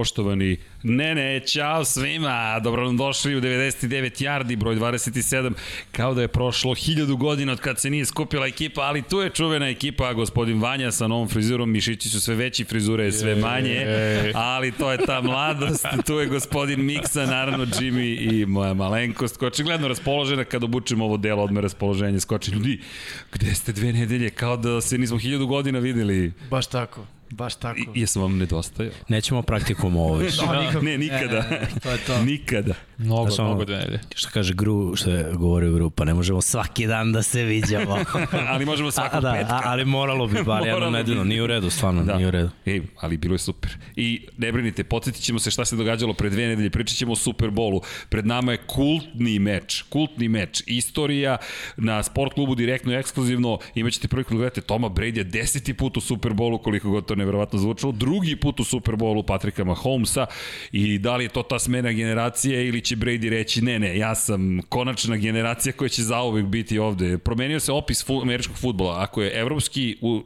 [0.00, 0.56] poštovani.
[0.82, 5.52] Ne, ne, čao svima, dobro nam došli u 99 yardi, broj 27,
[5.92, 9.30] kao da je prošlo hiljadu godina od kad se nije skupila ekipa, ali tu je
[9.30, 13.86] čuvena ekipa, gospodin Vanja sa novom frizurom, mišići su sve veći, frizure je sve manje,
[14.34, 19.48] ali to je ta mladost, tu je gospodin Miksa, naravno Jimmy i moja malenkost, koja
[19.48, 20.44] očigledno raspoložena.
[20.44, 22.50] Kad obučemo ovo delo, odme raspoloženje, skoči.
[22.50, 22.80] Ljudi,
[23.32, 26.32] gde ste dve nedelje, kao da se nismo hiljadu godina videli.
[26.50, 27.19] Baš tako.
[27.30, 27.80] Baš tako.
[27.94, 28.92] I, jesam vam nedostajao?
[29.08, 30.42] Nećemo praktikum ovo više.
[30.46, 30.80] No.
[30.80, 31.46] Ne, nikada.
[31.50, 32.22] Ne, to je to.
[32.22, 32.74] nikada.
[33.00, 34.00] Mnogo, Znaš, ono, mnogo dve nedelje.
[34.14, 37.98] Što kaže Gru, što je govorio Gru, pa ne možemo svaki dan da se viđamo.
[38.52, 39.54] ali možemo svakog a, da, petka.
[39.54, 40.90] A, ali moralo bi bar bi.
[40.90, 41.24] nedelju.
[41.24, 42.16] Nije u redu, stvarno, Da.
[42.16, 42.50] nije u redu.
[42.66, 43.76] Ej, ali bilo je super.
[43.96, 47.16] I ne brinite, podsjetit ćemo se šta se događalo pre dve nedelje, pričat ćemo o
[47.16, 47.80] Superbolu.
[48.08, 51.36] Pred nama je kultni meč, kultni meč, istorija
[51.76, 53.58] na sport klubu direktno i ekskluzivno.
[53.74, 57.92] Imaćete priliku da gledate Toma Brady deseti put u Superbolu, koliko god to neverovatno zvučalo,
[57.92, 60.26] drugi put u Superbolu Patrika Mahomesa
[60.72, 64.14] i da li je to ta smena generacije ili će Brady reći ne, ne, ja
[64.14, 67.18] sam konačna generacija koja će zauvek biti ovde.
[67.18, 69.02] Promenio se opis fu, američkog futbola.
[69.02, 70.22] Ako je evropski u,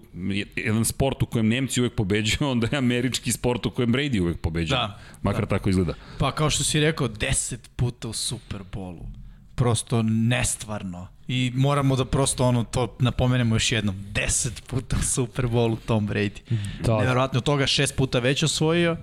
[0.57, 4.41] jedan sport u kojem Nemci uvek pobeđuju, onda je američki sport u kojem Brady uvek
[4.41, 4.79] pobeđuje.
[4.79, 5.49] Da, Makar da.
[5.49, 5.95] tako izgleda.
[6.19, 9.07] Pa kao što si rekao, 10 puta u Superbolu.
[9.55, 11.09] Prosto nestvarno.
[11.29, 13.97] I moramo da prosto ono to napomenemo još jednom.
[14.13, 16.41] 10 puta u Superbolu Tom Brady.
[16.85, 16.99] Da.
[16.99, 18.97] Nevjerojatno od toga šest puta već osvojio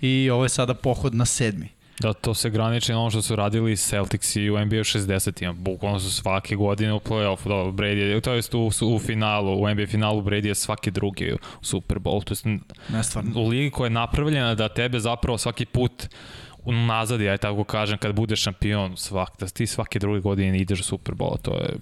[0.00, 1.79] i ovo je sada pohod na sedmi.
[2.00, 5.52] Da, to se graniči na ono što su radili Celtics i u NBA 60-ima.
[5.52, 9.86] Bukvalno su svake godine u play-offu, da, Brady, to jest u, u finalu, u NBA
[9.86, 12.24] finalu Brady je svaki drugi u Super Bowl.
[12.24, 12.46] To jest
[12.88, 13.40] Nestvarno.
[13.40, 16.08] u ligi koja je napravljena da tebe zapravo svaki put
[16.64, 20.84] unazad, ja tako kažem, kad budeš šampion, svak, da ti svake druge godine ideš u
[20.84, 21.74] Super Bowl, to je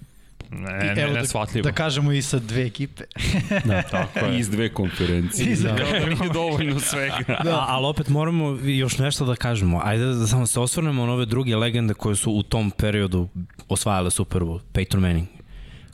[0.51, 1.63] ne, ne, Evo nesvatljivo.
[1.63, 3.03] Da, da kažemo i sa dve ekipe.
[3.65, 4.39] da, tako je.
[4.39, 5.51] Iz dve konferencije.
[5.51, 5.73] Iz da.
[5.73, 5.99] dve.
[6.15, 7.17] Nije dovoljno svega.
[7.43, 7.51] Da.
[7.55, 9.81] A, ali opet moramo još nešto da kažemo.
[9.83, 13.27] Ajde da samo se osvrnemo na ove druge legende koje su u tom periodu
[13.69, 14.59] osvajale Super Bowl.
[14.73, 15.27] Peyton Manning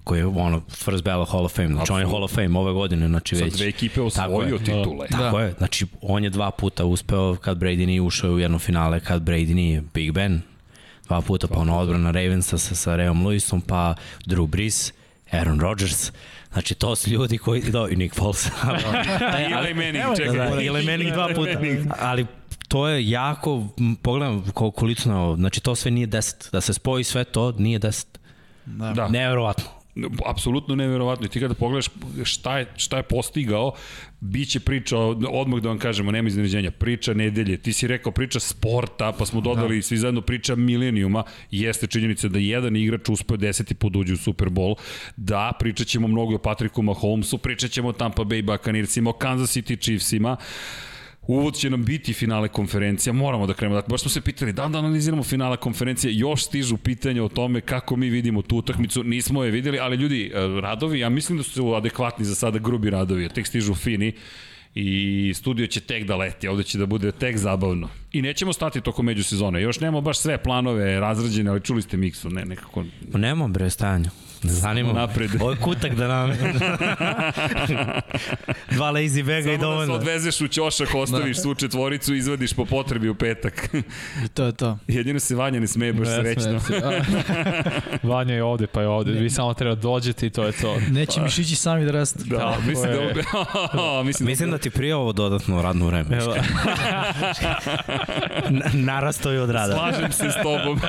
[0.03, 2.73] koji je ono first ballot Hall of Fame, znači on je Hall of Fame ove
[2.73, 3.53] godine, znači Sa već.
[3.53, 4.59] dve ekipe Tako osvojio je.
[4.59, 5.07] titule.
[5.07, 8.99] Tako je, znači on je dva puta uspeo kad Brady nije ušao u jedno finale,
[8.99, 10.41] kad Brady nije Big Ben,
[11.07, 13.95] dva puta, pa ono odbrana Ravensa sa, sa Reom Lewisom, pa
[14.25, 14.93] Drew Brees,
[15.31, 16.11] Aaron Rodgers,
[16.53, 17.61] Znači, to su ljudi koji...
[17.61, 18.45] Da, i Nick Foles.
[19.39, 20.38] I Eli Manning, čekaj.
[20.38, 21.51] da, da, Eli Manning dva puta.
[21.99, 22.25] Ali
[22.67, 23.67] to je jako,
[24.01, 26.51] pogledam ko- koliko na ovo, znači to sve nije 10.
[26.51, 28.05] Da se spoji sve to, nije 10.
[28.65, 28.94] Da.
[28.94, 29.07] Da.
[29.07, 29.63] Neverovatno.
[30.25, 31.25] Apsolutno neverovatno.
[31.25, 31.85] I ti kada pogledaš
[32.23, 33.73] šta je, šta je postigao,
[34.19, 34.97] bit će priča,
[35.29, 37.57] odmah da vam kažemo, nema iznenađenja, priča nedelje.
[37.57, 39.81] Ti si rekao priča sporta, pa smo dodali da.
[39.81, 41.23] svi zajedno priča milenijuma.
[41.51, 44.75] Jeste činjenica da jedan igrač uspeo deseti put da uđe u Super Bowl.
[45.16, 49.57] Da, pričat ćemo mnogo o Patriku Mahomesu, pričat ćemo o Tampa Bay Buccaneersima, o Kansas
[49.57, 50.38] City Chiefsima.
[51.28, 53.75] Uvod će nam biti finale konferencija, moramo da krenemo.
[53.75, 57.62] Dakle, baš smo se pitali da da analiziramo finale konferencije, još stižu pitanja o tome
[57.62, 61.44] kako mi vidimo tu utakmicu, nismo je videli, ali ljudi, e, radovi, ja mislim da
[61.44, 64.13] su adekvatni za sada grubi radovi, tek stižu fini
[64.75, 67.89] i studio će tek da leti, ovde će da bude tek zabavno.
[68.12, 72.30] I nećemo stati tokom međusezone, još nemamo baš sve planove razrađene, ali čuli ste Miksu,
[72.30, 72.83] ne, nekako...
[73.12, 74.10] Pa nema bre stanja.
[74.43, 74.89] Ne zanima.
[74.89, 75.31] Samo napred.
[75.35, 76.29] Ovo je kutak da nam...
[78.71, 79.93] Dva lazy baga i Samo da se dovoljno.
[79.93, 83.69] odvezeš u ćošak, ostaviš svu četvoricu i izvadiš po potrebi u petak.
[84.25, 84.77] I to je to.
[84.87, 86.59] Jedino se Vanja ne smeje baš Ne srećno.
[86.59, 86.81] se.
[88.03, 89.11] Vanja je ovde, pa je ovde.
[89.11, 90.77] Vi samo treba dođete i to je to.
[90.89, 92.19] Neće mišići sami da rastu.
[92.21, 93.13] Da, Tako mislim je.
[93.73, 96.17] da, mislim, Mislim da ti prije ovo dodatno radno vreme.
[96.17, 96.35] Evo,
[98.49, 99.73] Na- Narastao je od rada.
[99.73, 100.79] Slažem se s tobom,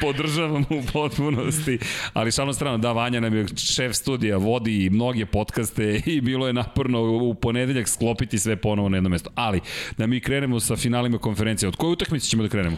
[0.00, 1.78] podržavam u potpunosti,
[2.12, 6.46] ali šalno strano, da, Vanja nam je šef studija, vodi i mnoge podcaste i bilo
[6.46, 9.30] je naporno u ponedeljak sklopiti sve ponovo na jedno mesto.
[9.34, 9.60] Ali,
[9.98, 12.76] da mi krenemo sa finalima konferencije, od koje utakmice ćemo da krenemo?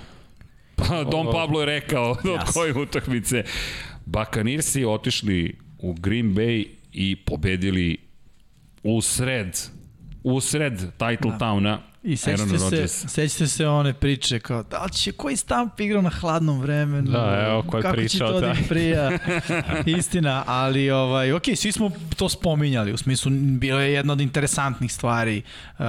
[0.76, 3.44] Pa, Don Pablo je rekao od koje utakmice.
[4.06, 7.96] Bakanirsi otišli u Green Bay i pobedili
[8.82, 9.58] u sred,
[10.22, 11.38] u sred title da.
[11.38, 16.02] towna I sećate se, sećate se one priče kao da li će koji stamp igrao
[16.02, 17.10] na hladnom vremenu.
[17.10, 18.52] Da, evo, ko je kako pričao, će to da da.
[18.52, 19.18] im prija.
[19.98, 24.92] Istina, ali ovaj, ok, svi smo to spominjali, u smislu bilo je jedna od interesantnih
[24.92, 25.42] stvari.
[25.78, 25.84] Uh,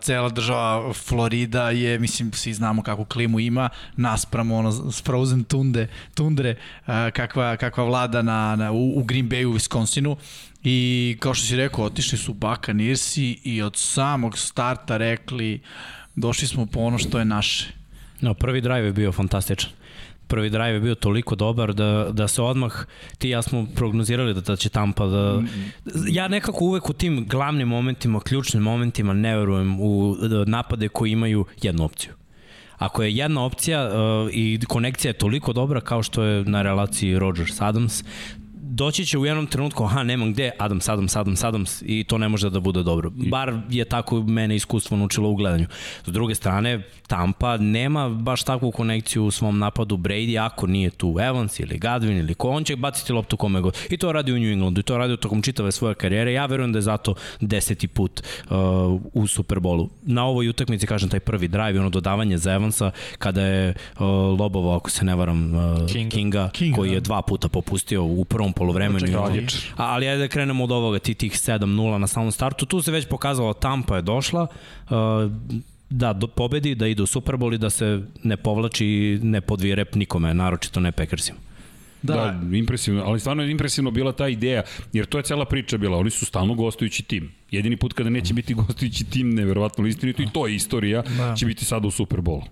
[0.00, 6.56] cela država Florida je, mislim, svi znamo kakvu klimu ima, naspram ono frozen tunde, tundre,
[6.86, 10.16] uh, kakva, kakva vlada na, na, u, u Green Bayu, u Wisconsinu.
[10.64, 15.60] I kao što si rekao, otišli su Buccaneersi i od samog starta rekli
[16.16, 17.72] došli smo po ono što je naše.
[18.20, 19.70] No, prvi drive je bio fantastičan.
[20.26, 22.86] prvi drive je bio toliko dobar da, da se odmah,
[23.18, 25.42] ti i ja smo prognozirali da, da će Tampa da...
[26.08, 30.16] Ja nekako uvek u tim glavnim momentima, ključnim momentima ne verujem u
[30.46, 32.12] napade koji imaju jednu opciju.
[32.78, 37.16] Ako je jedna opcija uh, i konekcija je toliko dobra kao što je na relaciji
[37.16, 38.04] Rodgers-Adams,
[38.68, 42.28] doći će u jednom trenutku, aha, nemam gde, Adams, Adams, Adams, Adams i to ne
[42.28, 43.10] može da bude dobro.
[43.10, 45.66] Bar je tako mene iskustvo naučilo u gledanju.
[46.06, 51.16] S druge strane, Tampa nema baš takvu konekciju u svom napadu Brady, ako nije tu
[51.20, 53.76] Evans ili Godwin ili ko, on će baciti loptu kome god.
[53.90, 56.32] I to radi u New Englandu i to radi tokom čitave svoje karijere.
[56.32, 58.56] Ja verujem da je zato deseti put uh,
[59.12, 59.88] u Superbolu.
[60.02, 64.00] Na ovoj utakmici, kažem, taj prvi drive, ono dodavanje za Evansa, kada je uh,
[64.40, 67.04] Lobovo, ako se ne varam, uh, Kinga, Kinga, Kinga koji je da.
[67.04, 69.06] dva puta popustio u prvom polovremenu.
[69.76, 72.66] Ali ajde da krenemo od ovoga, ti tih 7-0 na samom startu.
[72.66, 74.46] Tu se već pokazalo, Tampa je došla,
[74.90, 74.96] uh,
[75.90, 79.74] da do, pobedi, da ide u Super Bowl i da se ne povlači, ne podvije
[79.74, 81.38] rep nikome, naročito ne Packersima.
[82.02, 82.14] Da.
[82.14, 84.62] da, impresivno, ali stvarno je impresivno bila ta ideja,
[84.92, 87.32] jer to je cela priča bila, oni su stalno gostujući tim.
[87.50, 91.34] Jedini put kada neće biti gostujući tim, neverovatno istinito, i to je istorija, da.
[91.36, 92.42] će biti sada u Super Bowlu.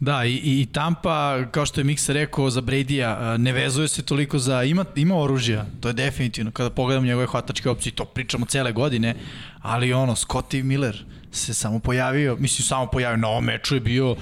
[0.00, 4.38] Da, i, i Tampa, kao što je Miksa rekao za Brady-a, ne vezuje se toliko
[4.38, 8.72] za, ima, ima oružja, to je definitivno, kada pogledam njegove hvatačke opcije, to pričamo cele
[8.72, 9.14] godine,
[9.62, 14.16] ali ono, Scotty Miller se samo pojavio, mislim samo pojavio, na ovom meču je bio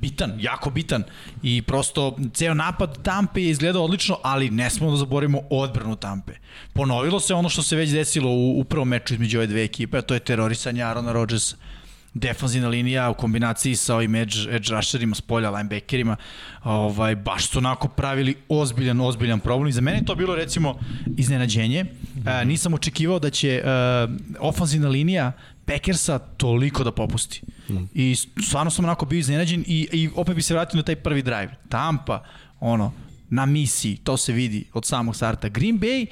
[0.00, 1.04] bitan, jako bitan
[1.42, 6.32] i prosto ceo napad Tampe je izgledao odlično, ali ne smemo da zaborimo odbranu Tampe.
[6.72, 9.98] Ponovilo se ono što se već desilo u, u prvom meču između ove dve ekipe,
[9.98, 11.56] a to je terorisanje Arona Rodgersa
[12.14, 16.16] defanzivna linija u kombinaciji sa ovim edge, edge rusherima, s polja, linebackerima,
[16.64, 19.68] ovaj, baš su onako pravili ozbiljan, ozbiljan problem.
[19.68, 20.78] I za mene to bilo recimo
[21.16, 21.84] iznenađenje.
[22.26, 23.62] E, nisam očekivao da će e,
[24.40, 25.32] ofanzivna linija
[25.64, 27.42] Packersa toliko da popusti.
[27.68, 27.76] Mm.
[27.94, 28.16] I
[28.46, 31.56] stvarno sam onako bio iznenađen i, i opet bi se vratio na taj prvi drive.
[31.68, 32.24] Tampa,
[32.60, 32.92] ono,
[33.28, 35.48] na misiji, to se vidi od samog starta.
[35.48, 36.06] Green Bay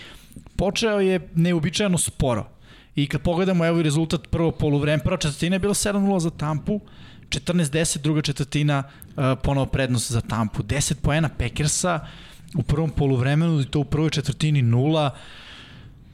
[0.57, 2.58] počeo je neobičajeno sporo
[2.99, 6.81] I kad pogledamo evo i rezultat prvo poluvreme, prva četvrtina je bila 7-0 za Tampu,
[7.29, 10.63] 14-10, druga četvrtina uh, ponovo prednost za Tampu.
[10.63, 12.07] 10 poena Packersa
[12.55, 15.11] u prvom poluvremenu i to u prvoj četvrtini 0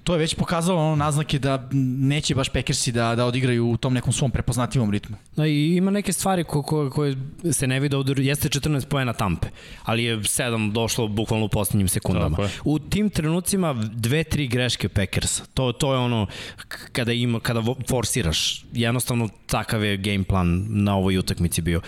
[0.04, 3.94] to je već pokazalo ono naznake da neće baš Packersi da, da odigraju u tom
[3.94, 5.16] nekom svom prepoznatljivom ritmu.
[5.36, 7.16] Da, i ima neke stvari ko, ko, koje
[7.52, 9.48] se ne vide ovde, jeste 14 pojena Tampe,
[9.84, 12.36] ali je 7 došlo bukvalno u poslednjim sekundama.
[12.64, 15.44] U tim trenucima dve, tri greške Packersa.
[15.54, 16.26] To, to je ono
[16.92, 18.64] kada ima, kada forsiraš.
[18.72, 21.80] Jednostavno takav je game plan na ovoj utakmici bio.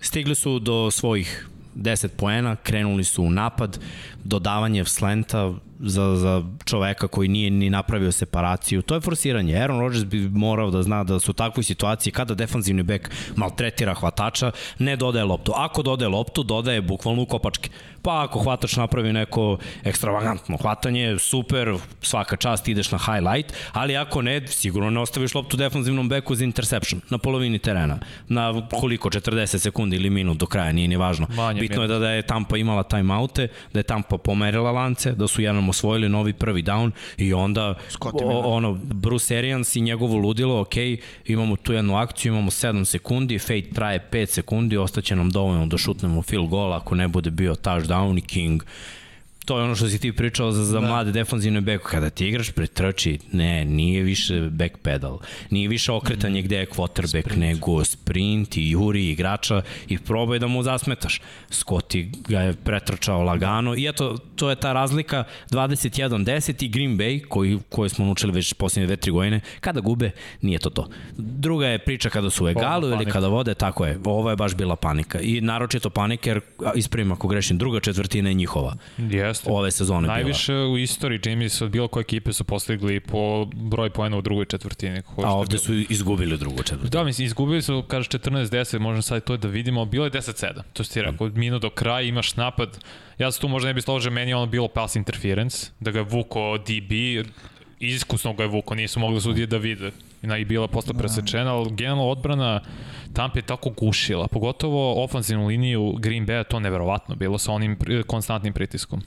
[0.00, 3.78] Stigli su do svojih 10 poena, krenuli su u napad,
[4.24, 8.82] dodavanje slenta, za, za čoveka koji nije ni napravio separaciju.
[8.82, 9.56] To je forsiranje.
[9.56, 13.94] Aaron Rodgers bi morao da zna da su u takvoj situaciji kada defanzivni bek maltretira
[13.94, 15.52] hvatača, ne dodaje loptu.
[15.56, 17.70] Ako dodaje loptu, dodaje bukvalno u kopačke.
[18.02, 24.22] Pa ako hvatač napravi neko ekstravagantno hvatanje, super, svaka čast ideš na highlight, ali ako
[24.22, 27.98] ne, sigurno ne ostaviš loptu defanzivnom beku za interception na polovini terena.
[28.28, 31.26] Na koliko, 40 sekundi ili minut do kraja, nije ni važno.
[31.36, 35.28] Manje Bitno je da, da je Tampa imala timeoute, da je Tampa pomerila lance, da
[35.28, 40.60] su jednom osvojili novi prvi down i onda o, ono, Bruce Arians i njegovo ludilo,
[40.60, 40.74] ok,
[41.26, 45.78] imamo tu jednu akciju, imamo 7 sekundi, fate traje 5 sekundi, ostaće nam dovoljno da
[45.78, 48.62] šutnemo field goal ako ne bude bio touchdown i King
[49.44, 50.86] to je ono što si ti pričao za, za da.
[50.86, 51.88] mlade defanzivne beko.
[51.88, 55.18] Kada ti igraš pretrči, ne, nije više back pedal.
[55.50, 56.44] Nije više okretanje mm.
[56.44, 57.36] gde je quarterback, sprint.
[57.36, 61.20] nego sprint i juri igrača i probaj da mu zasmetaš.
[61.50, 67.28] Scotty ga je pretrčao lagano i eto, to je ta razlika 21-10 i Green Bay,
[67.28, 70.88] koji, koji smo naučili već posljednje dve, tri godine, kada gube, nije to to.
[71.16, 73.98] Druga je priča kada su u egalu ili kada vode, tako je.
[74.04, 75.20] Ovo je baš bila panika.
[75.20, 76.40] I naročito panika, jer
[76.74, 78.74] ispravim ako grešim, druga četvrtina je njihova.
[78.98, 79.52] Yes Jeste.
[79.52, 80.68] ove sezone Najviše bila.
[80.68, 84.44] u istoriji Jimmy su od bilo koje ekipe su postigli po broj poena u drugoj
[84.44, 85.02] četvrtini.
[85.16, 86.90] A ovde su izgubili u drugoj četvrtini.
[86.90, 90.62] Da, mislim, izgubili su, kažeš 14-10, možemo sad to da vidimo, bilo je 10-7.
[90.72, 91.32] To si ti rekao, mm.
[91.34, 92.78] minut do kraja, imaš napad.
[93.18, 95.98] Ja se tu možda ne bi složio, meni je ono bilo pass interference, da ga
[95.98, 96.92] je vuko DB,
[97.80, 99.90] iskusno ga je vuko, nisu mogli sudije da vide.
[100.38, 102.60] I bila posle presečena, ali generalno odbrana
[103.12, 108.52] Tampa je tako gušila, pogotovo ofanzivnu liniju Green Bay, to neverovatno bilo sa onim konstantnim
[108.52, 109.02] pritiskom.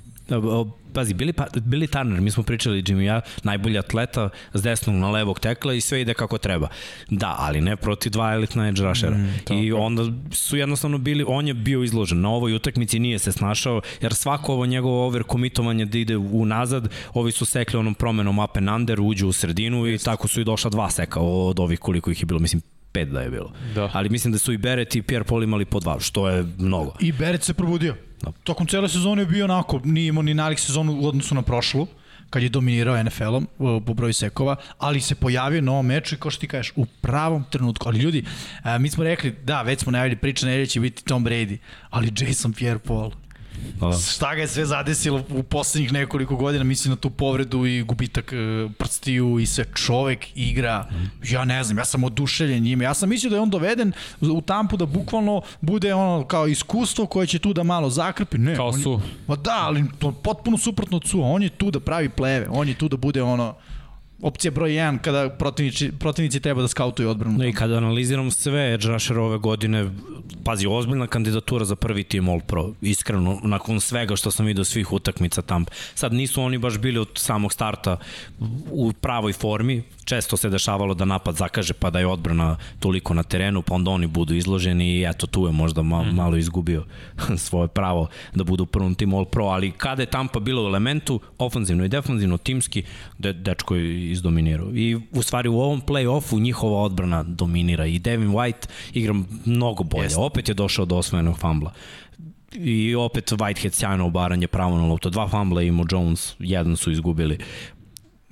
[0.93, 5.11] Pazi, Billy, pa, Billy Turner, mi smo pričali, Jimmy ja, najbolji atleta s desnog na
[5.11, 6.67] levog tekla i sve ide kako treba.
[7.09, 9.17] Da, ali ne protiv dva elitna edge rushera.
[9.17, 12.21] Mm, I onda su jednostavno bili, on je bio izložen.
[12.21, 17.31] Na ovoj utakmici nije se snašao, jer svako ovo njegovo overkomitovanje da ide unazad, ovi
[17.31, 20.69] su sekli onom promenom up and under, uđu u sredinu i tako su i došla
[20.69, 22.61] dva seka od ovih koliko ih je bilo, mislim
[22.93, 23.51] pet da je bilo.
[23.75, 23.89] Da.
[23.93, 26.93] Ali mislim da su i Beret i Pierre Paul imali po dva, što je mnogo.
[26.99, 27.95] I Beret se probudio.
[28.21, 28.31] Da.
[28.43, 31.87] Tokom cele sezone je bio onako, nije imao ni nalik sezonu u odnosu na prošlu,
[32.29, 33.47] kad je dominirao NFL-om
[33.85, 36.85] po broju sekova, ali se pojavio na ovom meču i kao što ti kažeš, u
[36.85, 37.89] pravom trenutku.
[37.89, 38.23] Ali ljudi,
[38.63, 41.57] a, mi smo rekli, da, već smo najavili priča, nedelje će biti Tom Brady,
[41.89, 43.11] ali Jason Pierre-Paul,
[43.79, 43.91] Da.
[43.93, 48.33] šta ga je sve zadesilo u poslednjih nekoliko godina, mislim na tu povredu i gubitak
[48.33, 48.35] e,
[48.77, 50.89] prstiju i sve čovek igra,
[51.23, 53.91] ja ne znam, ja sam oduševljen njime, ja sam mislio da je on doveden
[54.21, 58.55] u tampu da bukvalno bude ono kao iskustvo koje će tu da malo zakrpi, ne.
[58.55, 59.01] Kao on je- su.
[59.27, 62.67] Ma da, ali to potpuno suprotno od Sua, on je tu da pravi pleve, on
[62.67, 63.55] je tu da bude ono
[64.23, 67.37] opcija broj 1 kada protivnici, protivnici treba da skautuju odbranu.
[67.37, 69.89] No i kada analiziram sve edge rusher ove godine,
[70.43, 74.93] pazi, ozbiljna kandidatura za prvi tim All Pro, iskreno, nakon svega što sam vidio svih
[74.93, 75.71] utakmica Tampa.
[75.95, 77.97] Sad nisu oni baš bili od samog starta
[78.71, 83.23] u pravoj formi, često se dešavalo da napad zakaže pa da je odbrana toliko na
[83.23, 86.85] terenu, pa onda oni budu izloženi i eto tu je možda ma, malo izgubio
[87.37, 90.65] svoje pravo da budu u prvom timu All Pro, ali kada je Tampa bila u
[90.65, 92.83] elementu, ofanzivno i defanzivno, timski,
[93.17, 94.69] de, dečko je izdominirao.
[94.73, 99.13] I u stvari u ovom play-offu njihova odbrana dominira i Devin White igra
[99.45, 100.03] mnogo bolje.
[100.03, 100.19] Jeste.
[100.19, 101.71] Opet je došao do osvojenog fambla.
[102.55, 105.09] I opet Whitehead sjajno obaranje pravo na loptu.
[105.09, 107.37] Dva fambla imao Jones, jedan su izgubili.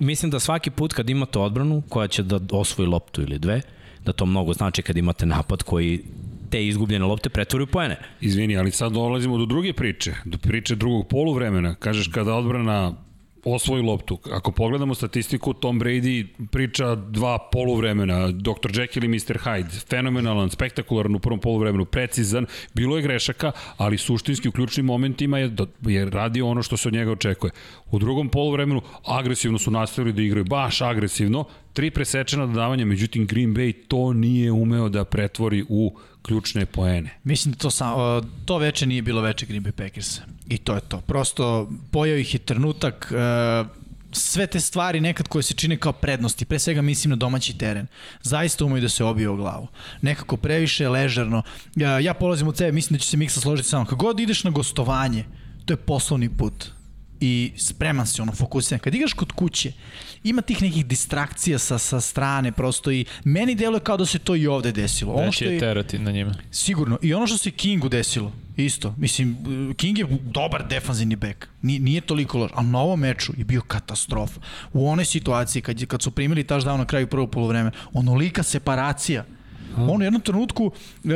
[0.02, 3.60] Mislim da svaki put kad imate odbranu koja će da osvoji loptu ili dve,
[4.04, 6.04] da to mnogo znači kad imate napad koji
[6.50, 7.96] te izgubljene lopte pretvori u poene.
[8.20, 11.74] Izvini, ali sad dolazimo do druge priče, do priče drugog poluvremena.
[11.74, 12.92] Kažeš kada odbrana
[13.44, 14.18] osvoji loptu.
[14.32, 18.70] Ako pogledamo statistiku, Tom Brady priča dva poluvremena, Dr.
[18.70, 19.38] Jekyll i Mr.
[19.44, 25.38] Hyde, fenomenalan, spektakularan u prvom poluvremenu, precizan, bilo je grešaka, ali suštinski u ključnim momentima
[25.38, 27.52] je, da, je radio ono što se od njega očekuje.
[27.90, 33.54] U drugom poluvremenu agresivno su nastavili da igraju, baš agresivno, tri presečena dodavanja, međutim Green
[33.54, 37.18] Bay to nije umeo da pretvori u ključne poene.
[37.24, 37.94] Mislim da to, sam,
[38.44, 40.20] to veče nije bilo veče Green Bay Packers.
[40.48, 41.00] I to je to.
[41.00, 46.44] Prosto pojao ih je trenutak, e, sve te stvari nekad koje se čine kao prednosti,
[46.44, 47.86] pre svega mislim na domaći teren,
[48.22, 49.68] zaista umeju da se obije o glavu.
[50.02, 51.42] Nekako previše ležerno.
[51.76, 53.86] Ja, ja polazim od sebe, mislim da će se Miksa složiti sa mnom.
[53.86, 55.24] Kad god ideš na gostovanje,
[55.64, 56.70] to je poslovni put
[57.20, 58.80] i spreman si, ono, fokusiran.
[58.80, 59.72] Kad igraš kod kuće,
[60.24, 64.36] ima tih nekih distrakcija sa, sa strane, prosto i meni deluje kao da se to
[64.36, 65.12] i ovde desilo.
[65.12, 66.34] Ono Veći što je je, terati na njima.
[66.50, 66.98] Sigurno.
[67.02, 68.94] I ono što se Kingu desilo, isto.
[68.98, 69.36] Mislim,
[69.76, 71.48] King je dobar defanzivni bek.
[71.62, 72.50] Nije, nije toliko loš.
[72.54, 74.40] Ali na ovom meču je bio katastrofa.
[74.72, 79.24] U onoj situaciji kad, kad su primili touchdown na kraju prvog polovreme, onolika separacija.
[79.76, 80.72] On u jednom trenutku
[81.04, 81.08] e,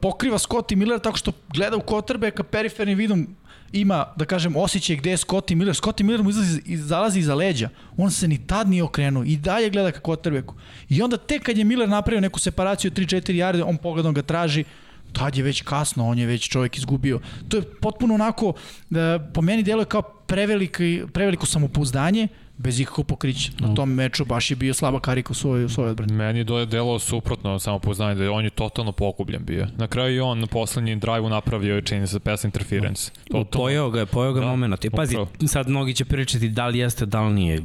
[0.00, 3.36] pokriva Scotty Miller tako što gleda u quarterbacka perifernim vidom
[3.74, 5.74] ima, da kažem, osjećaj gde je Scotty Miller.
[5.74, 7.68] Scotty Miller mu izlazi, iz- zalazi iza leđa.
[7.96, 10.54] On se ni tad nije okrenuo i dalje gleda ka quarterbacku.
[10.88, 14.64] I onda tek kad je Miller napravio neku separaciju 3-4 jarde, on pogledom ga traži,
[15.12, 17.20] tad je već kasno, on je već čovjek izgubio.
[17.48, 18.52] To je potpuno onako,
[18.90, 18.94] e,
[19.34, 23.52] po meni deluje kao preveliki, preveliko samopouzdanje, bez ikakvog pokrića.
[23.58, 26.12] Na tom meču baš je bio slaba karika u svojoj, u svojoj odbrani.
[26.12, 29.66] Meni je delo suprotno samo poznanje da je on je totalno pokubljen bio.
[29.76, 33.10] Na kraju i on na poslednji drive-u napravio je čini se pass interference.
[33.30, 34.84] To, pojeo ga je, pojeo ga Da, da, moment.
[34.84, 35.48] I pazi, upravo.
[35.48, 37.62] sad mnogi će pričati da li jeste, da li nije.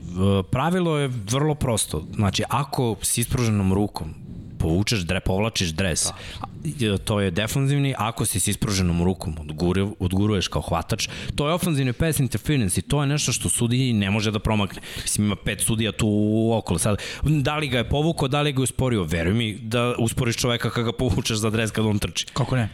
[0.51, 2.05] Pravilo je vrlo prosto.
[2.15, 4.13] Znači, ako s ispruženom rukom
[4.59, 6.97] povučeš, dre, povlačiš dres, da.
[6.97, 11.93] to je defanzivni, ako si s ispruženom rukom odgure, odguruješ kao hvatač, to je ofanzivni
[11.93, 14.81] pass interference i to je nešto što sudiji ne može da promakne.
[15.01, 16.09] Mislim, ima pet sudija tu
[16.57, 16.79] okolo.
[16.79, 19.03] Sad, da li ga je povukao, da li ga je usporio?
[19.03, 22.25] Veruj mi da usporiš čoveka kada ga povučeš za dres kada on trči.
[22.33, 22.69] Kako ne?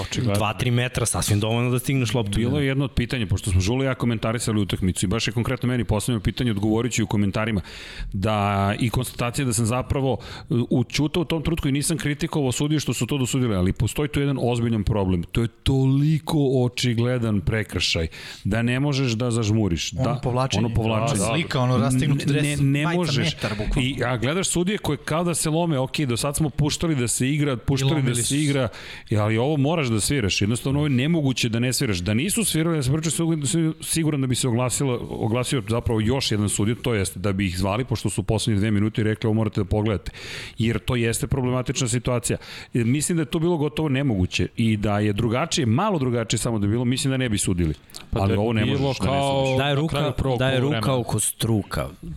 [0.00, 0.44] Očigledno.
[0.44, 2.38] 2-3 metra, sasvim dovoljno da stigneš loptu.
[2.38, 5.32] Bilo je jedno od pitanja, pošto smo Žule i ja komentarisali utakmicu i baš je
[5.32, 7.60] konkretno meni postavljeno pitanje, odgovorit ću u komentarima,
[8.12, 10.18] da i konstatacija da sam zapravo
[10.70, 14.20] učutao u tom trutku i nisam kritikovao sudije što su to dosudili, ali postoji tu
[14.20, 15.22] jedan ozbiljan problem.
[15.22, 18.06] To je toliko očigledan prekršaj
[18.44, 19.92] da ne možeš da zažmuriš.
[19.92, 20.66] Ono da, povlačenje.
[20.66, 21.18] Ono povlačenje.
[21.18, 21.32] Da, da.
[21.32, 23.34] Slika, ono rastegnuti dres, Ne, ne možeš.
[23.34, 23.90] metar, bukvalno.
[23.90, 27.08] I, a gledaš sudije koje kao da se lome, ok, do sad smo puštali da
[27.08, 28.68] se igra, puštali da se igra,
[29.18, 30.40] ali ovo moraš da sviraš.
[30.40, 31.98] Jednostavno ovo je nemoguće da ne sviraš.
[31.98, 33.26] Da nisu svirali, ja sam pričao
[33.80, 37.58] siguran da bi se oglasilo, oglasio zapravo još jedan sudija, to jeste da bi ih
[37.58, 40.10] zvali, pošto su poslednje dve minute i rekli ovo morate da pogledate.
[40.58, 42.38] Jer to jeste problematična situacija.
[42.74, 46.58] E, Mislim da je to bilo gotovo nemoguće i da je drugačije, malo drugačije samo
[46.58, 47.74] da bilo, mislim da ne bi sudili.
[48.10, 49.58] Pa ali da ovo ne možeš da ne sudiš.
[49.58, 51.86] Da je ruka, da je ruka oko struka.
[52.02, 52.12] D-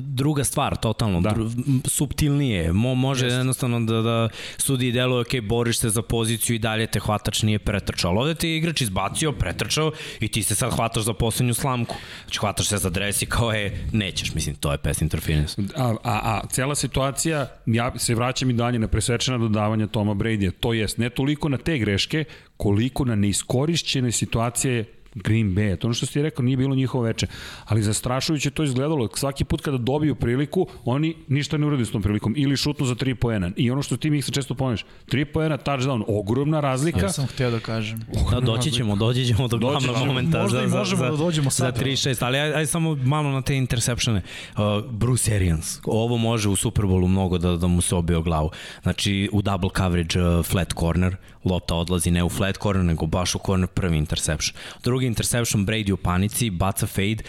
[0.00, 1.30] Druga stvar, totalno, Da.
[1.30, 1.34] da.
[1.34, 1.50] dru,
[1.84, 2.72] subtilnije.
[2.72, 3.36] Mo, može Jeste.
[3.38, 7.58] jednostavno da, da sudi deluje, ok, boriš se za poziciju i dalje te hvatač nije
[7.58, 8.10] pretrčao.
[8.10, 11.94] Ali ovde ti je igrač izbacio, pretrčao i ti se sad hvataš za poslednju slamku.
[12.24, 15.62] Znači hvataš se za dres i kao je, nećeš, mislim, to je pass interference.
[15.76, 20.52] A, a, a cela situacija, ja se vraćam i dalje na presečena dodavanja Toma Brady,
[20.60, 22.24] to jest ne toliko na te greške,
[22.56, 27.26] koliko na neiskorišćene situacije Green Bay, to ono što ste rekao, nije bilo njihovo veče,
[27.64, 32.02] ali zastrašujuće to izgledalo, svaki put kada dobiju priliku, oni ništa ne urade s tom
[32.02, 35.24] prilikom, ili šutnu za 3 poena, i ono što ti mi se često pomeš, 3
[35.24, 38.00] poena, touchdown, ogromna razlika, Ja sam htio da kažem.
[38.30, 40.06] Da, doći ćemo, doći ćemo do Doći glavnog ćemo.
[40.06, 41.82] momenta Možda za, i za, možemo za, da dođemo za sad.
[41.82, 44.22] 3-6, ali aj, aj samo malo na te interceptione.
[44.56, 48.50] Uh, Bruce Arians, ovo može u Superbowlu mnogo da, da mu se obio glavu.
[48.82, 51.16] Znači, u double coverage uh, flat corner,
[51.46, 54.56] lopta odlazi ne u flat corner, nego baš u corner, prvi interception.
[54.84, 57.22] Drugi interception, Brady u panici, baca fade,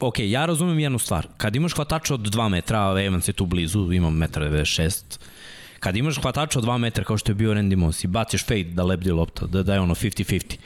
[0.00, 1.26] Ok, ja razumem jednu stvar.
[1.36, 5.18] Kad imaš hvatača od 2 metra, a Evans je tu blizu, imam 1,96
[5.80, 8.62] Kad imaš hvatača od 2 metra kao što je bio Randy Moss i baciš fade
[8.64, 10.56] da lebdi lopta, da, da je ono 50-50,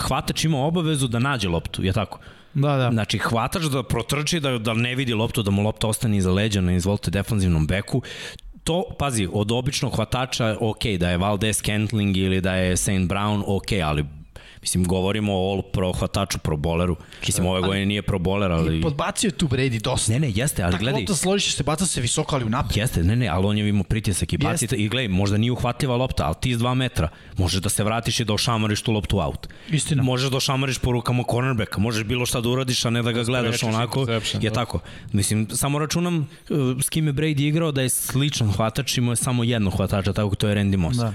[0.00, 2.18] hvatač ima obavezu da nađe loptu, je tako?
[2.54, 2.90] Da, da.
[2.92, 6.60] Znači, hvatač da protrči, da, da ne vidi loptu, da mu lopta ostane iza leđa
[6.60, 8.02] na izvolite defanzivnom beku,
[8.64, 12.90] to, pazi, od običnog hvatača, ok, da je Valdez Scantling ili da je St.
[12.90, 14.04] Brown, ok, ali
[14.62, 16.96] Mislim, govorimo o all pro hvataču, pro boleru.
[17.26, 18.80] Mislim, ove godine nije pro boler, ali...
[18.80, 20.12] Podbacio je tu Brady dosta.
[20.12, 21.00] Ne, ne, jeste, ali Tako gledaj...
[21.00, 22.76] lopta složiš se, baca se visoko, ali u napred.
[22.76, 25.96] Jeste, ne, ne, ali on je imao pritisak i baci i gledaj, možda nije uhvatljiva
[25.96, 29.18] lopta, ali ti s 2 metra možeš da se vratiš i da ošamariš tu loptu
[29.18, 29.48] out.
[29.70, 30.02] Istina.
[30.02, 33.22] Možeš da ošamariš po rukama cornerbacka, možeš bilo šta da uradiš, a ne da ga
[33.22, 34.06] gledaš sprečiš onako.
[34.40, 34.54] Je da.
[34.54, 34.80] tako.
[35.12, 39.16] Mislim, samo računam uh, s kim je Brady igrao da je sličan hvatač, imao je
[39.16, 40.98] samo jedno hvatača, tako to je Randy Moss.
[40.98, 41.12] Da.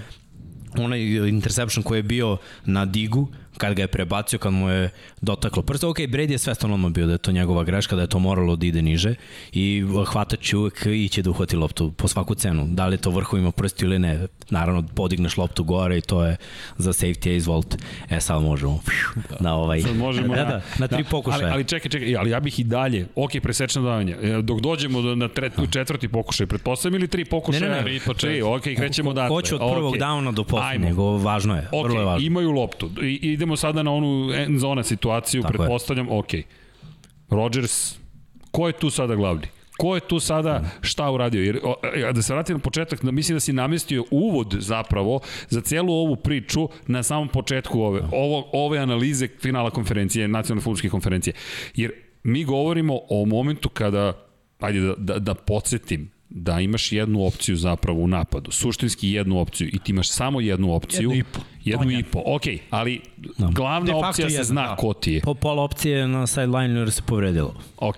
[0.75, 3.27] Onaj interception koji je bio na digu,
[3.58, 4.89] kad ga je prebacio, kad mu je
[5.22, 5.88] dotaklo prsta.
[5.88, 8.56] Ok, Brady je svestan odmah bio da je to njegova greška, da je to moralo
[8.56, 9.15] da ide niže
[9.52, 12.65] i hvatač će uvek iće da uhvati loptu po svaku cenu.
[12.70, 14.28] Da li je to vrhovima prsti ili ne.
[14.50, 16.36] Naravno, podigneš loptu gore i to je
[16.78, 17.78] za safety, izvolite.
[18.10, 18.80] E, sad možemo
[19.39, 19.82] na ovaj...
[19.82, 21.43] Sad možemo da, da, na tri pokušaja.
[21.43, 25.15] Ali, ali čekaj, čekaj, ali ja bih i dalje, ok, presečeno davanje, dok dođemo do,
[25.15, 27.62] na tret, četvrti pokušaj, pretpostavljam ili tri pokušaja?
[27.62, 28.00] Ne, ne, ne.
[28.00, 28.15] Tri.
[28.17, 29.36] Tri, ok, krećemo odatle.
[29.36, 30.00] Hoću od prvog Ok.
[30.00, 32.26] downa do poslednjeg, važno je, Ok, vrlo je važno.
[32.26, 32.89] imaju loptu.
[33.02, 35.57] I, idemo sada na onu end zona situaciju, Tako je.
[35.57, 36.31] pretpostavljam, ok.
[37.29, 37.95] Rodgers,
[38.51, 39.47] ko je tu sada glavni?
[39.77, 41.43] Ko je tu sada šta uradio?
[41.43, 41.60] Jer,
[41.93, 46.15] e, da se vratim na početak, mislim da si namestio uvod zapravo za celu ovu
[46.15, 51.33] priču na samom početku ove, ovo, ove analize finala konferencije, nacionalne futbolske konferencije.
[51.75, 51.91] Jer
[52.23, 54.13] mi govorimo o momentu kada,
[54.60, 59.69] ajde da, da, da podsjetim, da imaš jednu opciju zapravo u napadu, suštinski jednu opciju
[59.73, 61.10] i ti imaš samo jednu opciju.
[61.12, 61.39] Jednu i po.
[61.69, 63.01] Jednu i po, ok, ali
[63.51, 64.75] glavna De opcija se zna da.
[64.75, 65.21] ko ti je.
[65.21, 67.53] Po pola opcije na sideline jer se povredilo.
[67.77, 67.97] Ok.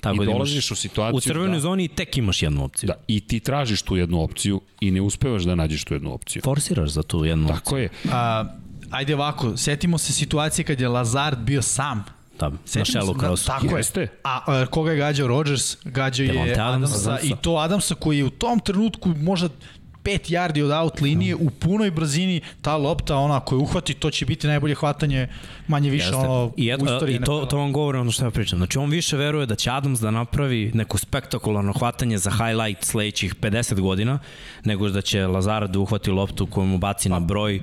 [0.00, 2.86] Tako I da dolaziš u situaciju U crvenoj da, zoni tek imaš jednu opciju.
[2.86, 6.42] da, i ti tražiš tu jednu opciju i ne uspevaš da nađeš tu jednu opciju.
[6.44, 7.56] Forsiraš za tu jednu opciju.
[7.56, 7.88] Tako je.
[8.06, 8.44] A,
[8.90, 12.04] ajde ovako, setimo se situacije kad je Lazard bio sam.
[12.40, 13.40] Da, na Setimo šelu se- kroz.
[13.40, 14.00] Da, tako Jeste.
[14.00, 14.08] je.
[14.24, 15.76] A, a koga je gađao Rodgers?
[15.84, 17.18] Gađao je Adamsa, Adamsa.
[17.22, 19.48] i to Adamsa koji je u tom trenutku možda
[20.06, 24.26] 5 yardi od out linije u punoj brzini ta lopta ona koju uhvati to će
[24.26, 25.28] biti najbolje hvatanje
[25.68, 26.16] manje više Jeste.
[26.16, 28.58] ono I, et, u istoriji I to, to vam govori ono što ja pričam.
[28.58, 33.34] Znači on više veruje da će Adams da napravi neko spektakularno hvatanje za highlight sledećih
[33.34, 34.18] 50 godina,
[34.64, 37.60] nego da će Lazara da uhvati loptu koju mu baci na broj,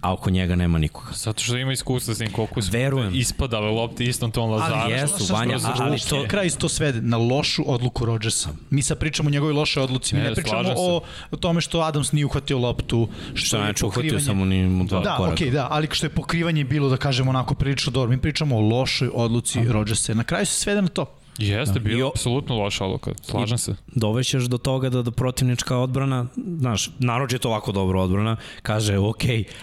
[0.00, 1.12] a oko njega nema nikoga.
[1.14, 3.14] Zato što ima iskustva s tim koliko su Verujem.
[3.14, 4.90] ispadale lopte istom tom Lazaru.
[4.90, 8.48] jesu, Sad Vanja, ali što to- kraj to svede na lošu odluku Rodgersa.
[8.70, 11.80] Mi sad pričamo o njegovoj lošoj odluci, mi Ne, ne pričamo o, o tome što
[11.80, 15.34] Adams nije uhvatio loptu, što, Što je znači uhvatio samo ni mu dva Da, koraka.
[15.34, 18.10] okej, okay, da, ali što je pokrivanje bilo, da kažemo, onako prilično dobro.
[18.10, 20.14] Mi pričamo o lošoj odluci Rodgersa.
[20.14, 21.17] Na kraju se svede na to.
[21.38, 23.12] Jeste, I bilo apsolutno loša odluka.
[23.22, 23.74] Slažem se.
[23.86, 26.26] dovešćeš do toga da, da protivnička odbrana,
[26.58, 29.22] znaš, naročito ovako dobro odbrana, kaže, ok,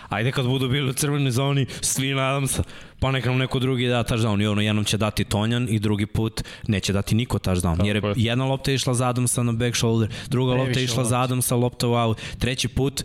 [0.10, 2.64] ajde kad budu bili u crvenoj zoni, svi nadam se,
[3.00, 6.06] pa neka nam neko drugi da touchdown i ono jednom će dati Tonjan i drugi
[6.06, 8.14] put neće dati niko touchdown, jer je je.
[8.16, 11.18] jedna lopta je išla za Adamsa na back shoulder, druga Previše lopta je išla za
[11.18, 11.26] lopti.
[11.26, 13.04] Adamsa, lopta u out, treći put,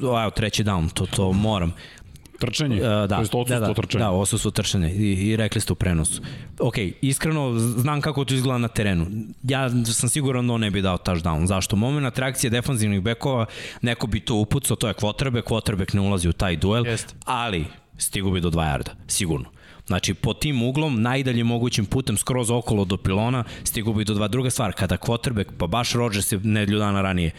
[0.00, 1.72] evo, treći down, to, to moram.
[2.46, 4.04] Trčanje, Uh, da, to jest da, odsustvo da, trčanja.
[4.04, 6.22] da, odsustvo trčanja i, i rekli ste u prenosu.
[6.60, 9.06] Ok, iskreno znam kako to izgleda na terenu.
[9.42, 11.46] Ja sam siguran da on ne bi dao touchdown.
[11.46, 11.76] Zašto?
[11.76, 13.46] Moment reakcije defanzivnih bekova,
[13.82, 17.14] neko bi to upucao, to je quarterback, quarterback ne ulazi u taj duel, Jeste.
[17.24, 17.64] ali
[17.98, 19.48] stigu bi do 2 yarda, sigurno.
[19.86, 24.28] Znači, po tim uglom, najdalje mogućim putem, skroz okolo do pilona, stigu bi do dva.
[24.28, 27.30] Druga stvar, kada quarterback, pa baš Rodgers je nedlju dana ranije,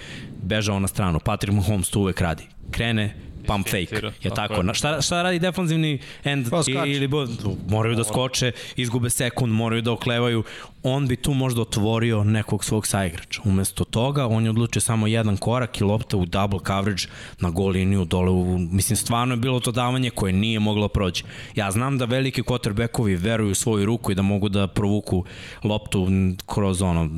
[0.43, 2.43] bežao na stranu, Patrick Mahomes to uvek radi.
[2.71, 3.15] Krene,
[3.47, 4.11] pump fake.
[4.21, 4.73] Je tako tako?
[4.73, 6.91] šta, šta radi defanzivni end Pa skače.
[6.91, 7.27] ili bo,
[7.69, 10.43] moraju da skoče, izgube sekund, moraju da oklevaju.
[10.83, 13.41] On bi tu možda otvorio nekog svog saigrača.
[13.45, 17.03] Umesto toga, on je odlučio samo jedan korak i lopta u double coverage
[17.39, 18.29] na gol liniju dole.
[18.29, 21.23] U, mislim, stvarno je bilo to davanje koje nije moglo proći.
[21.55, 25.25] Ja znam da veliki quarterbackovi veruju u svoju ruku i da mogu da provuku
[25.63, 26.07] loptu
[26.45, 27.09] kroz ono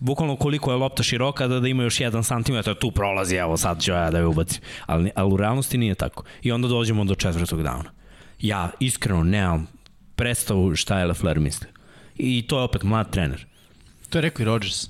[0.00, 3.82] bukvalno koliko je lopta široka da, da ima još jedan santimetar, tu prolazi, evo sad
[3.82, 4.62] ću ja da je ubacim.
[4.86, 6.24] Ali, ali u realnosti nije tako.
[6.42, 7.90] I onda dođemo do četvrtog downa.
[8.40, 9.66] Ja iskreno nemam
[10.16, 11.70] predstavu šta je Lefler mislio.
[12.16, 13.46] I to je opet mlad trener.
[14.10, 14.88] To je rekao i Rodgers.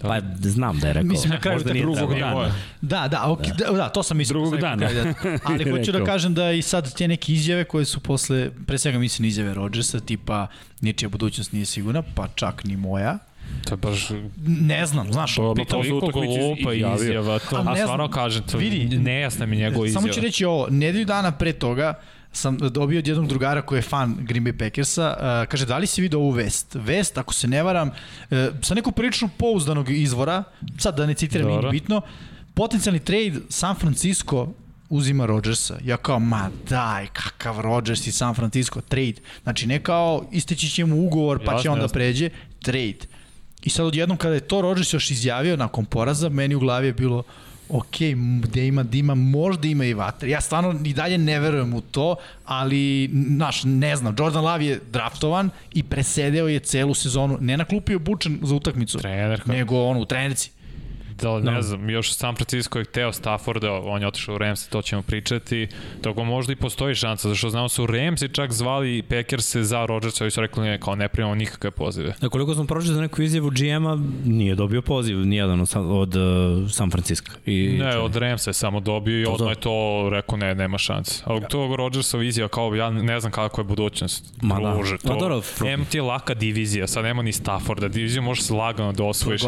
[0.00, 1.08] Pa znam da je rekao.
[1.08, 2.54] Mislim, na kraju nije drugog dana.
[2.80, 4.34] Da, da, ok, da, da, to sam mislio.
[4.34, 4.92] Drugog da dana.
[4.92, 5.14] da.
[5.44, 8.98] Ali hoću da kažem da i sad te neke izjave koje su posle, pre svega
[8.98, 10.46] mislim izjave Rodgersa, tipa
[10.80, 13.18] ničija budućnost nije sigurna, pa čak ni moja.
[13.64, 14.08] To je baš
[14.46, 16.94] Ne znam, znaš, To- opet- to toliko glupa izjavio.
[16.94, 17.38] izjava.
[17.38, 20.02] To, a ne stvarno znam, kažem, to vidi, nejasna mi njegova izjava.
[20.02, 21.94] Samo ću reći ovo, nedelju dana pre toga
[22.32, 25.86] sam dobio od jednog drugara koji je fan Green Bay Packersa, uh, kaže da li
[25.86, 26.74] si vidio ovu vest?
[26.74, 27.94] Vest, ako se ne varam, uh,
[28.62, 30.44] sa nekog prilično pouzdanog izvora,
[30.78, 32.00] sad da ne citiram, ni bitno,
[32.54, 34.48] potencijalni trade San Francisco
[34.88, 35.78] uzima Rodgersa.
[35.84, 39.14] Ja kao, ma daj, kakav Rodgers i San Francisco, trade.
[39.42, 41.94] Znači ne kao isteći će mu ugovor pa će Jasno, onda jasno.
[41.94, 42.30] pređe,
[42.62, 42.98] trade.
[43.66, 46.92] I sad odjednom kada je to Rodgers još izjavio nakon poraza, meni u glavi je
[46.92, 47.22] bilo
[47.68, 47.96] ok,
[48.42, 50.30] gde ima dima, možda ima i vatre.
[50.30, 54.80] Ja stvarno i dalje ne verujem u to, ali, znaš, ne znam, Jordan Love je
[54.92, 60.00] draftovan i presedeo je celu sezonu, ne na klupi obučen za utakmicu, Trener, nego ono,
[60.00, 60.50] u trenerci.
[61.22, 64.82] Da, ne znam, još San Francisco je hteo Stafforda, on je otišao u Rams, to
[64.82, 65.68] ćemo pričati.
[66.02, 70.30] Tako možda i postoji šansa, zašto znamo su Ramsi čak zvali Packers za Rodgersa i
[70.30, 72.14] su rekli ne, kao ne primamo nikakve pozive.
[72.20, 76.90] Da, koliko sam pročitao neku izjavu GM-a, nije dobio poziv nijedan od, od uh, San
[76.90, 77.32] Francisco.
[77.46, 80.78] I, Ne, od Ramsa je samo dobio i To, odmah je to rekao ne, nema
[80.78, 81.22] šanse.
[81.26, 84.34] Ali to Rodgersov izjava kao ja ne znam kako je budućnost.
[84.42, 84.74] Ma da.
[84.74, 88.22] Druže, Ma to, dobro, fr- M ti je laka divizija, sad nema ni Stafforda, diviziju
[88.22, 89.42] možeš lagano da osvojiš.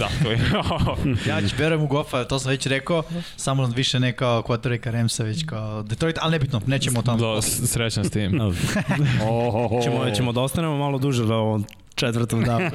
[0.00, 0.38] Da, to je.
[1.28, 3.02] Ja ću verujem u Goffa, to sam već rekao,
[3.36, 7.18] samo više ne kao quarterbacka Ramsa, već kao Detroit, ali nebitno, nećemo o tome.
[7.20, 8.40] da, srećan s tim.
[9.22, 12.70] Oh, ćemo, ćemo da ostanemo malo duže da ovom četvrtom danu.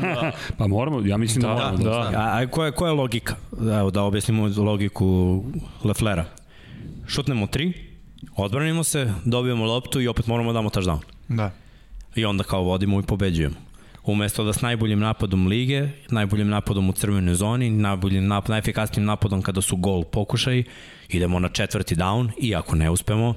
[0.58, 1.78] Pa moramo, ja mislim da, Da, moramo.
[1.78, 1.92] da.
[2.16, 3.36] A, a koja, je- koja je logika?
[3.72, 5.44] Evo da objasnimo logiku
[5.84, 6.26] Leflera.
[7.08, 7.74] Šutnemo tri,
[8.36, 11.00] odbranimo se, dobijemo loptu i opet moramo da damo touchdown.
[11.28, 11.52] Da.
[12.16, 13.56] I onda kao vodimo i pobeđujemo.
[14.06, 19.42] Umesto da s najboljim napadom lige, najboljim napadom u crvenoj zoni, najboljim nap, najefikasnijim napadom
[19.42, 20.64] kada su gol pokušaj,
[21.10, 23.34] idemo na četvrti down i ako ne uspemo,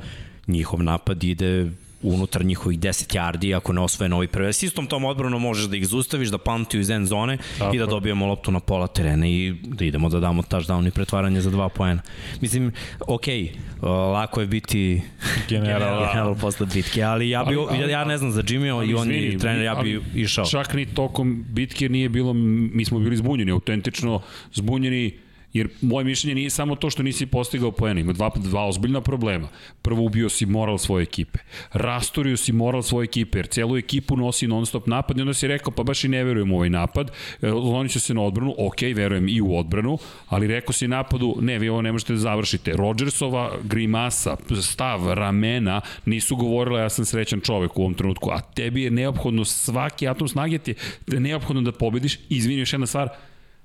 [0.47, 1.71] njihov napad ide
[2.03, 4.53] unutar njihovih 10 yardi, ako ne osvoje novi prve.
[4.53, 7.79] S istom tom odbranom možeš da ih zustaviš, da pantiju iz end zone Tako i
[7.79, 7.89] da je.
[7.89, 11.69] dobijemo loptu na pola terena i da idemo da damo touchdown i pretvaranje za dva
[11.69, 12.03] poena.
[12.41, 13.43] Mislim, okej,
[13.77, 15.03] uh, lako je biti
[15.49, 16.07] General, da.
[16.07, 19.11] general posle bitke, ali ja, bi, Ali- ali- ja ne znam za Jimmy i on
[19.11, 20.45] je trener, ja bi išao.
[20.47, 22.33] Čak ni tokom bitke nije bilo,
[22.73, 24.21] mi smo bili zbunjeni, autentično
[24.55, 25.19] zbunjeni,
[25.53, 29.49] jer moje mišljenje nije samo to što nisi postigao poena, ima dva, dva ozbiljna problema.
[29.83, 31.39] Prvo ubio si moral svoje ekipe,
[31.73, 35.49] rastorio si moral svoje ekipe, jer celu ekipu nosi non stop napad i onda si
[35.49, 37.11] rekao pa baš i ne verujem u ovaj napad,
[37.43, 41.37] e, lonit ću se na odbranu, ok, verujem i u odbranu, ali rekao si napadu,
[41.41, 42.73] ne, vi ovo ne možete da završite.
[42.73, 48.83] Rodgersova grimasa, stav, ramena nisu govorile ja sam srećan čovek u ovom trenutku, a tebi
[48.83, 50.75] je neophodno svaki atom snage ti
[51.07, 52.19] je neophodno da pobediš.
[52.29, 53.09] Izvini još jedna stvar,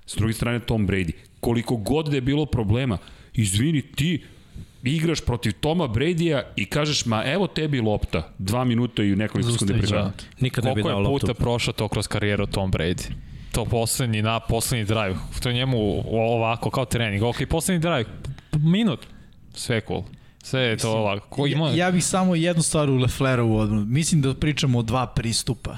[0.06, 1.12] s druge strane Tom Brady,
[1.44, 2.98] koliko god da je bilo problema,
[3.34, 4.24] izvini ti
[4.84, 9.74] igraš protiv Toma Brady-a i kažeš, ma evo tebi lopta, dva minuta i nekoliko sekundi
[9.74, 10.12] pričana.
[10.18, 10.26] će.
[10.40, 11.28] Nikad ne bi Koliko dao je loptu.
[11.28, 13.12] puta prošao to kroz karijeru Tom Brady?
[13.52, 15.16] To poslednji, na poslednji drive.
[15.44, 17.24] To je njemu ovako, kao trening.
[17.24, 18.06] Ok, poslednji drive,
[18.52, 19.00] minut.
[19.54, 20.04] Sve je cool.
[20.44, 21.28] Sve je to ovako.
[21.28, 21.70] Ko ima...
[21.70, 23.86] Ja, ja bih samo jednu stvar u Leflerovu odbranu.
[23.86, 25.78] Mislim da pričamo o dva pristupa.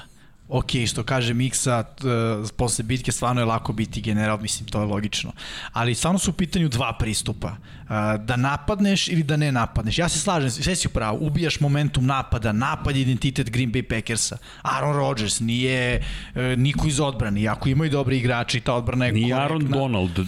[0.49, 2.03] Ok, što kaže Miksa, t-
[2.58, 5.31] posle bitke stvarno je lako biti general, mislim, to je logično.
[5.71, 7.47] Ali stvarno su u pitanju dva pristupa.
[7.47, 9.97] Uh, Da napadneš ili da ne napadneš.
[9.97, 14.38] Ja se slažem, sve si pravo, ubijaš momentum napada, napad je identitet Green Bay Packersa.
[14.62, 16.03] Aaron Rodgers nije
[16.36, 19.43] uh, niko iz odbrane, iako imaju dobri igrači, ta odbrana je Ni korektna.
[19.43, 20.19] Aaron Donald,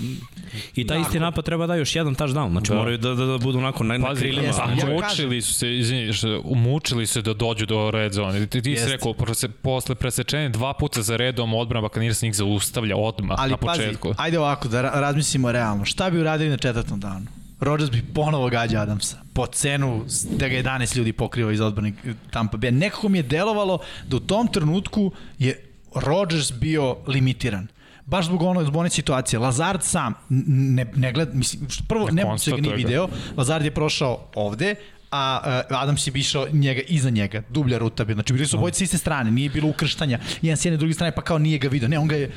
[0.75, 2.75] I taj isti napad treba da još jedan touchdown, znači Da.
[2.75, 4.43] moraju da, da, da budu onako na, na Pazi, krilima.
[4.43, 6.11] jesam, a ja mučili su se, izvini,
[6.45, 8.45] mučili se da dođu do red zone.
[8.47, 12.95] Ti, ti si rekao, prose, posle presečenja dva puta za redom odbrana Buccaneers njih zaustavlja
[12.97, 14.13] odmah Ali na pazi, početku.
[14.17, 15.85] ajde ovako da ra- razmislimo realno.
[15.85, 17.25] Šta bi uradili na četvrtom danu?
[17.59, 19.17] Rodgers bi ponovo gađa Adamsa.
[19.33, 21.93] Po cenu da ga 11 ljudi pokriva iz odbrane
[22.31, 22.71] Tampa Bay.
[22.71, 25.63] Nekako mi je delovalo da u tom trenutku je
[25.95, 27.67] Rodgers bio limitiran.
[28.05, 29.39] baš zbog ono, zbog one situacije.
[29.39, 32.75] Lazard sam ne, ne gleda, mislim, prvo Ne ne, se ga ga.
[32.75, 34.75] video, Lazard je prošao ovde,
[35.11, 38.13] a uh, Adams je bi išao njega, iza njega, dublja ruta bi.
[38.13, 41.21] Znači bili su obojice iste strane, nije bilo ukrštanja, jedan s jedne druge strane, pa
[41.21, 41.89] kao nije ga video.
[41.89, 42.31] Ne, on ga je,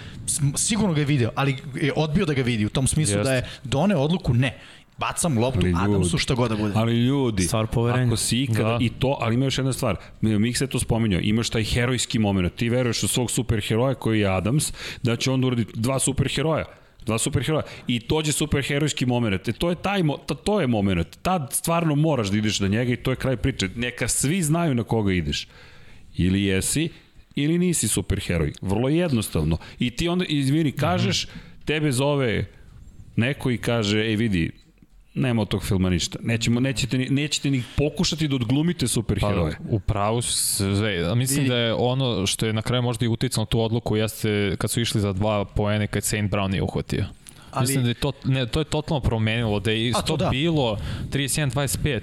[0.56, 3.30] sigurno ga je video, ali je odbio da ga vidi, u tom smislu Jeste.
[3.30, 4.58] da je doneo odluku, ne.
[4.98, 5.78] Bacam loptu ljudi.
[5.80, 6.72] Adamsu šta god da bude.
[6.76, 8.06] Ali ljudi, Stvar poverenja.
[8.06, 8.78] ako si ikada, Da.
[8.80, 12.54] i to, ali ima još jedna stvar, Mik se to spominjao, imaš taj herojski moment,
[12.54, 16.64] ti veruješ u svog superheroja koji je Adams, da će on da uradi dva superheroja,
[17.06, 19.48] dva superheroja i dođe superherojski moment.
[19.48, 21.18] E, to je taj mo, to, to je moment.
[21.22, 23.68] Tad stvarno moraš da ideš na njega i to je kraj priče.
[23.76, 25.48] Neka svi znaju na koga ideš.
[26.16, 26.88] Ili jesi
[27.34, 28.52] ili nisi superheroj.
[28.62, 29.58] Vrlo jednostavno.
[29.78, 31.26] I ti onda, izvini, kažeš,
[31.64, 32.46] tebe zove
[33.16, 34.50] neko i kaže, ej vidi,
[35.14, 36.18] nema od tog filma ništa.
[36.22, 39.56] Nećemo, nećete, ni, nećete ni pokušati da odglumite Pa, superheroje.
[39.68, 41.14] u pravu sve.
[41.14, 44.56] Mislim da je ono što je na kraju možda i uticalo na tu odluku jeste
[44.58, 46.14] kad su išli za dva poene kad St.
[46.14, 47.04] Brown nije uhvatio.
[47.50, 47.62] Ali...
[47.62, 50.28] Mislim da je to, ne, to je totalno promenilo, da je A, isto to da.
[50.28, 50.78] bilo
[51.12, 52.00] 31-25.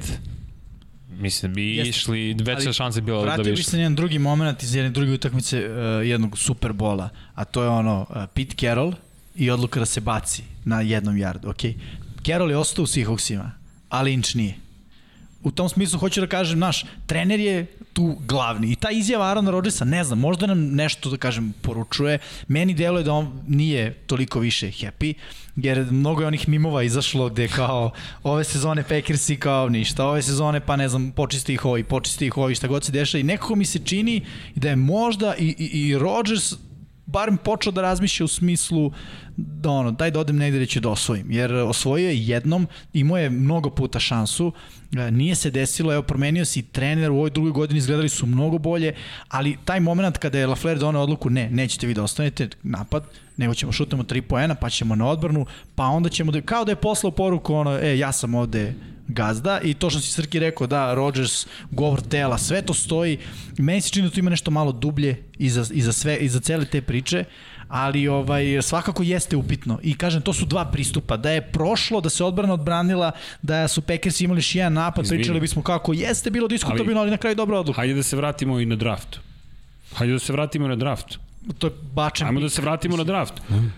[1.10, 1.90] Mislim, bi Jeste.
[1.90, 4.90] išli, veća šansa je bila da Vratio bi se na jedan drugi moment iz jedne
[4.92, 8.94] druge utakmice uh, jednog Superbola, a to je ono uh, Pete Carroll
[9.36, 11.62] i odluka da se baci na jednom jardu, ok?
[12.28, 13.52] Carroll je ostao u Seahawksima,
[13.90, 14.56] ali Inč nije.
[15.44, 18.72] U tom smislu hoću da kažem, naš, trener je tu glavni.
[18.72, 22.20] I ta izjava Arona Rodgersa, ne znam, možda nam nešto, da kažem, poručuje.
[22.48, 25.14] Meni deluje da on nije toliko više happy,
[25.56, 27.92] jer mnogo je onih mimova izašlo gde kao
[28.24, 32.38] ove sezone Packersi kao ništa, ove sezone pa ne znam, počisti ih ovi, počisti ih
[32.38, 35.66] ovi, šta god se deša i nekako mi se čini da je možda i, i,
[35.66, 36.54] i Rodgers
[37.08, 38.92] barem počeo da razmišlja u smislu
[39.38, 41.32] da ono, daj da odem negde da ću da osvojim.
[41.32, 44.52] Jer osvojio je jednom, imao je mnogo puta šansu,
[44.98, 48.58] e, nije se desilo, evo promenio si trener, u ovoj drugoj godini izgledali su mnogo
[48.58, 48.94] bolje,
[49.28, 53.04] ali taj moment kada je Lafleur donao odluku, ne, nećete vi da ostanete napad,
[53.38, 56.72] nego ćemo šutamo tri poena, pa ćemo na odbranu, pa onda ćemo da, kao da
[56.72, 58.74] je poslao poruku, ono, e, ja sam ovde
[59.08, 63.18] gazda i to što si Srki rekao, da, Rodgers, govor tela, sve to stoji.
[63.58, 66.82] Meni se čini da tu ima nešto malo dublje iza, iza, sve, iza cele te
[66.82, 67.24] priče,
[67.68, 69.80] ali ovaj svakako jeste upitno.
[69.84, 71.18] I kažem, to su dva pristupa.
[71.18, 75.24] Da je prošlo, da se odbrana odbranila, da su Packers imali još jedan napad, Izvini.
[75.24, 77.82] pričali bismo kako jeste bilo diskutabilno, ali, ali na kraju dobra odluka.
[77.82, 79.20] Hajde da se vratimo i na draft.
[79.94, 81.18] Hajde da se vratimo na draft.
[81.58, 83.34] To je bačen Ajmo da se vratimo na draft.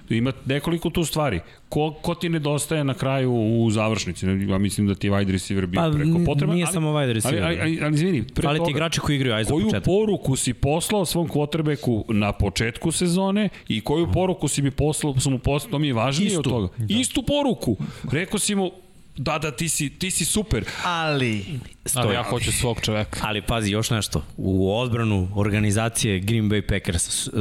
[0.09, 1.39] Ima nekoliko tu stvari.
[1.69, 4.25] Ko, ko ti nedostaje na kraju u završnici?
[4.49, 6.53] Ja mislim da ti je wide receiver bio Pa, preko potreba.
[6.53, 7.43] nije ali, samo wide receiver.
[7.43, 9.65] Ali, ali, ali, ali izvini, pre Fali ti toga, igrači koji igraju, aj za koju
[9.65, 9.83] početak.
[9.83, 15.29] poruku si poslao svom quarterbacku na početku sezone i koju poruku si mi poslao, su
[15.29, 16.39] mu poslao, to mi je važnije Istu.
[16.39, 16.67] od toga.
[16.77, 16.85] Da.
[16.99, 17.77] Istu poruku.
[18.11, 18.71] Rekao si mu,
[19.19, 20.65] da, da, ti si, ti si super.
[20.83, 22.13] Ali, Ali Stoji.
[22.13, 23.19] ja hoću svog čoveka.
[23.23, 24.23] Ali pazi, još nešto.
[24.37, 27.33] U odbranu organizacije Green Bay Packers, uh,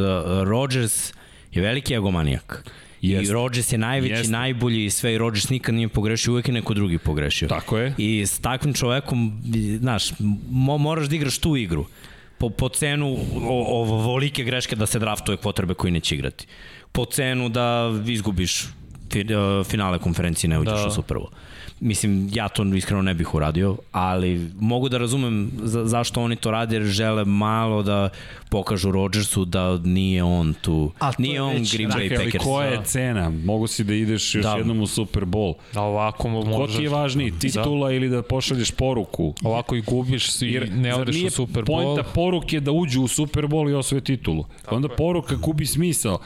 [0.45, 1.13] Rodgers
[1.53, 2.65] je veliki egomanijak.
[3.01, 3.31] Jeste.
[3.31, 4.33] I Rodgers je najveći, Jeste.
[4.33, 7.49] najbolji i sve i Rodgers nikad nije pogrešio, uvek je neko drugi pogrešio.
[7.49, 7.95] Tako je.
[7.99, 9.43] I s takvim čovekom,
[9.79, 10.13] znaš,
[10.51, 11.87] mo, moraš da igraš tu igru
[12.39, 13.17] po, po cenu
[13.49, 16.47] o, ovolike greške da se draftuje kvotrbe koji neće igrati.
[16.93, 18.67] Po cenu da izgubiš
[19.13, 20.87] fi, uh, finale konferencije, ne uđeš da.
[20.87, 21.29] u Super Bowl.
[21.81, 26.51] Mislim, ja to iskreno ne bih uradio, ali mogu da razumem za, zašto oni to
[26.51, 28.09] rade, jer žele malo da
[28.51, 30.93] pokažu Rodgersu da nije on tu.
[30.99, 32.45] A to nije je on već Green Bay ali Packers.
[32.45, 33.31] koja je cena?
[33.31, 34.53] Mogu si da ideš još Da.
[34.53, 35.55] jednom u Super Bowl.
[35.75, 36.77] A ovako mo- Ko možeš...
[36.77, 39.35] ti je važniji, titula ili da pošalješ poruku?
[39.45, 41.67] Ovako i gubiš i Jer ne odeš u Super Bowl.
[41.67, 44.45] Poenta poruke da uđu u Super Bowl i osvoje titulu.
[44.63, 46.19] Tako Onda poruka gubi smisao.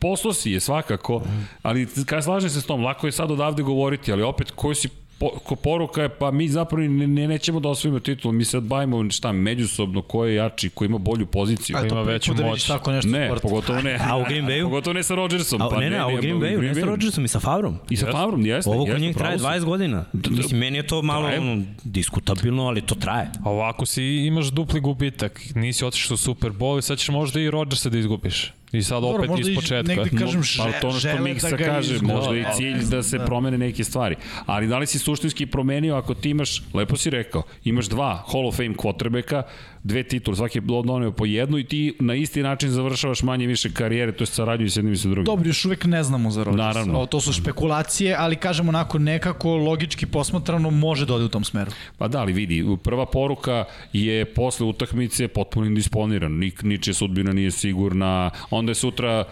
[0.00, 1.22] Poslo si je svakako,
[1.62, 4.88] ali kad slažem se s tom, lako je sad odavde govoriti, ali opet koju si
[5.24, 8.58] po, ko poruka je, pa mi zapravo ne, ne nećemo da osvojimo titulu, mi se
[8.58, 11.76] odbavimo šta, međusobno, ko je jači, ko ima bolju poziciju.
[11.80, 12.66] to ima veću da moć.
[12.66, 13.42] tako nešto Ne, sportu.
[13.42, 13.98] pogotovo ne.
[14.10, 14.62] A u Green Bayu?
[14.62, 15.62] Pogotovo ne sa Rodgersom.
[15.62, 17.76] A, pa ne, ne, a u Green Bayu, ne sa Rodgersom i sa Favrom.
[17.90, 18.70] I sa Favrom, jeste.
[18.70, 19.60] Ovo kod njih traje pravo si.
[19.60, 20.04] 20 godina.
[20.30, 23.30] Mislim, meni je to malo ono, diskutabilno, ali to traje.
[23.44, 25.40] A ovako si imaš dupli gubitak.
[25.54, 28.52] Nisi otišao u Super Bowl i sad ćeš možda i Rodgersa da izgubiš.
[28.74, 29.94] I sad Dobro, opet možda iz početka.
[29.94, 32.12] negde kažem, Pa že- to ono što Miksa da kaže, izgube.
[32.12, 33.24] možda i Da, cilj da, da se da.
[33.24, 34.16] promene neke stvari.
[34.46, 38.46] Ali da li si suštinski promenio ako ti imaš, lepo si rekao, imaš dva Hall
[38.46, 39.42] of Fame quarterbacka,
[39.84, 43.72] dve titule, svaki je doneo po jednu i ti na isti način završavaš manje više
[43.72, 45.24] karijere, to je saradnju s jednim i sa drugim.
[45.24, 46.58] Dobro, još uvek ne znamo za Rodgers.
[46.58, 47.00] Naravno.
[47.00, 51.44] O, to su špekulacije, ali kažemo onako nekako logički posmatrano može da ode u tom
[51.44, 51.70] smeru.
[51.98, 57.50] Pa da, ali vidi, prva poruka je posle utakmice potpuno indisponiran, Nik, ničija sudbina nije
[57.50, 59.24] sigurna, onda je sutra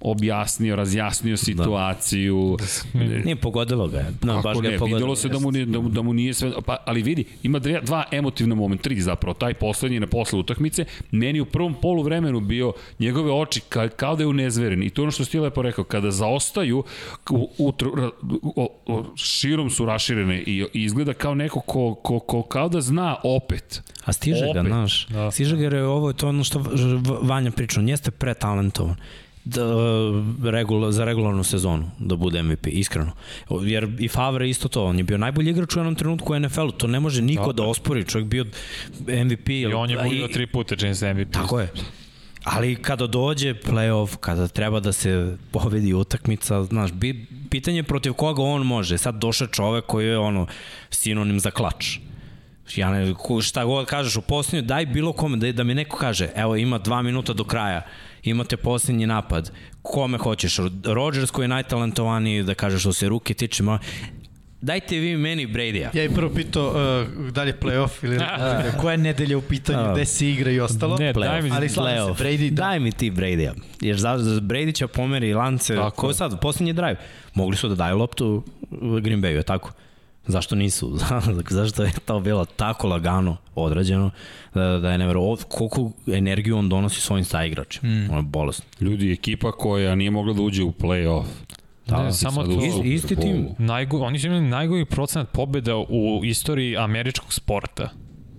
[0.00, 2.56] objasnio, razjasnio situaciju.
[3.24, 4.04] Nije pogodilo ga.
[4.22, 4.98] No, baš Kako ga je ne, pogodilo.
[4.98, 6.52] videlo se da mu, nije, da, mu, da mu nije sve...
[6.66, 10.84] Pa, ali vidi, ima dve, dva emotivna momenta, tri zapravo, taj poslednji na posle utakmice,
[11.10, 14.82] meni u prvom polu vremenu bio njegove oči ka, kao da je unezveren.
[14.82, 16.84] I to je ono što si ti lepo rekao, kada zaostaju,
[17.30, 17.72] u, u,
[18.56, 22.80] o, o, širom su raširene i, i izgleda kao neko ko, ko, ko kao da
[22.80, 23.82] zna opet.
[24.04, 24.66] A stiže ga, Opet.
[24.66, 25.06] znaš.
[25.06, 25.18] Da.
[25.18, 25.30] Da.
[25.30, 26.64] Stiže ga jer je ovo je to ono što
[27.22, 28.96] Vanja priča, on jeste pretalentovan
[29.44, 29.64] da,
[30.50, 33.12] regula, za regularnu sezonu da bude MVP, iskreno.
[33.62, 36.70] Jer i Favre isto to, on je bio najbolji igrač u jednom trenutku u NFL-u,
[36.70, 38.44] to ne može niko da, da ospori, čovjek bio
[39.24, 39.48] MVP.
[39.48, 41.32] I on je budio tri puta James MVP.
[41.32, 41.68] Tako je.
[42.44, 48.42] Ali kada dođe playoff, kada treba da se pobedi utakmica, znaš, bi, pitanje protiv koga
[48.42, 48.98] on može.
[48.98, 50.46] Sad došao čovek koji je ono
[50.90, 51.98] sinonim za klač.
[52.76, 56.28] Ja ne, šta god kažeš u posljednju, daj bilo kome da, da mi neko kaže,
[56.36, 57.82] evo ima dva minuta do kraja,
[58.22, 59.52] imate posljednji napad,
[59.82, 63.78] kome hoćeš, Rodgers koji je najtalentovaniji, da kažeš što se ruke tiče, ma,
[64.60, 65.90] dajte vi meni Brady-a.
[65.98, 68.18] Ja i prvo pitao uh, da li je playoff ili
[68.80, 69.92] koja je nedelja u pitanju, Da.
[69.92, 70.96] gde se igra i ostalo.
[70.98, 72.22] Ne, daj mi ali se, Playoff.
[72.22, 72.62] Brady, da.
[72.64, 73.54] Daj mi ti Brady-a.
[73.80, 75.74] Jer za, za Brady će pomeri lance.
[75.74, 76.40] Tako Ko sad?
[76.40, 76.96] Posljednji drive.
[77.34, 78.42] Mogli su da daju loptu
[79.02, 79.72] Green Bayu, tako?
[80.26, 80.98] Zašto nisu?
[81.50, 84.10] Zašto je to bilo tako lagano odrađeno
[84.54, 85.36] da, da je nevero...
[85.48, 87.88] Koliko energiju on donosi svojim saigračima.
[87.92, 88.08] Mm.
[88.10, 88.64] Ono je bolesno.
[88.80, 91.24] Ljudi, ekipa koja nije mogla da uđe u play-off.
[91.86, 92.50] Da, Da, samo to.
[92.50, 93.48] Is- isti tim.
[93.58, 97.88] Najgo, oni su imali najgori procenat pobjeda u istoriji američkog sporta.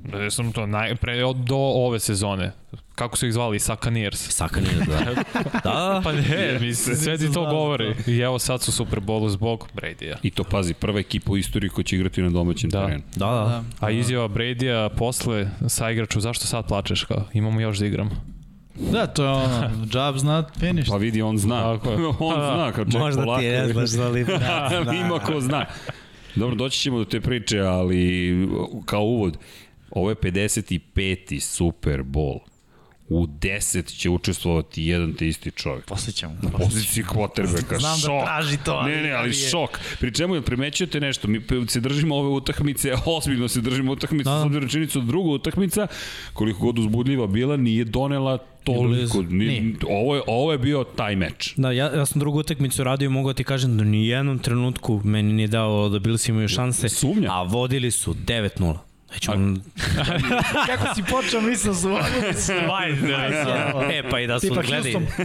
[0.04, 2.52] Da sam to naj, pre, od- do ove sezone.
[2.96, 3.60] Kako su ih zvali?
[3.60, 4.30] Sakaneers.
[4.30, 5.14] Saka nije da.
[5.64, 7.96] da, Pa ne, mislim, sve ti to govori.
[8.08, 10.18] I evo sad su Super Bowlu zbog Brady-a.
[10.24, 12.82] I to pazi, prva ekipa u istoriji koja će igrati na domaćem Da.
[12.82, 13.04] terenu.
[13.16, 13.34] da, da.
[13.34, 13.64] da.
[13.80, 17.04] A izjava Brady-a posle sa igraču, zašto sad plačeš?
[17.04, 18.12] Kao, imamo još da igramo.
[18.92, 19.48] Da, to je ono,
[19.86, 20.90] job's not finished.
[20.90, 21.74] Pa vidi, on zna.
[21.74, 21.98] Tako je.
[22.20, 22.54] on Da.
[22.56, 23.40] zna, kao ček Možda polako.
[23.40, 24.38] ti je ne znaš za libre.
[24.38, 24.94] da, da.
[24.94, 25.66] Ima ko zna.
[26.36, 28.34] Dobro, doći ćemo do te priče, ali
[28.86, 29.38] kao uvod,
[29.92, 31.40] ovo je 55.
[31.40, 32.40] Super Bowl.
[33.10, 35.86] U 10 će učestvovati jedan te isti čovjek.
[35.86, 36.38] Posle ćemo.
[36.42, 37.80] Na poziciji quarterbacka.
[37.80, 38.24] Znam da šok.
[38.24, 39.80] traži to, ali- Ne, ne, ali je- šok.
[40.00, 41.28] Pri čemu jel primećujete nešto?
[41.28, 44.42] Mi se držimo ove utakmice, ozbiljno se držimo utakmice, da.
[44.42, 45.88] s obzirom činjenicu da druga utakmica,
[46.34, 49.22] koliko god uzbudljiva bila, nije donela toliko.
[49.22, 49.76] Ni, Nije.
[49.90, 51.54] ovo, je, ovo je bio taj meč.
[51.58, 55.02] Da, ja, ja sam drugu utakmicu radio i mogu ti kažem da ni jednom trenutku
[55.04, 56.90] meni nije dao da Bills imaju šanse.
[56.90, 57.30] Sumnja.
[57.32, 58.78] A vodili su 9-0.
[59.13, 59.62] Već on...
[60.67, 61.89] Kako si počeo, mislim su
[63.91, 64.62] e, pa i da su, Tipa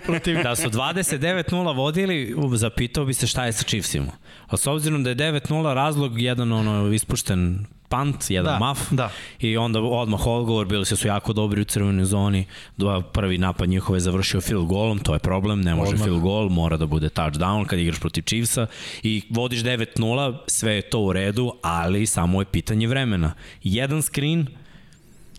[0.04, 0.42] protiv...
[0.42, 4.12] da su 29-0 vodili, zapitao bi se šta je sa Chiefsima.
[4.46, 9.10] A s obzirom da je 9-0 razlog, jedan ono ispušten punt, jedan Da, maf da.
[9.40, 12.44] i onda odmah odgovor, bili su jako dobri u crvenoj zoni,
[12.76, 16.04] dva, prvi napad njihove završio field golom, to je problem, ne može Odmah.
[16.04, 18.66] field goal, mora da bude touchdown kad igraš protiv Chiefsa
[19.02, 23.32] i vodiš 9-0, sve je to u redu, ali samo je pitanje vremena.
[23.62, 24.46] Jedan screen,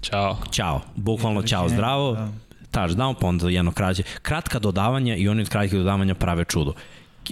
[0.01, 0.37] Ćao.
[0.51, 2.29] Ćao, bukvalno ćao, zdravo, Da.
[2.71, 4.03] touchdown, pa onda jedno krađe.
[4.21, 6.73] Kratka dodavanja i oni od kratkih dodavanja prave čudo.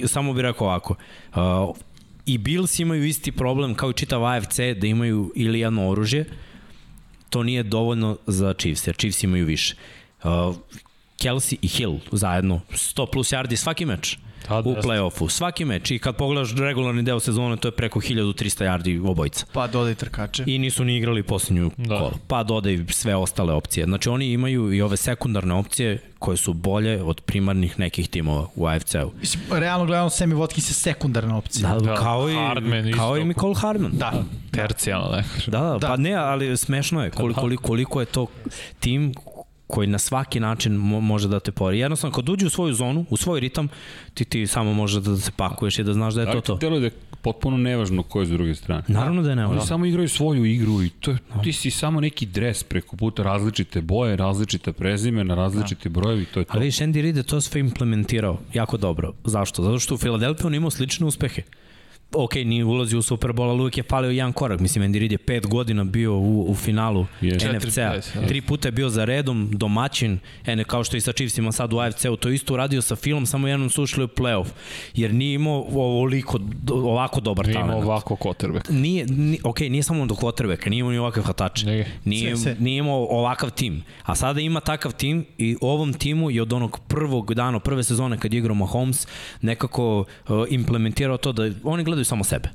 [0.05, 0.95] Samo bih rekao ovako,
[1.35, 1.75] uh,
[2.25, 6.25] i Bills imaju isti problem kao i čitav AFC da imaju ili jedno oružje,
[7.29, 9.75] to nije dovoljno za Chiefs, jer Chiefs imaju više.
[10.23, 10.55] Uh,
[11.19, 15.29] Kelsey i Hill zajedno, 100 plus yardi svaki meč Da, da, u play-offu.
[15.29, 18.33] Svaki meč i kad pogledaš regularni deo sezone, to je preko 1300
[18.65, 20.43] yardi obojica Pa dodaj trkače.
[20.47, 21.83] i nisu ni igrali poslednju Da.
[21.85, 21.97] da.
[21.97, 22.11] kolo.
[22.27, 23.85] Pa dodaj sve ostale opcije.
[23.85, 28.65] Znači oni imaju i ove sekundarne opcije koje su bolje od primarnih nekih timova u
[28.67, 29.11] AFC-u.
[29.19, 31.69] Mislim, realno gledano, Sammy Watkins je sekundarna opcija.
[31.69, 32.97] Da, Da, da, kao i, Hardman isto.
[32.97, 33.91] kao i Nicole Hardman.
[33.91, 34.23] Da.
[34.51, 35.23] Tercijalno, ne.
[35.47, 35.77] Da, da, Da.
[35.77, 38.27] da, pa ne, ali smešno je koliko, koliko, koliko je to
[38.79, 39.13] tim
[39.67, 41.79] koji na svaki način mo može da te pori.
[41.79, 43.67] Jednostavno, kad uđe u svoju zonu, u svoj ritam,
[44.13, 46.55] ti, ti samo možeš da se pakuješ i da znaš da je to to.
[46.55, 48.83] Delo da je potpuno nevažno ko je s druge strane.
[48.87, 49.61] Naravno da je Oni nema.
[49.61, 53.81] samo igraju svoju igru i to je, ti si samo neki dres preko puta različite
[53.81, 56.51] boje, različite prezimena, različite brojevi, to je to.
[56.53, 59.13] Ali vidiš, Andy Reid je to sve implementirao jako dobro.
[59.23, 59.63] Zašto?
[59.63, 61.41] Zato što u Filadelfiji on imao slične uspehe.
[62.13, 64.59] Ok, nije ulazio u Super Bowl, ali uvijek je falio jedan korak.
[64.59, 67.35] Mislim, Andy Reid je pet godina bio u, u finalu Je.
[67.35, 68.01] NFC-a.
[68.27, 71.77] Tri puta je bio za redom, domaćin, ene, kao što i sa Chiefsima sad u
[71.79, 74.45] AFC-u, to isto uradio sa filmom, samo jednom su ušli u playoff,
[74.93, 76.39] jer nije imao ovoliko,
[76.71, 77.85] ovako dobar Nije imao talent.
[77.85, 78.71] ovako quarterback.
[78.71, 81.63] Nije, nije, ok, nije samo do quarterbacka, nije imao ni ovakav hvatač.
[81.63, 81.87] Nije.
[82.05, 83.83] Nije, nije imao ovakav tim.
[84.03, 88.17] A sada ima takav tim i ovom timu je od onog prvog dana, prve sezone
[88.17, 89.07] kad je igrao Mahomes,
[89.41, 90.05] nekako uh,
[90.49, 92.49] implementirao to da oni gledaju samo sebe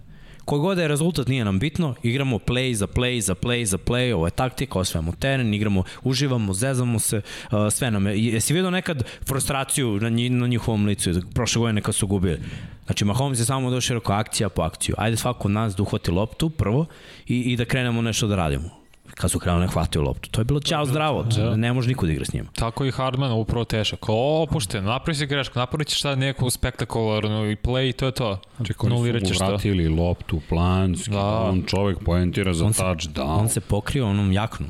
[0.44, 4.14] Koji god je rezultat nije nam bitno, igramo play za play za play za play,
[4.14, 8.24] ovo je taktika, osvajamo teren, igramo, uživamo, zezamo se, uh, sve nam je.
[8.24, 12.40] Jesi vidio nekad frustraciju na, nji, na njihovom licu, prošle godine kad su gubili?
[12.86, 14.94] Znači, Mahomes je samo došao i rekao akcija po akciju.
[14.98, 16.86] Ajde svako od nas da uhvati loptu prvo
[17.26, 18.79] i, i da krenemo nešto da radimo
[19.20, 20.30] kad su krenuli hvataju loptu.
[20.30, 21.56] To je bilo ćao zdravo, da.
[21.56, 22.48] ne može niko da igra s njima.
[22.54, 24.08] Tako i Hardman upravo tešak.
[24.08, 28.40] Opušten, napravi se grešku, napravi ćeš sad neku spektakularnu i play i to je to.
[28.66, 31.40] Čekaj, oni su mu vratili loptu, plan, da.
[31.40, 33.40] on čovek poentira za on touchdown.
[33.40, 34.66] On se pokrio onom jaknu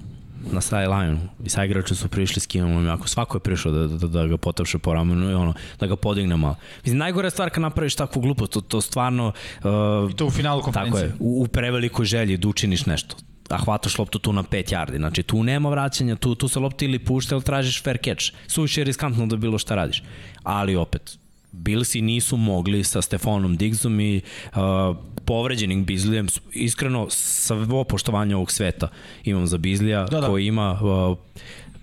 [0.53, 4.07] na sideline i sa igrača su prišli s kimom jako svako je prišao da, da,
[4.07, 6.57] da ga potapše po ramenu i ono, da ga podigne malo.
[6.85, 9.33] Mislim, najgore stvar kad napraviš takvu glupost, to, to stvarno...
[9.59, 11.11] Uh, I to u finalu konferencije.
[11.11, 13.17] Tako je, u, u prevelikoj želji da učiniš nešto
[13.51, 14.97] a hvataš loptu tu na 5 yardi.
[14.97, 18.33] Znači tu nema vraćanja, tu, tu se lopta ili pušta ili tražiš fair catch.
[18.47, 20.03] Suviše je riskantno da bilo šta radiš.
[20.43, 21.19] Ali opet,
[21.53, 27.55] Billsi nisu mogli sa Stefanom Diggsom i uh, povređenim Bizlijem, iskreno, sa
[27.89, 28.89] poštovanja ovog sveta
[29.25, 30.27] imam za Bizlija da, da.
[30.27, 31.19] koji ima uh,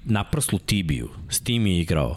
[0.06, 2.16] naprslu tibiju, s tim je igrao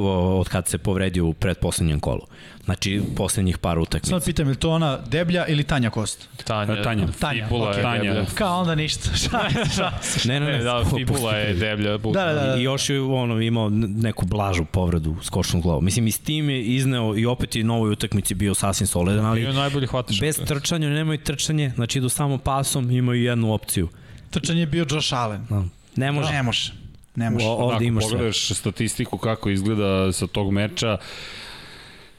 [0.00, 2.26] od kad se povredio u predposlednjem kolu.
[2.64, 4.10] Znači, poslednjih par utakmica.
[4.10, 6.28] Sad pitam, je to ona deblja ili Tanja Kost?
[6.44, 6.82] Tanja.
[6.82, 7.06] Tanja.
[7.20, 7.94] Tanja, Fibula okay.
[7.94, 8.24] je deblja.
[8.34, 9.10] Kao onda ništa.
[9.22, 10.00] Šta, šta?
[10.24, 10.58] ne, ne, ne.
[10.58, 11.98] Da, fibula je deblja.
[11.98, 12.56] Da, da, da.
[12.56, 15.84] I još je ono, imao neku blažu povredu s košnom glavom.
[15.84, 19.40] Mislim, i s tim je izneo i opet i novoj utakmici bio sasvim solidan, ali
[19.40, 20.20] Bio najbolji hvatač.
[20.20, 23.88] bez trčanja, nemaju trčanje, znači idu samo pasom, imaju jednu opciju.
[24.30, 25.46] Trčanje je bio Josh Allen.
[25.50, 25.64] Da.
[25.96, 26.32] Ne može.
[26.32, 26.81] Ne može.
[27.14, 27.46] Ne može.
[27.46, 28.56] O, ovde imaš pogledaš sve.
[28.56, 30.98] statistiku kako izgleda sa tog meča,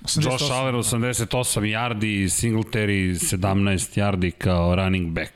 [0.04, 0.32] 88.
[0.32, 5.32] Josh Allen 88 yardi, Singletary 17 yardi kao running back.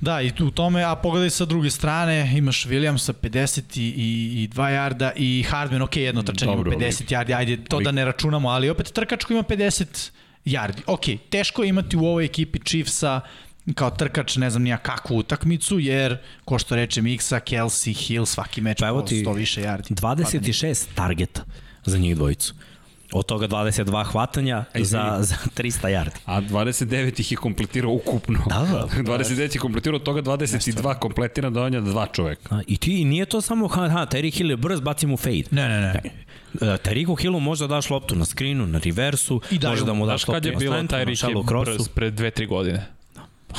[0.00, 4.42] Da, i tu u tome, a pogledaj sa druge strane, imaš Williamsa 50 i, i,
[4.42, 8.04] i 2 yarda i Hardman, ok, jedno trčanje ima 50 yardi, ajde, to da ne
[8.04, 10.10] računamo, ali opet trkačko ima 50
[10.44, 10.82] yardi.
[10.86, 13.20] Ok, teško je imati u ovoj ekipi Chiefsa
[13.74, 18.60] kao trkač, ne znam nija kakvu utakmicu, jer, ko što reče Miksa, Kelsey, Hill, svaki
[18.60, 19.94] meč pa po 100 više yardi.
[19.94, 21.44] 26 targeta
[21.84, 22.54] za njih dvojicu.
[23.12, 26.18] Od toga 22 hvatanja za, za 300 yardi.
[26.24, 28.38] A 29 ih je kompletirao ukupno.
[28.46, 29.02] Da, da.
[29.12, 32.56] 29 je kompletirao, od toga 22 kompletira dovanja dva čoveka.
[32.56, 35.44] A, I ti, nije to samo, ha, ha, Terry Hill je brz, bacimo fade.
[35.50, 36.00] Ne, ne, ne.
[36.54, 40.28] Uh, Terry Hillu možda daš loptu na skrinu, na reversu, I može da mu daš
[40.28, 42.97] loptu kad je bilo Tyreek Hill brz pred 2-3 godine?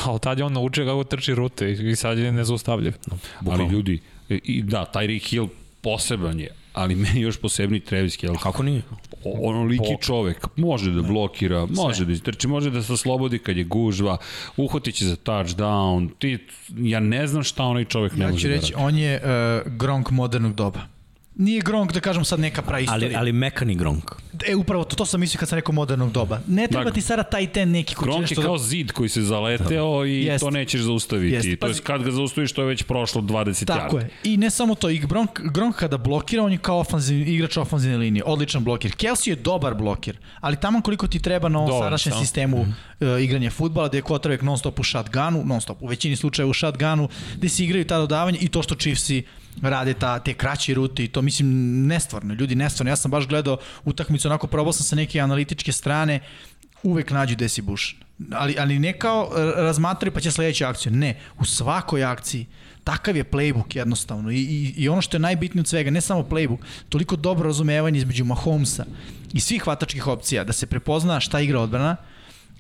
[0.06, 2.94] Ali tad je on naučio kako trči rute i sad je nezaustavljiv.
[3.08, 3.18] No,
[3.52, 5.48] ali ljudi, i da, Tyreek Hill
[5.82, 8.44] poseban je, ali meni još posebni Travis Kelce.
[8.44, 8.82] Kako nije?
[9.24, 13.64] ono liki čovek, može da blokira, može da istrči, može da se slobodi kad je
[13.64, 14.18] gužva,
[14.58, 16.38] uhotit će za touchdown, ti,
[16.78, 20.12] ja ne znam šta onaj čovek ne ja može da reći, on je uh, Gronk
[20.12, 20.82] modernog doba
[21.40, 23.08] nije Gronk, da kažem sad neka praistorija.
[23.08, 24.12] Ali, ali mekani Gronk.
[24.48, 26.40] E, upravo to, to sam mislio kad sam rekao modernog doba.
[26.48, 28.64] Ne treba dakle, ti sada taj ten neki koji Gronk je kao da...
[28.64, 31.36] zid koji se zaleteo i jest, to nećeš zaustaviti.
[31.48, 34.08] Jest, to je kad ga zaustaviš, to je već prošlo 20 Tako jara.
[34.08, 34.32] je.
[34.34, 37.98] I ne samo to, i Gronk, Gronk kada blokira, on je kao ofanziv, igrač ofanzivne
[37.98, 38.24] linije.
[38.26, 38.92] Odličan blokir.
[38.92, 43.16] Kelsey je dobar blokir, ali tamo koliko ti treba na ovom sadašnjem sistemu mm -hmm.
[43.16, 46.50] uh, igranja futbala, gde je Kotravek non stop u shotgunu, non stop, u većini slučajeva
[46.50, 49.24] u shotgunu, gde se igraju ta dodavanja i to što Chiefsi
[49.62, 51.48] rade ta, te kraće rute i to mislim
[51.88, 52.92] nestvarno, ljudi nestvarno.
[52.92, 56.20] Ja sam baš gledao utakmicu, onako probao sam sa neke analitičke strane,
[56.84, 57.86] uvek nađu Desi Bush.
[58.32, 60.92] Ali, ali ne kao razmatraju pa će sledeća akcija.
[60.92, 62.46] Ne, u svakoj akciji
[62.84, 66.22] takav je playbook jednostavno I, i, i ono što je najbitnije od svega, ne samo
[66.22, 66.58] playbook,
[66.90, 68.86] toliko dobro razumevanje između Mahomesa
[69.34, 71.96] i svih hvatačkih opcija, da se prepozna šta igra odbrana,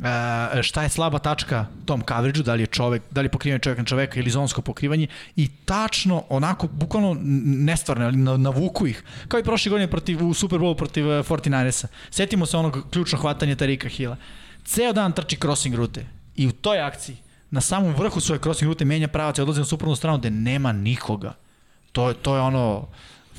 [0.03, 3.59] e, šta je slaba tačka tom coverage da li je čovek, da li je pokrivanje
[3.59, 9.03] čoveka na čoveka ili zonsko pokrivanje i tačno, onako, bukvalno nestvarno, ali navuku ih.
[9.27, 11.85] Kao i prošle godine protiv, u Super Bowl protiv 49ersa.
[11.85, 14.17] E, Setimo se onog ključno hvatanja Tarika Hila.
[14.65, 17.17] Ceo dan trči crossing rute i u toj akciji
[17.51, 20.71] na samom vrhu svoje crossing rute menja pravac i odlazi na suprotnu stranu gde nema
[20.71, 21.33] nikoga.
[21.91, 22.87] To, to je ono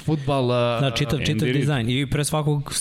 [0.04, 0.44] futbal...
[0.44, 2.72] Uh, da, čitav, čitav dizajn i pre svakog,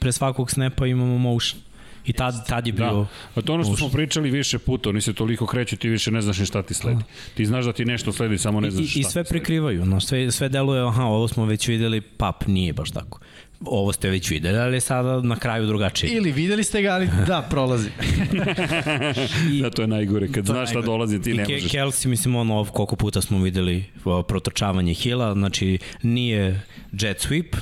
[0.00, 1.60] pre svakog snapa imamo motion.
[2.06, 2.84] I tad, tad je da.
[2.84, 2.94] bio...
[2.94, 3.06] Da.
[3.34, 6.22] A to ono što smo pričali više puta, oni se toliko kreću, ti više ne
[6.22, 7.04] znaš ni šta ti sledi.
[7.34, 9.00] Ti znaš da ti nešto sledi, samo ne znaš I, šta.
[9.00, 12.90] I sve prikrivaju, no, sve, sve deluje, aha, ovo smo već videli, pap, nije baš
[12.90, 13.20] tako
[13.66, 16.12] ovo ste već videli, ali sada na kraju drugačije.
[16.12, 17.88] Ili videli ste ga, ali da, prolazi.
[19.52, 20.32] I, da, to je najgore.
[20.32, 21.64] Kad znaš šta dolazi, ti ne možeš.
[21.64, 23.84] I Kelsey, mislim, ono, koliko puta smo videli
[24.28, 26.60] protrčavanje Hila, znači nije
[26.92, 27.56] jet sweep,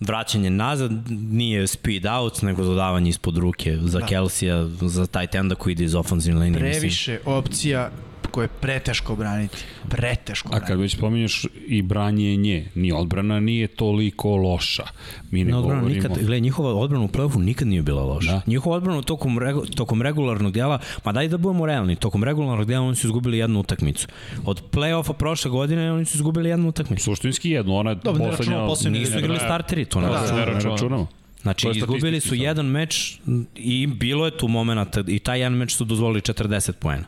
[0.00, 4.06] vraćanje nazad nije speed out, nego dodavanje ispod ruke za da.
[4.06, 6.60] Kelsija, za taj tenda koji ide iz ofenzivne linije.
[6.60, 7.34] Previše mislim.
[7.34, 7.90] opcija
[8.26, 9.56] koje je preteško braniti.
[9.88, 10.66] Preteško A braniti.
[10.66, 14.84] kad već spominješ i branjenje, ni odbrana nije toliko loša.
[15.30, 15.96] Mi ne Ne odbrana govorimo...
[15.96, 18.30] nikad, gledaj, njihova odbrana u play-offu nikad nije bila loša.
[18.30, 18.36] Da.
[18.36, 18.42] Da.
[18.46, 22.84] Njihova odbrana tokom, regu, tokom regularnog dela, ma daj da budemo realni, tokom regularnog dela
[22.84, 24.06] oni su izgubili jednu utakmicu.
[24.44, 27.04] Od play-offa prošle godine oni su izgubili jednu utakmicu.
[27.04, 28.36] Suštinski jedno, ona je Dobro, ne poslednja...
[28.38, 30.44] računamo poslednje Nisu igrali starteri, to ne Da, računamo.
[30.44, 31.06] da, ne računamo.
[31.42, 32.42] Znači, izgubili su samo.
[32.42, 33.18] jedan meč
[33.54, 37.04] i bilo je tu momenta i taj jedan meč su dozvolili 40 poena.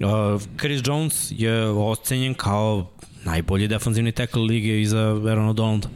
[0.00, 2.90] Uh, Chris Jones je ocenjen kao
[3.24, 5.88] najbolji defanzivni tackle lige iza Aarona Donalda.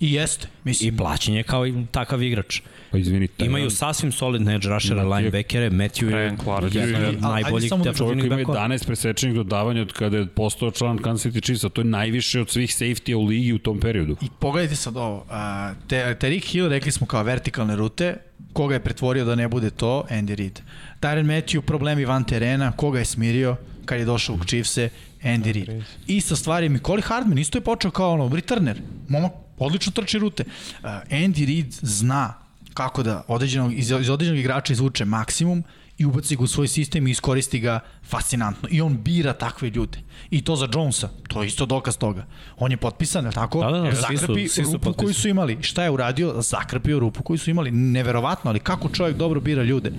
[0.00, 0.48] I jeste.
[0.64, 2.60] Mislim, I plaćen je kao i takav igrač.
[2.90, 7.20] Pa izvini, taj Imaju jedan sasvim solidne edge rushera, Matthew- linebackere, Matthew je jedan od
[7.20, 8.58] najboljih samo da Čovjek defensivnih ima bekova.
[8.68, 12.40] 11 presečenih dodavanja od kada je postao član Kansas City Chiefs, a to je najviše
[12.40, 14.16] od svih safety u ligi u tom periodu.
[14.20, 15.24] I pogledajte sad ovo.
[15.30, 18.16] A, te, Terik Hill rekli smo kao vertikalne rute,
[18.52, 20.04] koga je pretvorio da ne bude to?
[20.10, 20.60] Andy Reid.
[21.00, 24.88] Tyron Matthew, problemi van terena, koga je smirio kad je došao u Chiefse?
[25.22, 25.84] Andy Reid.
[26.06, 28.80] Ista stvar je Mikoli Hardman, isto je počeo kao ono, returner.
[29.08, 30.44] Momak odlično trči rute.
[30.44, 32.34] Uh, Andy Reid zna
[32.74, 35.64] kako da određenog, iz, iz određenog igrača izvuče maksimum
[35.98, 38.68] i ubaci ga u svoj sistem i iskoristi ga fascinantno.
[38.72, 39.98] I on bira takve ljude.
[40.30, 42.26] I to za Jonesa, to je isto dokaz toga.
[42.56, 43.60] On je potpisan, je tako?
[43.60, 45.14] Da, da, da, svi su- Zakrpi svi su rupu koju potpisani.
[45.14, 45.58] su imali.
[45.60, 46.34] Šta je uradio?
[46.38, 47.70] Zakrpio rupu koju su imali.
[47.70, 49.92] Neverovatno, ali kako čovjek dobro bira ljude?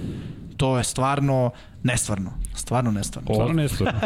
[0.59, 1.51] To je stvarno
[1.83, 2.31] nestvarno.
[2.55, 3.33] Stvarno nestvarno.
[3.33, 3.99] Stvarno ne stvarno.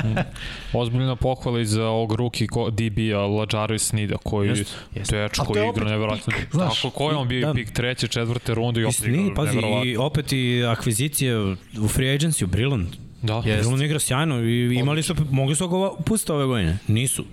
[0.81, 5.17] Ozbiljna pohvala i za ovog ruki DB-a Lajari Snida koji Jeste, jeste.
[5.17, 6.81] dečko igra pik, znaš.
[6.81, 7.47] Tako, ko je on bio Da.
[7.47, 7.53] da.
[7.53, 11.37] pik treće, četvrte runde i I opet sni, igra pazi, i opet i akvizicije
[11.81, 12.87] u free agency, Brilland.
[13.21, 13.57] Da, Yes.
[13.57, 16.77] Brilland igra sjajno i imali su, mogli su ga pustiti ove godine.
[16.87, 17.25] Nisu.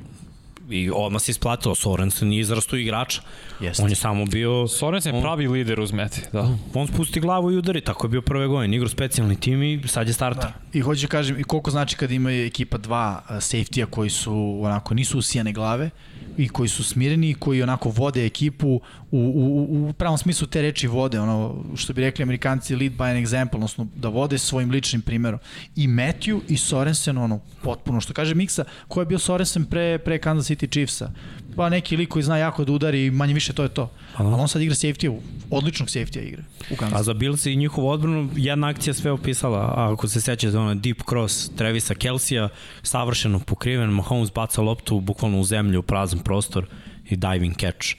[0.70, 3.22] I odmah se isplatilo, Sorensen nije izrastu igrača.
[3.60, 3.82] Jeste.
[3.82, 4.68] On je samo bio...
[4.68, 6.20] Sorensen je on- pravi lider uz meti.
[6.32, 6.56] Da.
[6.74, 8.76] On spusti glavu i udari, tako je bio prve godine.
[8.76, 10.44] Igrao specijalni tim i sad je starter.
[10.44, 10.52] Da.
[10.72, 14.94] I hoću da kažem, i koliko znači kad ima ekipa dva safety-a koji su onako,
[14.94, 15.90] nisu usijane glave
[16.38, 18.80] i koji su smireni i koji onako vode ekipu
[19.12, 23.10] u, u, u, pravom smislu te reči vode, ono što bi rekli amerikanci lead by
[23.10, 25.40] an example, odnosno da vode svojim ličnim primjerom.
[25.76, 30.18] I Matthew i Sorensen, ono, potpuno, što kaže Miksa, ko je bio Sorensen pre, pre
[30.18, 31.10] Kansas City Chiefsa?
[31.56, 33.90] Pa neki lik koji zna jako da udari i manje više to je to.
[34.18, 34.24] Da.
[34.24, 35.18] Ali on sad igra safety
[35.50, 37.04] odličnog safety-a igra u A Kansasu.
[37.04, 40.98] za Bills i njihovu odbranu jedna akcija sve opisala, a ako se sećate ono deep
[41.08, 42.48] cross Trevisa Kelsija,
[42.82, 46.66] savršeno pokriven, Mahomes baca loptu bukvalno u zemlju, u prazan prostor
[47.08, 47.94] i diving catch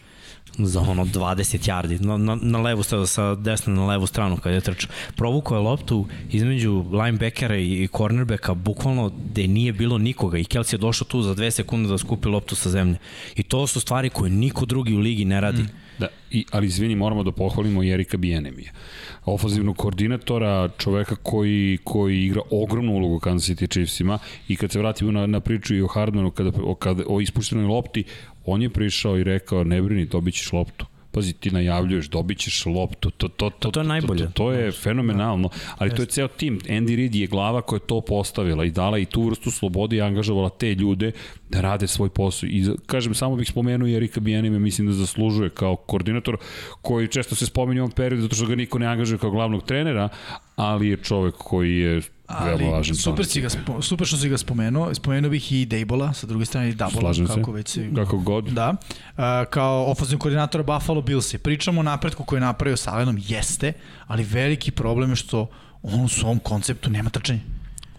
[0.57, 4.55] za ono 20 yardi, na, na, na levu stranu, sa desne na levu stranu kada
[4.55, 4.91] je trčao.
[5.15, 10.77] Provukao je loptu između linebackera i, cornerbacka, bukvalno gde nije bilo nikoga i Kelsey je
[10.77, 12.97] došao tu za dve sekunde da skupi loptu sa zemlje.
[13.35, 15.61] I to su stvari koje niko drugi u ligi ne radi.
[15.61, 15.80] Mm.
[16.01, 18.71] Da, i, ali izvini, moramo da pohvalimo i Erika Bijenemija.
[19.25, 25.11] Ofazivnog koordinatora, čoveka koji, koji igra ogromnu ulogu Kansas City Chiefsima i kad se vratimo
[25.11, 28.03] na, na priču i o Hardmanu, kada, o, kada, o ispuštenoj lopti,
[28.45, 30.85] on je prišao i rekao, ne brini, dobit ćeš loptu.
[31.11, 34.25] Pazi, ti najavljuješ, dobit ćeš loptu, to, to, to, to je najbolje.
[34.25, 36.59] To, to, to je fenomenalno, ali to je ceo tim.
[36.59, 40.01] Andy Reid je glava koja je to postavila i dala i tu vrstu slobode i
[40.01, 41.11] angažovala te ljude
[41.49, 42.47] da rade svoj posao.
[42.47, 46.37] I kažem, samo bih spomenuo i Erika Bijenime, mislim da zaslužuje kao koordinator
[46.81, 49.63] koji često se spominje u ovom periodu zato što ga niko ne angažuje kao glavnog
[49.63, 50.09] trenera,
[50.61, 52.01] ali je čovek koji je
[52.43, 52.95] veoma važan.
[52.95, 54.93] super, si ga, spo- super što si ga spomenuo.
[54.93, 57.33] Spomenuo bih i Dejbola, sa druge strane i Dabola, Slažem se.
[57.33, 57.89] kako već se...
[57.95, 58.45] Kako god.
[58.45, 58.75] Da,
[59.17, 61.37] a, kao ofenzivni koordinator Buffalo Billsi.
[61.37, 63.73] Pričamo o napretku koji je napravio sa Allenom, jeste,
[64.07, 65.47] ali veliki problem je što
[65.83, 67.39] on u svom konceptu nema trčanja.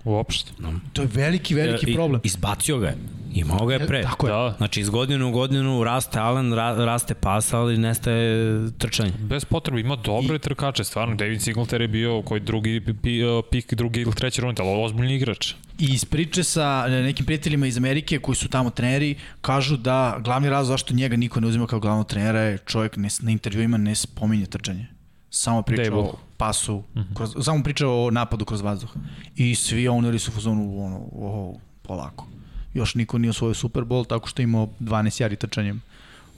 [0.04, 0.50] Uopšte.
[0.92, 2.20] To je veliki, veliki I- problem.
[2.24, 2.96] Izbacio ga je.
[3.34, 4.02] Imao ga je pre.
[4.02, 4.32] Tako je.
[4.32, 9.12] Da, Znači iz godine u godinu raste Allen, ra, raste pas, ali nestaje trčanje.
[9.18, 10.38] bez potrebe, ima dobre I...
[10.38, 14.84] trkače, stvarno, David Singletary je bio koji drugi pi, pik, drugi ili treći rund, ali
[14.84, 15.54] ozbiljni igrač.
[15.78, 20.50] I iz priče sa nekim prijateljima iz Amerike koji su tamo treneri, kažu da glavni
[20.50, 23.94] razlog zašto njega niko ne uzima kao glavnog trenera je čovjek ne, na intervjuima ne
[23.94, 24.86] spominje trčanje.
[25.30, 26.82] Samo priča o pasu,
[27.14, 28.90] kroz, samo priča o napadu kroz vazduh.
[29.36, 32.26] I svi owneri su u fazonu, ono, o, polako.
[32.74, 35.82] Još niko nije osvojio Super Bowl tako što je imao 12 jari trčanjem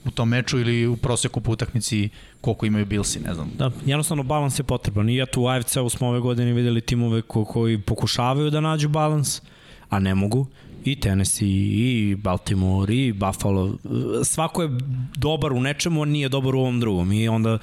[0.05, 2.09] u tom meču ili u proseku po utakmici
[2.41, 3.51] koliko imaju Billsi, ne znam.
[3.57, 5.09] Da, jednostavno balans je potreban.
[5.09, 9.41] I eto u AFC-u smo ove godine videli timove ko, koji pokušavaju da nađu balans,
[9.89, 10.47] a ne mogu.
[10.85, 13.77] I Tennessee, i Baltimore, i Buffalo.
[14.23, 14.69] Svako je
[15.15, 17.11] dobar u nečemu, a nije dobar u ovom drugom.
[17.11, 17.57] I onda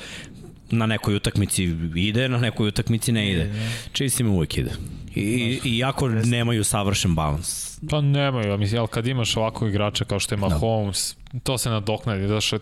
[0.72, 1.64] na nekoj utakmici
[1.96, 3.52] ide, na nekoj utakmici ne ide.
[3.94, 4.70] Chiefs im uvek ide.
[5.14, 7.78] I, i jako nemaju savršen balans.
[7.90, 11.40] Pa nemaju, ja mislim, ali kad imaš ovakvog igrača kao što je Mahomes, da.
[11.40, 12.60] to se nadoknadi, da što je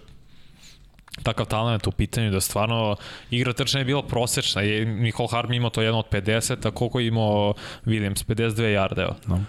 [1.22, 2.96] takav talent u pitanju da stvarno
[3.30, 4.62] igra trčanja je bila prosečna.
[4.62, 7.54] Je, Nicole Hardman imao to jedno od 50, a koliko je imao
[7.86, 8.24] Williams?
[8.26, 9.16] 52 yarda, evo.
[9.26, 9.44] No.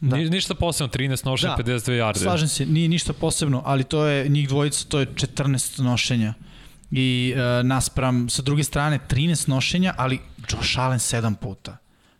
[0.00, 0.16] Da.
[0.16, 1.62] Ni, ništa posebno, 13 nošenja, Da.
[1.62, 2.20] 52 jarde.
[2.20, 6.34] Slažem se, nije ništa posebno, ali to je, njih dvojica, to je 14 nošenja.
[6.96, 10.18] I e, naspram, sa druge strane, 13 nošenja, ali
[10.48, 11.76] Josh Allen 7 puta.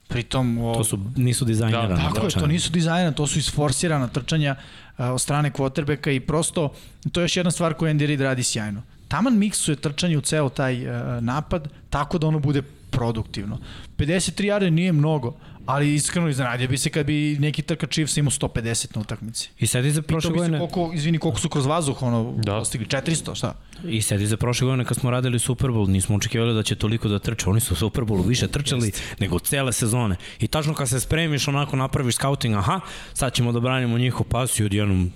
[0.08, 1.94] Pritom, o, To su, nisu dizajnirane.
[1.94, 6.20] Da, Tako je, to nisu dizajna, to su isforsirana trčanja uh, od strane kvotrbeka i
[6.20, 6.72] prosto
[7.12, 8.82] to je još jedna stvar koju Andy Reid radi sjajno.
[9.08, 13.58] Taman miksuje trčanje u ceo taj uh, napad tako da ono bude produktivno.
[13.96, 15.36] 53 jarde nije mnogo,
[15.66, 19.50] ali iskreno iznenadio bi se kad bi neki trkač Chiefs imao 150 na utakmici.
[19.58, 22.58] I sedi za I to prošle godine, koliko, izvini, koliko su kroz vazduh ono, Da.
[22.58, 23.54] postigli, 400, šta?
[23.88, 27.08] i sedi za prošle godine kad smo radili Super Bowl, nismo očekivali da će toliko
[27.08, 27.50] da trče.
[27.50, 30.16] Oni su u Super Bowlu više trčali nego cele sezone.
[30.40, 32.80] I tačno kad se spremiš, onako napraviš scouting, aha,
[33.14, 35.12] sad ćemo da branimo njihov pas i odjednom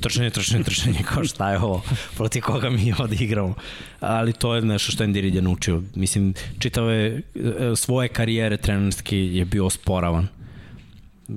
[0.00, 1.82] trčanje, trčanje, trčanje, kao šta je ovo,
[2.16, 3.54] proti koga mi ovde igramo.
[4.00, 5.82] Ali to je nešto što je naučio.
[5.94, 7.22] Mislim, čitave e,
[7.76, 10.28] svoje karijere trenerski je bio osporavan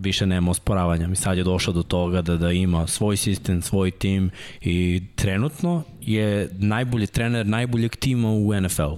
[0.02, 1.08] više nema osporavanja.
[1.08, 4.32] Mi sad je došao do toga da da ima svoj sistem, svoj tim
[4.62, 8.98] i trenutno je najbolji trener najboljeg tima u NFL-u.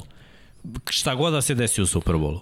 [0.90, 2.42] Šta god da se desi u Superbolu.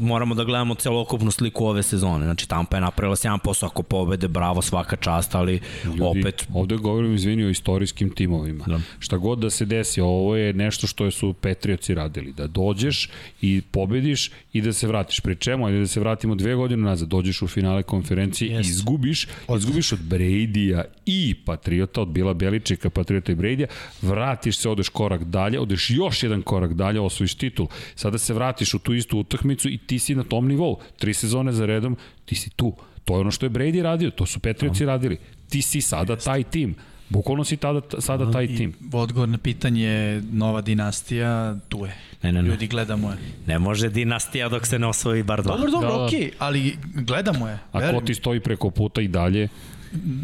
[0.00, 2.24] Moramo da gledamo celokupnu sliku ove sezone.
[2.24, 7.14] Znači, Tampa je napravila 7%, ako pobede, bravo, svaka čast, ali Ljudi, opet Ovde govorim,
[7.14, 8.64] izvini, o istorijskim timovima.
[8.66, 8.80] Da.
[8.98, 12.32] Šta god da se desi, ovo je nešto što su Petrioci radili.
[12.32, 13.10] Da dođeš
[13.40, 15.20] i pobediš i da se vratiš.
[15.20, 18.70] Pri čemu, ajde da se vratimo dve godine nazad, dođeš u finale konferencije i Jeste.
[18.70, 23.66] izgubiš, izgubiš od Brady-a i Patriota, od Bila Beličika, Patriota i Brady-a,
[24.02, 27.66] vratiš se, odeš korak dalje, odeš još jedan korak dalje, osvojiš titul.
[27.94, 30.78] Sada se vratiš u tu istu utakmicu i ti si na tom nivou.
[30.98, 32.72] Tri sezone za redom, ti si tu.
[33.04, 35.18] To je ono što je Brady radio, to su Patriotsi radili.
[35.48, 36.74] Ti si sada taj tim.
[37.08, 38.72] Bukvalno si tada, sada taj I tim.
[38.92, 41.96] odgovor na pitanje nova dinastija, tu je.
[42.22, 42.48] Ne, ne, ne.
[42.48, 43.16] Ljudi gledamo je.
[43.46, 45.56] ne može dinastija dok se ne osvoji bar dva.
[45.56, 47.58] Dobro, dobro, Da, okej, ali gledamo je.
[47.72, 49.48] A ko ti stoji preko puta i dalje?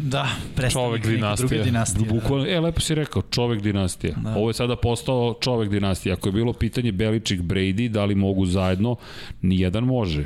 [0.03, 0.27] Da,
[0.71, 1.47] Čovek dinastije.
[1.47, 2.05] druge dinastije.
[2.07, 2.13] da.
[2.13, 4.13] Bukvalno, e, lepo si rekao, čovek dinastija.
[4.23, 4.35] Da.
[4.35, 6.13] Ovo je sada postao čovek dinastija.
[6.15, 8.95] Ako je bilo pitanje Beličik Brady, da li mogu zajedno,
[9.41, 10.25] nijedan može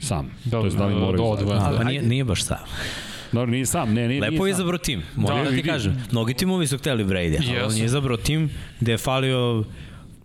[0.00, 0.30] sam.
[0.44, 1.66] Da, to je da li da, moraju da, zajedno.
[1.66, 2.58] Ali pa nije, nije baš sam.
[3.32, 5.68] Dobro, nije sam, ne, nije, Lepo nije je izabrao tim, moram Da, da, ti vidi.
[5.68, 6.04] kažem.
[6.10, 9.64] Mnogi timovi su hteli Brady, ali on je izabrao tim gde je falio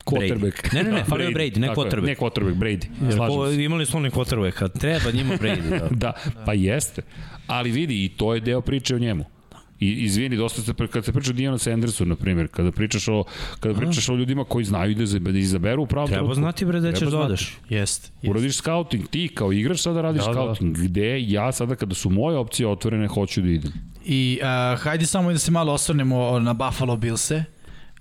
[0.05, 0.39] Quarterback.
[0.39, 0.74] Brady.
[0.74, 1.89] Ne, ne, ne, falio je Brady, ne tako je.
[1.91, 2.05] quarterback.
[2.07, 2.86] Ne quarterback, Brady.
[3.15, 3.63] Slažem se.
[3.63, 5.70] imali su oni quarterbacka, treba njima Brady.
[5.80, 5.88] Da.
[5.95, 6.13] Da,
[6.45, 7.01] pa jeste.
[7.49, 9.25] Ali vidi, i to je deo priče o njemu.
[9.79, 13.23] I izvini, dosta se, kad se priča o Dijanu Sandersu, na primjer, kada pričaš o,
[13.59, 16.79] kada pričaš o ljudima koji znaju da, da izaberu u pravom Treba trenutku, znati bre
[16.79, 17.57] da ćeš da odeš.
[17.69, 18.29] Jest, jest.
[18.29, 20.33] Uradiš scouting, ti kao igrač sada radiš da, da.
[20.33, 20.77] scouting.
[20.77, 20.83] Da.
[20.83, 23.71] Gde ja sada kada su moje opcije otvorene hoću da idem.
[24.05, 27.43] I uh, hajde samo da se malo osvrnemo na Buffalo Billse.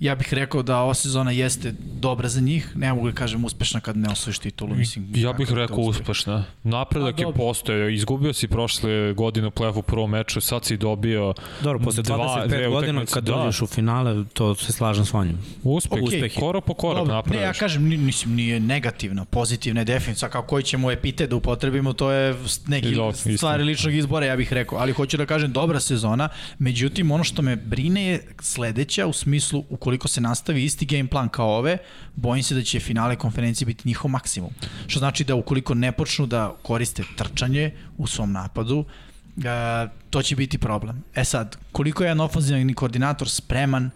[0.00, 2.76] Ja bih rekao da ova sezona jeste dobra za njih.
[2.76, 4.74] Ne mogu da kažem uspešna kad ne osvojiš titulu.
[4.74, 6.44] Mislim, Ja bih to rekao uspešna.
[6.64, 7.94] Napredak Pa, je postoje.
[7.94, 12.16] Izgubio si prošle godine u play-offu u prvom meču, sad si dobio Dobro, posle dva-
[12.38, 13.32] 25 dve godina kad Da.
[13.34, 15.38] dođeš u finale, to se slažem s vanjem.
[15.64, 15.92] uspeh.
[15.94, 16.04] Okej.
[16.18, 16.32] uspeh.
[16.34, 20.30] Korak po korak Dobro, ne, ja kažem, ni- mislim, nije negativno, pozitivno je definitivno.
[20.30, 22.34] Kao koji ćemo epitet da upotrebimo, to je
[22.66, 23.36] neki istina.
[23.36, 24.78] stvari ličnog izbora, ja bih rekao.
[24.78, 26.28] Ali hoću da kažem, dobra sezona.
[26.58, 31.28] Međutim, ono što me brine je sledeća, u smislu, ukoliko se nastavi isti game plan
[31.28, 31.78] kao ove,
[32.14, 34.50] bojim se da će finale konferencije biti njihov maksimum.
[34.86, 40.36] Što znači da ukoliko ne počnu da koriste trčanje u svom napadu, e, to će
[40.36, 41.04] biti problem.
[41.14, 43.90] E sad, koliko je jedan ofenzivni koordinator spreman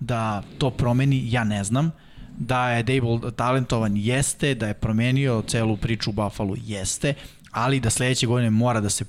[0.00, 1.92] da to promeni, ja ne znam.
[2.38, 7.14] Da je Dable talentovan, jeste, da je promenio celu priču u Buffalo, jeste,
[7.50, 9.04] ali da sledeće godine mora da se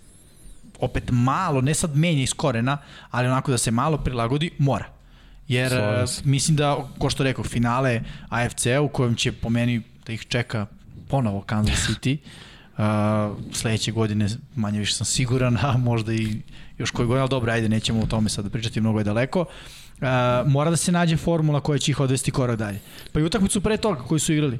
[0.79, 2.77] opet malo, ne sad menja iz korena,
[3.11, 4.98] ali onako da se malo prilagodi, mora.
[5.49, 6.21] Jer Slažem uh, se.
[6.25, 10.65] mislim da, ko što rekao, finale AFC u kojem će po meni da ih čeka
[11.07, 12.17] ponovo Kansas City,
[12.77, 16.41] uh, sledeće godine manje više sam siguran, a možda i
[16.77, 19.39] još koji godin, ali dobro, ajde, nećemo o tome sad pričati, mnogo je daleko.
[19.41, 20.07] Uh,
[20.51, 22.79] mora da se nađe formula koja će ih odvesti korak dalje.
[23.11, 24.59] Pa i utakmicu pre toga koji su igrali.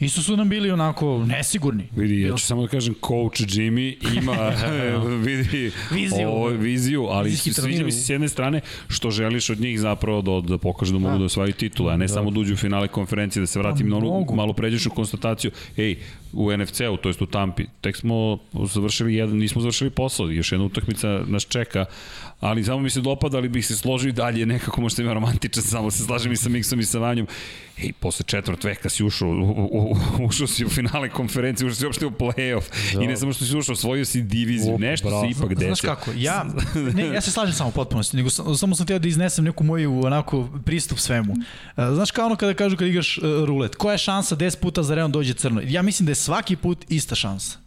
[0.00, 1.84] Isto su nam bili onako nesigurni.
[1.96, 4.52] Vidi, ja ću samo da kažem, coach Jimmy ima,
[5.26, 6.28] vidi, Viziju.
[6.28, 10.48] Ovo, viziju, ali sviđa mi se s jedne strane što želiš od njih zapravo da,
[10.48, 11.24] da pokažu da mogu da.
[11.24, 13.96] osvaju titule, a ne samo da uđu u finale konferencije, da se vratim Pa na
[13.96, 15.96] onu malo pređešnju konstataciju, ej,
[16.32, 20.66] u NFC-u, to jest u Tampi, tek smo završili jedan, nismo završili posao, još jedna
[20.66, 21.84] utakmica nas čeka,
[22.40, 25.62] ali samo mi se dopada, ali bih se složio i dalje, nekako možda ima romantičan,
[25.62, 27.26] samo se slažem i sa Miksom i sa Vanjom.
[27.78, 31.74] Ej, posle četvrt veka si ušao, u, u, u, ušao si u finale konferencije, ušao
[31.76, 33.02] si uopšte u play-off Da.
[33.02, 35.24] i ne samo što si ušao, osvojio si diviziju, Op, nešto bravo.
[35.24, 35.66] si ipak desio.
[35.66, 36.46] Znaš kako, ja,
[36.94, 39.64] ne, ja se slažem samo u potpunosti, nego sam, samo sam htio da iznesem neku
[39.64, 41.34] moju onako pristup svemu.
[41.76, 44.82] E, Znaš kao ono kada kažu kad igraš uh, rulet, koja je šansa 10 puta
[44.82, 45.60] za redom dođe crno?
[45.64, 47.58] Ja mislim da je svaki put ista šansa.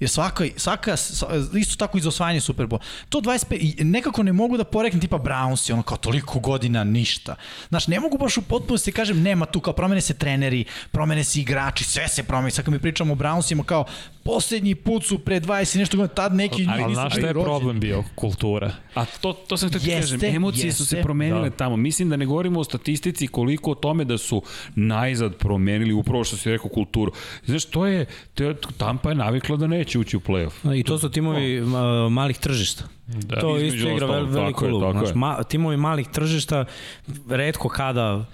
[0.00, 2.80] Jer svaka, svaka, sva- isto tako iz osvajanja Superbola.
[3.08, 3.44] To 25,
[3.78, 7.34] i nekako ne mogu da poreknem tipa Browns, ono kao toliko godina ništa.
[7.68, 11.40] Znaš, ne mogu baš u potpunosti kažem, nema tu, kao promene se treneri, promene se
[11.40, 12.50] igrači, sve se promene.
[12.50, 13.84] Sad kad mi pričamo o Brownsima, kao
[14.24, 17.20] poslednji put su pre 20 i nešto godina, tad neki ljudi Ali nisu znaš šta
[17.20, 17.44] je rođeni.
[17.46, 18.04] problem bio?
[18.14, 18.72] Kultura.
[18.94, 21.02] A to, to sam Jeste, kažem, emocije su se jeste.
[21.02, 21.56] promenile Da.
[21.56, 21.76] tamo.
[21.76, 24.42] Mislim da ne govorimo o statistici koliko o tome da su
[24.74, 27.12] najzad promenili upravo što si rekao kulturu.
[27.44, 30.78] Znaš, to je, to je Tampa je navikla da neće ući u play-off.
[30.78, 31.68] I to su timovi uh,
[32.10, 32.84] malih tržišta.
[33.06, 33.40] Da.
[33.40, 34.92] to između isto igra vel, veliku tako je, ulogu.
[34.92, 36.64] tako Znaš, ma, timovi malih tržišta
[37.28, 38.24] redko kada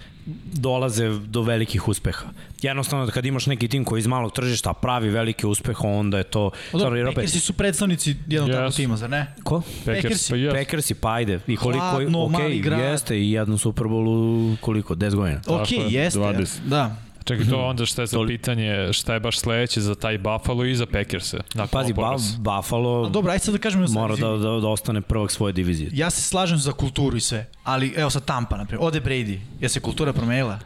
[0.53, 2.25] dolaze do velikih uspeha.
[2.61, 6.51] Jednostavno, kad imaš neki tim koji iz malog tržišta pravi velike uspehe, onda je to...
[6.71, 8.53] Dobro, Robe, Packersi su predstavnici jednog Yes.
[8.53, 9.35] takvog tima, zar ne?
[9.43, 9.61] Ko?
[9.85, 10.53] Packers, pa jes.
[10.53, 11.39] Packersi, pa ajde.
[11.47, 12.79] I koliko, Hladno, ok, mali grad.
[12.79, 15.41] jeste i jednu Super Bowlu, koliko, 10 godina.
[15.47, 16.19] Ok, je, jeste.
[16.19, 16.59] 20.
[16.65, 16.95] Da.
[17.25, 20.65] Čekaj, to onda šta je za To- pitanje, šta je baš sledeće za taj Buffalo
[20.65, 21.37] i za Packers-e?
[21.71, 22.15] Pazi, ba?
[22.39, 23.85] Buffalo A dobro, ajde sad da kažem...
[23.89, 25.89] mora da, da, da ostane prvak svoje divizije.
[25.93, 29.39] Ja se slažem za kulturu i sve, ali evo sad Tampa, na primjer, ode Brady,
[29.59, 30.59] je se kultura promenila?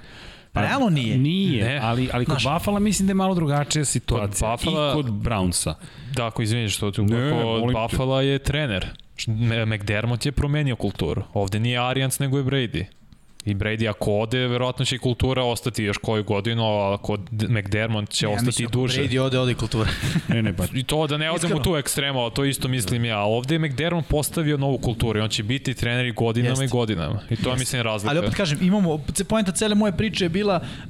[0.54, 1.18] Pa realno nije.
[1.18, 1.80] Nije, Ne.
[1.80, 4.50] ali, ali kod Znaš- Buffalo mislim da je malo drugačija situacija.
[4.50, 5.74] Kod Buffala- I kod Brownsa.
[6.14, 7.74] Da, ako izviniš što ti kod.
[7.74, 8.86] Buffalo je trener.
[9.68, 11.24] McDermott je promenio kulturu.
[11.34, 12.86] Ovde nije Arians nego je Brady.
[13.48, 18.10] I Brady ako ode, verovatno će i kultura ostati još koju godinu, a ako McDermott
[18.10, 19.02] će Ja ostati mislim, ako duže.
[19.02, 19.90] Brady ode, ode i kultura.
[20.28, 21.64] Ne, ne, pa I to da ne odemo Iskreno.
[21.64, 23.18] tu ekstremo, to isto mislim ja.
[23.20, 26.66] A ovde je McDermott postavio novu kulturu i on će biti trener i godinama Jeste.
[26.66, 27.20] i godinama.
[27.30, 28.10] I to je mislim razlika.
[28.12, 30.90] Ali opet kažem, imamo, ce- poenta cele moje priče je bila uh,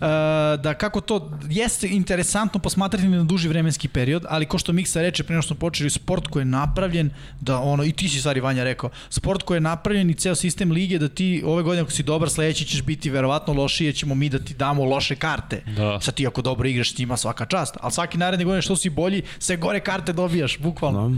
[0.64, 5.24] da kako to jeste interesantno posmatrati na duži vremenski period, ali ko što Miksa reče
[5.24, 7.10] pre nego što smo počeli, sport koji je napravljen,
[7.42, 10.72] da ono, i ti si stvari Vanja rekao, sport koji je napravljen i ceo sistem
[10.72, 14.16] lige, da ti ove godine ako si dobar, sledeći ćeš biti verovatno lošiji, jer ćemo
[14.16, 15.64] mi da ti damo loše karte.
[15.76, 16.00] Da.
[16.02, 18.90] Sad ti ako dobro igraš s njima svaka čast, ali svaki naredne godine što si
[18.90, 21.10] bolji, sve gore karte dobijaš, bukvalno.
[21.10, 21.16] Da.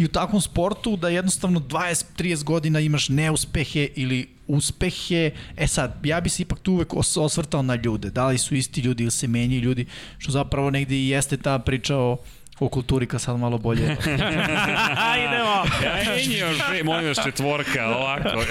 [0.00, 5.30] I u takvom sportu da jednostavno 20-30 godina imaš neuspehe ili uspehe.
[5.56, 8.10] E sad, ja bi se ipak tu uvek os osvrtao na ljude.
[8.10, 9.86] Da li su isti ljudi ili se menjaju ljudi,
[10.18, 12.16] što zapravo negde i jeste ta priča o
[12.60, 13.82] o kulturi kad sad malo bolje.
[15.24, 15.64] Idemo!
[15.94, 18.28] Ajde, još, molim vas, četvorka, ovako.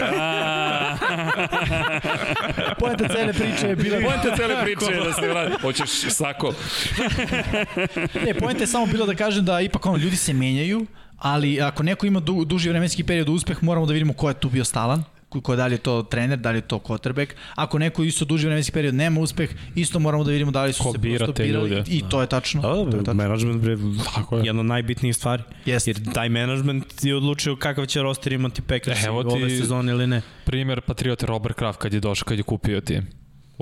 [2.79, 3.97] Poenta cele priče je bila...
[3.99, 5.61] Pojenta cele priče je da se vrati.
[5.61, 6.53] Hoćeš sako?
[8.25, 10.85] Ne, poenta je samo bila da kažem da ipak ono, ljudi se menjaju,
[11.17, 14.49] ali ako neko ima du, duži vremenski period uspeh, moramo da vidimo ko je tu
[14.49, 17.27] bio stalan ko, da li je to trener, da li je to quarterback.
[17.55, 20.83] Ako neko isto duži vremenski period nema uspeh, isto moramo da vidimo da li su
[20.83, 21.69] Ko se prosto birali.
[21.69, 21.83] ljude.
[21.87, 22.61] I to je tačno.
[22.61, 23.13] Da, to je da, tačno.
[23.13, 23.75] management bre,
[24.15, 24.45] Tako je.
[24.45, 25.43] jedna od najbitnijih stvari.
[25.65, 25.91] Jeste.
[25.91, 30.21] Jer taj management je odlučio kakav će roster imati Packers ti- ove sezone ili ne.
[30.45, 33.07] Primer Patriota Robert Kraft kad je došao, kad je kupio tim.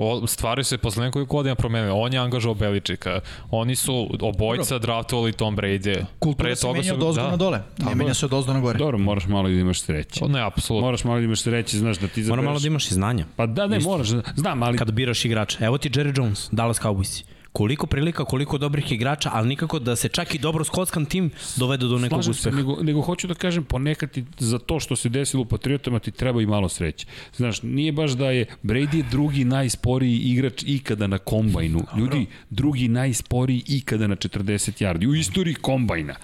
[0.00, 1.92] O, stvari se posle nekoliko godina promenile.
[1.92, 3.20] On je angažao Beličika.
[3.50, 6.04] Oni su obojica draftovali Tom Brady.
[6.18, 7.30] Kultura se menja od ozgo da.
[7.30, 7.62] na dole.
[7.78, 8.14] Ne menja je.
[8.14, 8.78] se od ozgo na gore.
[8.78, 10.24] Dobro, moraš malo da imaš sreće.
[10.24, 10.86] O, Ne, apsolutno.
[10.86, 12.36] Moraš malo da imaš sreće, znaš da ti izabereš...
[12.36, 13.24] Mora malo da imaš i znanja.
[13.36, 13.90] Pa da, ne, Isto.
[13.90, 14.78] moraš, znam, ali...
[14.78, 15.64] Kada biraš igrača.
[15.64, 17.24] Evo ti Jerry Jones, Dallas Cowboys.
[17.58, 21.86] Koliko prilika, koliko dobrih igrača, ali nikako da se čak i dobro skockan tim dovede
[21.86, 22.56] do nekog Slažem se, uspeha.
[22.56, 26.10] nego, nego hoću da kažem, ponekad ti za to što se desilo u Patriotama ti
[26.10, 27.06] treba i malo sreće.
[27.36, 31.82] Znaš, nije baš da je Brady je drugi najsporiji igrač ikada na kombajnu.
[31.96, 35.08] Ljudi, drugi najsporiji ikada na 40 yardi.
[35.08, 36.14] U istoriji kombajna.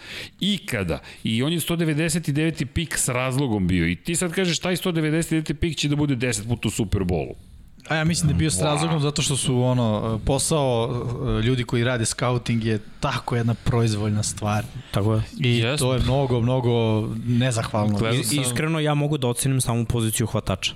[0.41, 0.99] Ikada.
[1.25, 2.65] I on je 199.
[2.65, 3.89] pik s razlogom bio.
[3.89, 5.55] I ti sad kažeš taj 199.
[5.55, 7.54] pik će da bude 10 puta u Superbowlu.
[7.89, 10.91] A ja mislim da je bio s razlogom zato što su ono, posao
[11.39, 14.65] e, ljudi koji rade scouting je tako jedna proizvoljna stvar.
[14.91, 15.23] Tako je.
[15.41, 15.79] I Jest.
[15.83, 17.99] to je mnogo, mnogo nezahvalno.
[17.99, 20.75] Sam- iskreno ja mogu da ocenim samu poziciju hvatača.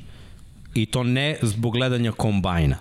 [0.75, 2.77] I to ne zbog gledanja kombajna,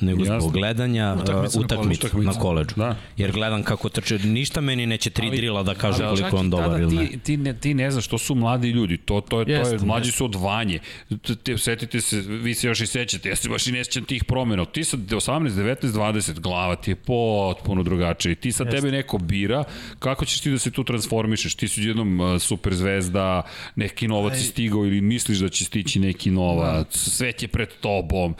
[0.00, 0.40] nego Jasno.
[0.40, 2.26] zbog gledanja Utakmice uh, na utakmicu koleđu.
[2.30, 2.74] na koleđu.
[2.76, 2.96] Da.
[3.16, 6.40] Jer gledam kako trče, ništa meni neće tri Ali- drila da kaže Ali koliko je
[6.40, 7.06] on dobar ili ne.
[7.06, 9.78] Ti, ti, ne, ti ne znaš, to su mladi ljudi, to, to je, to je,
[9.78, 10.16] mlađi jeste.
[10.18, 10.78] su od vanje.
[11.22, 14.04] Te, te, setite se, vi se još i sećate, ja se baš i ne sećam
[14.04, 14.64] tih promjena.
[14.64, 18.34] Ti sad 18, 19, 20, glava ti je potpuno drugačije.
[18.34, 19.64] Ti sad tebe neko bira,
[19.98, 21.54] kako ćeš ti da se tu transformišeš?
[21.54, 23.42] Ti si jednom uh, super zvezda,
[23.76, 28.34] neki novac je stigao ili misliš da će stići neki novac, svet je pred tobom.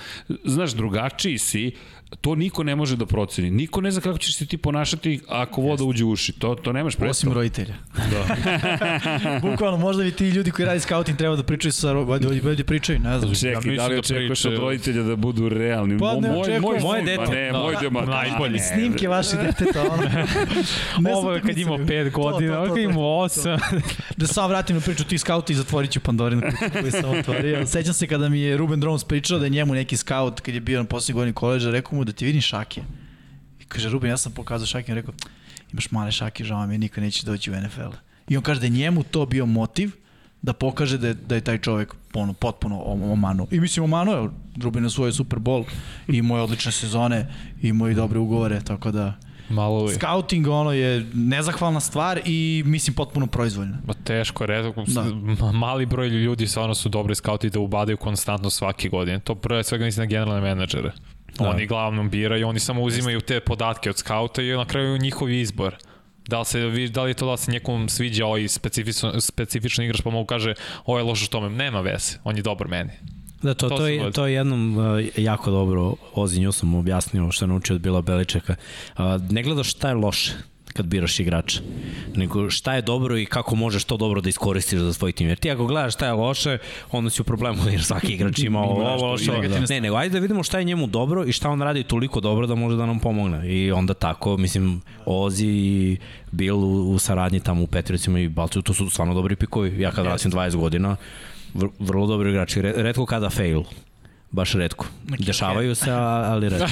[0.45, 1.75] Znaš, drugačiji si,
[2.17, 3.51] to niko ne može da proceni.
[3.51, 6.33] Niko ne zna kako ćeš se ti ponašati ako voda uđe u uši.
[6.33, 7.35] To, to nemaš Osim predstavu.
[7.35, 7.75] roditelja.
[7.95, 8.37] Da.
[9.43, 12.99] Bukvalno, možda bi ti ljudi koji radi scouting treba da pričaju sa roditeljima, bolje pričaju,
[12.99, 13.35] ne znam.
[13.35, 15.99] Čekaj, da li da očekuješ pričaju- od roditelja da budu realni?
[15.99, 16.63] Pa ne moj, očekujem.
[16.63, 17.19] moj, Moje dete.
[17.21, 17.59] Ma ne, Da.
[17.59, 18.01] moj dema.
[18.03, 18.59] Najbolji.
[18.61, 20.03] Snimke vaše deteta, ono.
[21.01, 21.99] Ne Ovo je kad imao mislio.
[21.99, 22.91] 5 To, godina, to, ovo to, kad to.
[22.91, 23.59] imao 8.
[24.17, 26.43] Da sam vratim na priču ti skauti i zatvorit ću Pandorinu
[26.73, 27.67] koju sam otvorio.
[27.75, 30.61] Sećam se kada mi je Ruben Drones pričao da je njemu neki skaut kad je
[30.61, 32.83] bio na posljednji godini koleđa, rekao mu da ti vidim šake.
[33.61, 35.15] I kaže Ruben, ja sam pokazao šake i rekao,
[35.73, 37.91] imaš male šake, žao mi je, nikad neće doći u NFL.
[38.29, 39.91] I on kaže da je njemu to bio motiv
[40.43, 43.47] da pokaže da je, da je taj čovek ono, potpuno omanu.
[43.51, 44.29] I mislim omanu je,
[44.63, 45.65] Rubin na svoje Super Bowl,
[46.09, 47.27] imao je odlične sezone,
[47.63, 49.15] imao i dobre ugovore, tako da
[49.49, 49.95] Malo li.
[49.95, 53.79] scouting ono je nezahvalna stvar i mislim potpuno proizvoljna.
[53.87, 55.53] Ma teško, redko, Da.
[55.53, 59.21] mali broj ljudi stvarno su dobri skauti da ubadaju konstantno svake godine.
[59.21, 60.93] To prve svega mislim na generalne menadžere.
[61.39, 61.49] Da.
[61.49, 65.77] Oni glavnom biraju, oni samo uzimaju te podatke od skauta i na kraju njihov izbor.
[66.29, 70.01] Da li, se, da li je to da se nekom sviđa ovaj specifično, specifičan igrač
[70.01, 70.55] pa mogu kaže
[70.85, 72.91] ovo je loše što me, nema veze, on je dobar meni.
[73.43, 74.85] Da, to, To to, je, to je jednom uh,
[75.17, 78.55] jako dobro, Ozi nju sam objasnio što je naučio od Bila Beličeka.
[78.99, 80.33] Uh, ne gledaš šta je loše
[80.79, 81.61] kad biraš igrača,
[82.15, 85.29] nego šta je dobro i kako možeš to dobro da iskoristiš za svoj tim.
[85.29, 86.59] Jer ti ako gledaš šta je loše,
[86.93, 89.33] onda si u problemu jer svaki igrač ima ovo ovo loše.
[89.33, 92.21] negativne Ne, nego ajde da vidimo šta je njemu dobro i šta on radi toliko
[92.21, 93.49] dobro da može da nam pomogne.
[93.51, 95.97] I onda tako, mislim, Ozi i
[96.31, 99.81] Bill u, u saradnji tamo u Petricima i Balcu, to su stvarno dobri pikovi.
[99.81, 100.97] Ja kad vratim 20 godina,
[101.55, 102.63] vr, vrlo dobri igrači.
[102.63, 103.63] Re- Redko kada fail.
[104.31, 104.87] Baš redko.
[105.09, 106.67] Neki Dešavaju se, a- ali redko.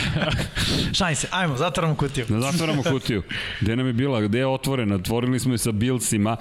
[0.95, 2.25] Šalim se, ajmo, zatvaramo kutiju.
[2.29, 3.23] Da zatvaramo kutiju.
[3.61, 6.37] Gde nam je bila, gde je otvorena, otvorili smo je sa Billsima,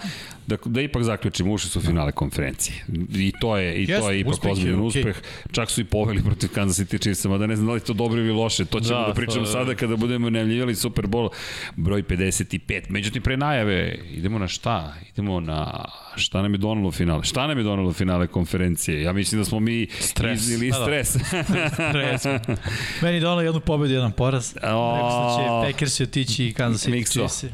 [0.47, 2.85] da, da ipak zaključimo, ušli su u finale konferencije.
[3.11, 4.87] I to je, i to Jeste, je ipak ozbiljan okej.
[5.01, 5.15] uspeh.
[5.51, 8.19] Čak su i poveli protiv Kansas City Chiefsa, mada ne znam da li to dobro
[8.19, 8.65] ili loše.
[8.65, 11.29] To ćemo da, Da, da pričamo to- sada kada budemo najavljivali Super Bowl
[11.75, 12.59] broj 55.
[12.89, 14.93] Međutim, pre najave, idemo na šta?
[15.09, 15.85] Idemo na
[16.15, 17.23] šta nam je donalo finale?
[17.23, 19.01] Šta nam je donalo finale konferencije?
[19.01, 20.41] Ja mislim da smo mi Stres.
[20.41, 20.75] iznili Da,
[21.13, 21.69] da.
[21.69, 22.25] stres.
[23.01, 24.55] Meni je donalo jednu pobedu, jedan poraz.
[24.55, 27.27] Rekao sam da će Packersi otići i Kansas City Mikso.
[27.27, 27.45] Chiefs.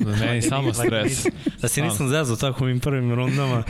[0.00, 1.26] Meni samo stres.
[1.60, 3.62] Da se nisam zezao tako u ovim prvim rundama,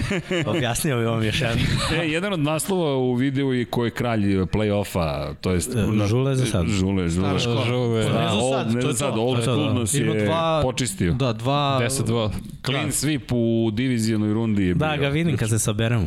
[0.47, 1.63] objasnio bi vam još jedno.
[2.03, 5.77] E, jedan od naslova u videu je ko je kralj play-offa, to jest...
[5.77, 6.67] E, Žule za sad.
[6.67, 7.29] Žule, žule.
[7.29, 7.65] Stara škola.
[7.67, 8.05] Žuve.
[8.05, 9.21] Ne Da, za old, sad, ne za sad, to.
[9.21, 9.73] old school da.
[9.73, 11.13] nas je dva- počistio.
[11.13, 11.81] Da, dva...
[11.83, 12.31] 10-2.
[12.65, 14.87] Clean sweep u divizijalnoj rundi je bio.
[14.89, 16.07] Da, ga vidim kad se saberemo.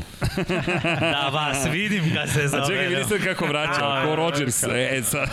[1.14, 2.90] da, vas vidim kad se A čekaj, saberemo.
[2.90, 4.64] vidi sad kako vraća, ko Rodgers.
[4.64, 5.30] E, sad.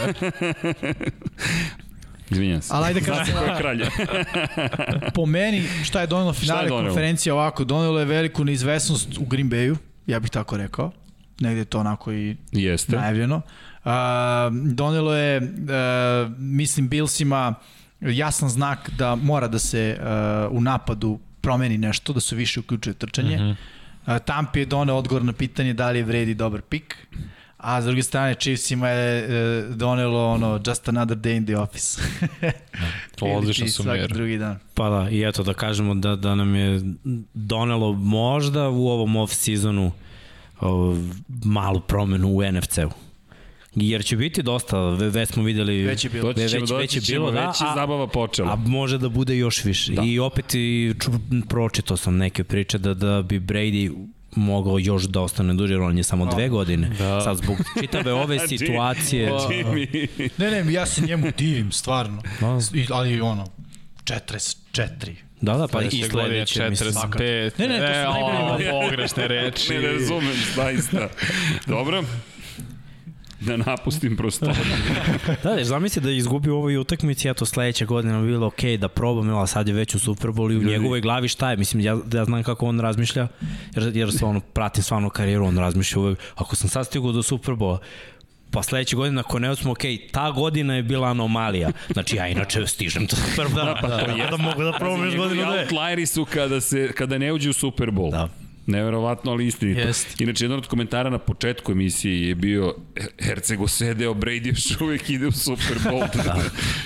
[2.31, 2.75] Izvinjam se.
[2.75, 3.85] Ali ajde Znaš kažem, ko je kralj.
[5.15, 6.89] po meni, šta je donelo finale donelo?
[6.89, 7.65] konferencije ovako?
[7.65, 9.77] Donelo je veliku neizvesnost u Green Bayu,
[10.07, 10.93] ja bih tako rekao.
[11.41, 12.97] Negde je to onako i Jeste.
[12.97, 13.37] najavljeno.
[13.85, 13.91] Uh,
[14.73, 17.55] donelo je, uh, mislim, Billsima
[18.01, 22.95] jasan znak da mora da se uh, u napadu promeni nešto, da se više uključuje
[22.95, 23.37] trčanje.
[23.37, 24.17] Mm -hmm.
[24.17, 27.07] uh, Tampi je doneo odgovor na pitanje da li je vredi dobar pik.
[27.63, 29.25] A s druge strane, Chiefsima je
[29.65, 32.03] uh, donelo ono, just another day in the office.
[33.23, 34.07] Odlično Ili ti svaki sumira.
[34.07, 34.59] drugi dan.
[34.75, 36.81] Pa da, i eto da kažemo da, da nam je
[37.35, 39.91] donelo možda u ovom off-sezonu
[40.61, 40.97] o,
[41.45, 42.91] malu promenu u NFC-u.
[43.75, 45.83] Jer će biti dosta, ve- već smo videli...
[45.83, 46.33] Već je bilo.
[46.33, 48.53] Doći ćemo, već- već je doći ćemo, bilo, da, već je a- zabava počela.
[48.53, 49.93] A može da bude još više.
[49.93, 50.01] Da.
[50.01, 50.07] Da.
[50.07, 51.11] I opet i ču,
[51.49, 55.99] pročito sam neke priče da, da bi Brady mogao još da ostane duže, jer on
[55.99, 56.89] je samo dve godine.
[56.89, 57.21] Da.
[57.21, 59.31] Sad zbog čitave ove situacije...
[59.31, 60.09] Jimmy.
[60.37, 62.23] Ne, ne, ja se njemu divim, stvarno.
[62.41, 62.59] Da.
[62.95, 63.47] Ali ono,
[64.05, 65.15] 44.
[65.41, 66.93] Da, da, pa i Sledeće godine sledeće, mislim.
[66.93, 67.51] 45.
[67.59, 69.73] Ne, ne, to su e, najbolji o, pogrešne reči.
[69.75, 71.09] Ne razumem, zaista.
[71.67, 72.05] Dobro.
[73.47, 74.49] Da napustim prostor.
[75.43, 78.89] Da, da, zamisli da je izgubio ovoj utakmici, eto sledeća godina bi bilo ok da
[78.89, 81.99] probam, a sad je već u Superbolu i u njegovoj glavi šta je, mislim, ja,
[82.13, 83.29] ja znam kako on razmišlja,
[83.77, 87.79] jer, jer stvarno pratim stvarno karijeru, on razmišlja uvek, ako sam sad stigao do Superbola,
[88.51, 89.83] pa sledeće godine ako ne osmo, ok,
[90.13, 91.71] ta godina je bila anomalija.
[91.93, 95.29] Znači ja inače stižem do Superbola, da, pa, da, da mogu da probam još Njegovi
[95.29, 95.61] godinu dve.
[95.61, 98.11] outlieri su kada, se, kada ne uđe u Super Bowl.
[98.11, 98.29] Da.
[98.67, 99.81] Neverovatno, ali istinito.
[99.81, 100.21] Jest.
[100.21, 102.75] Inače, jedan od komentara na početku emisije je bio
[103.19, 106.09] Hercego sedeo, Brady još uvek ide u Super Bowl.
[106.27, 106.37] da.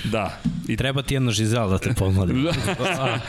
[0.04, 0.40] da.
[0.68, 2.46] I Treba ti jedna žizel da te pomladim.
[2.78, 3.20] Da.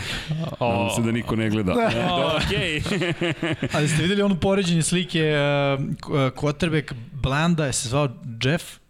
[0.60, 1.74] Nadam se da niko ne gleda.
[1.74, 2.82] Da, okej.
[3.76, 5.34] Ali ste videli ono poređenje slike
[5.78, 8.10] uh, quarterback Blanda, je se zvao
[8.44, 8.85] Jeff?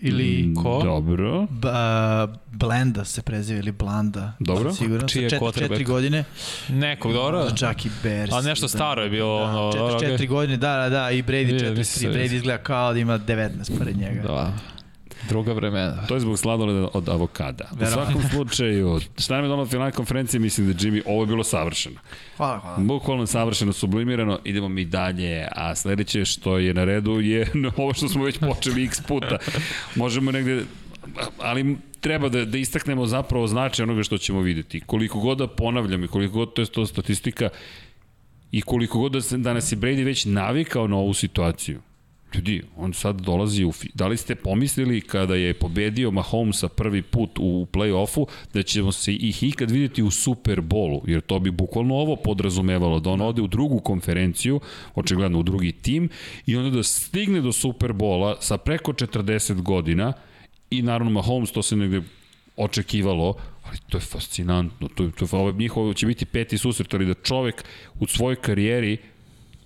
[0.00, 0.82] Ili Ko?
[0.84, 1.46] Dobro.
[1.50, 1.74] B, uh,
[2.48, 4.32] Blenda se preziva ili Blanda.
[4.40, 4.64] Dobro.
[4.64, 5.08] Nisam Siguran.
[5.08, 5.68] Čiji je Sa četiri, quarterback?
[5.68, 6.24] četiri godine.
[6.70, 7.42] Nekog, dobro?
[7.50, 8.32] Za Jackie Bears.
[8.32, 10.26] A nešto staro je bilo, da, ono, 44 okej.
[10.26, 11.76] godine, da, da, da, i Brady Vidio, 43.
[11.76, 14.22] mislim se- Brady izgleda kao da ima 19 pored njega.
[14.22, 14.52] Da.
[15.28, 16.06] Druga vremena.
[16.06, 17.64] To je zbog sladoleda od avokada.
[17.72, 18.12] U Verovatno.
[18.12, 22.00] svakom slučaju, šta nam je donalo finalne konferencije, mislim da Jimmy, ovo je bilo savršeno.
[22.36, 22.78] Hvala, hvala.
[22.78, 27.46] Bukvalno savršeno sublimirano, idemo mi dalje, a sledeće što je na redu je
[27.76, 29.38] ovo što smo već počeli x puta.
[29.94, 30.64] Možemo negde,
[31.38, 34.80] ali treba da, da istaknemo zapravo značaj onoga što ćemo videti.
[34.80, 37.48] Koliko god da ponavljam i koliko god to je to statistika
[38.52, 41.80] i koliko god da, se, da nas je Brady već navikao na ovu situaciju.
[42.34, 43.72] Ljudi, on sad dolazi u...
[43.94, 49.14] Da li ste pomislili kada je pobedio Mahomesa prvi put u play-offu da ćemo se
[49.14, 53.42] ih ikad vidjeti u Super Bowlu, jer to bi bukvalno ovo podrazumevalo, da on ode
[53.42, 54.60] u drugu konferenciju,
[54.94, 56.08] očigledno u drugi tim,
[56.46, 60.12] i onda da stigne do Super Bowla sa preko 40 godina
[60.70, 62.02] i naravno Mahomes to se negde
[62.56, 64.88] očekivalo, ali to je fascinantno.
[64.88, 67.64] To, je- to, ovo njihovo će biti peti susret, ali da čovek
[68.00, 68.96] u svojoj karijeri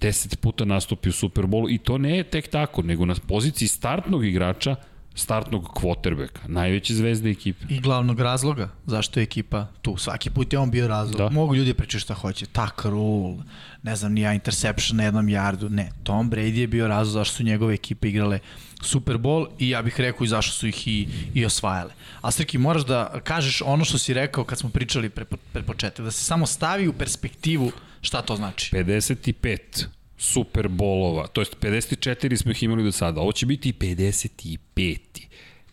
[0.03, 4.27] 10 puta nastupi u Superbolu i to ne je tek tako, nego na poziciji startnog
[4.27, 4.77] igrača,
[5.15, 7.65] startnog quarterbacka, najveće zvezde ekipe.
[7.69, 9.97] I glavnog razloga zašto je ekipa tu.
[9.97, 11.17] Svaki put je on bio razlog.
[11.17, 11.25] Da.
[11.25, 11.31] Da.
[11.31, 12.47] Mogu ljudi pričati šta hoće.
[12.47, 13.37] Tak rule,
[13.83, 15.69] ne znam, nija interception na jednom jardu.
[15.69, 18.39] Ne, Tom Brady je bio razlog zašto su njegove ekipe igrale
[18.83, 21.93] Super Bowl i ja bih rekao i zašto su ih i, i osvajale.
[22.21, 26.03] A Srki, moraš da kažeš ono što si rekao kad smo pričali pre, pre početka,
[26.03, 28.77] da se samo stavi u perspektivu šta to znači.
[28.77, 29.87] 55
[30.23, 34.99] Super Bolova, to jest 54 smo ih imali do sada, ovo će biti 55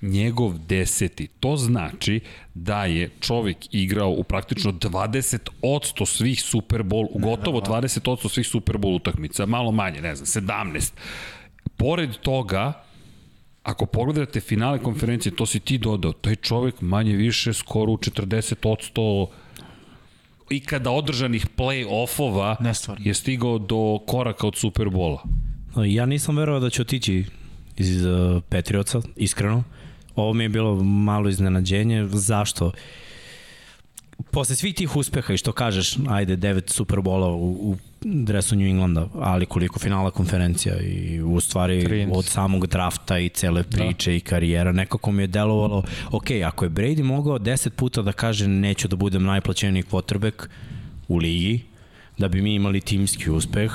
[0.02, 1.28] njegov deseti.
[1.40, 2.20] To znači
[2.54, 8.78] da je čovek igrao u praktično 20% svih Super Bowl, u gotovo 20% svih Super
[8.78, 10.92] Bowl utakmica, malo manje, ne znam, 17.
[11.78, 12.84] Pored toga,
[13.64, 19.28] ako pogledate finale konferencije, to si ti dodao, taj čovek manje više skoro u 40%
[20.50, 22.56] ikada održanih play-offova
[23.00, 25.24] je stigao do koraka od Superbola.
[25.86, 27.26] Ja nisam verovao da će otići
[27.78, 29.64] iz uh, Patriotsa, iskreno.
[30.16, 32.08] Ovo mi je bilo malo iznenađenje.
[32.08, 32.72] Zašto?
[34.32, 39.08] Posle svih tih uspeha i što kažeš, ajde, devet Superbola u, u dresu New Englanda,
[39.16, 42.10] ali koliko finala konferencija i u stvari 13.
[42.14, 44.16] od samog drafta i cele priče da.
[44.16, 48.48] i karijera, nekako mi je delovalo, ok, ako je Brady mogao 10 puta da kaže
[48.48, 50.48] neću da budem najplaćeniji quarterback
[51.08, 51.60] u ligi,
[52.18, 53.72] da bi mi imali timski uspeh,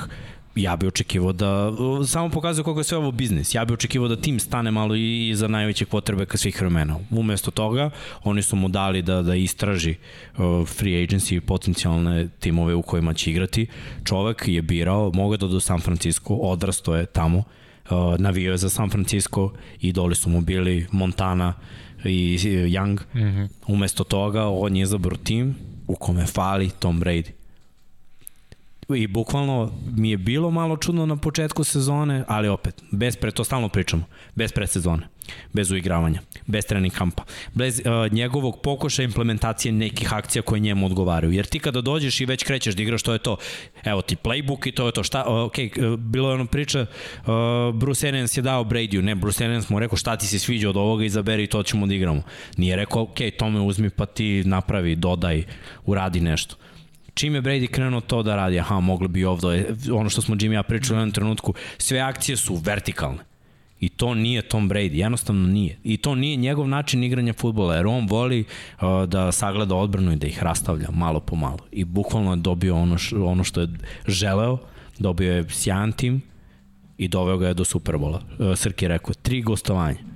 [0.55, 1.71] ja bi očekivao da,
[2.07, 5.31] samo pokazuje koliko je sve ovo biznis, ja bi očekivao da tim stane malo i
[5.35, 6.99] za najvećeg quarterbacka svih vremena.
[7.09, 7.89] Umesto toga,
[8.23, 9.95] oni su mu dali da, da istraži
[10.65, 13.67] free agency i potencijalne timove u kojima će igrati.
[14.03, 17.43] Čovek je birao, mogao da do San Francisco, odrasto je tamo,
[18.17, 19.51] navio je za San Francisco,
[19.81, 21.53] idoli su mu bili Montana
[22.05, 22.99] i Young.
[23.13, 23.47] Mm -hmm.
[23.67, 25.55] Umesto toga, on je izabrao tim
[25.87, 27.44] u kome fali Tom Brady
[28.89, 33.43] i bukvalno mi je bilo malo čudno na početku sezone, ali opet, bez pre, to
[33.43, 34.03] stalno pričamo,
[34.35, 35.07] bez predsezone,
[35.53, 37.23] bez uigravanja, bez trening kampa,
[37.53, 41.33] bez uh, njegovog pokuša implementacije nekih akcija koje njemu odgovaraju.
[41.33, 43.37] Jer ti kada dođeš i već krećeš da igraš, to je to.
[43.83, 45.03] Evo ti playbook i to je to.
[45.03, 49.45] Šta, ok, uh, bilo je ono priča, uh, Bruce Arians je dao Bradyu, ne, Bruce
[49.45, 52.21] Arians mu rekao šta ti se sviđa od ovoga, izaberi to ćemo da igramo.
[52.57, 55.43] Nije rekao, ok, tome uzmi pa ti napravi, dodaj,
[55.85, 56.55] uradi nešto
[57.15, 60.53] čim je Brady krenuo to da radi, aha, moglo bi ovdje, ono što smo Jimmy
[60.53, 63.19] ja pričali u jednom trenutku, sve akcije su vertikalne.
[63.79, 65.77] I to nije Tom Brady, jednostavno nije.
[65.83, 70.15] I to nije njegov način igranja futbola, jer on voli uh, da sagleda odbranu i
[70.15, 71.59] da ih rastavlja malo po malo.
[71.71, 73.67] I bukvalno je dobio ono, š, ono što je
[74.07, 74.57] želeo,
[74.99, 76.21] dobio je sjajan tim
[76.97, 78.21] i doveo ga je do Superbola.
[78.39, 80.14] Uh, Srki je rekao, tri gostovanja.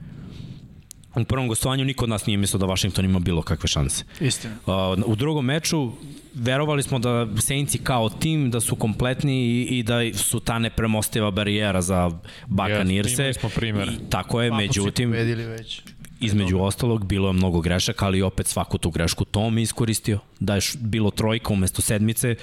[1.21, 4.03] U prvom gostovanju niko od nas nije mislio da Washington ima bilo kakve šanse.
[4.19, 4.55] Istina.
[4.65, 5.91] Uh, u drugom meču
[6.33, 11.31] verovali smo da Saintsi kao tim da su kompletni i, i da su ta nepremostiva
[11.31, 12.11] barijera za
[12.47, 13.23] Buccaneerse.
[13.23, 14.05] Yes, imali smo.
[14.05, 15.81] I tako je, Pa, međutim, već.
[16.19, 20.19] između ostalog bilo je mnogo grešaka, ali opet svaku tu grešku Tom je iskoristio.
[20.39, 22.35] Da je bilo trojka umesto sedmice,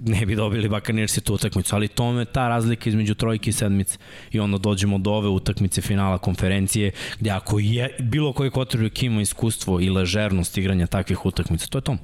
[0.00, 3.98] ne bi dobili Buccaneersi tu utakmicu, ali tome ta razlika između trojke i sedmice.
[4.32, 9.20] I onda dođemo do ove utakmice finala konferencije, gde ako je bilo koji quarterback ima
[9.20, 11.98] iskustvo i ležernost igranja takvih utakmica, to je Tom.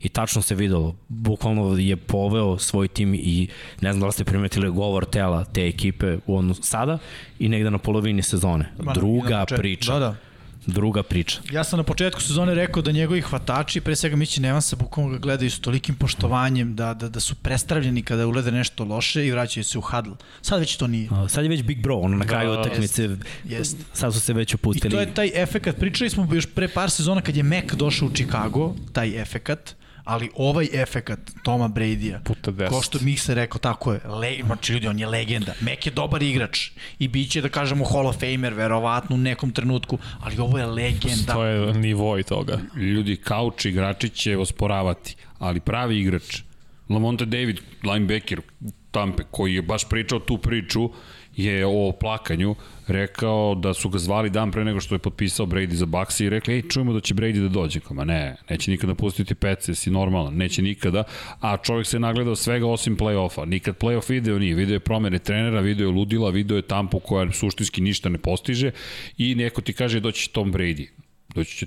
[0.00, 3.48] I tačno se videlo, bukvalno je poveo svoj tim i
[3.80, 6.98] ne znam da li ste primetili govor tela te ekipe u ono sada
[7.38, 8.72] i negde na polovini sezone.
[8.94, 9.92] Druga priča.
[9.92, 10.31] Da, da.
[10.66, 11.40] Druga priča.
[11.52, 15.18] Ja sam na početku sezone rekao da njegovi hvatači, pre svega Mići Nevansa, bukvalno ga
[15.18, 19.64] gledaju s tolikim poštovanjem da, da, da su prestravljeni kada ulede nešto loše i vraćaju
[19.64, 20.14] se u huddle.
[20.42, 21.08] Sad već to nije.
[21.10, 23.08] A, Sad je već Big Bro, ono na kraju Da, utakmice,
[23.44, 23.76] Jest.
[23.92, 24.90] sad su se već I opustili.
[24.94, 25.76] to je taj efekat.
[25.76, 30.30] Pričali smo još pre par sezona kad je Mac došao u Chicago, taj efekat, ali
[30.34, 32.20] ovaj efekat Toma Brady-a,
[32.70, 35.52] ko što mi se rekao, tako je, le, znači ljudi, on je legenda.
[35.60, 39.52] Mac je dobar igrač i bit će, da kažemo, Hall of Famer, verovatno u nekom
[39.52, 41.32] trenutku, ali ovo je legenda.
[41.32, 42.58] To je nivo i toga.
[42.76, 46.42] Ljudi, kauč igrači će osporavati, ali pravi igrač,
[46.88, 48.40] Lamonte David, linebacker
[48.90, 50.90] Tampe, koji je baš pričao tu priču
[51.36, 52.54] je o plakanju
[52.86, 56.28] rekao da su ga zvali dan pre nego što je potpisao Brady za Bucks i
[56.28, 57.80] rekli, ej, čujemo da će Brady da dođe.
[57.80, 61.04] Kama, ne, neće nikada pustiti pece, si normalan, neće nikada.
[61.40, 63.44] A čovjek se nagledao svega osim play-offa.
[63.44, 64.54] Nikad play-off video nije.
[64.54, 68.70] Video je promene trenera, video je ludila, video je tampu koja suštinski ništa ne postiže
[69.18, 71.01] i neko ti kaže doći Tom Brady
[71.34, 71.66] doći će,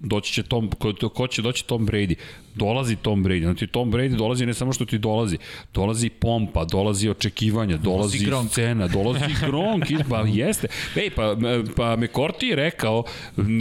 [0.00, 2.14] doći će Tom, ko, ko će doći Tom Brady?
[2.54, 3.42] Dolazi Tom Brady.
[3.42, 5.38] Znači Tom Brady dolazi ne samo što ti dolazi,
[5.74, 10.68] dolazi pompa, dolazi očekivanja, dolazi, dolazi scena, dolazi Gronk, pa jeste.
[10.96, 11.36] Ej, pa,
[11.76, 13.04] pa McCourty je rekao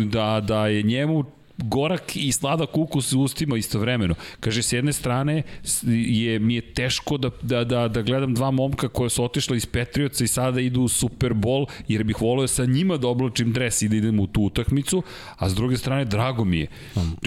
[0.05, 4.15] da, da je njemu gorak i sladak ukus u ustima istovremeno.
[4.39, 5.43] Kaže, s jedne strane
[5.83, 9.65] je, mi je teško da, da, da, da gledam dva momka koja su otišla iz
[9.65, 13.81] Petrioca i sada idu u Super Bowl, jer bih volio sa njima da oblačim dres
[13.81, 15.03] i da idem u tu utakmicu,
[15.37, 16.67] a s druge strane, drago mi je.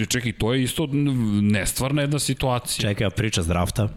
[0.07, 0.87] Čekaj, to je isto
[1.41, 2.89] nestvarna jedna situacija.
[2.89, 3.89] Čekaj, a priča s drafta?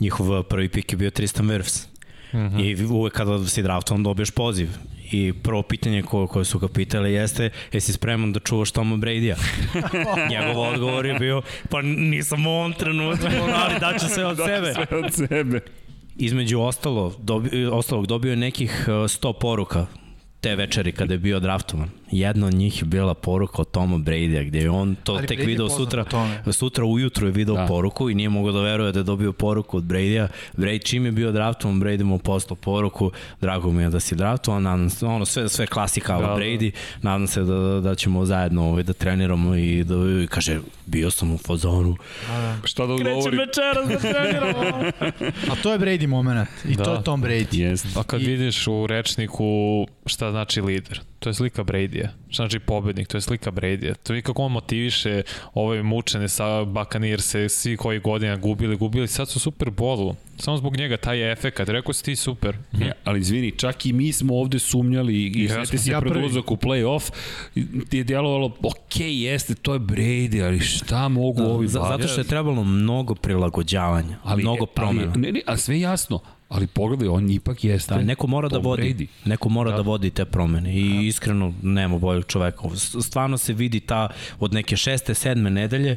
[0.00, 1.86] Njihov prvi pik je bio Tristan Wirfs.
[2.32, 2.56] Uh mhm.
[2.56, 2.80] -huh.
[2.80, 4.68] I uvek kada si draftovan dobiješ poziv
[5.12, 9.36] i prvo pitanje koje, koje su ga pitali jeste jesi spreman da čuvaš Toma Brady-a?
[10.30, 14.72] Njegov odgovor je bio pa nisam u ovom trenutku, ali daću sve od sebe.
[14.72, 15.60] sve od sebe.
[16.16, 19.86] Između ostalo, dobi, ostalog dobio je nekih 100 e, poruka
[20.40, 21.90] te večeri kada je bio draftovan.
[22.10, 25.38] Jedna od njih je bila poruka od Toma Brady-a, gde je on to Ali tek
[25.38, 26.04] video sutra,
[26.52, 27.66] sutra ujutru je video da.
[27.66, 30.28] poruku i nije mogao da veruje da je dobio poruku od Brady-a.
[30.56, 34.62] Brady, čim je bio draftovan, Brady mu poslao poruku, drago mi je da si draftovan,
[34.62, 37.08] nadam se, ono, sve, sve klasika da, Brady, da.
[37.10, 39.94] nadam se da, da, da ćemo zajedno ovaj, da treniramo i da
[40.24, 41.96] i kaže, bio sam u fazonu.
[42.28, 42.56] Da, da.
[42.64, 43.36] Šta da odgovori?
[43.36, 44.90] Krećem večeras da treniramo.
[45.50, 46.84] A to je Brady moment i da.
[46.84, 47.52] to je Tom Brady.
[47.52, 47.98] Yes.
[48.00, 48.24] A kad I...
[48.24, 52.08] vidiš u rečniku šta znači lider, to je slika Brady-a.
[52.28, 53.94] Šta znači pobednik, to je slika Brady-a.
[53.94, 55.22] To je kako on motiviše
[55.54, 60.14] ove mučene sa Bakanirse, svi koji godina gubili, gubili, sad su Super Bowlu.
[60.36, 62.56] Samo zbog njega taj efekat, rekao si ti super.
[62.72, 66.16] Ja, ali izvini, čak i mi smo ovde sumnjali i ja, sveti se ja pred
[66.16, 67.10] ulazak u play-off,
[67.88, 72.08] ti je djelovalo, ok, jeste, to je Brady, ali šta mogu da, ovi za, Zato
[72.08, 75.12] što je trebalo mnogo prilagođavanja, ali, mnogo promjena.
[75.14, 78.58] Ali, ne, ne, a sve jasno, Ali pogledaj, on ipak jeste da, neko mora da
[78.58, 79.06] vodi, Brady.
[79.24, 79.76] Neko mora da.
[79.76, 81.00] da vodi te promene i da.
[81.00, 82.62] iskreno nema boljeg čoveka.
[83.02, 84.08] Stvarno se vidi ta
[84.40, 85.96] od neke šeste, sedme nedelje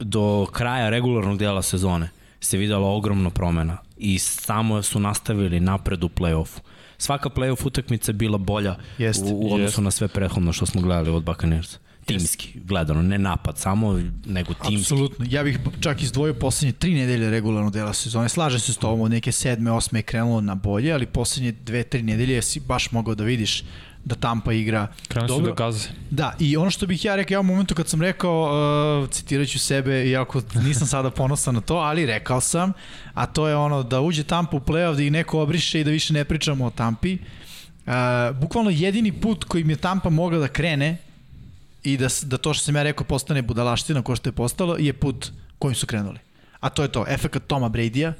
[0.00, 6.08] do kraja regularnog dela sezone se videla ogromna promena i samo su nastavili napred u
[6.08, 6.60] play-offu.
[6.98, 9.24] Svaka play-off utakmica je bila bolja Jest.
[9.24, 9.78] u, u odnosu Jest.
[9.78, 11.78] na sve prethodno što smo gledali od Buccaneers
[12.08, 14.94] timski gledano, ne napad samo, nego timski.
[14.94, 18.28] Apsolutno, ja bih čak izdvojio poslednje tri nedelje regularno dela sezone.
[18.28, 21.82] Slažem se s tobom, od neke sedme, osme je krenulo na bolje, ali poslednje dve,
[21.82, 23.64] tri nedelje si baš mogao da vidiš
[24.04, 25.54] da Tampa igra Krenu dobro.
[25.54, 25.88] da gaze.
[26.10, 29.58] Da, i ono što bih ja rekao, ja u momentu kad sam rekao, uh, citiraću
[29.58, 32.72] sebe, iako nisam sada ponosan na to, ali rekao sam,
[33.14, 35.90] a to je ono da uđe Tampa u playoff, da ih neko obriše i da
[35.90, 37.18] više ne pričamo o Tampi.
[37.86, 37.92] Uh,
[38.40, 40.96] bukvalno jedini put kojim je Tampa mogla da krene
[41.92, 44.92] i da, da to što sam ja rekao postane budalaština ko što je postalo je
[44.92, 46.18] put kojim su krenuli.
[46.60, 48.12] A to je to, efekt Toma Brady-a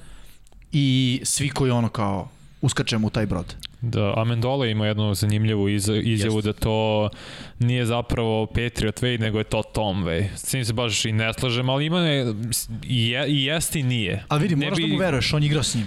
[0.73, 2.29] i svi koji ono kao
[2.61, 3.55] uskačemo u taj brod.
[3.81, 7.11] Da, Amendola ima jednu zanimljivu iz, izjavu da to
[7.59, 10.29] nije zapravo Patriot Way, nego je to Tom Way.
[10.37, 12.35] S tim se baš i ne slažem, ali ima ne,
[12.83, 14.25] i, je, i jeste i nije.
[14.29, 14.83] Ali vidi, moraš bi...
[14.83, 15.87] da mu veruješ, on igrao s njim.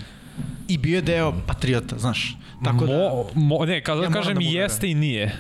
[0.68, 2.36] I bio je deo Patriota, znaš.
[2.64, 5.36] Tako da, mo, mo, ne, kada ja kažem da jeste i nije.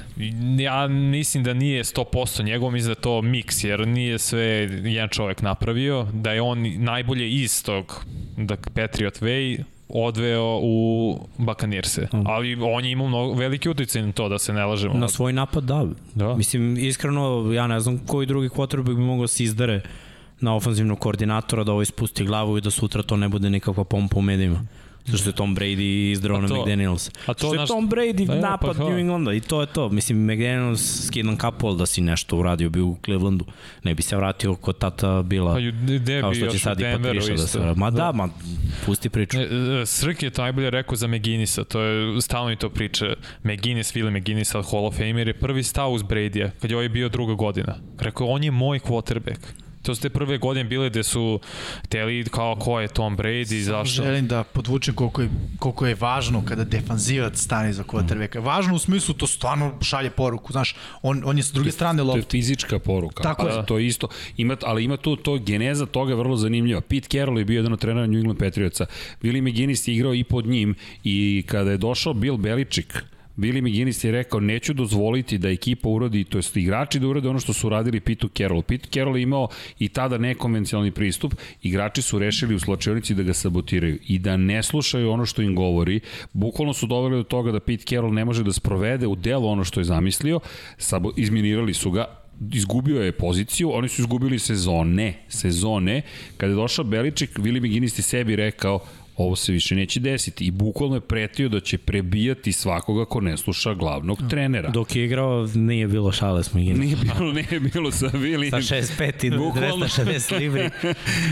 [0.59, 4.43] Ja mislim da nije 100% njegov, mislim da to miks, jer nije sve
[4.83, 8.05] jedan čovek napravio, da je on najbolje iz tog
[8.37, 12.07] da Patriot Way odveo u Bakanirse.
[12.13, 12.27] Mm.
[12.27, 14.93] Ali on je imao mnogo, veliki uticaj na to, da se ne lažemo.
[14.93, 15.85] Na svoj napad, da.
[16.15, 16.35] da.
[16.35, 19.81] Mislim, iskreno, ja ne znam koji drugi quarterback bi mogao da se izdare
[20.39, 24.19] na ofanzivnog koordinatora da ovo ispusti glavu i da sutra to ne bude nikakva pompa
[24.19, 24.65] u medijima.
[25.05, 27.09] Zašto je Tom Brady izdrao na McDaniels.
[27.25, 27.69] A to Što je naš...
[27.69, 29.89] Tom Brady pa, napad pa, New Englanda i to je to.
[29.89, 33.45] Mislim, McDaniels skidan kapol da si nešto uradio bi u Clevelandu.
[33.83, 35.53] Ne bi se vratio kod tata bila.
[35.53, 35.59] Pa,
[35.99, 37.73] gde kao što će sad i Patricia da se.
[37.75, 38.29] Ma da, ma
[38.85, 39.37] pusti priču.
[39.37, 39.43] Ne,
[39.81, 43.05] e, Srk je najbolje rekao za McGinnisa, to je stalno i to priča.
[43.43, 47.09] McGinnis, Willie McGinnis, Hall of Famer je prvi stao uz Brady-a, kad je ovaj bio
[47.09, 47.75] druga godina.
[47.99, 49.39] Rekao, on je moj quarterback.
[49.81, 51.39] To su te prve godine bile gde su
[51.89, 54.03] teli kao ko je Tom Brady i zašto.
[54.03, 55.29] Želim da podvučem koliko je,
[55.59, 58.43] koliko je važno kada defanzivac stane za quarterbacka.
[58.43, 62.21] Važno u smislu to stvarno šalje poruku, znaš, on, on je sa druge strane lopte.
[62.21, 63.23] To je fizička poruka.
[63.23, 63.65] Tako je.
[63.65, 64.07] To je isto.
[64.37, 66.81] Ima, ali ima tu to geneza toga je vrlo zanimljiva.
[66.81, 68.85] Pete Carroll je bio jedan od trenera New England Patriotsa.
[69.21, 72.97] Willie McGinnis je igrao i pod njim i kada je došao Bill Belichick,
[73.37, 77.39] Billy McGinnis je rekao neću dozvoliti da ekipa uradi, to jest igrači da urade ono
[77.39, 78.61] što su uradili Pitu Carroll.
[78.61, 79.47] Pete Carroll je imao
[79.79, 81.33] i tada nekonvencionalni pristup,
[81.63, 85.55] igrači su rešili u slačionici da ga sabotiraju i da ne slušaju ono što im
[85.55, 85.99] govori.
[86.33, 89.63] Bukvalno su doveli do toga da Pete Carroll ne može da sprovede u delu ono
[89.63, 90.39] što je zamislio,
[90.77, 92.05] Sabo, izminirali su ga,
[92.53, 96.01] izgubio je poziciju, oni su izgubili sezone, sezone.
[96.37, 98.79] Kada je došao Beliček, Vili McGinnis je sebi rekao,
[99.17, 103.37] ovo se više neće desiti i bukvalno je pretio da će prebijati svakoga ko ne
[103.37, 104.69] sluša glavnog trenera.
[104.69, 106.79] Dok je igrao, nije bilo šale s McGinnis.
[106.79, 108.49] Nije bilo, nije bilo sa Vili.
[108.49, 109.85] Sa 65 i Bukvalno.
[109.85, 110.69] 260 libri.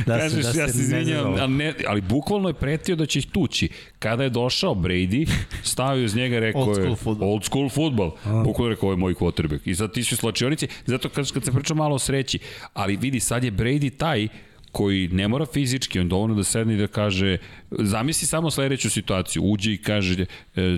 [0.06, 3.06] Da Kažeš, se, da ja se izvinjam, ne ali, ne, ali bukvalno je pretio da
[3.06, 3.70] će ih tući.
[4.00, 5.30] Kada je došao Brady,
[5.64, 7.30] stavio iz njega rekao Old je school fudbal.
[7.30, 8.12] old school futbol.
[8.44, 9.60] Bukvalno je rekao ovo je moj quarterback.
[9.66, 12.40] I sad ti su slačionici, zato kad, kad se priča malo o sreći,
[12.74, 14.28] ali vidi sad je Brady taj
[14.72, 17.38] koji ne mora fizički, on dovoljno da sedne i da kaže,
[17.72, 20.26] zamisli samo sledeću situaciju, uđe i kaže,
[20.56, 20.78] e,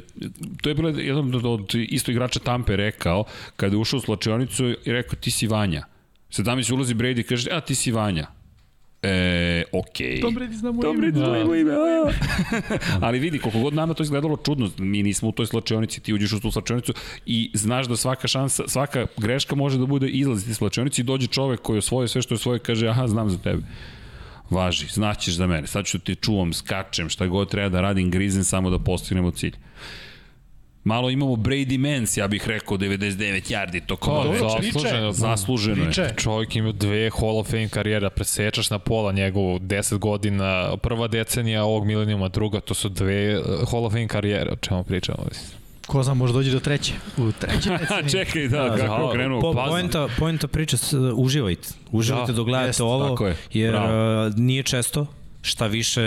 [0.61, 3.23] to je bilo jedan od, od isto igrača Tampe rekao,
[3.55, 5.83] kada je ušao u slačionicu i rekao, ti si Vanja.
[6.29, 8.40] Sad zamisli ulazi Brady i kaže, a ti si Vanja.
[9.03, 10.07] E, okej.
[10.07, 10.21] Okay.
[10.21, 11.07] Tom Brady zna moje Tom ime.
[11.07, 11.73] Brady zna moje ime.
[13.05, 16.33] Ali vidi, koliko god nama to izgledalo čudno, mi nismo u toj slačionici, ti uđeš
[16.33, 16.93] u tu slačionicu
[17.25, 21.27] i znaš da svaka šansa, svaka greška može da bude izlaz iz slačionici i dođe
[21.27, 23.63] čovek koji osvoje sve što je svoje kaže, aha, znam za tebe.
[24.49, 25.67] Važi, znaćeš za mene.
[25.67, 29.55] Sad ću te čuvam, skačem, šta god treba da radim, grizem samo da postignemo cilj.
[30.83, 33.17] Malo imamo Brady Mans, ja bih rekao 99
[33.47, 34.71] yardi tokom Pa, ove dobro, večeri.
[34.71, 35.11] zasluženo.
[35.11, 36.13] Zasluženo je.
[36.17, 41.63] Čovjek ima dve Hall of Fame karijera, presečaš na pola njegovu 10 godina, prva decenija
[41.63, 45.17] ovog milenijuma, druga, to su dve uh, Hall of Fame karijere, o čemu pričamo.
[45.29, 45.61] mislim.
[45.87, 46.93] Ko zna, može dođe do treće.
[47.17, 47.69] U treće
[48.17, 49.41] čekaj, da, Da, kako da, krenuo.
[49.41, 49.71] Po, Pazno.
[49.71, 50.77] poenta, poenta priča,
[51.15, 51.67] uživajte.
[51.91, 53.35] Uživajte Da, dok gledate jeste, ovo, je.
[53.53, 54.27] jer Bravo.
[54.27, 55.05] uh, nije često,
[55.41, 56.01] šta više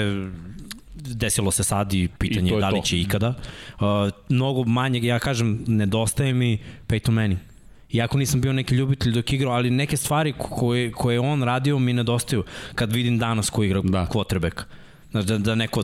[1.07, 2.87] desilo se sad i pitanje I je da li to.
[2.87, 3.29] će ikada.
[3.75, 3.85] Uh,
[4.29, 6.59] mnogo manje, ja kažem, nedostaje mi
[6.89, 7.41] Peyton Manning.
[7.93, 11.79] Iako nisam bio neki ljubitelj dok igrao, ali neke stvari koje, koje je on radio
[11.79, 12.45] mi nedostaju
[12.75, 14.07] kad vidim danas ko igra Da.
[14.13, 14.63] quarterback.
[15.11, 15.83] Znaš, da, da neko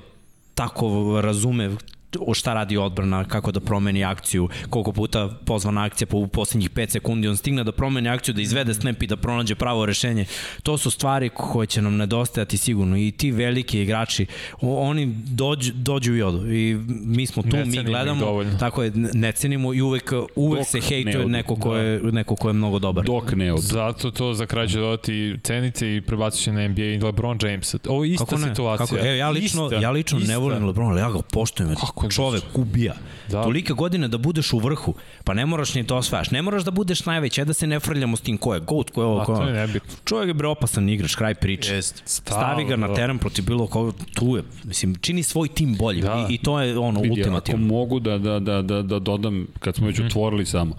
[0.54, 1.70] tako razume
[2.20, 6.70] o šta radi odbrana, kako da promeni akciju, koliko puta pozvana akcija po u poslednjih
[6.70, 10.24] 5 sekundi, on stigne da promeni akciju, da izvede snap i da pronađe pravo rešenje.
[10.62, 14.26] To su stvari koje će nam nedostajati sigurno i ti veliki igrači,
[14.60, 19.32] oni dođu, dođu i odu i mi smo tu, Ne mi gledamo, tako je, ne
[19.32, 21.28] cenimo i uvek, uvek Dok se ne hejtuje odu.
[21.28, 23.04] neko ko je, neko ko je mnogo dobar.
[23.04, 23.60] Dok ne od...
[23.60, 27.74] Zato to za kraj ću dodati cenice i prebacit ću na NBA i LeBron James.
[27.88, 28.48] Ovo je ista Kako ne?
[28.48, 28.86] situacija.
[28.86, 29.06] Kako?
[29.08, 30.32] E, ja lično, ista, ja lično ista.
[30.32, 31.74] ne volim LeBron, ali ja ga poštujem.
[31.74, 32.94] Kako ne Čovek ubija.
[33.28, 33.36] Da.
[33.36, 33.42] Da.
[33.42, 34.94] Tolike godine da budeš u vrhu,
[35.24, 36.30] pa ne moraš ni to osvajaš.
[36.30, 38.90] Ne moraš da budeš najveći, ja da se ne frljamo s tim ko je GOAT,
[38.90, 39.90] ko je ovo, ko je nebitno.
[40.04, 41.74] Čovjek je bre opasan igrač, kraj priče.
[41.74, 42.02] Jeste.
[42.06, 42.94] Stavi ga na da.
[42.94, 44.42] teren protiv bilo koga, tu je.
[44.64, 46.26] Mislim, čini svoj tim bolje Da.
[46.30, 47.66] I, i to je ono Vidi, ultimativno.
[47.66, 50.06] Ako mogu da, da, da, da, da dodam, kad smo već Mhm.
[50.06, 50.74] otvorili samo,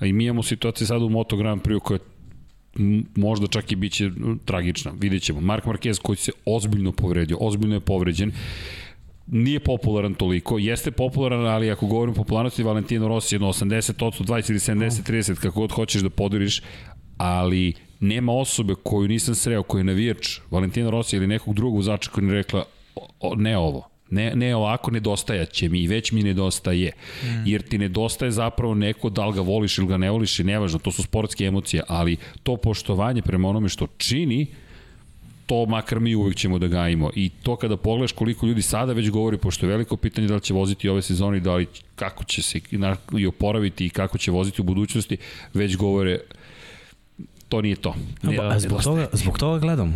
[0.00, 1.98] i mi imamo situaciju sad u Moto Grand Prix koja
[3.16, 4.10] možda čak i biće
[4.44, 5.40] tragična, vidjet ćemo.
[5.40, 8.32] Mark Marquez koji se ozbiljno povredio, ozbiljno je povređen,
[9.26, 14.50] nije popularan toliko, jeste popularan, ali ako govorimo o popularnosti, Valentino Rossi jedno 80, 20
[14.50, 16.62] ili 70, 30, kako god hoćeš da podeliš,
[17.16, 22.10] ali nema osobe koju nisam sreo, koji je navijač Valentino Rossi ili nekog drugog vozača
[22.10, 26.22] koji je rekla o, o, ne ovo, Ne, ne ovako nedostajaće mi i već mi
[26.22, 26.92] nedostaje.
[27.22, 27.26] Mm.
[27.46, 30.78] Jer ti nedostaje zapravo neko da li ga voliš ili ga ne voliš i nevažno,
[30.78, 34.46] to su sportske emocije, ali to poštovanje prema onome što čini,
[35.46, 37.10] to makar mi uvek ćemo da gajimo.
[37.14, 40.40] I to kada pogledaš koliko ljudi sada već govori, pošto je veliko pitanje da li
[40.40, 42.60] će voziti ove sezone i da li kako će se
[43.18, 45.16] i oporaviti i kako će voziti u budućnosti,
[45.54, 46.18] već govore
[47.48, 47.94] to nije to.
[48.22, 49.94] Ne, A zbog toga, zbog toga gledam.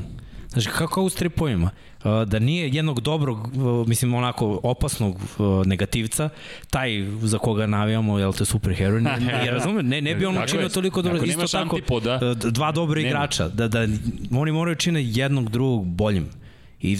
[0.48, 1.89] Znači, kako stripovima, uh,
[2.26, 6.28] da nije jednog dobrog, uh, mislim, onako opasnog uh, negativca,
[6.70, 10.68] taj za koga navijamo, jel te superhero, ne, ne, razumem, ne, ne bi on učinio
[10.68, 11.24] toliko dobro.
[11.24, 13.86] Isto tako, antipoda, uh, dva dobra igrača, da, da
[14.30, 16.39] oni moraju čine jednog drugog boljim.
[16.82, 16.98] I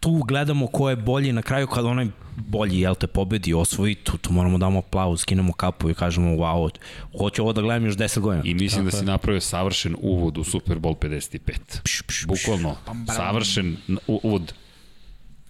[0.00, 4.18] tu gledamo ko je bolji na kraju kad onaj bolji, jel te, pobedi, osvoji, tu,
[4.18, 6.70] tu moramo da damo aplauz, skinemo kapu i kažemo, wow,
[7.18, 8.42] hoću ovo da gledam još 10 godina.
[8.46, 11.38] I mislim da si napravio savršen uvod u Super Bowl 55.
[11.82, 12.26] Pš, pš, pš.
[12.26, 12.76] Bukvalno,
[13.16, 13.76] savršen
[14.06, 14.54] uvod.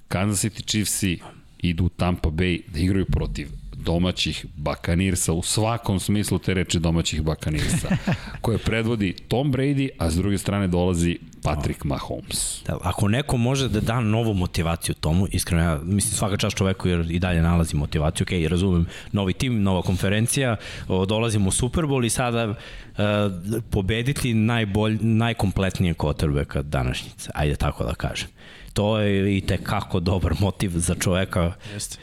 [0.09, 1.19] Kansas City Chiefsi
[1.59, 7.23] idu u Tampa Bay da igraju protiv domaćih Bakanirsa, u svakom smislu te reči domaćih
[7.23, 7.97] Bakanirsa,
[8.43, 12.63] koje predvodi Tom Brady, a s druge strane dolazi Patrick Mahomes.
[12.67, 16.89] Da, ako neko može da da novu motivaciju tomu, iskreno ja mislim svaka čast čoveku
[16.89, 20.57] jer i dalje nalazi motivaciju, okej, razumem, novi tim, nova konferencija,
[20.89, 22.57] o, dolazimo u Super Bowl i sada uh,
[23.71, 28.29] pobediti najbolj, najkompletnije quarterbacka današnjice, ajde tako da kažem.
[28.73, 31.99] To je i te kako dobar motiv za čoveka Jeste.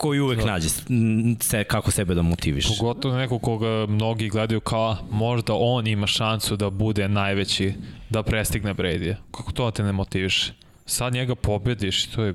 [0.00, 2.78] Koji uvek nađe m, se, kako sebe da motiviš.
[2.78, 7.74] Pogotovo neko koga mnogi gledaju kao možda on ima šansu da bude najveći,
[8.10, 9.14] da prestigne Brady.
[9.30, 10.52] Kako to te ne motiviše?
[10.86, 12.34] Sad njega pobediš, to je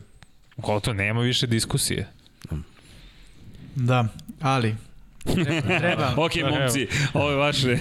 [0.58, 2.08] gotovo nema više diskusije.
[3.76, 4.08] Da,
[4.42, 4.76] ali
[5.34, 6.14] treba, treba.
[6.26, 7.78] Ok, momci, ovo je vaše.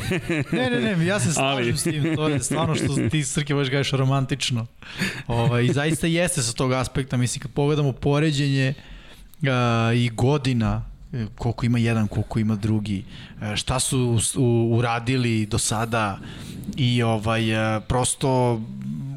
[0.53, 3.55] Ne, ne, ne, ja se slažem Ali- s tim, to je stvarno što ti Srke
[3.55, 4.67] baš gaš romantično.
[5.27, 8.94] Ovaj, I zaista jeste sa tog aspekta, mislim, kad pogledamo poređenje a,
[9.97, 13.05] i godina, e, koliko ima jedan, koliko ima drugi,
[13.43, 14.21] e, šta su
[14.71, 16.19] uradili do sada
[16.77, 18.61] i ovaj, e, prosto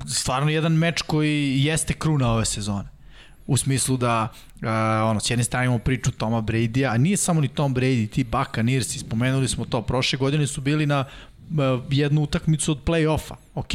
[0.07, 2.89] stvarno jedan meč koji jeste kruna ove sezone.
[3.47, 4.67] U smislu da uh,
[5.09, 8.23] ono, s jedne strane imamo priču Toma Brady-a, a nije samo ni Tom Brady, ti
[8.23, 11.05] Buccaneers, spomenuli smo to, prošle godine su bili na
[11.49, 11.57] uh,
[11.89, 13.71] jednu utakmicu od play-offa, ok,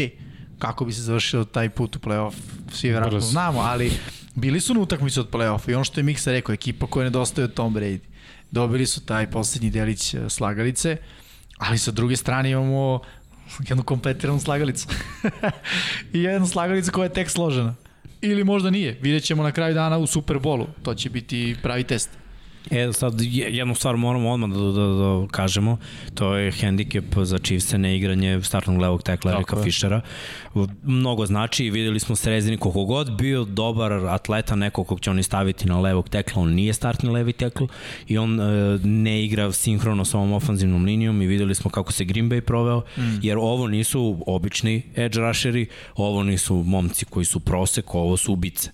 [0.59, 2.33] kako bi se završio taj put u play-off,
[2.73, 3.31] svi vjerojatno Brzo.
[3.31, 3.93] znamo, ali
[4.35, 7.45] bili su na utakmicu od play-offa i ono što je Miksa rekao, ekipa koja nedostaje
[7.45, 7.99] od Tom Brady.
[8.51, 10.97] Dobili su taj poslednji delić uh, slagalice,
[11.59, 13.01] ali sa druge strane imamo
[13.69, 14.89] jednu kompletiranu slagalicu.
[16.13, 17.75] I jednu slagalicu koja je tek složena.
[18.21, 18.99] Ili možda nije.
[19.01, 20.67] Vidjet ćemo na kraju dana u Superbolu.
[20.83, 22.22] To će biti pravi test.
[22.71, 25.77] E, sad je- jednu stvar moramo odmah da, da, da kažemo,
[26.15, 29.63] to je hendikep za Chiefs ne igranje startnog levog tekla Erika je.
[29.63, 30.01] Fischera.
[30.83, 35.23] Mnogo znači i videli smo Srezini koliko god bio dobar atleta, neko kog će oni
[35.23, 37.65] staviti na levog tekla, on nije startni levi tekl
[38.09, 38.45] i on e,
[38.85, 42.83] ne igra sinhrono sa ovom ofanzivnom linijom i videli smo kako se Green Bay proveo,
[42.99, 43.19] mm.
[43.23, 45.67] jer ovo nisu obični edge rusheri,
[45.97, 48.71] ovo nisu momci koji su prosek, ovo su ubice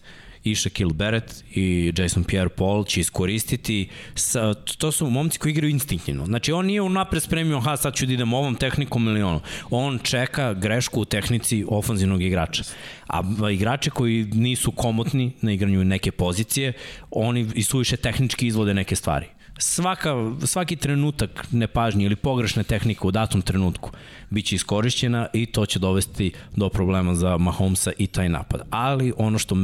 [0.51, 6.27] i Shaquille Barrett i Jason Pierre-Paul će iskoristiti, sa, to su momci koji igraju instinktivno.
[6.27, 9.41] Znači on nije unapred spremio, ha sad ću da idem ovom tehnikom ili ono.
[9.71, 12.63] On čeka grešku u tehnici ofanzivnog igrača.
[13.07, 13.23] A
[13.53, 16.73] igrači koji nisu komotni na igranju neke pozicije,
[17.11, 20.15] oni i suviše tehnički izvode neke stvari svaka,
[20.47, 23.91] svaki trenutak nepažnje ili pogrešne tehnike u datom trenutku
[24.31, 28.61] biće iskorišćena i to će dovesti do problema za Mahomesa i taj napad.
[28.71, 29.55] Ali ono što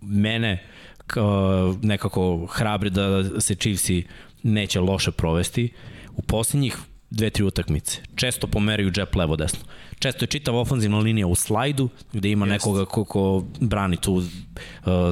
[0.00, 0.64] mene
[1.06, 1.20] k-
[1.82, 4.04] nekako hrabri da se Chiefsi
[4.42, 5.72] neće loše provesti,
[6.16, 6.76] u posljednjih
[7.10, 8.00] dve, tri utakmice.
[8.14, 9.60] Često pomeraju džep levo desno.
[10.00, 12.52] Često je čitava ofanzivna linija u slajdu, gde ima Jest.
[12.52, 14.24] nekoga ko, ko brani tu uh,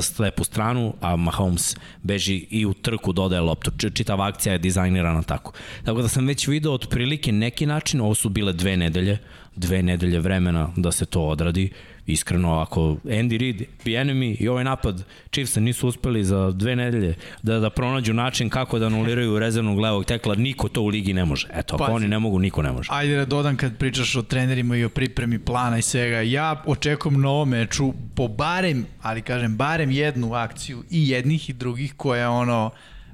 [0.03, 3.71] slepu stranu, a Mahomes beži i u trku dodaje loptu.
[3.79, 5.53] Č- Čitava akcija je dizajnirana tako.
[5.85, 9.19] Tako da sam već video otprilike neki način, ovo su bile dve nedelje,
[9.57, 11.71] dve nedelje vremena da se to odradi.
[12.09, 17.59] Iskreno, ako Andy Reid, Enemy i ovaj napad Chiefsa nisu uspeli za dve nedelje da,
[17.59, 21.49] da pronađu način kako da anuliraju rezervnog levog tekla, niko to u ligi ne može.
[21.55, 21.97] Eto, ako Pazi.
[21.97, 22.89] oni ne mogu, niko ne može.
[22.93, 26.21] Ajde da dodam kad pričaš o trenerima i o pripremi plana i svega.
[26.21, 31.53] Ja očekujem na ovom meču po barem, ali kažem barem jednu akciju i jednih i
[31.53, 32.71] drugih koja je ono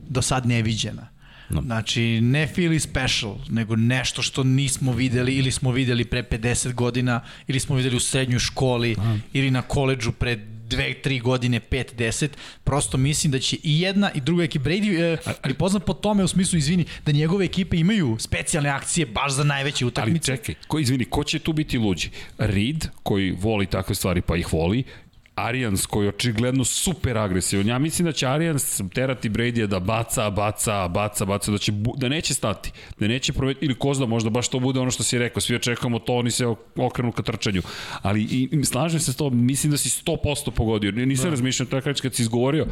[0.08, 1.13] do sad neviđena.
[1.54, 1.62] No.
[1.62, 7.20] Znači, ne Philly special, nego nešto što nismo videli ili smo videli pre 50 godina
[7.46, 9.16] ili smo videli u srednjoj školi Aha.
[9.32, 10.36] ili na koleđu pre
[10.68, 14.90] dve, tri godine, pet, deset, prosto mislim da će i jedna i druga ekipa, Brady
[15.46, 19.44] je poznat po tome u smislu, izvini, da njegove ekipe imaju specijalne akcije baš za
[19.44, 20.36] najveće Ali utakmice.
[20.36, 22.10] čekaj, ko, izvini, ko će tu biti luđi?
[22.38, 24.84] Reed, koji voli takve stvari pa ih voli,
[25.34, 27.66] Arians koji je očigledno super agresivan.
[27.66, 32.08] Ja mislim da će Arians terati Brady da baca, baca, baca, baca, da, će, da
[32.08, 35.18] neće stati, da neće proveti, ili ko zna, možda baš to bude ono što si
[35.18, 36.46] rekao, svi očekujemo to, oni se
[36.76, 37.62] okrenu ka trčanju.
[38.02, 40.92] Ali i, i slažem se s to, mislim da si 100% pogodio.
[40.92, 41.30] Nisam da.
[41.30, 42.66] razmišljao, to je kad si izgovorio,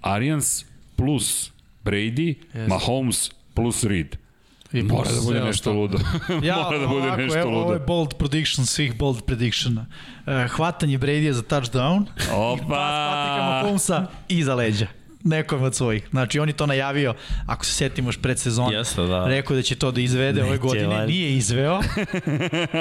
[0.00, 0.64] Arians
[0.96, 1.52] plus
[1.84, 2.68] Brady, Jeste.
[2.68, 4.25] Mahomes plus Reed.
[4.72, 5.98] I Mora da bude nešto ludo.
[6.42, 7.86] Ja, Mora da bude ovako, nešto evo, Ovo je ludo.
[7.86, 9.86] bold prediction svih bold predictiona.
[10.26, 12.64] Uh, hvatanje Brady-a za touchdown, Opa!
[12.64, 14.86] patika Mahomesa iza leđa
[15.24, 16.08] nekom od svojih.
[16.10, 17.14] Znači, on je to najavio,
[17.46, 19.26] ako se setimo još pred sezon, Jeste, da.
[19.26, 21.06] rekao da će to da izvede ove Neće, godine, valjda.
[21.06, 21.80] nije izveo,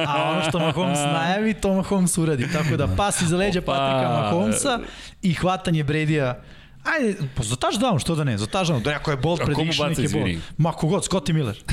[0.08, 2.52] a ono što Mahomes najavi, to Mahomes uradi.
[2.54, 3.72] Tako da pas iza leđa Opa!
[3.72, 4.80] Patrika Mahomesa
[5.22, 6.34] i hvatanje Brady-a
[6.86, 10.02] Ajde, pa za touchdown, što da ne, za touchdown, da ako je bold prediction, baca,
[10.02, 10.38] nek je bold.
[10.58, 11.58] Ma kogod, Scotty Miller.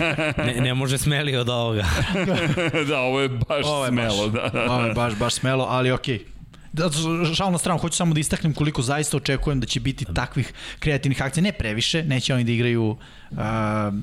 [0.46, 1.84] Ne, ne može smeli od ovoga.
[2.88, 4.28] da, ovo je baš Ovo je smelo.
[4.28, 4.72] baš, Da.
[4.72, 6.18] Ovo je baš, baš smelo, ali okej.
[6.18, 6.40] Okay.
[6.72, 6.90] Da,
[7.34, 11.22] šal na stranu, hoću samo da istaknem koliko zaista očekujem da će biti takvih kreativnih
[11.22, 12.84] akcija, ne previše, neće oni da igraju
[13.30, 13.38] uh,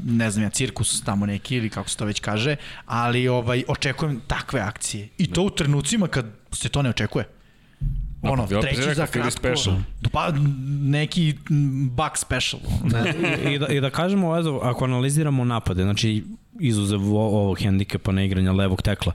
[0.05, 4.21] ne znam ja, cirkus tamo neki ili kako se to već kaže, ali ovaj očekujem
[4.27, 5.07] takve akcije.
[5.17, 7.25] I to u trenucima kad se to ne očekuje.
[8.21, 9.31] Ono, ja opet treći za kratko.
[9.31, 9.75] special.
[10.11, 10.33] Pa
[10.81, 11.33] neki
[11.91, 12.61] buck special.
[12.83, 13.13] Ne,
[13.53, 16.23] I, da, I da kažemo, eto, ako analiziramo napade, znači
[16.59, 19.13] izuzev ovog hendikepa na igranja levog tekla.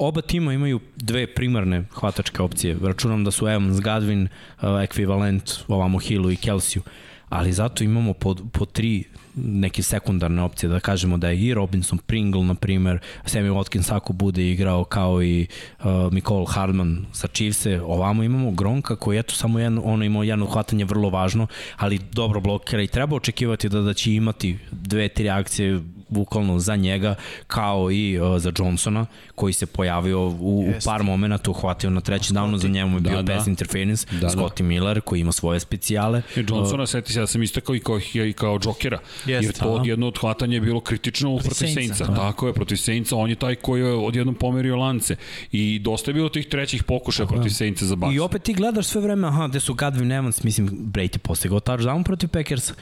[0.00, 2.76] Oba tima imaju dve primarne hvatačke opcije.
[2.82, 4.28] Računam da su Evans, Gadvin,
[4.62, 6.82] uh, ekvivalent ovamo Hillu i Kelsiju
[7.30, 9.04] ali zato imamo po, po tri
[9.34, 14.12] neke sekundarne opcije, da kažemo da je i Robinson Pringle, na primer, Sammy Watkins ako
[14.12, 15.46] bude igrao kao i
[15.78, 20.46] uh, Nicole Hardman sa Chiefse, ovamo imamo Gronka koji eto samo jedno, ono imao jedno
[20.46, 21.46] hvatanje vrlo važno,
[21.76, 25.80] ali dobro blokira i treba očekivati da, da će imati dve, tri akcije
[26.10, 27.14] bukvalno za njega,
[27.46, 32.32] kao i uh, za Johnsona, koji se pojavio u, u par momenta, uhvatio na treći
[32.32, 33.50] downu, za njemu je bio da, pass da.
[33.50, 34.64] interference, da, Scotty da.
[34.64, 36.22] Miller, koji ima svoje specijale.
[36.36, 39.54] I Johnsona, uh, seti se, ja sam istakao i kao, i kao Jokera, Jest, jer
[39.54, 42.04] to jedno od hvatanja je bilo kritično protiv, protiv Saintsa.
[42.04, 42.14] Da.
[42.14, 45.16] Tako je, protiv Saintsa, on je taj koji je odjednom pomerio lance.
[45.52, 48.14] I dosta je bilo tih trećih pokušaja protiv Saintsa za Bucks.
[48.14, 52.04] I opet ti gledaš sve vreme, aha, gde su Gadvin Evans, mislim, Brady postigao touchdown
[52.04, 52.72] protiv Packers.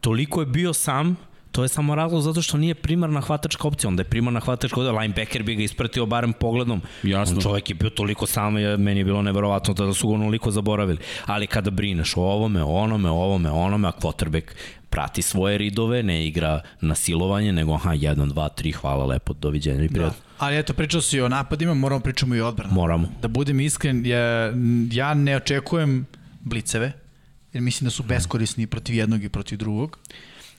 [0.00, 1.16] Toliko je bio sam,
[1.54, 5.00] to je samo razlog zato što nije primarna hvatačka opcija, onda je primarna hvatačka opcija,
[5.00, 6.82] linebacker bi ga ispratio barem pogledom.
[7.02, 7.36] Jasno.
[7.36, 10.98] On čovjek je bio toliko sam, meni je bilo neverovatno da su ga onoliko zaboravili.
[11.26, 14.42] Ali kada brineš o ovome, o onome, o ovome, o onome, a quarterback
[14.90, 19.84] prati svoje ridove, ne igra na silovanje, nego aha, 1, 2, 3, hvala lepo, doviđenja
[19.84, 20.18] i prijatno.
[20.18, 20.46] Da.
[20.46, 22.74] Ali eto, pričao si o napadima, moramo pričamo i o odbranu.
[22.74, 23.08] Moramo.
[23.22, 24.52] Da budem iskren, ja,
[24.92, 26.06] ja ne očekujem
[26.40, 26.92] bliceve,
[27.52, 29.98] jer mislim da su beskorisni protiv jednog i protiv drugog.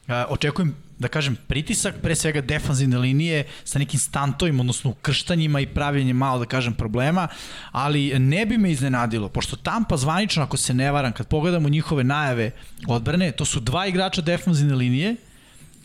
[0.08, 6.18] Očekujem da kažem, pritisak pre svega defanzivne linije sa nekim stantovima, odnosno ukrštanjima i pravljenjem
[6.18, 7.28] malo, da kažem, problema,
[7.72, 12.04] ali ne bi me iznenadilo, pošto Tampa zvanično, ako se ne varam, kad pogledamo njihove
[12.04, 12.52] najave
[12.88, 15.16] odbrane, to su dva igrača defanzivne linije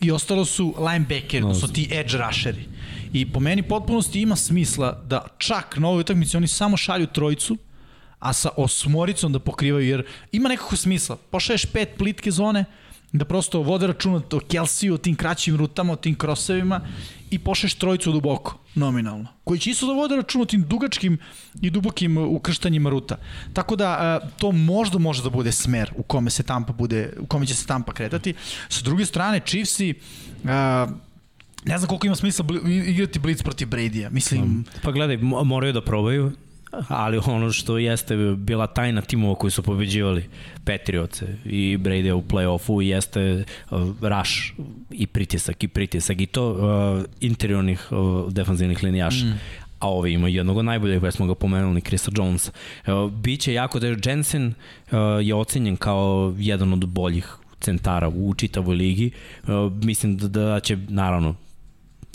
[0.01, 2.68] i ostalo su linebackeri, odnosno ti edge rusheri.
[3.12, 7.56] I po meni potpunosti ima smisla da čak na ovoj utakmici oni samo šalju trojicu,
[8.18, 11.16] a sa osmoricom da pokrivaju, jer ima nekako smisla.
[11.30, 12.64] Pošaješ pet plitke zone,
[13.12, 16.81] da prosto vode računa o Kelsiju, o tim kraćim rutama, o tim krosevima
[17.31, 19.28] i pošeš trojicu duboko, nominalno.
[19.45, 21.19] Koji će isto da vode računa o tim dugačkim
[21.61, 23.16] i dubokim ukrštanjima ruta.
[23.53, 27.47] Tako da to možda može da bude smer u kome se Tampa bude, u kome
[27.47, 28.35] će se Tampa kretati.
[28.69, 29.95] Sa druge strane, Chiefsi
[31.65, 32.45] ne znam koliko ima smisla
[32.87, 34.11] igrati Blitz protiv Brady-a.
[34.11, 34.65] Mislim...
[34.82, 36.32] Pa gledaj, moraju da probaju
[36.88, 40.24] ali ono što jeste bila tajna timova koji su pobeđivali
[40.64, 44.32] Petrioce i Brady u play-offu jeste uh, rush
[44.90, 49.24] i pritisak i pritisak i to uh, interiornih uh, defanzivnih linijaša.
[49.24, 49.40] Mm
[49.80, 52.48] a ovi ima jednog od najboljih, već smo ga pomenuli, Krista Jones.
[52.48, 58.76] Uh, biće jako da Jensen uh, je ocenjen kao jedan od boljih centara u čitavoj
[58.76, 59.10] ligi.
[59.42, 61.34] Uh, mislim da, da će, naravno,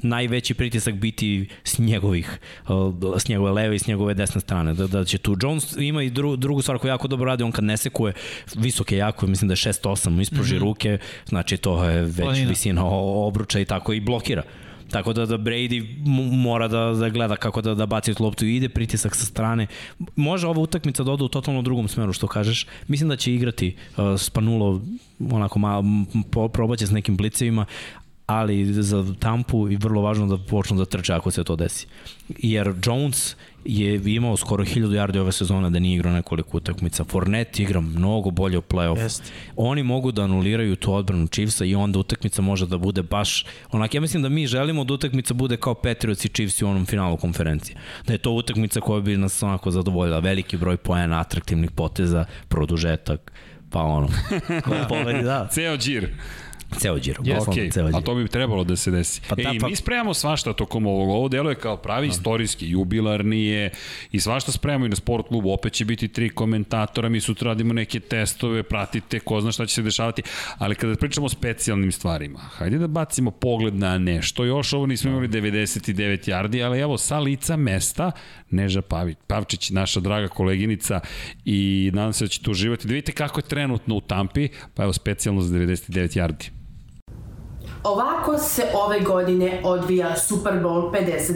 [0.04, 4.74] najveći pritisak biti s njegovih, uh, s njegove leve i s njegove desne strane.
[4.74, 7.52] Da, da će tu Jones ima i dru, drugu stvar koju jako dobro radi, on
[7.52, 8.14] kad ne sekuje,
[8.56, 10.62] visok je jako, mislim da je 6-8, ispruži mm -hmm.
[10.62, 12.50] ruke, znači to je već Planina.
[12.50, 14.44] visina obruča i tako i blokira.
[14.92, 15.84] Tako da, da Brady
[16.32, 19.68] mora da, da gleda kako da, da baci loptu i ide pritisak sa strane.
[20.16, 22.68] Može ova utakmica da ode u totalno drugom smeru, što kažeš.
[22.88, 24.82] Mislim da će igrati uh, Spanulo
[25.32, 25.84] onako malo,
[26.54, 27.66] probaće s nekim blicevima,
[28.26, 31.88] ali za Tampu je vrlo važno da počnu da trče ako se to desi.
[32.38, 33.36] Jer Jones
[33.66, 37.04] je imao skoro 1000 yardi ove sezone da nije igrao nekoliko utakmica.
[37.04, 39.00] Fournette igra mnogo bolje u play-off.
[39.00, 39.32] Jest.
[39.56, 43.94] Oni mogu da anuliraju tu odbranu Chiefsa i onda utakmica može da bude baš onak.
[43.94, 47.18] Ja mislim da mi želimo da utakmica bude kao Patriots i Chiefs u onom finalu
[47.18, 47.78] konferencije.
[48.08, 50.20] Da je to utakmica koja bi nas onako zadovoljila.
[50.20, 53.32] Veliki broj poena, atraktivnih poteza, produžetak,
[53.70, 54.08] pa ono.
[54.90, 55.48] Pobedi, da.
[55.52, 56.10] Ceo džir.
[56.78, 57.24] Ceo džiro.
[57.24, 57.74] Yes, okay.
[57.74, 57.98] ceo džiro.
[57.98, 59.22] A to bi trebalo da se desi.
[59.30, 59.68] Pa, da, pa...
[59.68, 61.10] mi spremamo svašta tokom ovog.
[61.10, 62.12] Ovo delo je kao pravi da.
[62.12, 63.70] istorijski, jubilarni je
[64.12, 65.52] i svašta spremamo i na sport klubu.
[65.52, 69.76] Opet će biti tri komentatora, mi sutra radimo neke testove, pratite, ko zna šta će
[69.76, 70.22] se dešavati.
[70.58, 74.46] Ali kada pričamo o specijalnim stvarima, hajde da bacimo pogled na nešto.
[74.46, 78.12] Još ovo nismo imali 99 yardi, ali evo sa lica mesta
[78.50, 81.00] Neža Pavić, Pavčić, naša draga koleginica
[81.46, 82.88] i nadam se da ćete uživati.
[82.88, 86.65] Da vidite kako je trenutno u Tampi, pa evo specijalno za 99 yardi.
[87.86, 91.36] Ovako se ove godine odvija Super Bowl 55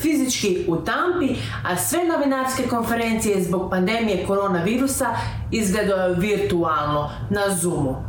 [0.00, 1.34] fizički u Tampi,
[1.64, 5.06] a sve novinarske konferencije zbog pandemije koronavirusa
[5.50, 8.08] izgledaju virtualno na Zoomu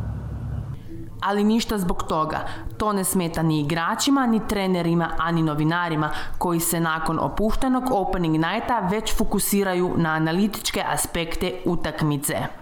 [1.20, 2.38] ali ništa zbog toga.
[2.78, 8.88] To ne smeta ni igračima, ni trenerima, ani novinarima koji se nakon opuštenog opening nighta
[8.90, 12.59] već fokusiraju na analitičke aspekte utakmice.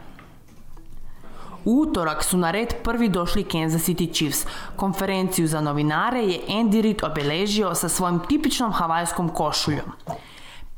[1.65, 4.47] U utorak su na red prvi došli Kansas City Chiefs.
[4.77, 9.93] Konferenciju za novinare je Andy Reid obeležio sa svojim tipičnom havajskom košuljom.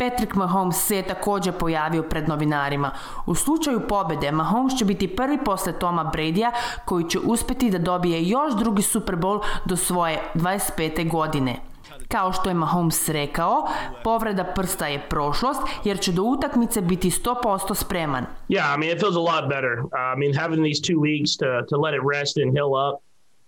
[0.00, 2.90] Patrick Mahomes se je takođe pojavio pred novinarima.
[3.26, 6.52] U slučaju pobede, Mahomes će biti prvi posle Toma Bradya
[6.84, 11.10] koji će uspeti da dobije još drugi Super Bowl do svoje 25.
[11.10, 11.69] godine.
[12.10, 13.66] Kao što je Mahomes rekao,
[14.04, 18.24] povreda prsta je prošlost jer će do utakmice biti 100% spreman.
[18.48, 19.74] Yeah, I mean it feels a lot better.
[19.78, 22.94] Uh, I mean having these two weeks to to let it rest and heal up,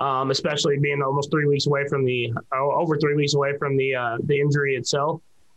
[0.07, 2.21] um, especially being almost three weeks away from the
[2.57, 5.15] uh, over three weeks away from the uh, the injury itself.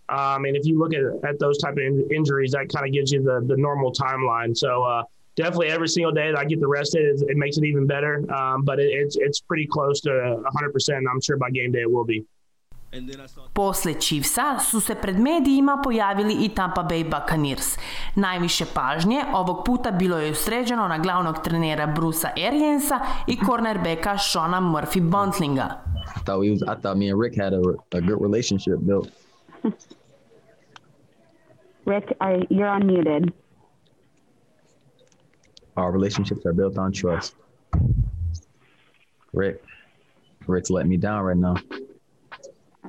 [0.09, 2.91] Um, and if you look at, at those type of in- injuries, that kind of
[2.97, 4.51] gives you the the normal timeline.
[4.63, 5.03] So uh,
[5.35, 8.13] definitely every single day that I get the rested, it, it makes it even better.
[8.39, 11.01] Um, but it, it's it's pretty close to 100%.
[11.11, 12.25] I'm sure by game day it will be.
[13.53, 17.77] Posle Chiefsa su se pred medijima pojavili i Tampa Bay Buccaneers.
[18.15, 24.61] Najviše pažnje ovog puta bilo je usređeno na glavnog trenera Brusa Ariansa i cornerbacka Shona
[24.61, 25.69] Murphy Buntlinga.
[26.15, 26.61] I thought we was.
[26.61, 27.61] I thought me and Rick had a,
[27.91, 29.09] a good relationship built.
[31.85, 33.31] Rick, are, you're unmuted.
[35.77, 37.35] Our relationships are built on trust.
[39.33, 39.63] Rick,
[40.47, 41.55] Rick's letting me down right now.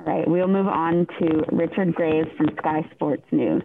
[0.07, 3.61] All right, we'll move on to Richard Graves from Sky Sports News.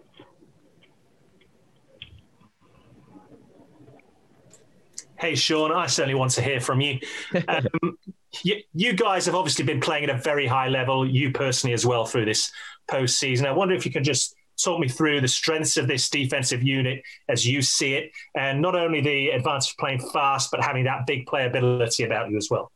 [5.21, 6.99] Hey, Sean, I certainly want to hear from you.
[7.49, 7.97] Um,
[8.43, 8.57] you.
[8.73, 12.07] You guys have obviously been playing at a very high level, you personally as well,
[12.07, 12.51] through this
[12.91, 13.47] postseason.
[13.47, 17.03] I wonder if you can just talk me through the strengths of this defensive unit
[17.29, 21.07] as you see it, and not only the advantage of playing fast, but having that
[21.07, 22.73] big playability about you as well.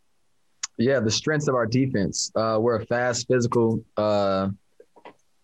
[0.78, 2.30] Yeah, the strengths of our defense.
[2.34, 4.48] Uh, we're a fast, physical, uh,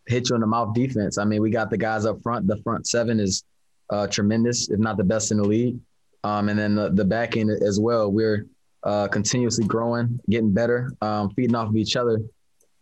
[0.07, 1.17] hit you in the mouth defense.
[1.17, 2.47] I mean, we got the guys up front.
[2.47, 3.45] The front seven is
[3.89, 5.79] uh, tremendous, if not the best in the league.
[6.25, 8.11] Um, and then the, the back end as well.
[8.11, 8.47] We're
[8.83, 12.19] uh, continuously growing, getting better, um, feeding off of each other,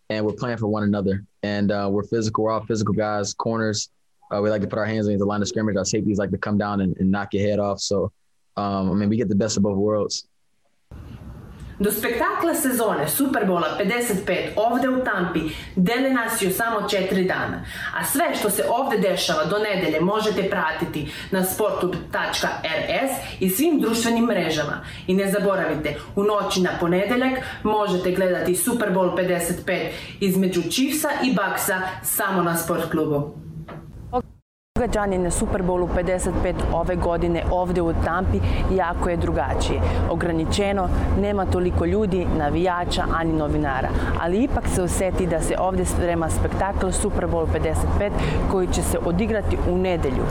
[0.09, 1.25] and we're playing for one another.
[1.43, 2.45] And uh, we're physical.
[2.45, 3.33] We're all physical guys.
[3.33, 3.91] Corners,
[4.35, 5.77] uh, we like to put our hands in the line of scrimmage.
[5.77, 7.81] Our safeties like to come down and, and knock your head off.
[7.81, 8.13] So,
[8.57, 10.27] um, I mean, we get the best of both worlds.
[11.81, 15.41] Do spektakla sezone Superbola 55 ovde u Tampi
[15.77, 17.65] dele nas još samo 4 dana,
[17.97, 24.25] a sve što se ovde dešava do nedelje možete pratiti na sportub.rs i svim društvenim
[24.25, 24.85] mrežama.
[25.07, 29.89] I ne zaboravite, u noći na ponedeljak možete gledati Superbol 55
[30.21, 33.50] između Chiefsa i Bucksa samo na sport klubu.
[34.81, 38.41] Događanje na Superbowlu 55 ove godine ovde u Tampi
[38.71, 39.81] jako je drugačije.
[40.11, 40.89] Ograničeno,
[41.21, 43.89] nema toliko ljudi, navijača ani novinara,
[44.21, 47.47] ali ipak se oseti da se ovde sprema spektakl Superbowl
[47.99, 48.11] 55
[48.51, 50.25] koji će se odigrati u nedelju.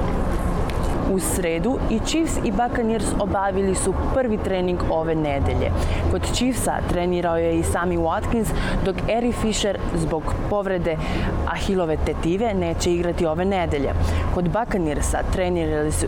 [1.10, 5.72] U sredu i Chiefs i Buccaneers obavili su prvi trening ove nedelje.
[6.12, 8.48] Kod Chiefsa trenirao je i Sami Watkins,
[8.86, 10.98] dok Eri Fisher zbog povrede
[11.48, 13.94] Ahilove tetive neće igrati ove nedelje.
[14.34, 16.06] Kod Buccaneersa trenirali su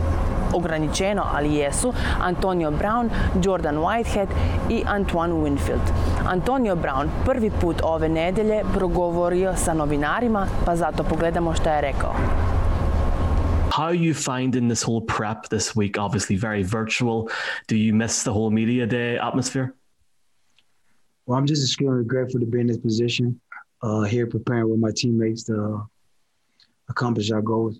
[0.53, 3.09] ograničeno, ali jesu, Antonio Brown,
[3.43, 4.27] Jordan Whitehead
[4.69, 5.91] i Antoine Winfield.
[6.27, 12.13] Antonio Brown prvi put ove nedelje progovorio sa novinarima, pa zato pogledamo šta je rekao.
[13.71, 15.97] How are you finding this whole prep this week?
[15.97, 17.31] Obviously, very virtual.
[17.67, 19.73] Do you miss the whole media day atmosphere?
[21.25, 23.39] Well, I'm just extremely grateful to be in this position,
[23.81, 25.83] uh, here preparing with my teammates to uh,
[26.89, 27.79] accomplish our goals.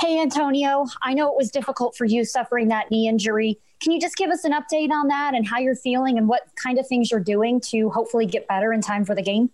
[0.00, 3.58] Hey, Antonio, I know it was difficult for you suffering that knee injury.
[3.80, 6.48] Can you just give us an update on that and how you're feeling and what
[6.56, 9.50] kind of things you're doing to hopefully get better in time for the game?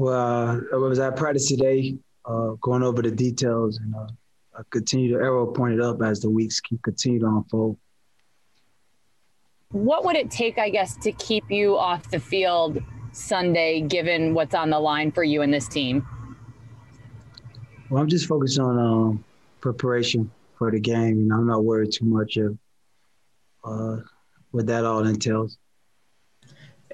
[0.00, 4.06] Well, uh, I was at practice today, uh, going over the details, and uh,
[4.58, 7.76] I continue to arrow pointed up as the weeks keep continue to unfold.
[9.72, 12.82] What would it take, I guess, to keep you off the field
[13.12, 16.06] Sunday, given what's on the line for you and this team?
[17.90, 19.24] Well, I'm just focused on um,
[19.60, 22.56] preparation for the game, and I'm not worried too much of
[23.64, 23.96] uh,
[24.50, 25.58] what that all entails.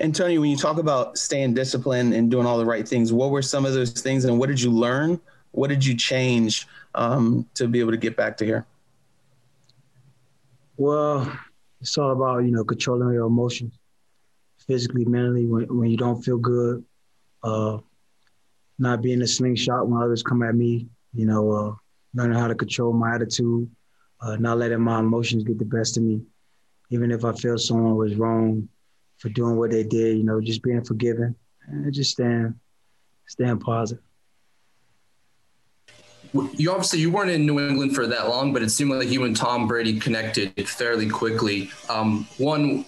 [0.01, 3.41] Antonio, when you talk about staying disciplined and doing all the right things, what were
[3.41, 5.19] some of those things, and what did you learn?
[5.53, 8.67] What did you change um, to be able to get back to here?
[10.77, 11.33] Well,
[11.81, 13.79] it's all about you know controlling your emotions,
[14.67, 15.47] physically, mentally.
[15.47, 16.85] When when you don't feel good,
[17.43, 17.79] uh,
[18.79, 20.89] not being a slingshot when others come at me.
[21.15, 21.75] You know, uh,
[22.13, 23.71] learning how to control my attitude,
[24.21, 26.21] uh, not letting my emotions get the best of me.
[26.91, 28.69] Even if I feel someone was wrong
[29.19, 31.35] for doing what they did, you know, just being forgiven
[31.67, 32.55] and just staying,
[33.27, 34.03] staying positive.
[36.55, 39.25] You obviously you weren't in New England for that long, but it seemed like you
[39.25, 41.71] and Tom Brady connected fairly quickly.
[41.89, 42.85] Um, one,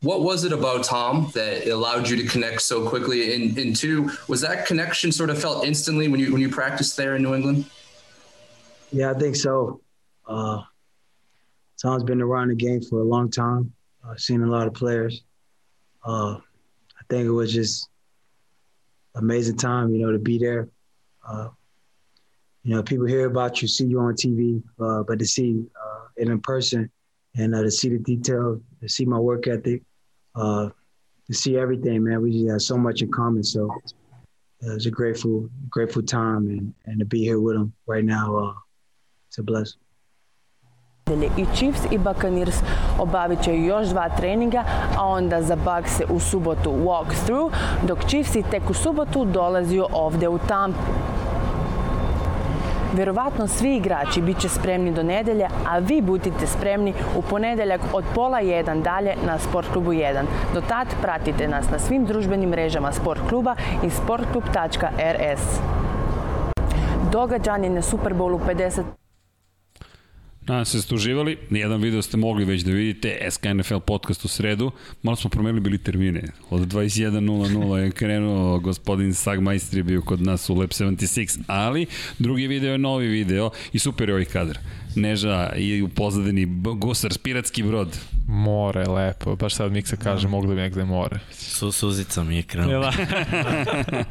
[0.00, 3.34] what was it about Tom that allowed you to connect so quickly?
[3.34, 6.96] And, and two, was that connection sort of felt instantly when you when you practiced
[6.96, 7.64] there in New England?
[8.92, 9.80] Yeah, I think so.
[10.26, 10.62] Uh,
[11.82, 13.72] Tom's been around the game for a long time.
[14.08, 15.22] I've seen a lot of players.
[16.04, 17.88] Uh, I think it was just
[19.14, 20.68] amazing time, you know, to be there.
[21.26, 21.48] Uh,
[22.62, 26.00] you know, people hear about you, see you on TV, uh, but to see uh,
[26.16, 26.90] it in person
[27.36, 29.82] and uh, to see the detail, to see my work ethic,
[30.34, 30.68] uh,
[31.26, 33.42] to see everything, man, we just have so much in common.
[33.42, 33.70] So
[34.60, 38.54] it was a grateful, grateful time, and, and to be here with him right now,
[39.28, 39.83] it's a blessing.
[41.36, 42.62] I Chiefs i Buccaneers
[42.98, 44.64] obavit će još dva treninga,
[44.98, 47.50] a onda za Bucks u subotu walk-through,
[47.82, 50.92] dok Chiefs i tek u subotu dolazio ovde u Tampu.
[52.92, 58.04] Verovatno svi igrači bit će spremni do nedelje, a vi budite spremni u ponedeljak od
[58.14, 60.22] pola jedan dalje na Sport klubu 1.
[60.54, 65.60] Do tad pratite nas na svim družbenim mrežama Sport kluba i sportklub.rs.
[67.12, 69.03] Događanje na Superbowlu 50
[70.46, 71.38] Nadam se da ste uživali.
[71.50, 73.28] Jedan video ste mogli već da vidite.
[73.30, 74.70] SK NFL podcast u sredu.
[75.02, 76.22] Malo smo promenili bili termine.
[76.50, 81.86] Od 21.00 je krenuo gospodin Sagmeister je bio kod nas u Lab 76, ali
[82.18, 84.58] drugi video je novi video i super je ovaj kadar.
[84.96, 86.46] Neža i u pozadini
[86.76, 87.98] gusar, piratski brod.
[88.28, 89.36] More, lepo.
[89.36, 91.18] Baš sad Miksa kaže, mogli bi negde more.
[91.32, 92.80] Su suzica mi je krenuo.
[92.80, 92.92] Da.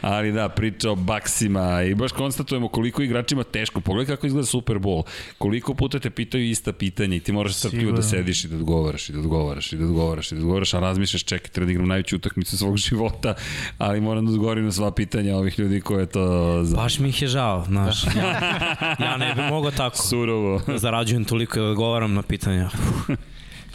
[0.00, 3.80] Ali da, priča o baksima i baš konstatujemo koliko igračima teško.
[3.80, 5.02] Pogledaj kako izgleda Super Bowl.
[5.38, 9.08] Koliko puta te pitaju ista pitanja i ti moraš strpljivo da sediš i da odgovaraš
[9.08, 11.88] i da odgovaraš i da odgovaraš i da odgovaraš, a razmišljaš čekaj, treba da igram
[11.88, 13.34] najveću utakmicu svog života,
[13.78, 16.64] ali moram da odgovorim na sva pitanja ovih ljudi koje to...
[16.74, 18.04] Baš mi ih je žao, znaš.
[18.18, 19.96] Ja, ja ne bih mogao tako.
[20.08, 20.62] Surovo.
[20.84, 22.70] Zarađujem toliko da odgovaram na pitanja.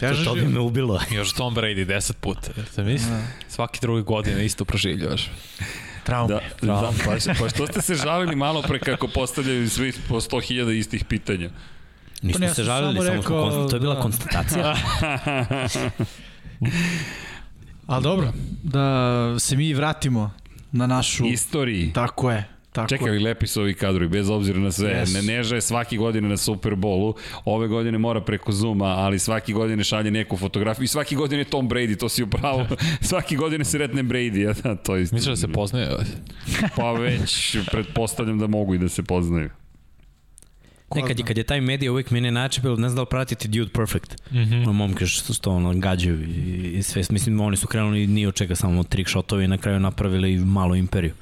[0.00, 1.00] Kažeš to bi me ubilo.
[1.16, 2.50] Još Tom Brady 10 puta.
[2.76, 3.12] Da misli?
[3.48, 5.30] Svaki drugi godine isto proživljavaš.
[6.04, 6.34] Traume.
[6.34, 10.78] Da, da, pa, pa što ste se žalili malo pre kako postavljaju svi po 100.000
[10.78, 11.50] istih pitanja?
[12.22, 13.70] Nismo se žalili, samo, smo konst...
[13.70, 14.76] to je bila konstatacija.
[17.86, 18.32] Ali dobro,
[18.62, 20.30] da se mi vratimo
[20.72, 21.26] na našu...
[21.26, 21.92] Istoriji.
[21.92, 22.53] Tako je.
[22.74, 23.20] Tako Čekaj, je.
[23.20, 24.90] lepi su ovi kadrovi, bez obzira na sve.
[24.90, 25.14] Yes.
[25.14, 27.14] Ne, Neža je svaki godine na Superbowlu,
[27.44, 31.44] ove godine mora preko Zuma, ali svaki godine šalje neku fotografiju i svaki godine je
[31.44, 32.66] Tom Brady, to si upravo.
[33.10, 35.16] svaki godine se retne Brady, a da, to je isto.
[35.16, 35.88] Misliš da se poznaje?
[36.76, 39.50] pa već, pretpostavljam da mogu i da se poznaju.
[40.94, 43.70] Nekad je, kad je taj medija uvijek mene načepilo, ne znam da li pratiti Dude
[43.72, 44.16] Perfect.
[44.30, 44.36] Mm.
[44.36, 44.72] -hmm.
[44.72, 47.02] Momke što su to ono, gađaju i, i sve.
[47.10, 50.76] Mislim, oni su krenuli ni od čega, samo trick shotovi i na kraju napravili malu
[50.76, 51.12] imperiju.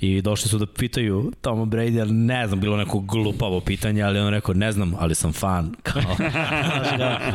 [0.00, 4.18] I došli su da pitaju Toma Brady, ali ne znam, bilo neko glupavo pitanje, ali
[4.18, 5.74] on rekao, ne znam, ali sam fan.
[5.82, 6.02] Kao,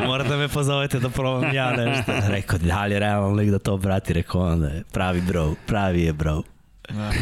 [0.06, 2.12] morate da me pozovete da probam ja nešto.
[2.28, 4.12] Rekao, da li je realno lik da to prati?
[4.12, 6.42] Rekao, onda je pravi bro, pravi je bro.
[6.88, 7.12] Da.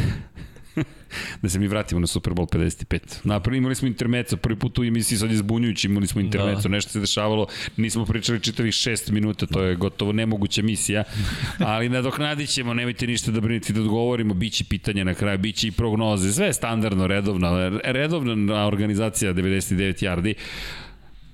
[1.42, 3.00] Da se mi vratimo na Super Bowl 55.
[3.24, 6.68] Napravili imali smo intermeco, prvi put u emisiji sad je zbunjujući, imali smo intermeco, da.
[6.68, 11.04] nešto se dešavalo, nismo pričali čitavih šest minuta, to je gotovo nemoguća misija,
[11.58, 15.56] ali nadoknadit ćemo, nemojte ništa da brinite da odgovorimo, bit će pitanja na kraju, bit
[15.56, 20.34] će i prognoze, sve je standardno, redovna, redovna organizacija 99 yardi,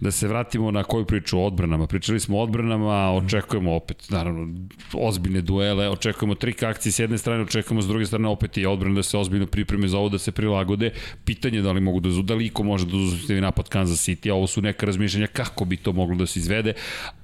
[0.00, 1.86] da se vratimo na koju priču o odbranama.
[1.86, 4.54] Pričali smo o odbranama, očekujemo opet, naravno,
[4.94, 8.94] ozbiljne duele, očekujemo trik akcije s jedne strane, očekujemo s druge strane opet i odbrane
[8.94, 10.92] da se ozbiljno pripreme za ovo, da se prilagode.
[11.24, 14.34] Pitanje da li mogu da, da li iko može da uzeti napad Kansas City, a
[14.34, 16.72] ovo su neka razmišljanja kako bi to moglo da se izvede,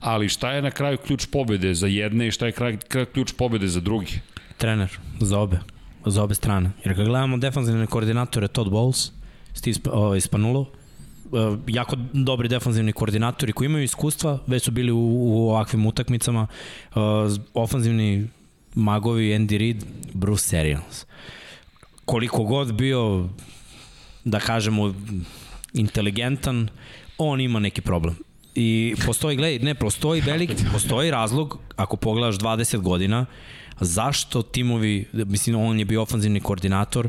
[0.01, 3.33] ali šta je na kraju ključ pobede za jedne i šta je kraj, kraj ključ
[3.33, 4.21] pobede za drugi?
[4.57, 5.59] Trener, za obe,
[6.07, 6.71] za obe strane.
[6.85, 9.11] Jer kad gledamo defanzivne koordinatore Todd Bowles,
[9.53, 10.67] Steve ovaj, Spanulo,
[11.67, 16.47] jako dobri defanzivni koordinatori koji imaju iskustva, već su bili u, u ovakvim utakmicama,
[16.95, 17.03] uh,
[17.55, 18.29] ofanzivni
[18.75, 21.07] magovi Andy Reid, Bruce Arians.
[22.05, 23.29] Koliko god bio,
[24.25, 24.95] da kažemo,
[25.75, 26.69] inteligentan,
[27.19, 28.17] on ima neki problem.
[28.55, 33.27] I postoji, gledaj, ne, postoji veliki, postoji razlog, ako pogledaš 20 godina,
[33.81, 37.09] zašto timovi, mislim, on je bio ofanzivni koordinator,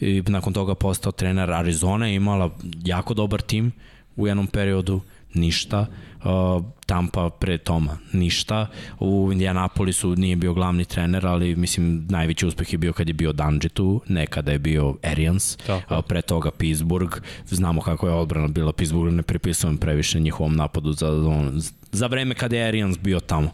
[0.00, 2.50] i nakon toga postao trener Arizona, imala
[2.84, 3.72] jako dobar tim
[4.16, 5.00] u jednom periodu,
[5.34, 5.86] ništa.
[6.24, 8.66] Uh, Tampa pre Toma, ništa.
[9.00, 13.32] U Indianapolisu nije bio glavni trener, ali mislim najveći uspeh je bio kad je bio
[13.32, 17.16] Dungy tu, nekada je bio Arians, uh, pre toga Pittsburgh.
[17.46, 21.60] Znamo kako je odbrana bila Pittsburgh, ne pripisujem previše njihovom napadu za, on,
[21.92, 23.50] za vreme kada je Arians bio tamo.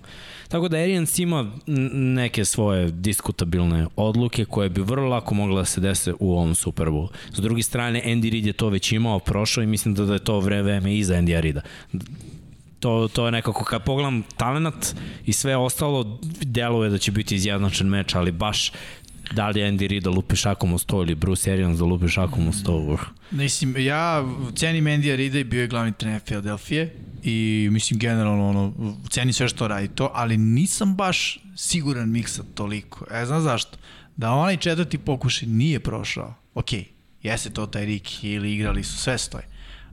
[0.52, 1.50] Tako da Arians ima
[1.92, 6.86] neke svoje diskutabilne odluke koje bi vrlo lako mogle da se dese u ovom Super
[6.86, 7.08] Bowl.
[7.32, 10.18] S druge strane, Andy Reid je to već imao, prošao i mislim da, da je
[10.24, 11.60] to vreme iza Andy Reida
[12.80, 14.94] To, to je nekako, kad pogledam talent
[15.26, 18.72] i sve ostalo, deluje da će biti izjednačen meč, ali baš
[19.30, 22.48] da li Andy Reid da lupi šakom u sto ili Bruce Arians da lupi šakom
[22.48, 22.76] u sto.
[22.76, 23.00] Uh.
[23.30, 24.24] Mislim, ja
[24.56, 26.88] cenim Andy Rida i bio je glavni trener Philadelphia
[27.22, 33.06] i mislim generalno ono, cenim sve što radi to, ali nisam baš siguran miksa toliko.
[33.10, 33.78] E, znam zašto?
[34.16, 36.34] Da onaj četvrti pokušaj nije prošao.
[36.54, 36.68] Ok,
[37.22, 39.44] jeste to taj Rick ili igrali su, sve stoje.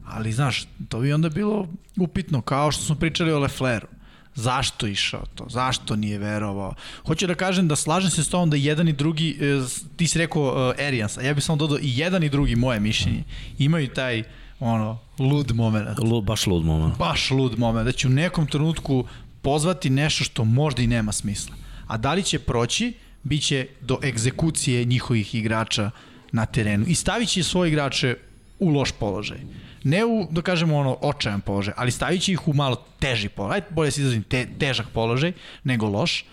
[0.06, 3.88] Ali, znaš, to bi onda bilo upitno, kao što smo pričali o Lefleru.
[4.40, 5.46] Zašto išao to?
[5.50, 6.74] Zašto nije verovao?
[7.08, 9.62] Hoću da kažem da slažem se s tom da jedan i drugi, e,
[9.98, 12.80] ti si rekao uh, Arians, a ja bih samo dodao i jedan i drugi, moje
[12.80, 13.24] mišljenje,
[13.58, 14.24] imaju taj
[14.60, 16.00] ono, lud moment.
[16.00, 16.98] Lud, baš lud moment.
[16.98, 17.86] Baš lud moment.
[17.86, 19.06] Da će u nekom trenutku
[19.42, 21.56] pozvati nešto što možda i nema smisla.
[21.88, 22.94] A da li će proći,
[23.24, 25.92] bit će do egzekucije njihovih igrača
[26.32, 26.86] na terenu.
[26.88, 28.16] I stavit će svoje igrače
[28.60, 29.40] u loš položaj
[29.84, 33.56] ne u, da kažemo, ono, očajan položaj, ali stavit će ih u malo teži položaj,
[33.56, 35.34] ajde bolje se izrazim, te, težak položaj
[35.64, 36.26] nego loš,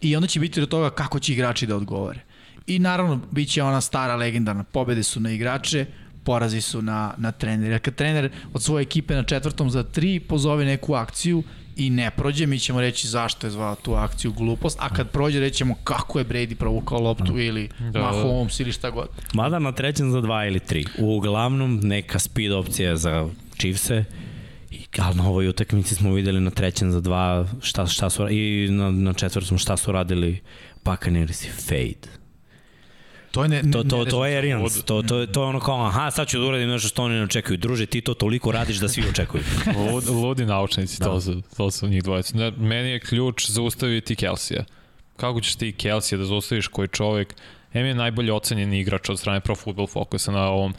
[0.00, 2.20] i onda će biti do toga kako će igrači da odgovore.
[2.66, 5.86] I naravno, bit će ona stara legendarna, pobede su na igrače,
[6.24, 7.70] porazi su na, na trener.
[7.70, 11.42] Jer kad trener od svoje ekipe na četvrtom za tri pozove neku akciju
[11.78, 15.40] i ne prođe, mi ćemo reći zašto je zvao tu akciju glupost, a kad prođe
[15.40, 17.40] rećemo kako je Brady provukao loptu mm.
[17.40, 19.08] ili da, Mahomes ili šta god.
[19.34, 20.84] Mada na trećem za dva ili tri.
[20.98, 23.28] Uglavnom neka speed opcija za
[23.58, 24.04] Chiefse,
[24.70, 28.68] I, ali na ovoj utakmici smo videli na trećem za dva šta, šta su, i
[28.70, 30.40] na, na četvrtom šta su radili
[30.84, 32.17] Buccaneers i fade.
[33.30, 34.84] To je, ne, to, to, to je Arians.
[34.84, 37.22] To, to, to je ono kao, aha, sad ću da uradim nešto što oni ne
[37.22, 37.56] očekuju.
[37.56, 39.42] Druže, ti to toliko radiš da svi očekuju.
[39.92, 41.04] Lud, ludi naučnici, da.
[41.04, 42.52] to, su, to su njih dvojica.
[42.56, 44.64] Meni je ključ zaustaviti Kelsija.
[45.16, 47.34] Kako ćeš ti Kelsija da zaustaviš koji čovek
[47.74, 50.74] Em je najbolje ocenjen igrač od strane Pro Football Focusa na ovom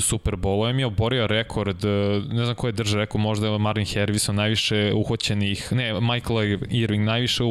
[0.00, 0.70] Super Bowlu.
[0.70, 1.84] Em je oborio rekord,
[2.30, 7.04] ne znam ko je drža rekao, možda je Marvin Harrison najviše uhoćenih, ne, Michael Irving
[7.04, 7.42] najviše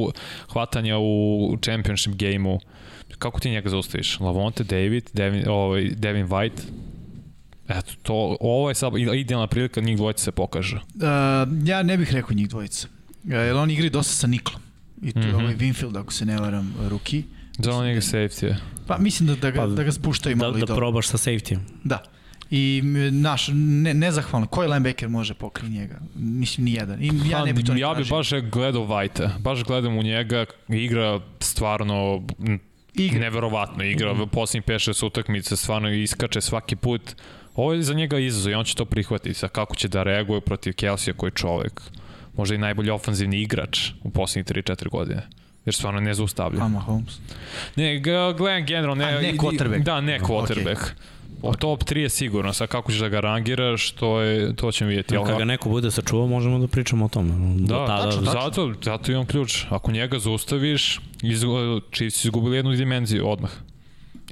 [0.52, 2.60] hvatanja u championship game-u
[3.18, 4.20] Kako ti njega zaustaviš?
[4.20, 6.62] Lavonte, David, Devin, ovaj, Devin White,
[7.70, 10.76] Eto, to, ovo je sad idealna prilika da njih dvojica se pokaže.
[10.76, 12.88] Uh, ja ne bih rekao njih dvojica.
[13.24, 14.62] Uh, jer on igri dosta sa Niklom.
[15.02, 15.36] I to mm -hmm.
[15.36, 17.24] ovaj Winfield, ako se ne varam, ruki.
[17.58, 18.58] Za on njega safety je.
[18.88, 21.08] Pa mislim da, da, ga, pa, da ga spuštaju da, malo da, i da probaš
[21.08, 22.04] sa safety Da.
[22.52, 22.82] I
[23.12, 26.00] naš, ne, nezahvalno, koji linebacker može pokri njega?
[26.16, 27.04] Mislim, ni jedan.
[27.04, 29.30] I ja ne bih to Ja bih baš gledao Vajte.
[29.40, 32.22] Baš gledam u njega, igra stvarno
[33.06, 33.20] igra.
[33.20, 34.14] neverovatno igra.
[34.14, 34.30] Mm.
[34.30, 37.02] Poslednjih 5-6 utakmica stvarno iskače svaki put.
[37.56, 39.34] Ovo je za njega izazov i on će to prihvatiti.
[39.34, 41.82] Sa kako će da reaguje protiv Kelsija koji je čovek.
[42.38, 45.28] Možda i najbolji ofanzivni igrač u poslednjih 3-4 godine
[45.66, 46.64] jer stvarno ne zaustavlja.
[46.64, 47.20] Ama Holmes.
[47.76, 48.00] Ne,
[48.38, 49.06] gledam generalno.
[49.06, 49.84] Ne, A ne quarterback.
[49.84, 50.78] Da, ne quarterback.
[50.78, 51.19] Okay.
[51.42, 54.88] O top 3 je sigurno, sad kako ćeš da ga rangiraš, to, je, to ćemo
[54.88, 55.16] vidjeti.
[55.16, 57.56] Ja, kada ga neko bude sačuvao, možemo da pričamo o tome.
[57.60, 58.04] Da, tada...
[58.04, 58.42] tačno, tačno.
[58.42, 59.66] Zato, zato imam ključ.
[59.70, 61.44] Ako njega zaustaviš, iz,
[61.94, 63.52] Chiefs izgubili jednu dimenziju odmah.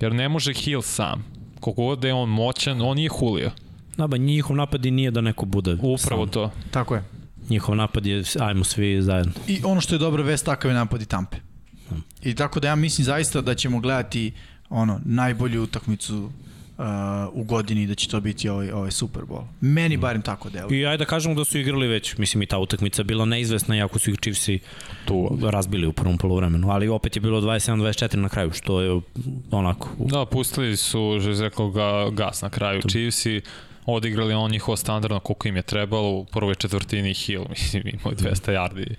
[0.02, 1.26] Jer ne može Hill sam.
[1.60, 3.52] Koliko god da je on moćan, on nije Julio.
[3.98, 6.30] Da, ba, njihov napad i nije da neko bude Upravo sam.
[6.34, 6.52] to.
[6.72, 7.04] Tako je.
[7.50, 9.32] Njihov napad je, ajmo svi zajedno.
[9.48, 11.38] I ono što je dobro vest, takav je napad i Tampe.
[12.24, 14.34] I tako da ja mislim zaista da ćemo gledati
[14.70, 16.30] ono najbolju utakmicu
[16.78, 16.86] uh,
[17.34, 19.44] u godini da će to biti ovaj, ovaj Super Bowl.
[19.62, 20.00] Meni mm.
[20.00, 20.82] barem tako deluje.
[20.82, 24.00] I ajde da kažemo da su igrali već, mislim i ta utakmica bila neizvesna, jako
[24.00, 24.60] su ih Chiefsi
[25.06, 29.02] tu razbili u prvom polovremenu, ali opet je bilo 27-24 na kraju, što je
[29.52, 29.90] onako...
[30.00, 32.82] Da, pustili su, že rekao, ga, gas na kraju.
[32.82, 32.90] Tu.
[32.90, 33.42] Chiefsi
[33.86, 38.52] odigrali on njihovo standardno koliko im je trebalo u prvoj četvrtini Hill, mislim imao 200
[38.52, 38.94] yardi.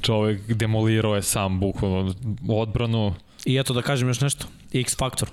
[0.00, 2.14] Čovek demolirao je sam bukvalno
[2.48, 3.14] odbranu.
[3.44, 5.28] I eto da kažem još nešto, X Factor,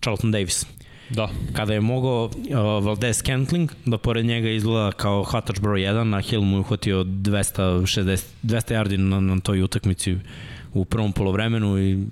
[0.00, 0.66] Charlton Davis.
[1.10, 1.28] Da.
[1.52, 6.20] Kada je mogao uh, Valdez Kentling da pored njega izgleda kao hvatač broj 1, a
[6.20, 10.16] Hill mu je uhvatio 260, 200 yardi na, na toj utakmici
[10.74, 12.06] u prvom polovremenu i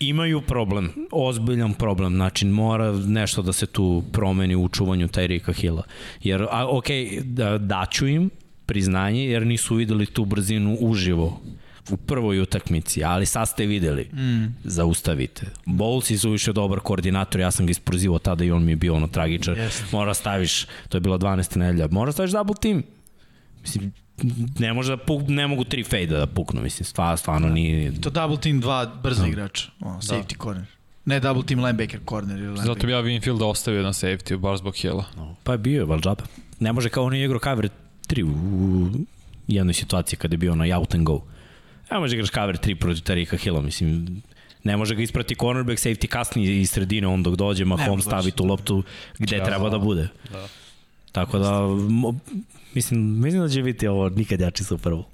[0.00, 5.82] imaju problem, ozbiljan problem, znači mora nešto da se tu promeni u čuvanju Tyrika Hilla.
[6.22, 6.86] Jer, a, ok,
[7.22, 8.30] da, daću im
[8.66, 11.40] priznanje jer nisu videli tu brzinu uživo
[11.92, 14.02] u prvoj utakmici, ali sad ste videli.
[14.12, 14.54] Mm.
[14.64, 15.46] Zaustavite.
[15.66, 18.94] Bowles je suviše dobar koordinator, ja sam ga isprozivao tada i on mi je bio
[18.94, 19.56] ono tragičar.
[19.56, 19.82] Yes.
[19.92, 21.56] Mora staviš, to je bilo 12.
[21.56, 22.82] nedelja, mora staviš double team.
[23.62, 23.92] Mislim,
[24.58, 27.54] ne može da puk, ne mogu tri fade da puknu, mislim, stvarno, stvarno da.
[27.54, 28.00] nije...
[28.00, 29.26] To double team dva brza no.
[29.26, 29.32] Da.
[29.32, 30.44] igrača, o, safety da.
[30.44, 30.66] corner.
[31.04, 32.74] Ne double team linebacker corner ili linebacker.
[32.74, 35.04] Zato bi ja Winfield ostavio na safety, baš zbog Hila.
[35.16, 35.34] No.
[35.44, 36.24] Pa je bio, val džaba.
[36.60, 37.68] Ne može kao on je igrao cover
[38.08, 38.90] 3 u
[39.48, 41.22] jednoj situaciji kada je bio na out and go.
[41.90, 44.22] Ne može igraš cover 3 protiv Tarika Hilla, mislim,
[44.64, 48.44] ne može ga isprati cornerback, safety kasnije iz sredine, on dok dođe, Mahomes stavi tu
[48.44, 48.82] loptu
[49.18, 50.08] gde ja, treba da bude.
[50.32, 50.48] Da.
[51.12, 52.14] Tako da, mo,
[52.74, 55.04] mislim, mislim da će biti ovo nikad jači Super Bowl.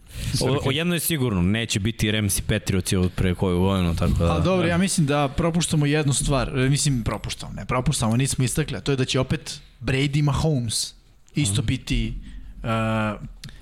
[0.40, 4.12] O, o jedno je sigurno, neće biti Rams i Patriotsi od pre koju godinu, tako
[4.12, 4.32] da...
[4.32, 8.76] Ali dobro, ja mislim da propuštamo jednu stvar, e, mislim propuštamo, ne propuštamo, nismo istakli,
[8.76, 10.94] a to je da će opet Brady Mahomes
[11.34, 11.66] isto Mhm.
[11.66, 12.14] biti
[12.62, 12.68] uh,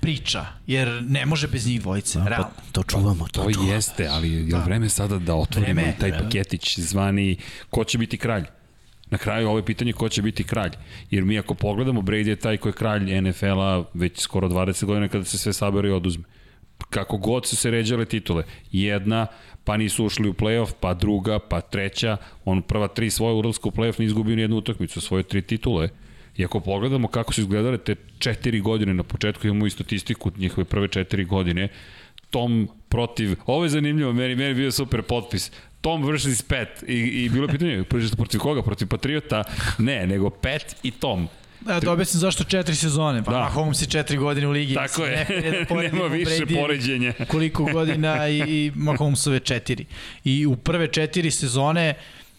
[0.05, 2.47] priča, jer ne može bez njih dvojice, Pa, realno.
[2.71, 3.71] to čuvamo, to, To čuvamo.
[3.71, 6.23] jeste, ali je li vreme sada da otvorimo Vreme, taj vreme.
[6.23, 7.37] paketić zvani
[7.69, 8.43] ko će biti kralj?
[9.09, 10.71] Na kraju ovo je pitanje ko će biti kralj.
[11.11, 15.07] Jer mi ako pogledamo, Brady je taj koji je kralj NFL-a već skoro 20 godina
[15.07, 16.23] kada se sve sabere i oduzme.
[16.89, 18.43] Kako god su se ređale titule.
[18.71, 19.27] Jedna,
[19.63, 22.17] pa nisu ušli u playoff, pa druga, pa treća.
[22.45, 25.89] On prva tri svoje ulaska u playoff nije izgubio ni jednu utakmicu, svoje tri titule.
[26.37, 30.65] I ako pogledamo kako su izgledale te četiri godine na početku, imamo i statistiku njihove
[30.65, 31.67] prve četiri godine,
[32.29, 35.51] Tom protiv, ovo je zanimljivo, meni, meni bio super potpis,
[35.81, 37.83] Tom versus Pet i, i bilo je pitanje,
[38.17, 39.43] protiv koga, protiv Patriota?
[39.77, 41.27] Ne, nego Pet i Tom.
[41.61, 43.39] Da, da objasnim zašto četiri sezone, pa Da.
[43.39, 44.73] Mahomes je četiri godine u ligi.
[44.73, 45.25] Tako je.
[45.29, 47.13] ne da Nema više Brady poređenja.
[47.27, 49.85] Koliko godina i, i Mahomesove četiri.
[50.23, 51.93] I u prve četiri sezone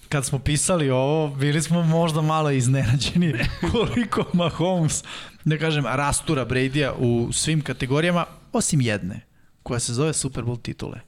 [0.09, 3.35] kad smo pisali ovo, bili smo možda malo iznenađeni
[3.73, 5.05] koliko Mahomes,
[5.45, 9.21] da kažem, rastura Brady-a u svim kategorijama, osim jedne,
[9.63, 11.01] koja se zove Super Bowl titule.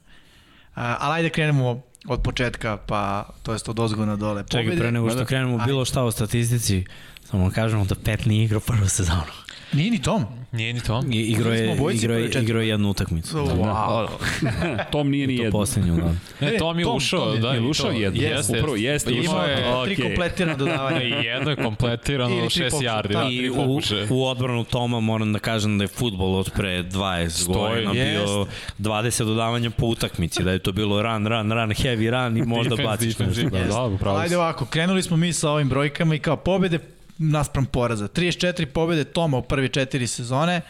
[0.75, 4.43] A, ali ajde krenemo od početka, pa to jest od ozgo na dole.
[4.49, 6.85] Čekaj, pre nego što krenemo bilo šta o statistici,
[7.29, 9.48] samo kažemo da Pet nije igrao prvu sezonu.
[9.73, 10.25] Nije ni Tom.
[10.51, 11.03] Nije ni to.
[11.11, 13.37] I, igro je, igro je, igro je jednu utakmicu.
[13.37, 14.07] Wow.
[14.91, 15.59] Tom nije ni To jedno.
[15.59, 16.13] poslednju, da.
[16.41, 17.49] Ne, Tom je Tom, ušao, Tom je- da.
[17.49, 18.21] je i ušao to- jedno.
[18.21, 19.43] Jeste, Upravo jeste, Imao ušao.
[19.43, 19.55] je,
[19.85, 20.05] Tri Okej.
[20.05, 21.01] kompletirana dodavanja.
[21.01, 22.93] i jedno je kompletirano Ili tri 6 pokušaja.
[22.93, 23.07] yardi.
[23.07, 23.79] Da, Da, I tri u,
[24.11, 27.57] u odbranu Toma moram da kažem da je futbol od pre 20 Stoji.
[27.57, 28.51] godina bio Jeste.
[28.79, 32.75] 20 dodavanja po utakmici, da je to bilo run, run, run, heavy run i možda
[32.77, 33.49] baciš nešto.
[33.49, 36.79] Da, upravo Ajde ovako, krenuli smo mi sa ovim brojkama i kao pobede
[37.19, 38.07] naspram poraza.
[38.07, 40.61] 34 pobede Toma u prve četiri sezone,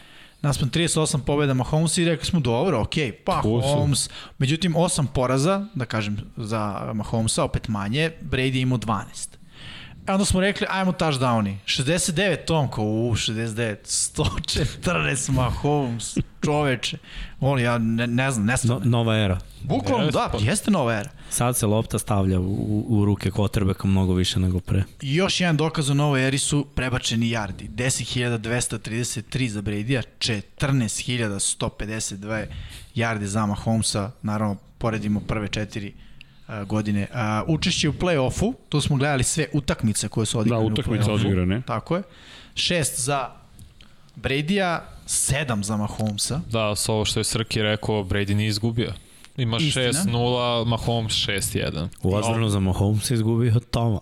[0.42, 2.96] naspram 38 pobeda Mahomes i rekli smo dobro, ok,
[3.26, 3.56] pa su.
[3.56, 4.10] Mahomes.
[4.38, 9.39] Međutim, 8 poraza, da kažem, za Mahomesa, opet manje, Brady je imao 12.
[10.10, 11.56] E onda smo rekli, ajmo touchdowni.
[11.66, 16.98] 69 Tom, kao u, 69, 114 Mahomes, čoveče.
[17.40, 18.82] On, ja ne, ne znam, ne No, znam.
[18.90, 19.40] nova era.
[19.64, 20.38] Bukvalno, da, pa.
[20.42, 21.10] jeste nova era.
[21.30, 24.84] Sad se lopta stavlja u, u ruke Kotrbeka mnogo više nego pre.
[25.02, 27.70] I još jedan dokaz o novoj eri su prebačeni yardi.
[27.70, 32.46] 10.233 za Brady-a, 14.152
[32.96, 35.94] yardi za Mahomesa, naravno poredimo prve četiri
[36.66, 37.08] godine.
[37.12, 37.18] Uh,
[37.48, 41.14] učešće u play-offu, tu smo gledali sve utakmice koje su odigrane Da, utakmice u play-offu.
[41.16, 41.62] odigrane.
[41.62, 42.04] Tako je.
[42.56, 43.30] Šest za
[44.16, 46.42] Brady-a, sedam za Mahomesa.
[46.52, 48.94] Da, s ovo što je Srki rekao, Brady nije izgubio.
[49.40, 49.88] Ima Istina.
[49.88, 51.88] 6-0, Mahomes 6-1.
[52.04, 54.00] U odbranu za Mahomes izgubio od Toma.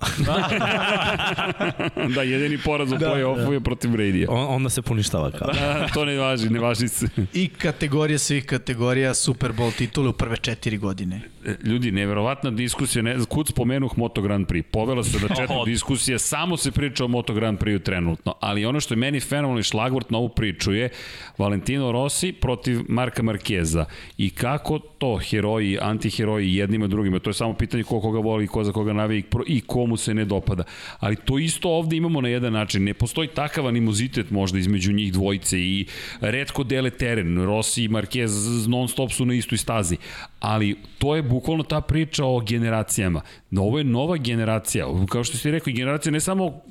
[2.15, 4.31] da, jedini poraz u play-offu je protiv Brady-a.
[4.31, 5.51] On, onda se poništava kao.
[5.53, 7.07] Da, to ne važi, ne važi se.
[7.33, 11.21] I kategorija svih kategorija Super Bowl titule u prve četiri godine.
[11.63, 14.63] Ljudi, neverovatna diskusija, ne, kud spomenuh Moto Grand Prix.
[14.71, 18.79] Povela se na četiri diskusije, samo se priča o Moto Grand Prix trenutno, ali ono
[18.79, 20.89] što je meni fenomenalni šlagvort na ovu priču je
[21.37, 23.85] Valentino Rossi protiv Marka Markeza
[24.17, 28.47] i kako to heroji, antiheroji jednima drugima, to je samo pitanje ko koga voli i
[28.47, 30.63] ko za koga navija i i komu se ne dopada.
[30.99, 32.83] Ali to isto ovde imamo na jedan način.
[32.83, 35.85] Ne postoji takav animozitet možda između njih dvojice i
[36.21, 37.43] redko dele teren.
[37.45, 39.97] Rossi i Marquez non stop su na istoj stazi.
[40.39, 43.21] Ali to je bukvalno ta priča o generacijama.
[43.57, 44.85] Ovo je nova generacija.
[45.09, 46.61] Kao što ste rekli, generacija ne samo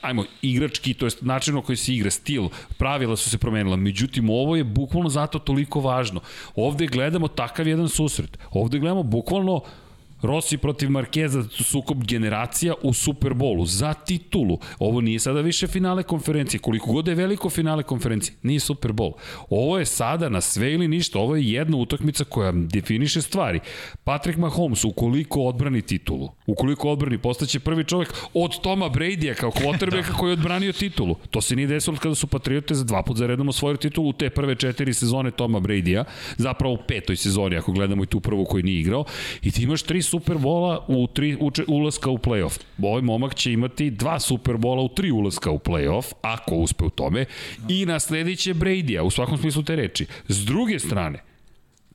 [0.00, 2.48] ajmo, igrački, to jest način na koji se igra, stil,
[2.78, 3.76] pravila su se promenila.
[3.76, 6.20] Međutim, ovo je bukvalno zato toliko važno.
[6.56, 8.38] Ovde gledamo takav jedan susret.
[8.50, 9.60] Ovde gledamo bukvalno
[10.22, 14.58] Rossi protiv Markeza, sukob generacija u Superbolu za titulu.
[14.78, 16.60] Ovo nije sada više finale konferencije.
[16.60, 19.12] Koliko god je veliko finale konferencije, nije Superbol.
[19.50, 21.18] Ovo je sada na sve ili ništa.
[21.18, 23.60] Ovo je jedna utakmica koja definiše stvari.
[24.04, 30.16] Patrick Mahomes, ukoliko odbrani titulu, ukoliko odbrani, postaće prvi čovek od Toma Brady-a kao quarterbacka
[30.18, 31.16] koji je odbranio titulu.
[31.30, 34.12] To se nije desilo kada su Patriote za dva put za redom osvojili titulu u
[34.12, 36.04] te prve četiri sezone Toma Brady-a,
[36.36, 39.04] zapravo u petoj sezoni ako gledamo i tu prvu koju nije igrao.
[39.42, 42.60] I ti imaš tri Superbola u tri uče, ulaska u playoff.
[42.82, 47.24] Ovaj momak će imati dva Superbola u tri ulaska u playoff, ako uspe u tome,
[47.68, 50.06] i nasledit Brady-a, u svakom smislu te reči.
[50.28, 51.22] S druge strane,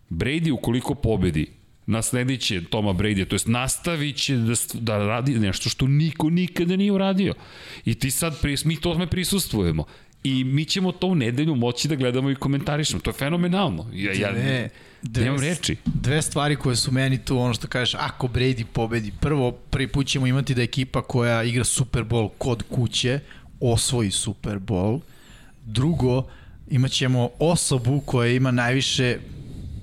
[0.10, 1.48] Brady ukoliko pobedi,
[1.86, 6.76] nasledit će Toma Brady, to jest nastavit će da, da radi nešto što niko nikada
[6.76, 7.34] nije uradio.
[7.86, 9.86] I ti sad, mi tome prisustvujemo.
[10.26, 13.02] I mi ćemo to u nedelju moći da gledamo i komentarišemo.
[13.02, 13.90] To je fenomenalno.
[13.94, 14.70] Ja, ja Dve-
[15.02, 15.76] dve- nemam reči.
[15.86, 20.08] Dve stvari koje su meni tu, ono što kažeš, ako Brady pobedi, prvo, prvi put
[20.08, 23.20] ćemo imati da ekipa koja igra Super Bowl kod kuće
[23.60, 25.00] osvoji Super Bowl.
[25.66, 26.24] Drugo,
[26.70, 29.18] imat ćemo osobu koja ima najviše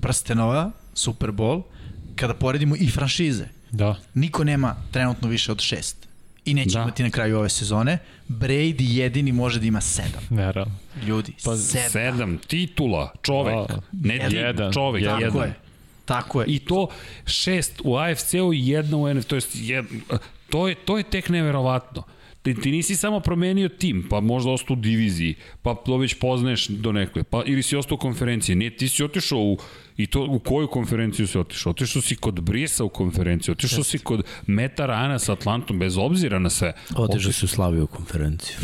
[0.01, 1.61] prstenova, Super Bowl,
[2.15, 3.45] kada poredimo i franšize.
[3.71, 3.95] Da.
[4.13, 6.02] Niko nema trenutno više od šest.
[6.45, 6.81] I neće Da.
[6.81, 7.97] imati na kraju ove sezone.
[8.29, 10.23] Brady jedini može da ima sedam.
[10.29, 10.73] Naravno.
[11.05, 11.89] Ljudi, Pa, sedam.
[11.89, 13.55] sedam titula, čovek.
[13.69, 13.79] Da.
[13.93, 14.29] Ne Jedan.
[14.29, 14.73] ti, Jedan.
[14.73, 15.41] čovek, Tako jedan.
[15.41, 15.53] je.
[16.05, 16.47] Tako je.
[16.47, 16.87] I to
[17.25, 19.85] šest u AFC-u i jedna u NFC, to jest jed,
[20.49, 22.03] to je to je tek neverovatno.
[22.41, 26.67] Ti, ti nisi samo promenio tim, pa možda ostao u diviziji, pa to već poznaješ
[26.67, 28.55] do nekoj, pa ili si ostao u konferenciji.
[28.55, 29.57] Ne, ti si otišao u
[29.97, 31.69] I to u koju konferenciju si otišao?
[31.69, 36.39] Otišao si kod Brisa u konferenciju, otišao si kod Meta Rana sa Atlantom, bez obzira
[36.39, 36.73] na sve.
[36.95, 38.57] Otišao si u Slaviju konferenciju.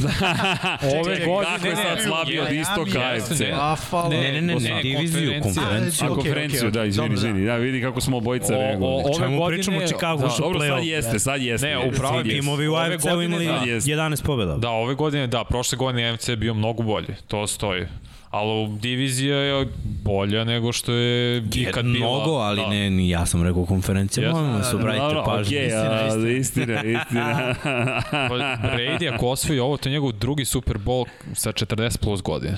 [1.01, 1.69] Ove godine...
[1.69, 3.29] je sad slabio od istoka AFC?
[3.29, 4.09] Buffalo.
[4.09, 6.07] Ne, ne, ne, ne, diviziju, konferenciju.
[6.07, 7.13] A konferenciju, da, izvini, da.
[7.13, 7.45] izvini.
[7.45, 9.03] Da, vidi kako smo obojica O, reagovali.
[9.03, 9.57] o, ove Čemu godine...
[9.57, 11.67] pričamo, Chicago da, ušao u Dobro, sad jeste, sad jeste.
[11.67, 12.23] Ne, upravo.
[12.23, 13.61] Timovi u AFC-u imali da.
[13.61, 14.57] 11 pobjeda.
[14.57, 17.85] Da, ove godine, da, prošle godine je bio mnogo bolji, to stoji.
[18.29, 19.67] Ali divizija je
[20.03, 21.97] bolja nego što je ikad bila.
[21.97, 22.69] Mnogo, ali da.
[22.69, 24.41] ne, ni ja sam rekao konferencija, Jeste.
[24.41, 25.57] molim vas, obratite Dobro, pažnju.
[25.57, 26.07] okej, a,
[26.39, 27.55] istina, istina.
[28.29, 28.35] Pa
[28.77, 32.57] Brady ako osvoji ovo, to je njegov drugi Super Bowl sa 40 plus godine.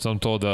[0.00, 0.48] Sam to da...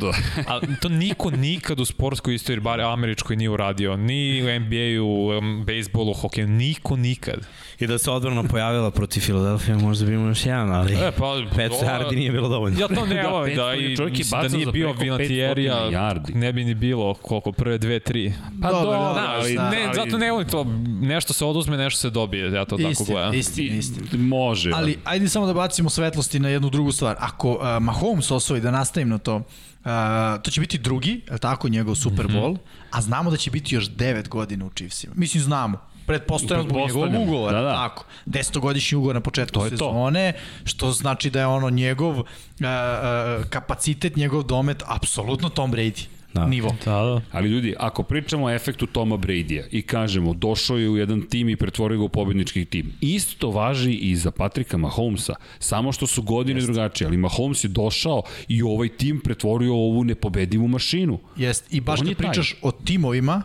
[0.00, 0.10] Da.
[0.48, 3.96] A to niko nikad u sportskoj istoriji, bar američkoj, nije uradio.
[3.96, 5.02] Ni u NBA-u,
[5.32, 7.46] em, bejsbolu, hokeju, niko nikad.
[7.78, 11.24] I da se odbrana pojavila protiv Filadelfije, možda bi imao još jedan, ali E, pa,
[11.24, 12.80] 500 ovo- yardi nije bilo dovoljno.
[12.80, 15.74] Ja to ne Da, volim, da, 500 i čovjek je mislim da nije bio Vinatierija,
[15.76, 16.34] 500 yardi.
[16.34, 18.32] ne bi ni bilo koliko, prve dve, tri.
[18.62, 19.70] Pa Dobro, dobro, dobro, ali, šta?
[19.70, 20.64] ne, ali- zato ne volim to,
[21.00, 23.34] nešto se oduzme, nešto se dobije, ja to tako Istina, gledam.
[23.34, 24.06] istina, istina.
[24.14, 24.70] Može.
[24.74, 27.16] Ali ajde samo da bacimo svetlosti na jednu drugu stvar.
[27.18, 31.68] Ako uh, Mahomes osvoji, da nastavim na to, uh, to će biti drugi, je tako,
[31.68, 32.36] njegov Super Mhm.
[32.36, 32.56] Bowl,
[32.90, 35.14] a znamo da će biti još 9 godina u Chiefsima.
[35.16, 35.78] Mislim, znamo.
[36.06, 37.74] Pretpostavljamo zbog njegovog ugovora, da, da.
[37.74, 38.04] tako.
[38.26, 39.68] Desetogodišnji ugovor na početku to.
[39.68, 40.32] sezone,
[40.64, 46.06] što znači da je ono njegov uh, uh, kapacitet, njegov domet, apsolutno Tom Brady.
[46.34, 46.46] Da.
[46.46, 46.76] Nivo.
[46.84, 47.20] Da, da.
[47.32, 51.48] Ali ljudi, ako pričamo o efektu Toma Brady-a i kažemo došao je u jedan tim
[51.48, 56.22] i pretvorio ga u pobednički tim, isto važi i za Patrika Mahomesa, samo što su
[56.22, 56.66] godine Jest.
[56.66, 61.18] drugačije, ali Mahomes je došao i ovaj tim pretvorio u ovu nepobedivu mašinu.
[61.36, 62.26] Jest, i baš On kad je taj.
[62.26, 63.42] pričaš o timovima,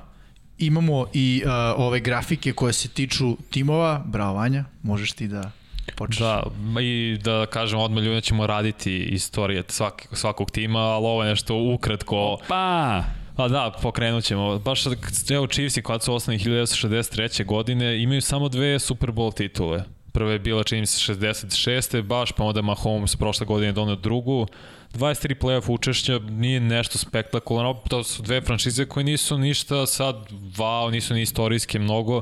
[0.57, 4.03] imamo i uh, ove grafike koje se tiču timova.
[4.05, 5.51] Bravo Vanja, možeš ti da
[5.95, 6.19] počneš.
[6.19, 6.43] Da,
[6.81, 11.55] i da kažem odmah ljudi ćemo raditi istorije svak, svakog tima, ali ovo je nešto
[11.55, 12.37] ukratko.
[12.47, 13.03] Pa,
[13.37, 14.59] A da, pokrenut ćemo.
[14.59, 14.83] Baš
[15.29, 17.45] evo Chiefsi kad su osnovni 1963.
[17.45, 19.83] godine imaju samo dve Super Bowl titule.
[20.11, 22.01] Prva je bila čini se 66.
[22.01, 24.47] baš, pa onda Mahomes prošle godine donio drugu.
[24.93, 30.91] 23 playoff učešća nije nešto spektakularno, to su dve franšize koje nisu ništa sad, wow,
[30.91, 32.21] nisu ni istorijske mnogo,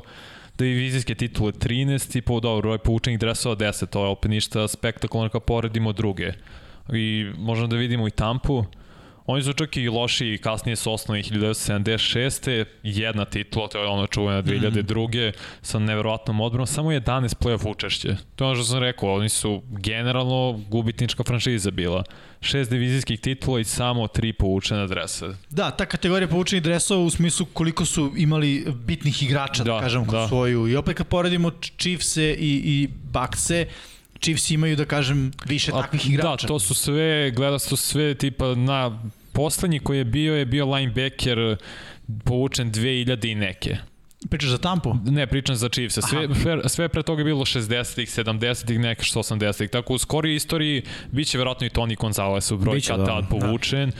[0.57, 5.29] divizijske titule 13 i po dobro, broj poučenih dresova 10, to je opet ništa spektakularno
[5.29, 6.33] kad poredimo druge.
[6.93, 8.65] I možemo da vidimo i Tampu,
[9.27, 12.65] Oni su čak i loši i kasnije su osnovni 1976.
[12.83, 15.31] Jedna titula, to je ono čuvena 2002.
[15.61, 18.15] sa neverovatnom odbranom, samo 11 playoff učešće.
[18.35, 22.03] To je ono što sam rekao, oni su generalno gubitnička franšiza bila.
[22.41, 25.33] Šest divizijskih titula i samo tri povučena dresa.
[25.49, 30.05] Da, ta kategorija povučenih dresova u smislu koliko su imali bitnih igrača, da, Da, kažem,
[30.05, 30.11] da.
[30.11, 30.27] da.
[30.27, 30.67] svoju.
[30.67, 33.65] I opet kad poredimo Chiefse i, i Buckse,
[34.25, 36.47] Chiefs imaju, da kažem, više A, takvih igrača.
[36.47, 38.99] Da, to su sve, gleda su sve tipa na
[39.33, 41.57] poslednji koji je bio je bio linebacker
[42.23, 43.77] povučen 2000 i neke.
[44.29, 44.93] Pričaš za Tampu?
[45.05, 45.99] Ne, pričam za Chiefs.
[46.09, 49.69] Sve, sve, sve pre toga je bilo 60-ih, 70-ih, neke što 80-ih.
[49.69, 50.81] Tako u skoriji istoriji
[51.11, 53.05] biće verovatno i Tony Gonzalez u broj kad da.
[53.05, 53.91] tad povučen.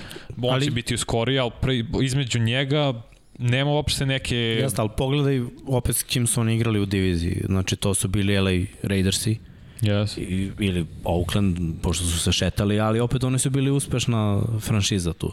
[0.42, 3.02] On Ali- će biti u skoriji, ali pre, između njega
[3.40, 4.36] nema uopšte neke...
[4.36, 7.42] Jeste, ali pogledaj opet s kim su oni igrali u diviziji.
[7.46, 9.38] Znači, to su bili LA Raidersi.
[9.86, 10.18] Yes.
[10.18, 15.32] I, ili Oakland, pošto su se šetali, ali opet oni su bili uspešna franšiza tu.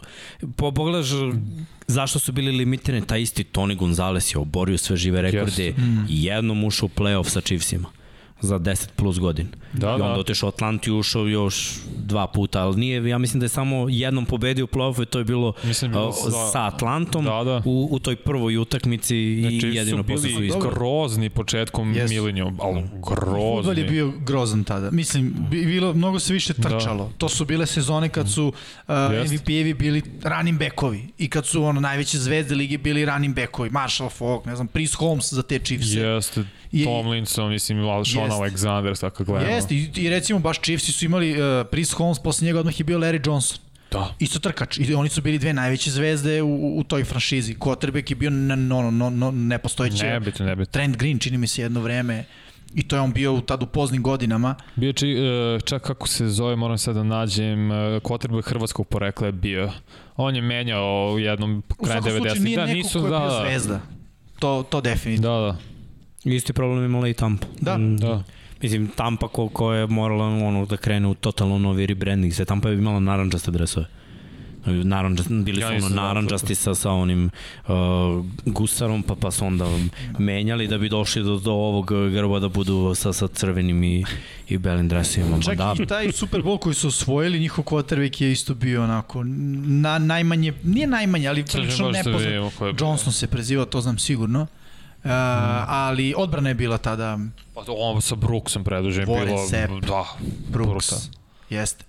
[0.55, 1.07] Po, pogledaš
[1.87, 5.81] zašto su bili limitirani, taj isti Tony Gonzalez je oborio sve žive rekorde Jeste.
[5.81, 6.05] mm.
[6.09, 7.89] i jednom ušao u playoff sa Chiefsima
[8.43, 9.49] za 10 plus godina.
[9.73, 10.13] Da, I onda da.
[10.13, 13.85] otišao u Atlanti i ušao još dva puta, ali nije, ja mislim da je samo
[13.89, 17.25] jednom pobedio u play-offu i to je bilo, Mislim da bilo uh, sa- sa Atlantom
[17.25, 17.61] Da, da.
[17.65, 20.71] U, u toj prvoj utakmici i Znači, jedino su posle su bili iskoro.
[20.71, 22.13] grozni početkom Jesu.
[22.13, 23.81] milenijum, ali Futbol grozni.
[23.81, 24.91] je bio grozan tada.
[24.91, 27.03] Mislim, bi- bilo, mnogo se više trčalo.
[27.03, 27.17] Da.
[27.17, 28.53] To su bile sezone kad su uh,
[29.13, 29.33] Jest.
[29.33, 33.69] MVP-evi bili running backovi i kad su ono najveće zvezde lige bili running backovi.
[33.69, 35.99] Marshall Falk, ne znam, Priest Holmes za te Chiefse.
[35.99, 36.43] Jeste,
[36.85, 38.37] Tomlinson, mislim, Sean Jest.
[38.37, 39.51] Alexander, tako gledamo.
[39.51, 42.83] Jeste, i, i recimo baš Chiefsi su imali uh, Priest Holmes, posle njega odmah je
[42.83, 43.57] bio Larry Johnson.
[43.91, 44.13] Da.
[44.19, 44.77] Isto trkač.
[44.77, 47.55] I oni su bili dve najveće zvezde u, u, u toj franšizi.
[47.55, 50.05] Quarterback je bio no, no, no, no, nepostojeće.
[50.05, 50.71] Nebitno, nebitno.
[50.71, 52.25] Trent Green, čini mi se jedno vreme.
[52.75, 54.55] I to je on bio tad u poznim godinama.
[54.75, 57.69] Bio či, e, čak kako se zove, moram sad da nađem,
[58.01, 59.71] quarterback hrvatskog porekla je bio.
[60.15, 61.99] On je menjao u jednom kraj 90.
[61.99, 63.45] U svakom slučaju nije da, neko nisu, ko je da, bio da.
[63.45, 63.81] zvezda.
[64.39, 65.41] To, to definitivno.
[65.41, 65.57] Da, da.
[66.25, 67.47] Isti problem imala i Tampa.
[67.61, 67.77] Da.
[67.77, 68.23] Mm, Da.
[68.61, 72.33] Mislim, Tampa ko, ko je morala ono, da krene u totalno novi rebranding.
[72.33, 73.85] Se Tampa je imala naranđaste dresove.
[74.65, 77.29] Naranđa, bili Ja su nisam ono znao naranđasti sa, sa onim
[77.67, 77.73] uh,
[78.45, 79.65] gusarom, pa, pa su onda
[80.19, 84.05] menjali da bi došli do, do ovog grba da budu sa, sa crvenim i,
[84.49, 85.41] i belim dresovima.
[85.41, 89.23] Čak da, i taj Super Bowl koji su osvojili, njihov quarterback je isto bio onako,
[89.23, 92.79] na, najmanje, nije najmanje, ali prilično da nepoznat.
[92.79, 94.47] Johnson se prezivao, to znam sigurno.
[95.03, 95.09] Uh,
[95.67, 97.19] ali odbrana je bila tada
[97.53, 100.03] Pa to ovo sa Brooksom predužen Warren bilo, Sapp, da,
[100.49, 100.71] Brooks.
[100.71, 101.05] brutalno.
[101.49, 101.85] Jeste.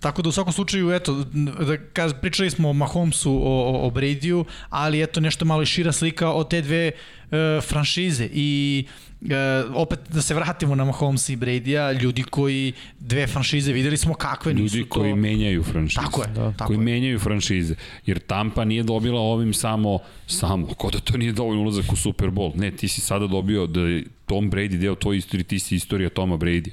[0.00, 3.90] Tako da u svakom slučaju, eto, da kaz, pričali smo o Mahomesu, o, o, o
[3.90, 6.90] Bradyu, ali eto nešto malo i šira slika o te dve
[7.30, 8.84] e, franšize i
[9.30, 14.14] e, opet da se vratimo na Mahomesa i Brady-a, ljudi koji dve franšize, videli smo
[14.14, 14.94] kakve nisu Ljudi to...
[14.94, 16.00] koji menjaju franšize.
[16.00, 16.52] Tako je, da.
[16.52, 16.84] tako koji je.
[16.84, 17.74] menjaju franšize.
[18.06, 22.28] Jer Tampa nije dobila ovim samo, samo, ko da to nije dovoljno ulazak u Super
[22.28, 22.56] Bowl.
[22.56, 26.08] Ne, ti si sada dobio da je Tom Brady deo tvoje istorije, ti si istorija
[26.08, 26.70] Toma Brady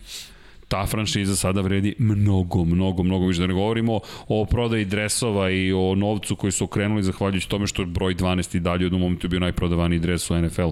[0.72, 3.41] ta franšiza sada vredi mnogo, mnogo, mnogo više.
[3.41, 7.82] Da ne govorimo o prodaji dresova i o novcu koji su okrenuli zahvaljujući tome što
[7.82, 10.69] je broj 12 i dalje u jednom momentu bio najprodavaniji dres u NFL.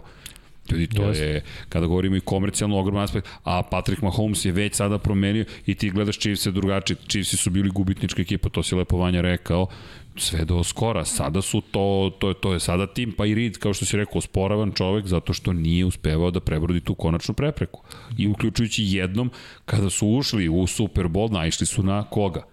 [0.71, 1.23] Ljudi, to Jeste.
[1.23, 5.75] je, kada govorimo i komercijalno ogroman aspekt, a Patrick Mahomes je već sada promenio i
[5.75, 6.97] ti gledaš Chiefs-e drugačije.
[7.07, 9.67] Chiefs-i su bili gubitnička ekipa, to si lepo Vanja rekao,
[10.15, 11.05] sve do skora.
[11.05, 13.97] Sada su to, to, je, to je sada tim, pa i Reed, kao što si
[13.97, 17.81] rekao, osporavan čovek zato što nije uspevao da prebrodi tu konačnu prepreku.
[18.17, 19.31] I uključujući jednom,
[19.65, 22.43] kada su ušli u Super Bowl, naišli su na koga?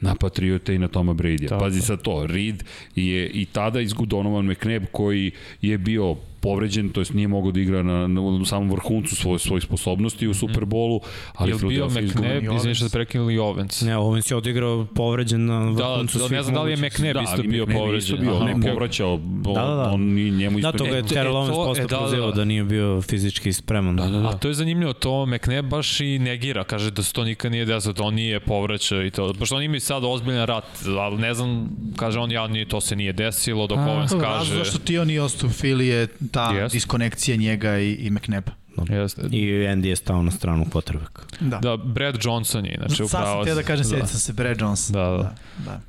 [0.00, 1.58] na Patriote i na Toma Brady.
[1.58, 2.64] Pazi sad to, Reed
[2.96, 5.30] je i tada izgubio Donovan McNabb koji
[5.62, 9.38] je bio povređen, to jest nije mogao da igra na, na, na samom vrhuncu svoje,
[9.38, 11.00] svojih sposobnosti u Superbolu,
[11.34, 12.52] ali Ali je bio McNabb, izgubio.
[12.52, 13.80] izvinite što prekinuli i Ovens.
[13.80, 17.00] Ne, Owens je odigrao povređen na vrhuncu da, svih ne znam da li je mogućih-
[17.00, 18.20] McNabb isto bio povređen.
[18.20, 19.90] Bio, ne povraćao, on, Da, da, da.
[19.90, 21.86] on ni njemu isto Da, to ga je E, Terrell e, Owens to- posle e,
[21.86, 22.34] da, da, prozivao da.
[22.34, 23.96] da nije bio fizički spreman.
[23.96, 24.28] Da, da, da.
[24.28, 27.64] A to je zanimljivo, to McNabb baš i negira, kaže da se to nikad nije
[27.64, 29.32] desilo, da on nije povraćao i to.
[29.34, 30.64] Pošto oni imaju sad ozbiljan rat,
[30.98, 34.54] ali ne znam, kaže on, ja, nije, to se nije desilo, dok Owens Razlog kaže...
[34.54, 35.50] zašto ti on nije ostao
[35.80, 36.74] je ta Jest.
[36.74, 38.52] diskonekcija njega i, i McNabba.
[38.88, 39.22] Jeste.
[39.22, 41.22] I Andy je stao na stranu potrebaka.
[41.40, 41.58] Da.
[41.58, 43.44] Da, Brad Johnson je, znači Sad upravo...
[43.44, 44.06] sam te da kažem, da.
[44.06, 44.92] sam se Brad Johnson.
[44.92, 45.16] Da, da.
[45.16, 45.34] da.
[45.64, 45.80] da.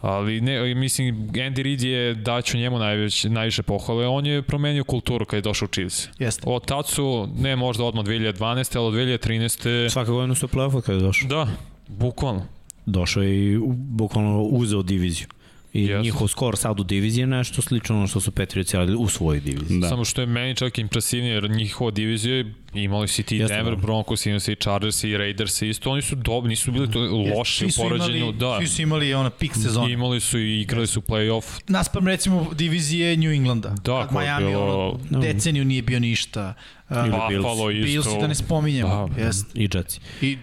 [0.00, 4.06] Ali ne, mislim, Andy Reid je daću njemu najveć, najviše pohvale.
[4.06, 6.08] On je promenio kulturu kad je došao u Chiefs.
[6.18, 6.42] Jeste.
[6.46, 8.78] Od tad su, ne možda odmah 2012.
[8.78, 9.90] ali od 2013.
[9.90, 11.28] Svake godine su u play-offu kada je došao.
[11.28, 11.48] Da,
[11.88, 12.46] bukvalno.
[12.86, 15.26] Došao je i bukvalno uzeo diviziju.
[15.72, 16.02] I Jeste.
[16.02, 19.40] njihov skor sad u diviziji je nešto slično ono što su Patriots radili u svojoj
[19.40, 19.80] diviziji.
[19.80, 19.88] Da.
[19.88, 22.44] Samo što je meni čak impresivnije, jer njihova divizija je-
[22.74, 23.80] imali si ti Jeste, Denver da.
[23.82, 27.70] Broncos, imali si i Chargers i Raiders isto, oni su dobri, nisu bili to loši
[27.70, 28.16] Svi u poređenju.
[28.16, 29.92] imali, Da, Svi su imali ono pik sezone.
[29.92, 31.60] imali su i igrali su playoff.
[31.68, 33.68] Naspram recimo divizije New Englanda.
[33.68, 36.54] Da, Kad je Miami bilo- ono, deceniju nije bio ništa.
[36.90, 37.84] Uh, Ili Buffalo isto.
[37.86, 39.10] Bills da ne spominjemo.
[39.16, 39.22] Da.
[39.22, 39.46] Jest.
[39.54, 40.00] I Jetsi.
[40.20, 40.38] I,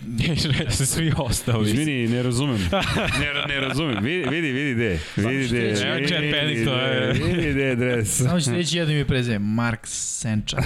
[0.86, 1.72] Svi ostali.
[1.72, 2.60] Izvini, ne razumem.
[3.20, 4.04] Ne, ne razumem.
[4.04, 5.00] Vidi, vidi, vidi de.
[5.16, 5.74] Vidi de.
[5.84, 7.14] Nemoj Chad vidi Pennington, de, e.
[7.14, 8.18] Vidi de dres.
[8.18, 9.40] samo ću reći jedno ime prezime.
[9.40, 10.58] Mark Senča.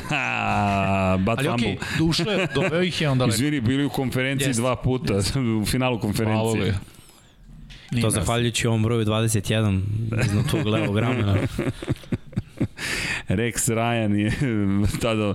[1.26, 3.36] Bad Ali okej, okay, ušlo je, doveo ih je onda lepo.
[3.36, 4.62] Izvini, bili u konferenciji Jeste.
[4.62, 5.14] dva puta,
[5.62, 6.76] u finalu konferencije.
[7.92, 9.82] Nije To zahvaljujući ovom broju 21
[10.26, 11.36] iznad tog levog ramena.
[13.40, 14.32] Rex Ryan je
[15.02, 15.34] tada,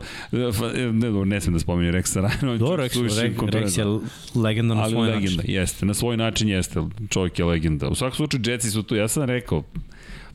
[0.93, 2.49] ne, ne smem da spominjem Rex Ryan.
[2.49, 3.37] on Do, Rex, Rex.
[3.39, 4.01] Rex je
[4.43, 5.55] legenda na ali svoj legenda, način.
[5.55, 6.81] jeste, na svoj način jeste,
[7.11, 7.89] čovjek je legenda.
[7.89, 9.63] U svakom slučaju, Jetsi su tu, ja sam rekao,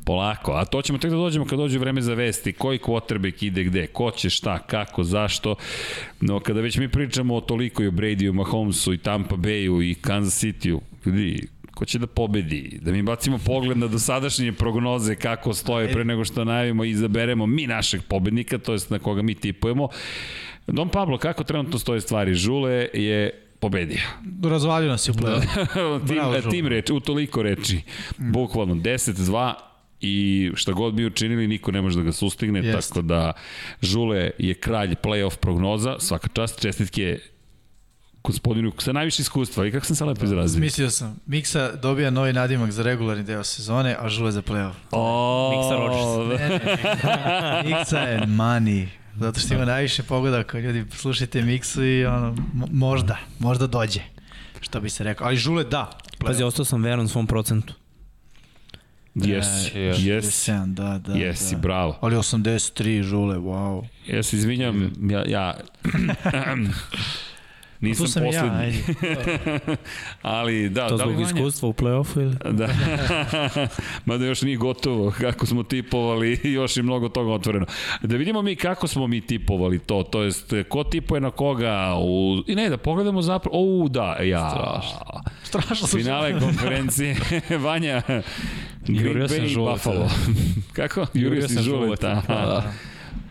[0.06, 3.64] polako, a to ćemo tek da dođemo kad dođe vreme za vesti, koji quarterback ide
[3.64, 5.56] gde, ko će šta, kako, zašto,
[6.22, 9.96] no kada već mi pričamo o toliko i o Bradyu, Mahomesu i Tampa Bayu i
[9.96, 11.48] Kansas Cityu, ljudi,
[11.78, 16.26] ko će da pobedi, da mi bacimo pogled na dosadašnje prognoze kako stoje pre nego
[16.26, 19.90] što najavimo i izaberemo mi našeg pobednika, to jest na koga mi tipujemo.
[20.68, 22.34] Don Pablo, kako trenutno stoje stvari?
[22.34, 24.02] Žule je pobedio.
[24.44, 25.42] Razvalio nas je u play
[26.08, 27.82] tim, Bravo, tim reči, u toliko reči.
[28.18, 29.54] Bukvalno 10-2
[30.02, 32.90] i šta god bi učinili, niko ne može da ga sustigne, Jeste.
[32.90, 33.34] tako da
[33.82, 37.20] Žule je kralj playoff prognoza, svaka čast, čestitke
[38.24, 40.60] gospodinu sa najviše iskustva i kako sam se lepo izrazio.
[40.60, 44.74] Mislio sam, Miksa dobija novi nadimak za regularni deo sezone, a Žule za play-off.
[45.52, 46.40] Miksa Rodgers.
[46.40, 46.60] Ne, ne,
[47.68, 48.88] Miksa je money.
[49.16, 50.60] Zato što ima najviše pogodaka.
[50.60, 54.02] Ljudi, slušajte Miksu i ono, mo- možda, možda dođe.
[54.62, 55.28] Što bi se rekao.
[55.28, 55.90] Ali Žule da.
[56.18, 57.74] Pazi, ostao sam veran svom procentu.
[59.16, 60.52] Jesi, E, jesi.
[60.52, 61.14] 67, da, da.
[61.14, 61.62] Jesi, da.
[61.62, 61.98] bravo.
[62.02, 63.84] Ali 83 žule, wow.
[64.08, 65.58] Ja se izvinjam, ja, ja
[67.82, 68.58] nisam Tu sam i ja, poslednji.
[68.58, 68.78] ajde.
[70.22, 72.36] Ali da, To da li zbog Vanja- iskustva u play-offu ili?
[72.52, 72.68] Da.
[74.06, 77.66] Mada još nije gotovo kako smo tipovali još i mnogo toga otvoreno.
[78.02, 82.44] Da vidimo mi kako smo mi tipovali to, to jest ko tipuje na koga u...
[82.48, 83.58] I ne, da pogledamo zapravo...
[83.84, 84.50] O, da, ja...
[84.50, 85.22] Strašno.
[85.44, 87.16] Strašno Finale konferencije.
[87.60, 88.02] Vanja,
[88.82, 89.56] Green Bay i.
[89.56, 90.10] Buffalo.
[90.74, 91.00] kako?
[91.14, 92.22] Jurio, Jurio sam žuleta.
[92.28, 92.74] da.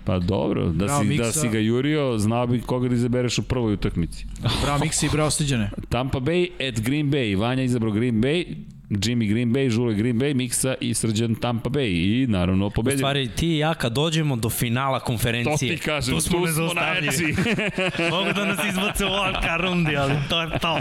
[0.06, 1.32] Pa dobro, da Bravo, si, da Miksa.
[1.32, 4.26] si ga jurio, znao bi koga da izabereš u prvoj utakmici.
[4.62, 5.70] Bravo Miksi i bravo Sliđane.
[5.88, 7.36] Tampa Bay at Green Bay.
[7.36, 8.44] Vanja izabrao Green Bay,
[8.88, 11.88] Jimmy Green Bay, Žule Green Bay, Miksa i Srđan Tampa Bay.
[12.14, 12.98] I naravno U pobedio.
[12.98, 16.36] stvari, ti i ja kad dođemo do finala konferencije, To ti kažem, tu smo tu
[16.36, 17.06] smo nezaustavljivi.
[17.06, 17.34] najjači.
[18.10, 20.78] Mogu da nas izbace u Alka rundi, ali to je to.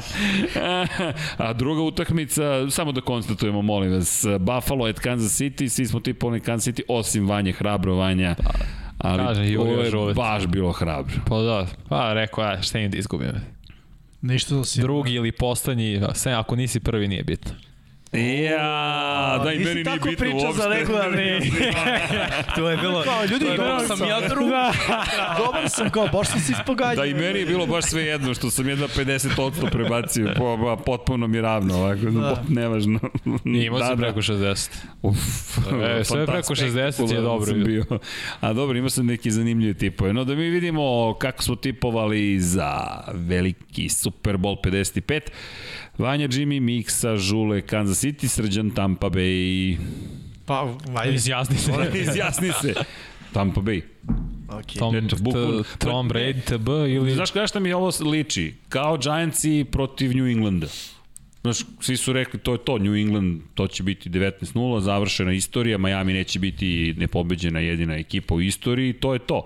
[1.38, 6.39] A druga utakmica, samo da konstatujemo, molim vas, Buffalo at Kansas City, svi smo tipovali
[6.39, 8.35] Kansas City, osim Vanje, hrabro Vanja.
[8.97, 10.15] Ali Kaže, ovo je Žulet.
[10.15, 11.15] baš bilo hrabro.
[11.27, 13.31] Pa da, pa rekao, ja, šta im da izgubim.
[14.22, 14.81] Ništa da si...
[14.81, 17.51] Drugi ili poslednji, sve, ako nisi prvi nije bitno.
[18.20, 20.62] Ja, da i Nisi meni nije tako bitno pričao uopšte.
[20.64, 21.52] za regularni.
[22.56, 24.08] To je bilo, Kao, ljudi, dobar sam sam.
[24.08, 24.50] ja drugi.
[24.50, 24.74] Da.
[25.46, 26.96] Dobar sam, kao, baš sam se ispogađao.
[26.96, 30.84] Da i meni je bilo baš sve jedno što sam jedna 50% prebacio, po, pa,
[30.84, 32.44] potpuno mi ravno ovako, da.
[32.50, 33.00] nevažno.
[33.46, 34.70] Imao da, si preko 60.
[35.02, 35.18] Uf,
[36.00, 37.46] E, sve preko 60 je dobro.
[37.46, 37.86] Sam bio.
[38.40, 40.14] A dobro, imao sam neki zanimljivi tipove.
[40.14, 42.78] No da mi vidimo kako smo tipovali za
[43.14, 45.20] veliki Super Bowl 55.
[45.97, 49.77] Vanja, Jimmy, Miksa, Žule, Kansas City, Srđan, Tampa Bay.
[50.45, 51.15] Pa, vajde.
[51.15, 51.72] Izjasni se.
[51.95, 52.73] Izjasni se.
[53.34, 53.81] Tampa Bay.
[54.47, 54.80] Okay.
[54.80, 57.11] Tom, Eto, bukvalno- t- Tom Brady, TB ili...
[57.11, 58.53] Znaš kada šta mi ovo liči?
[58.69, 60.67] Kao Giantsi protiv New Englanda.
[61.41, 65.77] Znaš, svi su rekli to je to, New England, to će biti 19-0, završena istorija,
[65.77, 69.43] Miami neće biti nepobeđena jedina ekipa u istoriji, to je to.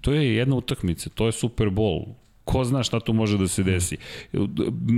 [0.00, 2.04] To je jedna utakmica, to je Super Bowl.
[2.44, 3.96] Ko zna šta tu može da se desi.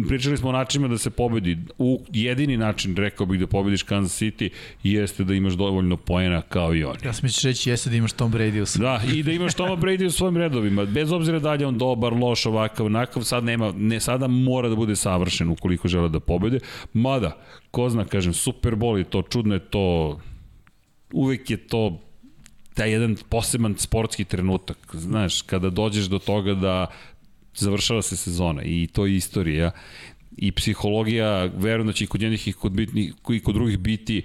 [0.08, 1.58] Pričali smo o načinima da se pobedi.
[1.78, 4.48] U jedini način, rekao bih, da pobediš Kansas City
[4.82, 6.98] jeste da imaš dovoljno poena kao i oni.
[7.04, 8.82] Ja sam misliš reći jeste da imaš Tom Brady u svom.
[8.82, 10.84] Da, i da imaš Toma Brady u svojim redovima.
[10.84, 14.68] Bez obzira da li je on dobar, loš, ovakav, onakav, sad nema, ne, sada mora
[14.68, 16.58] da bude savršen ukoliko žele da pobede.
[16.92, 17.36] Mada,
[17.70, 20.20] ko zna, kažem, Super Bowl je to, čudno je to,
[21.12, 22.00] uvek je to
[22.74, 26.86] taj jedan poseban sportski trenutak, znaš, kada dođeš do toga da
[27.56, 29.70] završava se sezona i to je istorija
[30.36, 34.22] i psihologija, verujem da će i kod jednih i kod, bitni, i kod drugih biti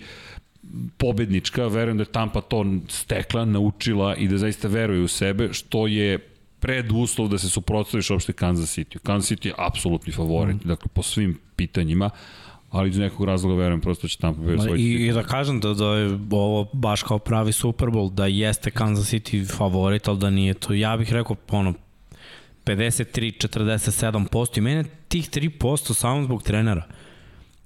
[0.98, 5.88] pobednička, verujem da je Tampa to stekla, naučila i da zaista veruje u sebe, što
[5.88, 6.20] je
[6.60, 8.98] preduslov da se suprotstaviš uopšte Kansas City.
[8.98, 10.68] Kansas City je apsolutni favorit, mm.
[10.68, 12.10] dakle po svim pitanjima,
[12.70, 14.84] ali iz nekog razloga verujem prosto će Tampa Bay osvojiti.
[14.84, 18.72] I, I da kažem da, da je ovo baš kao pravi Super Bowl, da jeste
[18.72, 20.74] Kansas City favorit, ali da nije to.
[20.74, 21.74] Ja bih rekao, ono,
[22.76, 26.84] 53-47% i mene tih 3% samo zbog trenera.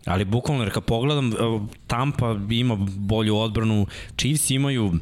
[0.06, 4.94] Ali bukvalno, jer kad pogledam, evo, Tampa ima bolju odbranu, Chiefs imaju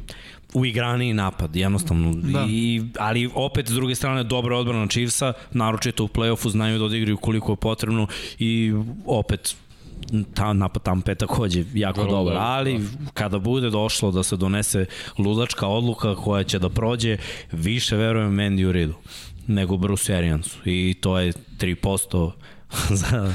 [0.54, 2.14] uigraniji napad, jednostavno.
[2.14, 2.46] Da.
[2.48, 7.16] I, ali opet, s druge strane, dobra odbrana Chiefsa, naročito u play-offu, znaju da odigraju
[7.16, 8.06] koliko je potrebno
[8.38, 8.72] i
[9.06, 9.56] opet
[10.34, 12.80] ta napad Tampa je takođe jako Vrlo dobar, dobro, ali
[13.14, 14.86] kada bude došlo da se donese
[15.18, 17.16] ludačka odluka koja će da prođe,
[17.52, 18.94] više verujem Mandy Ridu
[19.46, 22.32] nego Bruce Ariansu i to je 3%
[23.00, 23.34] za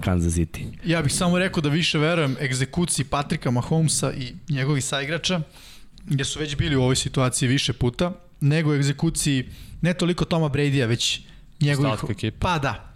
[0.00, 0.64] Kansas City.
[0.84, 5.40] Ja bih samo rekao da više verujem egzekuciji Patrika Mahomesa i njegovih saigrača,
[6.04, 9.48] gde su već bili u ovoj situaciji više puta, nego egzekuciji
[9.80, 11.20] ne toliko Toma Brady-a, već
[11.60, 11.92] njegovih...
[11.92, 12.36] Ostatka ekipe.
[12.38, 12.86] Pa da.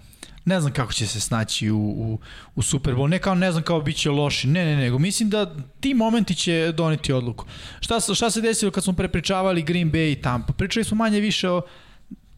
[0.45, 2.19] Ne znam kako će se snaći u, u,
[2.55, 3.09] u Super Bowl.
[3.09, 4.49] Ne kao ne znam kao bit će loši.
[4.49, 7.45] Ne, ne, nego mislim da ti momenti će doneti odluku.
[7.81, 10.53] Šta, se- šta se desilo kad smo prepričavali Green Bay i Tampa?
[10.53, 11.63] Pričali smo manje više o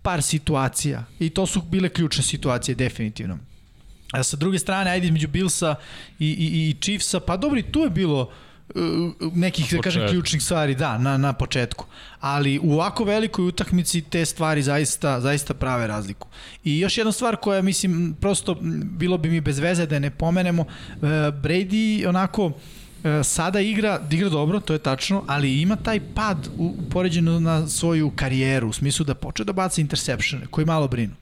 [0.07, 3.39] par situacija i to su bile ključne situacije definitivno.
[4.12, 5.74] A sa druge strane, ajde između Billsa
[6.19, 10.43] i, i, i Chiefsa, pa dobro i tu je bilo uh, nekih, da kažem, ključnih
[10.43, 11.87] stvari, da, na, na početku.
[12.20, 16.28] Ali u ovako velikoj utakmici te stvari zaista, zaista prave razliku.
[16.65, 20.11] I još jedna stvar koja, mislim, prosto bilo bi mi bez veze da je ne
[20.11, 21.09] pomenemo, uh,
[21.43, 22.85] Brady onako e,
[23.24, 28.11] sada igra, igra dobro, to je tačno, ali ima taj pad u, poređenu na svoju
[28.16, 31.15] karijeru, u smislu da počeo da baca interseptione, koji malo brinu.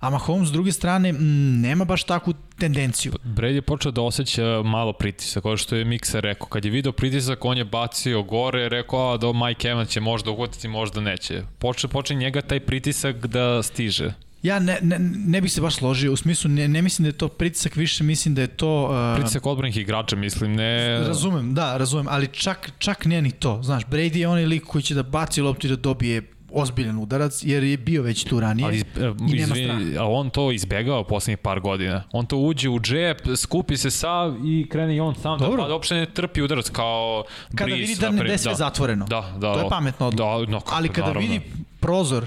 [0.00, 3.12] A Mahomes s druge strane m, nema baš takvu tendenciju.
[3.24, 6.46] Brady je počeo da osjeća malo pritisak, kao što je Miksa rekao.
[6.46, 10.30] Kad je video pritisak, on je bacio gore, rekao a, da Mike Evans će možda
[10.30, 11.42] ugotiti, možda neće.
[11.58, 14.12] Poče, poče njega taj pritisak da stiže.
[14.42, 17.18] Ja ne, ne, ne bih se baš složio, u smislu ne, ne mislim da je
[17.18, 18.84] to pritisak, više mislim da je to...
[18.84, 20.98] Uh, Pritisak odbranih igrača, mislim, ne...
[20.98, 23.62] Razumem, da, razumem, ali čak, čak nije ni to.
[23.62, 26.22] Znaš, Brady je onaj lik koji će da baci loptu i da dobije
[26.52, 28.84] ozbiljan udarac, jer je bio već tu ranije ali,
[29.32, 29.78] i nema strah.
[29.98, 32.02] a on to izbegao poslednjih par godina.
[32.12, 35.62] On to uđe u džep, skupi se sav i krene i on sam Dobro.
[35.62, 38.52] da, da uopšte ne trpi udarac kao Kada Breeze, vidi da ne da je sve
[38.52, 38.56] da.
[38.56, 39.06] zatvoreno.
[39.06, 39.54] Da, da.
[39.54, 40.24] To je pametno odluka.
[40.24, 41.28] Da, no, ali kada naravno.
[41.28, 41.40] vidi
[41.80, 42.26] prozor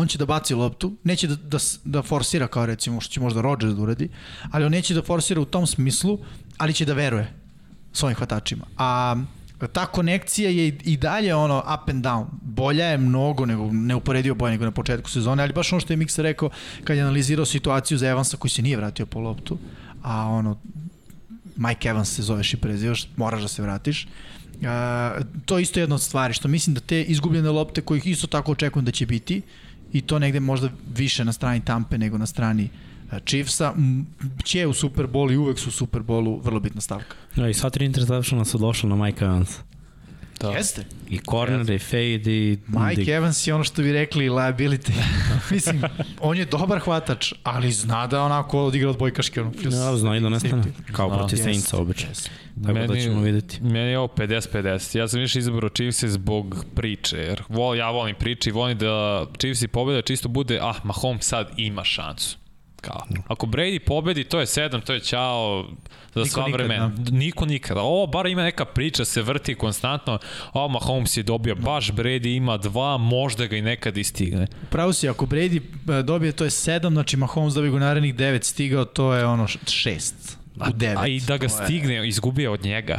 [0.00, 3.40] on će da baci loptu, neće da, da, da forsira kao recimo što će možda
[3.40, 4.08] Rodgers da uradi,
[4.50, 6.18] ali on neće da forsira u tom smislu,
[6.58, 7.32] ali će da veruje
[7.92, 8.66] svojim hvatačima.
[8.78, 9.16] A
[9.72, 12.26] ta konekcija je i dalje ono up and down.
[12.42, 15.96] Bolja je mnogo nego neuporedio bolje nego na početku sezone, ali baš ono što je
[15.96, 16.50] Miksa rekao
[16.84, 19.58] kad je analizirao situaciju za Evansa koji se nije vratio po loptu,
[20.02, 20.56] a ono
[21.56, 24.06] Mike Evans se zoveš i prezivaš, moraš da se vratiš.
[24.60, 24.66] Uh,
[25.44, 28.52] to je isto jedna od stvari, što mislim da te izgubljene lopte kojih isto tako
[28.52, 29.42] očekujem da će biti,
[29.92, 32.68] i to negde možda više na strani Tampe nego na strani
[33.24, 33.74] Chiefsa,
[34.44, 37.16] će u Super Bowlu i uvek su u Super Bowlu vrlo bitna stavka.
[37.36, 39.58] No, i sva tri interceptiona su došla na Mike Evans.
[40.40, 40.50] Da.
[40.50, 40.84] Jeste.
[41.08, 41.74] I corner, Jeste.
[41.74, 42.58] i fade, i...
[42.66, 43.12] Mike.
[43.12, 44.92] Evans je ono što bi rekli liability.
[45.50, 45.82] Mislim,
[46.20, 49.40] on je dobar hvatač, ali zna da onako odigra od bojkaške.
[49.40, 50.62] Ono, plus ja, zna i da nestane.
[50.92, 51.42] Kao proti yes.
[51.42, 52.08] Saintsa obično.
[52.10, 52.28] Yes.
[52.62, 53.62] Tako meni, da ćemo videti.
[53.62, 54.98] Meni je ovo 50-50.
[54.98, 57.16] Ja sam više izabrao Chiefs zbog priče.
[57.16, 61.24] Jer vol, ja volim priče i volim da Chiefs i pobeda čisto bude, ah, Mahomes
[61.24, 62.36] sad ima šansu.
[62.80, 65.64] Kao, ako Brady pobedi, to je 7, to je ćao
[66.14, 66.88] za Niko sva nikad, vremena.
[66.88, 67.10] da.
[67.16, 67.80] Niko nikada.
[67.80, 70.18] Ovo bar ima neka priča, se vrti konstantno.
[70.52, 74.46] O, Mahomes je dobio baš, Brady ima dva, možda ga i nekad istigne.
[74.70, 75.60] Pravo si, ako Brady
[75.98, 79.44] e, dobije, to je 7, znači Mahomes dobije go narednih 9 stigao, to je ono
[79.44, 80.12] 6
[80.56, 80.96] u 9.
[80.96, 82.98] A, a i da ga stigne, izgubio od njega.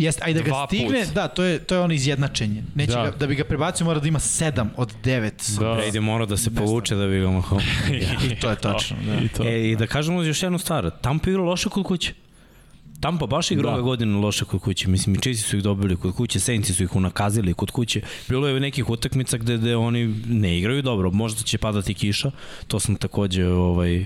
[0.00, 1.14] Jeste, a i da ga stigne, put.
[1.14, 2.62] da, to je, to je ono izjednačenje.
[2.74, 3.02] Neće Da.
[3.04, 5.58] Ga, da bi ga prebacio mora da ima 7 od 9.
[5.58, 5.64] Da.
[5.66, 7.64] Brady mora da se povuče da bi ga Mahomes.
[8.32, 8.96] I to je tačno.
[9.06, 9.14] Da.
[9.24, 9.44] I to.
[9.44, 12.12] E, i da kažemo još jednu stvar, Tampa igra loše kod kuće.
[13.00, 13.72] Tampa baš igra Da.
[13.74, 14.88] ove godine loše kod kuće.
[14.88, 18.00] Mislim, i Chiefs su ih dobili kod kuće, Saintsi su ih unakazili kod kuće.
[18.28, 21.10] Bilo je nekih utakmica gde, gde oni ne igraju dobro.
[21.10, 22.30] Možda će padati kiša.
[22.66, 24.04] To sam takođe ovaj,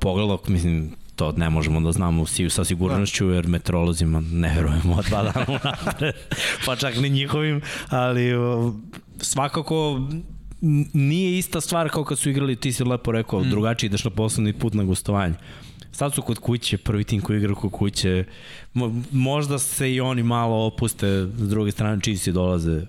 [0.00, 0.38] pogledao.
[0.46, 5.46] Mislim, to ne možemo da znamo si- sa sigurnošću, jer meteorolozima ne verujemo dva dana
[5.48, 6.14] unapred,
[6.66, 8.32] pa čak ni njihovim, ali
[9.18, 10.00] svakako
[10.92, 13.50] nije ista stvar kao kad su igrali, ti si lepo rekao, mm.
[13.50, 15.34] drugačije ideš na poslednji put na gostovanje.
[15.92, 18.24] Sad su kod kuće, prvi tim koji igra kod kuće,
[19.12, 22.86] možda se i oni malo opuste, s druge strane Chiefsi dolaze.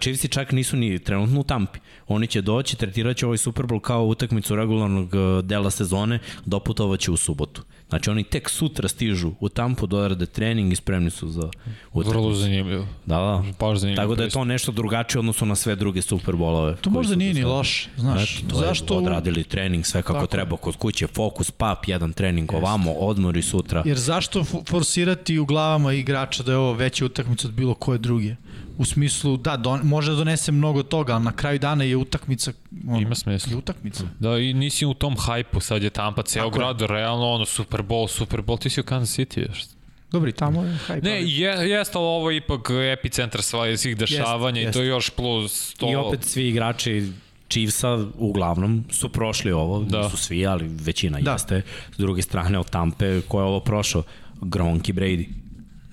[0.00, 1.78] Chiefsi čak nisu ni trenutno u Tampi.
[2.08, 7.10] Oni će doći, tretirat će ovaj Super Bowl kao utakmicu regularnog eh, dela sezone, doputovaće
[7.10, 7.62] u subotu.
[7.92, 11.50] Znači oni tek sutra stižu u Tampu, dorade trening i spremni su za
[11.92, 12.10] utakmicu.
[12.10, 12.86] Vrlo zanimljivo.
[13.06, 13.44] Da, da.
[13.60, 14.02] Baš zanimljivo.
[14.04, 16.76] Tako da je to nešto drugačije odnosno na sve druge Super Bowlove.
[16.76, 18.38] To možda nije ni loše, znaš.
[18.38, 18.96] Eto, to Zašto?
[18.96, 23.42] odradili trening sve kako Tako treba kod kuće, fokus, pap, jedan trening ovamo, odmor i
[23.42, 23.82] sutra.
[23.86, 27.98] Jer zašto fo- forsirati u glavama igrača da je ovo veća utakmica od bilo koje
[27.98, 28.36] druge?
[28.82, 32.52] U smislu, da, don, može da donese mnogo toga, ali na kraju dana je utakmica...
[32.88, 33.52] Ono, Ima smisla.
[33.52, 34.04] Je utakmica.
[34.18, 36.58] Da, i nisi u tom hajpu, sad je Tampa, ceo Tako je.
[36.58, 39.64] grad, realno, ono, Super Bowl, Super Bowl, ti si u Kansas City još.
[40.12, 41.04] Dobro, i tamo je hajp.
[41.04, 43.42] Ne, je, jeste, ali ovo je ipak epicentar
[43.76, 45.90] svih dešavanja i to je još plus to...
[45.90, 47.12] I opet svi igrači
[47.52, 50.02] Chiefsa uglavnom su prošli ovo, da.
[50.02, 51.32] nisu svi, ali većina da.
[51.32, 51.62] jeste.
[51.94, 54.02] S druge strane od Tampe, ko je ovo prošao?
[54.40, 55.28] Gronk i Brady.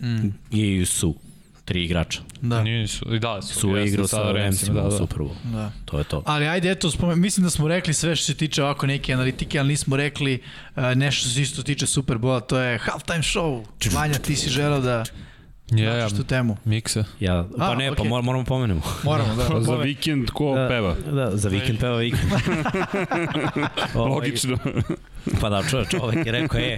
[0.02, 0.30] Mm.
[0.52, 1.16] I su
[1.70, 2.22] tri igrača.
[2.42, 2.64] Da.
[2.64, 4.98] Nisu, i da, su, Su igrao sa sada Ramsima da, u da.
[4.98, 5.34] Super Bowl.
[5.44, 5.72] Da.
[5.86, 6.24] To je to.
[6.26, 9.60] Ali ajde, eto, spomen, mislim da smo rekli sve što se tiče ovako neke analitike,
[9.60, 10.42] ali nismo rekli
[10.76, 13.66] uh, nešto što se isto tiče Superbola, to je halftime show.
[13.94, 15.04] Vanja, ti si želeo da
[15.72, 16.58] Ja, načeš tu temu.
[16.66, 17.04] Miksa.
[17.20, 18.10] Ja, pa A, ne, pa okej.
[18.10, 18.82] mor, moramo pomenemo.
[19.04, 19.46] Moramo, da.
[19.46, 20.96] Pa za vikend ko Da, peva?
[21.12, 22.32] Da, za vikend peva vikend.
[23.96, 24.58] Ovaj, Logično.
[25.42, 26.78] Pa da, čovjek, čovjek je rekao, e,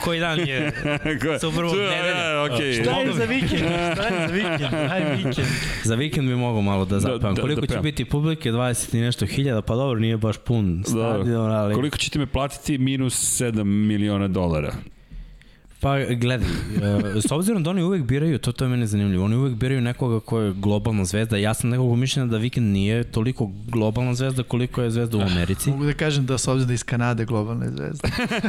[0.00, 0.72] koji dan je
[1.40, 2.16] Super Bowl Tu je, nedelja?
[2.24, 2.72] e, okej.
[2.74, 3.62] Šta je za vikend?
[3.94, 4.74] Šta je za vikend?
[4.92, 5.46] Aj vikend.
[5.84, 7.34] Za vikend bi mogo malo da zapevam.
[7.34, 7.82] da, Koliko da će pevam.
[7.82, 8.52] biti publike?
[8.52, 11.74] 20 i nešto hiljada, pa dobro, nije baš pun stadion, ali...
[11.74, 12.78] Koliko ćete me platiti?
[12.78, 14.72] Minus 7 miliona dolara.
[15.80, 16.48] Pa gledaj,
[17.16, 19.80] e, s obzirom da oni uvek biraju, to, to je mene zanimljivo, oni uvek biraju
[19.80, 21.36] nekoga ko je globalna zvezda.
[21.36, 25.70] Ja sam nekog mišljenja da Weekend nije toliko globalna zvezda koliko je zvezda u Americi.
[25.70, 28.08] Mogu da kažem da s obzirom da je iz Kanade globalne zvezde.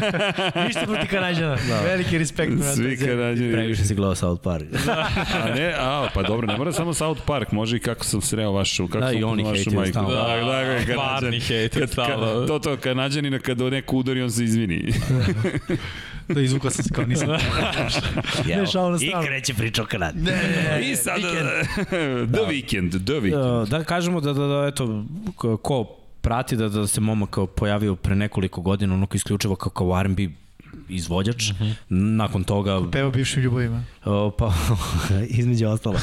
[0.66, 1.58] Ništa proti Kanadjana.
[1.58, 1.82] Da.
[1.82, 2.54] Veliki respekt.
[2.76, 3.52] Svi kanadjani.
[3.54, 4.66] Previše si gledao South Park.
[5.36, 8.52] A ne, a, pa dobro, ne mora samo South Park, može i kako sam sreo
[8.52, 9.92] vašu, kako Da, sam i oni upoznao vašu majku.
[9.92, 10.10] stalno.
[10.10, 10.84] Da, da, da, Kanadjan.
[10.86, 12.26] Stvarni hejt, Kad- stalno.
[12.26, 14.94] ka- To, to, kanadjanina kada neko udari, on se izvini.
[16.30, 17.28] Da, izvukao sam se kao nisam.
[18.48, 19.26] ne, šao na I stranu.
[19.28, 20.22] kreće priča o Kanadi.
[20.22, 21.48] Ne, ne, I sad, vikend.
[22.34, 23.70] the weekend, the weekend.
[23.70, 25.06] Da, da kažemo da, da, da eto,
[25.62, 25.84] ko
[26.22, 30.28] prati da, da se momak kao pojavio pre nekoliko godina, onako isključivo kao, kao R&B
[30.90, 31.52] izvođač.
[31.52, 31.74] Mm -hmm.
[31.90, 32.82] Nakon toga...
[32.92, 33.84] Peva bivšim ljubavima.
[34.06, 34.54] O, pa,
[35.40, 36.00] između ostalo.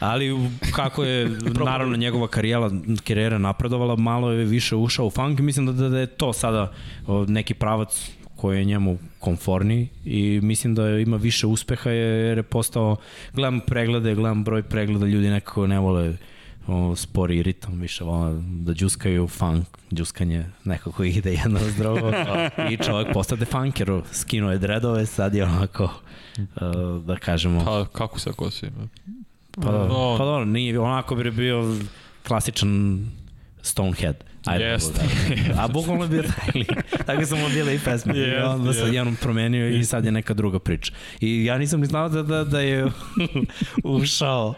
[0.00, 1.28] Ali kako je,
[1.64, 2.70] naravno, njegova karijera,
[3.06, 6.32] karijera napredovala, malo je više ušao u funk i mislim da, da, da je to
[6.32, 6.72] sada
[7.06, 12.42] o, neki pravac koji je njemu konforniji i mislim da ima više uspeha jer je
[12.42, 12.96] postao,
[13.32, 16.16] gledam preglede, gledam broj pregleda, ljudi nekako ne vole
[16.66, 22.12] o, spori ritam, više vole da džuskaju funk, džuskanje nekako ide jedno s drugo
[22.72, 27.64] i čovjek postade funker, skinuo je dredove, sad je onako, uh, da kažemo...
[27.64, 28.66] Pa kako se kosi?
[29.50, 30.16] Pa, no.
[30.18, 31.76] pa dobro, nije, onako bi bio
[32.26, 33.00] klasičan
[33.62, 34.24] Stonehead.
[34.48, 34.94] Ajde, Jest.
[34.94, 35.02] Da.
[35.62, 36.72] A bukvalno je bio taj lik.
[37.06, 38.16] Tako sam mu bile i pesme.
[38.18, 38.94] Jest, I onda sad jest.
[38.94, 40.92] jednom promenio i sad je neka druga priča.
[41.20, 42.86] I ja nisam ni znao da, da, da je
[43.84, 44.54] ušao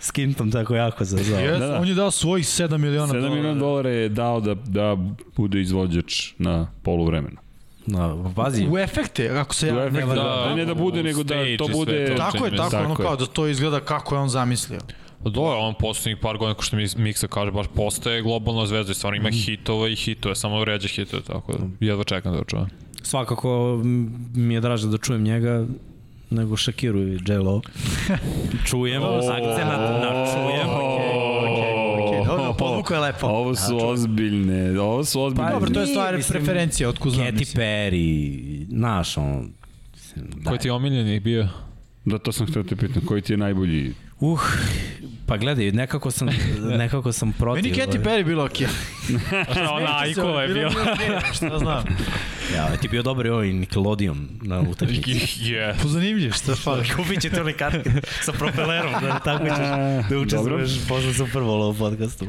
[0.00, 1.36] s Kintom tako jako za za.
[1.36, 1.80] Yes, da, da.
[1.80, 4.96] On je dao svojih 7 miliona 7 miliona dolara je dao da, da
[5.36, 7.36] bude izvođač na poluvremenu.
[7.86, 8.66] Na, pazi.
[8.70, 10.24] U efekte, ako se ja ne varam.
[10.48, 12.06] da, ne da bude, nego da to i sve bude...
[12.06, 12.14] to.
[12.14, 13.06] Tako je, tako, ono Tako je.
[13.06, 14.78] kao da to izgleda kako je on zamislio.
[15.24, 18.92] Pa dobro, on poslednjih par godina, ko što mi Miksa kaže, baš postaje globalna zvezda
[18.92, 22.44] i stvarno ima hitova i hitove, samo ređe hitove, tako da jedva čekam da ga
[22.44, 22.66] čujem.
[23.02, 23.80] Svakako
[24.34, 25.66] mi je draže da čujem njega
[26.30, 27.60] nego Shakiru i J-Lo.
[28.68, 30.68] čujem, akcenat na čujem.
[30.68, 33.26] Okay, dobro, podvuko je lepo.
[33.26, 35.48] Ovo su ozbiljne, ovo su ozbiljne.
[35.48, 37.26] Pa dobro, to je stvar mislim, preferencija, otkud znam.
[37.26, 37.56] Katy.
[37.56, 39.52] Perry, znaš, on...
[39.94, 41.48] mislim, Koji ti je omiljeni bio?
[42.04, 43.94] Da, to sam htio te pitan, koji ti je najbolji?
[44.20, 44.40] Uh,
[45.26, 46.28] pa gledaj, nekako sam,
[46.78, 47.62] nekako sam protiv.
[47.64, 48.66] Meni Katy Perry bilo okej.
[49.76, 50.70] Ona Ajkova je bio.
[51.34, 51.84] Šta znam.
[52.54, 55.10] Ja, ti bio dobar i ovaj Nickelodeon na utakmici.
[55.52, 55.74] Je.
[55.82, 56.84] Po zanimljiv, šta fali.
[56.96, 57.90] Kupit ćete one kartke
[58.20, 59.58] sa propelerom, da tako ćeš
[60.10, 62.26] da učestvuješ posle Super Bowl u podcastu.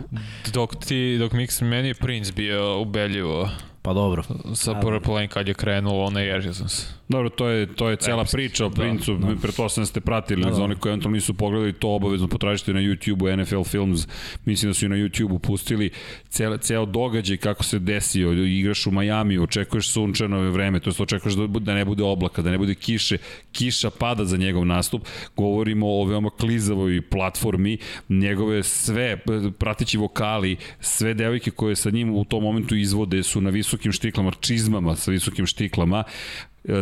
[0.54, 3.50] Dok ti, dok Mix, meni je Prince bio ubedljivo.
[3.82, 4.24] Pa dobro.
[4.56, 4.82] Sa
[5.16, 6.86] Rain kad je krenulo, ona ježio sam se.
[7.10, 10.44] Dobro, to je, to je cela priča o Da, Princu, da, pretpostavljam da ste pratili,
[10.44, 14.08] da, za one koji eventualno nisu pogledali, to obavezno potražite na YouTube-u, NFL Films,
[14.46, 15.90] mislim da su i na YouTube-u pustili
[16.30, 21.36] ceo, ceo događaj kako se desio, igraš u Majamiju, očekuješ sunčano vreme, to jest očekuješ
[21.36, 23.18] da, da ne bude oblaka, da ne bude kiše,
[23.52, 27.78] kiša pada za njegov nastup, govorimo o veoma klizavoj platformi,
[28.10, 29.18] njegove sve
[29.60, 34.32] prateći vokali, sve devojke koje sa njim u tom momentu izvode su na visokim štiklama,
[34.32, 36.04] čizmama sa visokim štiklama,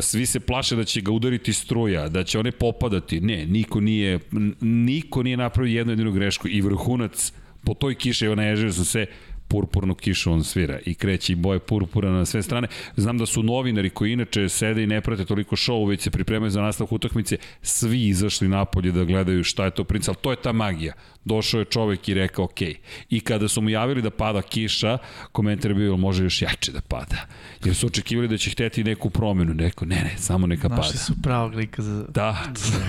[0.02, 3.22] svi se plaše da će ga udariti struja, da će one popadati.
[3.22, 4.20] Ne, niko nije,
[4.62, 7.34] niko nije napravio jednu jedinu grešku i vrhunac
[7.66, 9.06] po toj kiši, evo na ježeru sam se
[9.48, 12.68] purpurnu kišu on svira i kreće i boje purpura na sve strane.
[12.96, 16.50] Znam da su novinari koji inače sede i ne prate toliko šovu, već se pripremaju
[16.50, 20.42] za nastavak utakmice, svi izašli napolje da gledaju šta je to princ, ali to je
[20.42, 20.94] ta magija.
[21.26, 22.62] Došao je čovek i rekao ok.
[23.10, 24.98] I kada su mu javili da pada kiša,
[25.32, 27.18] komentar je bio može još jače da pada.
[27.66, 29.54] Jer su očekivali da će hteti neku promenu.
[29.54, 30.82] Neko, ne, ne, samo neka pada.
[30.82, 32.06] Našli su pravog lika za...
[32.10, 32.38] Da,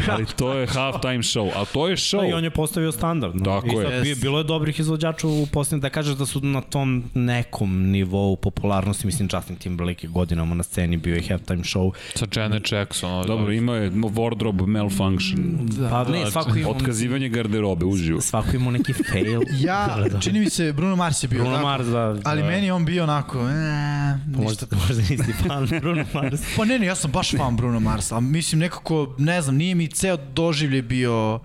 [0.08, 1.50] ali to je halftime show.
[1.54, 2.18] A to je show.
[2.18, 3.36] Pa i on je postavio standard.
[3.36, 3.44] No.
[3.44, 4.00] Tako I je.
[4.02, 8.36] bi- Bilo je dobrih izvođača u posljednje, da kažeš da su na tom nekom nivou
[8.36, 11.92] popularnosti, mislim Justin Timberlake je godinama na sceni bio i halftime show.
[12.14, 13.26] Sa Janet Jackson.
[13.26, 15.58] Dobro, ima je wardrobe malfunction.
[15.62, 15.88] Da.
[15.88, 18.20] Pa ne, svako ima, Otkazivanje garderobe, uživo.
[18.24, 19.40] Svako ima neki fail.
[19.66, 21.68] Ja, čini mi se, Bruno Mars je bio Bruno tako.
[21.68, 22.16] Mars, da.
[22.24, 22.48] Ali da.
[22.48, 24.66] meni on bio onako, e, Pa ništa.
[24.72, 26.40] Možda, možda nisi fan Bruno Mars.
[26.56, 29.74] Pa ne, ne, ja sam baš fan Bruno Marsa, ali mislim nekako, ne znam, nije
[29.74, 31.42] mi ceo doživlje bio uh,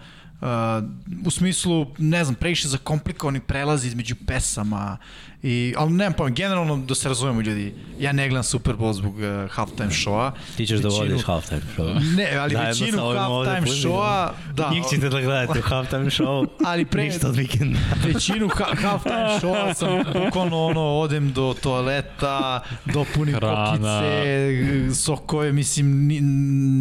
[1.25, 4.97] u smislu, ne znam, previše za komplikovani prelazi između pesama
[5.43, 9.13] i, ali nemam pojma, generalno da se razumemo ljudi, ja ne gledam Super Bowl zbog
[9.13, 9.21] uh,
[9.51, 10.31] halftime showa.
[10.57, 12.15] Ti ćeš da Većinu- vodiš halftime show.
[12.15, 14.69] Ne, ali Zajedno većinu halftime showa, da.
[14.69, 16.47] Njih ćete da gledate u halftime show.
[16.65, 17.79] Ali pre- Ništa od vikenda.
[18.05, 23.65] većinu ha halftime showa sam bukvalno ono odem do toaleta, dopunim Hrana.
[23.67, 26.21] kokice, sokove, mislim ni-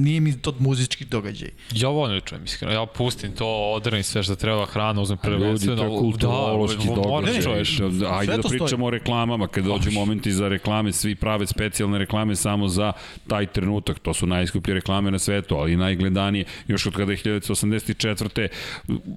[0.00, 1.50] nije mi to muzički događaj.
[1.72, 2.74] Ja ovo ne čujem, iskreno.
[2.74, 5.76] Ja pustim to, odrnim sve što treba, hrana, uzmem Ljudi, prvenstveno.
[5.78, 7.42] to je kulturološki da, događaj.
[7.42, 7.78] čuješ.
[7.78, 8.68] Da, Ajde da to stoji.
[8.68, 12.92] pričamo o reklamama, kad dođu momenti za reklame, svi prave specijalne reklame samo za
[13.26, 13.98] taj trenutak.
[13.98, 16.44] To su najskuplje reklame na svetu, ali najgledanije.
[16.68, 18.48] Još od kada je 1984.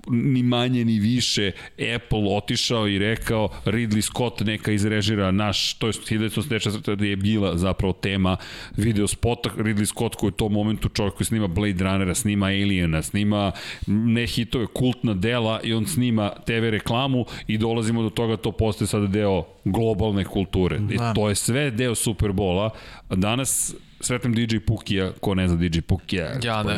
[0.08, 1.52] ni manje ni više
[1.96, 6.96] Apple otišao i rekao Ridley Scott neka izrežira naš, to je 1984.
[6.96, 8.38] da je bila zapravo tema
[8.78, 12.46] video spota Ridley Scott koji je u tom momentu čovjek koji snima Blade Runnera, snima
[12.46, 13.52] Aliena, snima
[13.88, 18.88] ne hitove, kultna dela i on snima TV reklamu i dolazimo do toga to postaje
[18.88, 20.78] sada deo globalne kulture.
[20.90, 21.14] I Da.
[21.14, 22.70] to je sve deo Superbola.
[23.10, 26.32] Danas sretnem DJ Pukija, ko ne zna DJ Pukija.
[26.44, 26.78] Ja ne.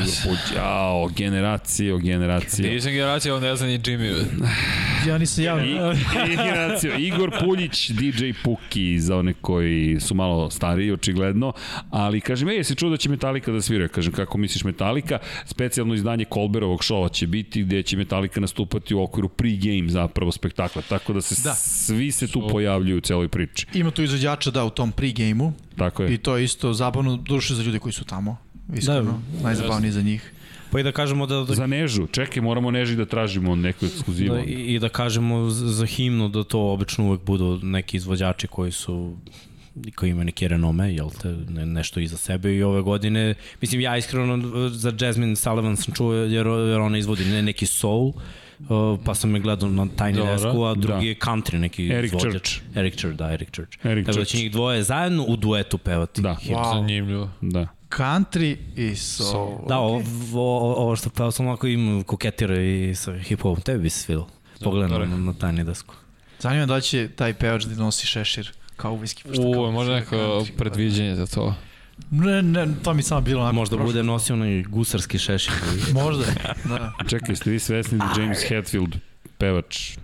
[0.55, 2.73] Jao, generacije, generacije.
[2.73, 4.23] Nisam generacija, on ne zna ni Jimmy.
[5.07, 5.93] Ja nisam javno.
[6.27, 6.97] Generacija.
[6.97, 11.53] Igor Puljić, DJ Puki, za one koji su malo stariji, očigledno.
[11.89, 13.87] Ali, kažem, ej, jesi čuo da će Metallica da svira?
[13.87, 15.19] Kažem, kako misliš Metallica?
[15.45, 20.81] Specijalno izdanje Kolberovog šova će biti, gde će Metallica nastupati u okviru pre-game zapravo spektakla.
[20.89, 21.53] Tako da se Da.
[21.55, 23.67] svi se tu pojavljuju u celoj priči.
[23.73, 25.51] Ima tu izvođača da u tom pre-gameu.
[25.77, 26.13] Tako je.
[26.13, 28.37] I to je isto zabavno duše za ljude koji su tamo.
[28.73, 29.43] Iskreno, Da.
[29.43, 30.31] najzabavnije za njih.
[30.71, 31.35] Pa i da kažemo da...
[31.43, 34.35] da Za Nežu, čekaj, moramo Neži da tražimo neku ekskluzivu.
[34.35, 38.71] Da, i, I da kažemo za himnu da to obično uvek budu neki izvođači koji
[38.71, 39.15] su
[39.95, 43.97] koji imaju neki renome, jel te, ne, nešto iza sebe i ove godine, mislim ja
[43.97, 48.13] iskreno za Jasmine Sullivan sam čuo jer, jer ona izvodi ne, neki soul,
[48.69, 51.09] uh, pa sam je gledao na Tiny Dobro, Desku, a drugi da.
[51.09, 52.31] je country neki Eric izvođač.
[52.31, 52.77] Church.
[52.77, 53.85] Eric Church, da, Eric Church.
[53.85, 56.21] Eric Tako da će njih dvoje zajedno u duetu pevati.
[56.21, 56.35] Da.
[56.35, 56.59] himnu.
[56.59, 56.73] Wow.
[56.73, 57.29] Zanimljivo.
[57.41, 57.67] Da.
[57.89, 59.57] Country i soul.
[59.67, 60.03] Da, ovo,
[60.33, 64.27] ovo, ovo što peo sam ovako im koketira i sa hip-hopom, tebi bi se svidelo.
[64.63, 65.95] Pogledaj na, na, na Tiny Desku.
[66.39, 69.23] Zanima me da će taj pevač da nosi šešir kao u viski.
[69.23, 70.57] pošto U, kao možda neko country.
[70.57, 71.55] predviđenje za to.
[72.11, 73.55] Ne, ne, to mi samo bilo onako.
[73.55, 73.91] Možda prošlo.
[73.91, 75.53] bude nosio onaj gusarski šešir.
[76.03, 76.25] Možda,
[76.63, 76.93] da.
[77.09, 78.95] Čekaj, ste vi svesni da James Hetfield,
[79.37, 79.97] pevač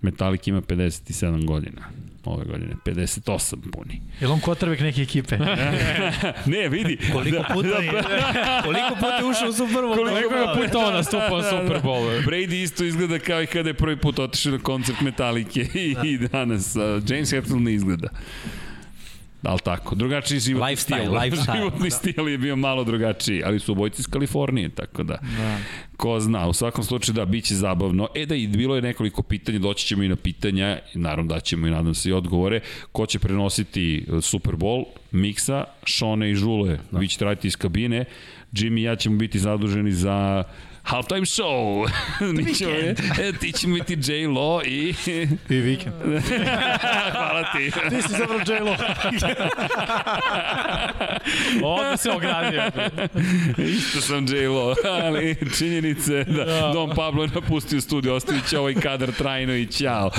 [0.00, 1.82] Metallica ima 57 godina
[2.24, 4.00] ove godine, 58 puni.
[4.20, 5.38] Je li on kotrbek neke ekipe?
[6.52, 6.98] ne, vidi.
[7.12, 7.90] Koliko puta je,
[8.64, 9.96] koliko puta je ušao u Super Bowl?
[9.96, 12.26] Koliko je puta on nastupao na Super Bowl?
[12.26, 16.18] Brady isto izgleda kao i kada je prvi put otišao na koncert Metallica i, i
[16.18, 16.76] danas.
[16.76, 18.08] Uh, James Hetfield ne izgleda.
[19.42, 21.12] Ali tako, drugačiji životni Lifestyle, stil.
[21.20, 21.56] lifestyle.
[21.56, 21.96] Životni Da.
[21.96, 25.18] stil je bio malo drugačiji, ali su obojci iz Kalifornije, tako da.
[25.38, 25.58] Da.
[25.96, 28.08] Ko zna, u svakom slučaju da, bit će zabavno.
[28.14, 31.66] E da, i bilo je nekoliko pitanja, doći ćemo i na pitanja, naravno da ćemo
[31.66, 32.60] i nadam se i odgovore.
[32.92, 34.84] Ko će prenositi e, Super Bowl?
[35.12, 36.78] Miksa, Šone i Žule.
[36.90, 36.98] Da.
[36.98, 38.04] Vi ćete raditi iz kabine.
[38.52, 40.44] Jimmy i ja ćemo biti zaduženi za
[40.88, 41.88] halftime show.
[42.44, 44.94] Mi ćemo, e, ti ćemo biti J-Lo i...
[45.48, 45.94] I vikend.
[47.12, 47.70] Hvala ti.
[47.90, 48.76] Ti si zapravo J-Lo.
[51.78, 52.62] Onda se ogradio.
[53.58, 56.70] Isto sam J-Lo, ali činjenice da, Da.
[56.74, 60.10] Don Pablo je napustio studiju, ostavit će ovaj kadar trajno i ćao.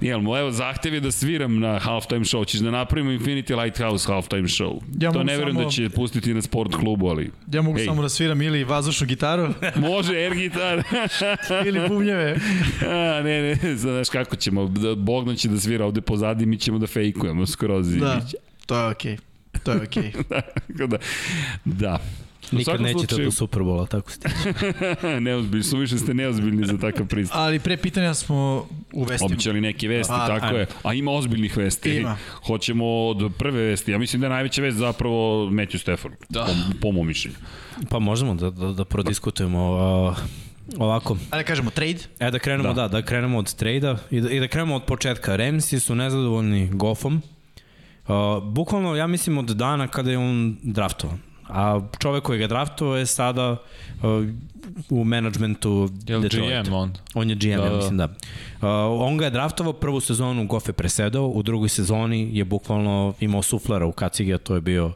[0.00, 4.06] Jel mu, evo, zahtev je da sviram na halftime show, ćeš da napravimo Infinity Lighthouse
[4.12, 4.80] halftime show.
[5.00, 7.30] Ja to ne verujem samo- da će pustiti na sport klubu, ali...
[7.52, 7.84] Ja mogu Ej.
[7.84, 9.48] samo da sviram ili vazdušnu gitaru,
[9.90, 10.82] Može, air gitar.
[11.68, 12.36] ili bubnjeve.
[12.88, 16.78] A, ne, ne, znaš kako ćemo, da, Bogdan će da svira ovde pozadi, mi ćemo
[16.78, 17.96] da fejkujemo skroz.
[17.96, 18.20] Da,
[18.66, 19.16] to je okej.
[19.62, 20.12] To je okej.
[20.68, 20.98] Tako da,
[21.64, 21.98] da.
[22.52, 24.34] Nikad nećete slučaju- do Super Bola, tako stići.
[25.20, 27.36] neozbiljni, su više ste neozbiljni za takav pristup.
[27.36, 29.26] Ali pre pitanja smo u vestima.
[29.26, 30.58] Običali neke vesti, Pa, tako ajmo.
[30.58, 30.66] je.
[30.82, 31.96] A ima ozbiljnih vesti.
[31.96, 32.16] Ima.
[32.46, 33.90] Hoćemo od prve vesti.
[33.92, 36.44] Ja mislim da je najveća vest zapravo Matthew Stafford, da.
[36.44, 37.36] po, po mom mišljenju.
[37.88, 39.70] Pa možemo da, da, da prodiskutujemo
[40.10, 40.18] uh,
[40.78, 41.16] ovako.
[41.30, 41.98] Ajde kažemo trade.
[42.20, 44.84] E da krenemo, da, da, da krenemo od trejda i da, i da krenemo od
[44.84, 45.36] početka.
[45.36, 47.22] Ramsi su nezadovoljni Goffom.
[48.08, 48.14] Uh,
[48.44, 51.18] bukvalno, ja mislim od dana kada je on draftovan.
[51.48, 53.56] A čovek koji ga draftovao je sada
[54.02, 54.26] uh,
[54.90, 56.62] u menadžmentu Jel Detroita.
[56.62, 56.92] GM on?
[57.14, 57.76] On je GM, Da, ja da.
[57.76, 58.04] mislim da.
[58.04, 58.10] Uh,
[59.00, 63.42] on ga je draftovao prvu sezonu, Goff je presedao, u drugoj sezoni je bukvalno imao
[63.42, 64.92] suflera u kacigi, a to je bio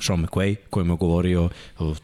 [0.00, 1.48] Sean McVay, koji mu je govorio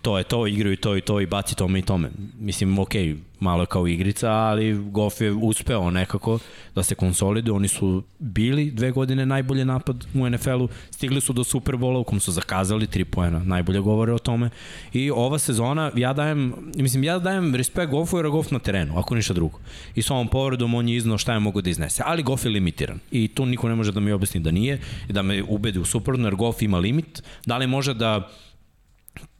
[0.02, 2.10] to je to, igraju to i to i baci tome i tome.
[2.40, 2.94] Mislim, ok,
[3.43, 6.39] malo kao igrica, ali Goff je uspeo nekako
[6.74, 7.55] da se konsoliduje.
[7.55, 12.20] Oni su bili dve godine najbolji napad u NFL-u, stigli su do Superbola u kom
[12.20, 14.51] su zakazali tri poena, najbolje govore o tome.
[14.93, 18.98] I ova sezona, ja dajem, mislim, ja dajem respekt Goffu jer je Goff na terenu,
[18.98, 19.59] ako ništa drugo.
[19.94, 22.02] I sa ovom povredom on je iznao šta je mogo da iznese.
[22.06, 22.98] Ali Goff je limitiran.
[23.10, 25.85] I tu niko ne može da mi objasni da nije i da me ubedi u
[25.85, 27.23] suprotno, jer Goff ima limit.
[27.47, 28.28] Da li može da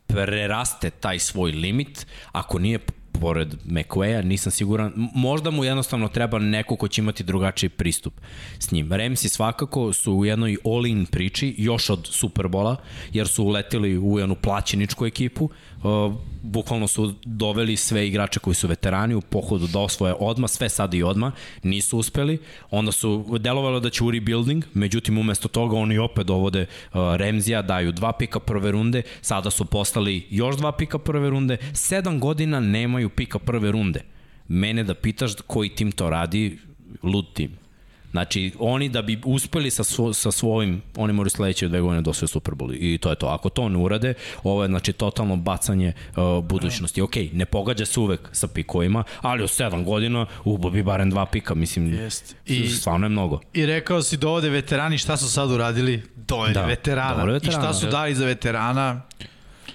[0.07, 2.79] preraste taj svoj limit, ako nije
[3.21, 4.93] pored McVeya, nisam siguran.
[5.15, 8.15] Možda mu jednostavno treba neko ko će imati drugačiji pristup
[8.59, 8.93] s njim.
[8.93, 12.77] Ramsi svakako su u jednoj all-in priči, još od Superbola,
[13.13, 15.51] jer su uleteli u jednu plaćeničku ekipu.
[15.83, 20.69] Uh, bukvalno su doveli sve igrače koji su veterani u pohodu da osvoje odma, sve
[20.69, 21.33] sad i odma,
[21.63, 22.39] nisu uspeli.
[22.71, 27.63] Onda su delovalo da će u rebuilding, međutim umesto toga oni opet dovode uh, Remzija,
[27.63, 32.61] daju dva pika prve runde, sada su postali još dva pika prve runde, sedam godina
[32.61, 34.01] nemaju pika prve runde.
[34.49, 36.59] Mene da pitaš koji tim to radi,
[37.03, 37.63] lud tim.
[38.11, 42.11] Znači, oni da bi uspeli sa, svo, sa svojim, oni moraju sledeće dve godine da
[42.11, 43.27] osvoje Super Bowl i to je to.
[43.27, 47.03] Ako to ne urade, ovo je znači totalno bacanje uh, budućnosti.
[47.03, 51.27] Ok, ne pogađa se uvek sa pikovima, ali od 7 godina ubo bi barem dva
[51.27, 52.37] pika, mislim, Jest.
[52.47, 53.41] I, stvarno je mnogo.
[53.55, 56.03] I rekao si dovode veterani, šta su sad uradili?
[56.17, 57.15] Dovede Da, veterana.
[57.15, 57.63] dovode I veterana.
[57.63, 59.01] šta su dali za veterana?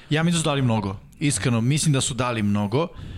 [0.10, 0.95] Ja mislim da su dali mnogo.
[1.20, 2.84] Iskreno, mislim da su dali mnogo.
[2.84, 3.16] E,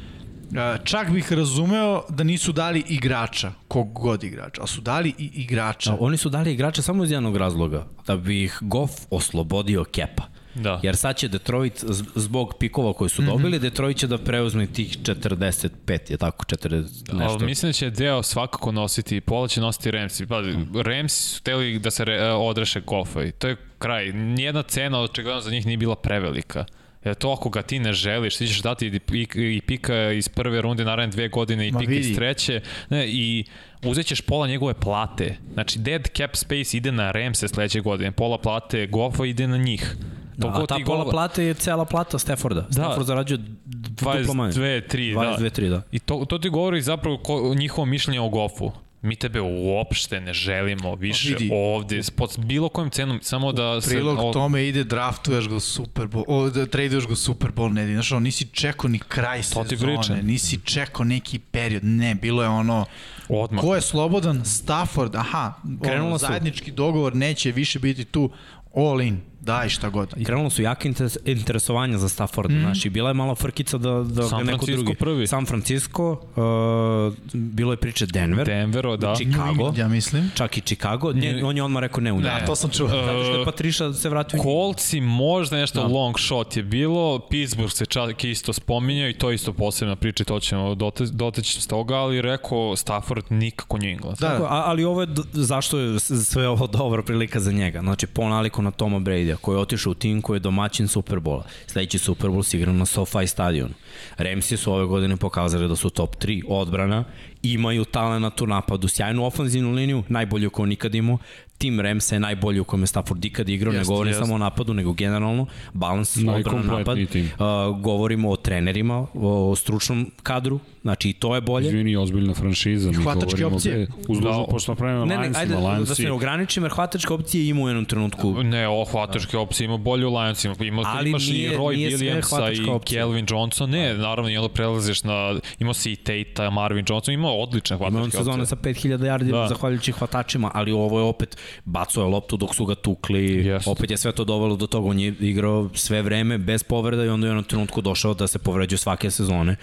[0.83, 5.91] Čak bih razumeo da nisu dali igrača, kog god igrača, ali su dali i igrača.
[5.91, 10.23] Da, oni su dali igrače samo iz jednog razloga, da bi ih Goff oslobodio kepa.
[10.55, 10.79] Da.
[10.83, 11.83] Jer sad će Detroit,
[12.15, 13.59] zbog pikova koji su dobili, mm -hmm.
[13.61, 17.33] Detroit će da preuzme tih 45, je tako, 40 nešto.
[17.33, 20.25] Ali mislim da će deo svakako nositi, pola će nositi Ramsi.
[20.25, 20.41] Pa,
[20.83, 24.11] Ramsi su hteli da se re, e, odreše Goffa i to je kraj.
[24.11, 26.65] Nijedna cena očigledno za njih nije bila prevelika.
[27.05, 30.29] Jer to ako ga ti ne želiš, ti ćeš dati i pik- i pika iz
[30.29, 32.15] prve runde naravno dve godine i Ma pika iz vidi.
[32.15, 33.43] treće ne, i
[33.83, 35.35] uzet ćeš pola njegove plate.
[35.53, 39.95] Znači dead cap space ide na Ramse sledeće godine, pola plate Goffa ide na njih.
[40.37, 42.61] Da, a ta ti pola gol- plate je cela plata Stafforda.
[42.61, 42.71] Da.
[42.71, 44.53] Stafford zarađuje d- duplo manje.
[44.53, 45.19] 22, 3, da.
[45.19, 45.81] 22, 3, da.
[45.91, 48.71] I to, to ti govori zapravo ko, njihovo mišljenje o Goffu.
[49.01, 51.49] Mi tebe uopšte ne želimo više vidi.
[51.53, 53.89] ovde, pod bilo kojim cenom, samo da se...
[53.89, 57.51] Prilog o- tome ide draftuješ ga u Super Bowl, o, da traduješ ga u Super
[57.51, 60.19] Bowl, ne, znaš, ono, nisi čekao ni kraj To sezone, pričam.
[60.19, 62.85] nisi čekao neki period, ne, bilo je ono,
[63.29, 63.61] Odmah.
[63.61, 68.29] ko je slobodan, Stafford, aha, Krenula ono, su- zajednički dogovor, neće više biti tu,
[68.75, 70.13] all in, daj šta god.
[70.17, 72.59] I krenulo su jake interes, interesovanja za Stafforda, mm.
[72.61, 74.95] znači bila je malo frkica da, da San ga neko Francisco drugi.
[74.97, 75.27] prvi.
[75.27, 79.15] San Francisco, uh, bilo je priče Denver, Denvero, da.
[79.15, 80.31] Chicago, Ja mislim.
[80.35, 82.87] čak i Chicago, Nje, on je odmah rekao ne u Ne, to sam čuo.
[82.87, 84.41] Zato što je Patriša se vratio.
[84.41, 85.87] Kolci možda nešto Da.
[85.87, 85.93] da.
[85.93, 90.23] long shot je bilo, Pittsburgh se čak isto spominjao i to je isto posebna priča,
[90.23, 94.17] i to ćemo dote, doteći s toga, ali rekao Stafford nikako New England.
[94.17, 94.29] Da.
[94.29, 97.79] Tako, a, ali ovo je, zašto je sve ovo dobra prilika za njega?
[97.79, 98.99] Znači, po naliku na Toma
[99.29, 101.45] Brady-a, koji je otišao u tim koji je domaćin Superbola.
[101.67, 103.73] Sledeći Superbol se igra na SoFi stadionu.
[104.17, 107.05] Ramsi su ove godine pokazali da su top 3 odbrana,
[107.43, 111.17] imaju talent u napadu, sjajnu ofenzivnu liniju, najbolju koju nikad imao,
[111.57, 114.23] tim Ramsa je najbolji u kojem je Stafford ikad igrao, ne govorim jeste.
[114.23, 116.97] samo o napadu, nego generalno, balans odbrana napad.
[117.11, 117.25] Tim.
[117.25, 121.67] Uh, govorimo o trenerima, o, o stručnom kadru, znači i to je bolje.
[121.67, 122.91] Izvini, ozbiljna franšiza.
[122.91, 123.87] Mi Hvatačke opcije.
[124.07, 125.95] Uz dužno, pošto napravimo Ne, ne, lancima, ajde da lanci.
[125.95, 128.43] se ne ograničim, jer hvatačke opcije ima u jednom trenutku.
[128.43, 130.55] Ne, ovo hvatačke opcije ima bolje u Lionsima.
[130.59, 133.01] Ima, Ali imaš nije- i Roy nije Williamsa i opcija.
[133.01, 133.69] Kelvin Johnson.
[133.69, 135.39] Ne, naravno, i onda prelaziš na...
[135.59, 138.19] Imao si i Tate, Marvin Johnson, imao odlične hvatačke Ima on opcije.
[138.19, 139.47] sezone sa 5000 yardi Da.
[139.47, 143.69] zahvaljujući hvatačima, ali ovo je opet bacao je loptu dok su ga tukli, Jeste.
[143.69, 147.09] opet je sve to dovelo do toga, on je igrao sve vreme bez povreda i
[147.09, 149.55] onda je jednom trenutku došao da se povređuje svake sezone.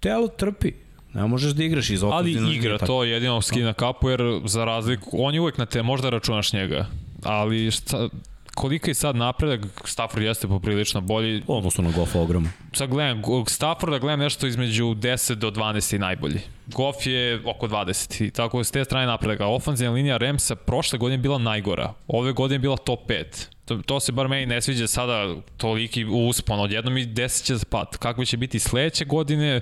[0.00, 0.72] Telo trpi,
[1.14, 4.64] ne možeš da igraš iz Ali ofenzivnog igra, to je jedino skina kapu, jer za
[4.64, 6.86] razliku, on je uvek na te, možda računaš njega,
[7.22, 8.08] ali šta,
[8.54, 11.42] kolika je sad napredak, Stafford jeste poprilično bolji.
[11.46, 12.48] Odnosno na Goffa ogromno.
[12.72, 16.40] Sad gledam, Go- Stafforda gledam nešto između 10 do 12 i najbolji.
[16.66, 19.40] Goff je oko 20 i tako s te strane napredak.
[19.40, 21.94] A ofenzivna linija Ramsa prošle godine bila najgora.
[22.06, 23.24] Ove godine bila top 5.
[23.64, 27.96] To, to se bar meni ne sviđa sada toliki uspon odjednom i desit će pad.
[27.96, 29.60] Kako će biti sledeće godine,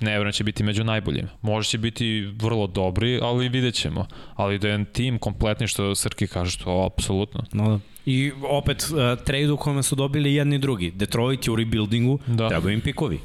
[0.00, 1.28] ne vjerujem će biti među najboljim.
[1.42, 4.06] Može će biti vrlo dobri, ali vidjet ćemo.
[4.34, 7.44] Ali da je tim kompletni što Srki kaže, to apsolutno.
[7.52, 7.78] No, da.
[8.06, 10.90] I opet, uh, trade u kome su dobili jedni i drugi.
[10.90, 12.48] Detroit je u rebuildingu, da.
[12.48, 13.20] trebaju im pikovi.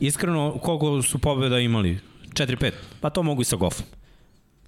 [0.00, 1.98] Iskreno, koliko su pobjeda imali?
[2.32, 2.70] 4-5.
[3.00, 3.86] Pa to mogu i sa Goffom.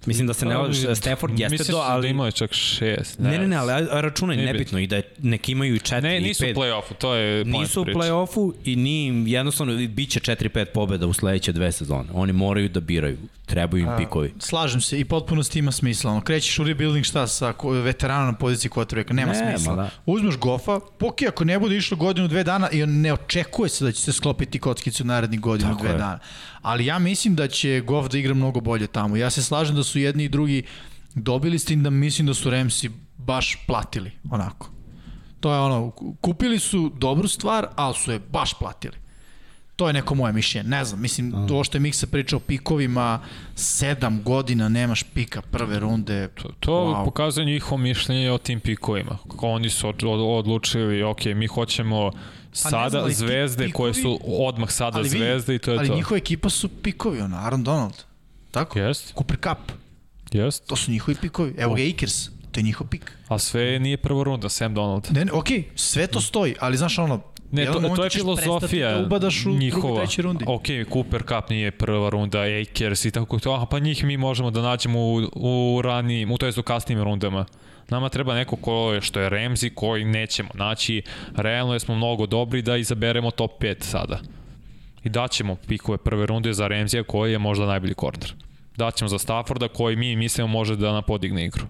[0.07, 2.01] Mislim da se ne lažeš, Stafford jeste Misliš to, ali...
[2.01, 3.19] da imaju čak šest.
[3.19, 6.17] Ne, ne, ne, ali računaj, Nije nebitno, i da je, neki imaju i 4 Ne,
[6.17, 6.55] i nisu u 5.
[6.55, 8.71] play-offu, to je point Nisu u play-offu i
[9.05, 12.09] im, jednostavno, bit će 4-5 pobjeda u sledeće dve sezone.
[12.13, 13.17] Oni moraju da biraju,
[13.47, 14.33] trebaju im A, pikovi.
[14.39, 16.11] Slažem se i potpuno s ima smisla.
[16.11, 17.53] Ono, krećeš u rebuilding šta sa
[17.83, 19.75] veteranom na poziciji quarterbacka, nema Nema, smisla.
[19.75, 19.89] da.
[20.05, 23.91] Uzmeš Goffa, poki ako ne bude išlo godinu, dve dana i ne očekuje se da
[23.91, 25.97] će se sklopiti kockicu narednih godinu, Tako dve je.
[25.97, 26.19] dana.
[26.61, 29.17] Ali ja mislim da će Goff da igra mnogo bolje tamo.
[29.17, 30.63] Ja se slažem da su jedni i drugi
[31.15, 34.69] dobili s tim da mislim da su Ramsi baš platili, onako.
[35.39, 38.95] To je ono, kupili su dobru stvar, ali su je baš platili.
[39.77, 40.69] To je neko moje mišljenje.
[40.69, 43.19] Ne znam, mislim, to što je Miksa pričao o pikovima,
[43.55, 46.27] sedam godina nemaš pika prve runde.
[46.27, 47.05] To, to wow.
[47.05, 49.17] pokazuje njihovo mišljenje o tim pikovima.
[49.31, 52.11] Kako oni su od, od, odlučili, ok, mi hoćemo
[52.53, 55.77] sada znam, ali zvezde pikovi- koje su odmah sada Ali vidi, zvezde i to je
[55.77, 55.95] ali to.
[55.95, 58.03] njihova ekipa su pikovi, ono, Aaron Donald.
[58.51, 58.79] Tako?
[58.79, 59.13] Jest.
[59.13, 59.71] Cooper Cup.
[60.31, 60.67] Jest.
[60.67, 61.53] To su njihovi pikovi.
[61.57, 63.11] Evo ga Akers, to je njihov pik.
[63.27, 65.07] A sve nije prva runda, Sam Donald.
[65.11, 69.05] Ne, ne, okej, sve to stoji, ali znaš ono, Ne, to, to je filozofija da
[69.05, 69.97] ubadaš u njihova.
[69.97, 70.45] trećoj rundi.
[70.47, 74.51] Ok, Cooper Cup nije prva runda, Akers i tako to, aha, pa njih mi možemo
[74.51, 77.45] da nađemo u, u ranijim, u to jest u kasnim rundama.
[77.89, 81.01] Nama treba neko ko je, što je Ramsey, koji nećemo naći.
[81.35, 84.19] Realno je smo mnogo dobri da izaberemo top 5 sada.
[85.03, 88.33] I daćemo pikove prve runde za Ramsey koji je možda najbolji korner.
[88.77, 91.65] Daćemo za Stafforda koji mi mislimo može da nam podigne igru.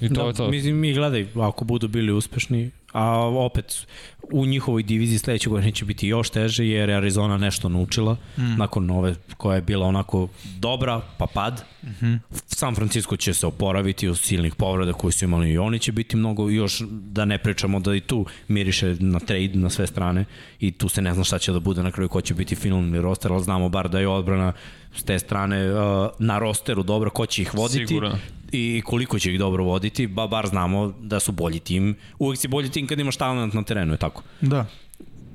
[0.00, 0.48] I to da, je to.
[0.48, 3.86] Mislim, mi gledaj, ako budu bili uspešni, a opet
[4.32, 8.56] u njihovoj diviziji sledeće godine će biti još teže jer je Arizona nešto naučila mm.
[8.56, 10.28] nakon ove koja je bila onako
[10.58, 11.64] dobra pa pad.
[11.82, 12.18] Mm -hmm.
[12.46, 16.16] San Francisco će se oporaviti od silnih povreda koje su imali i oni će biti
[16.16, 20.24] mnogo još da ne pričamo da i tu miriše na trade na sve strane
[20.60, 23.00] i tu se ne zna šta će da bude na kraju ko će biti finalni
[23.00, 24.52] roster, ali znamo bar da je odbrana
[24.96, 27.86] s te strane uh, na rosteru dobro, ko će ih voditi.
[27.86, 28.18] Sigurno
[28.52, 31.96] i koliko će ih dobro voditi, ba bar znamo da su bolji tim.
[32.18, 34.22] Uvek si bolji tim kad imaš talent na terenu, je tako?
[34.40, 34.66] Da.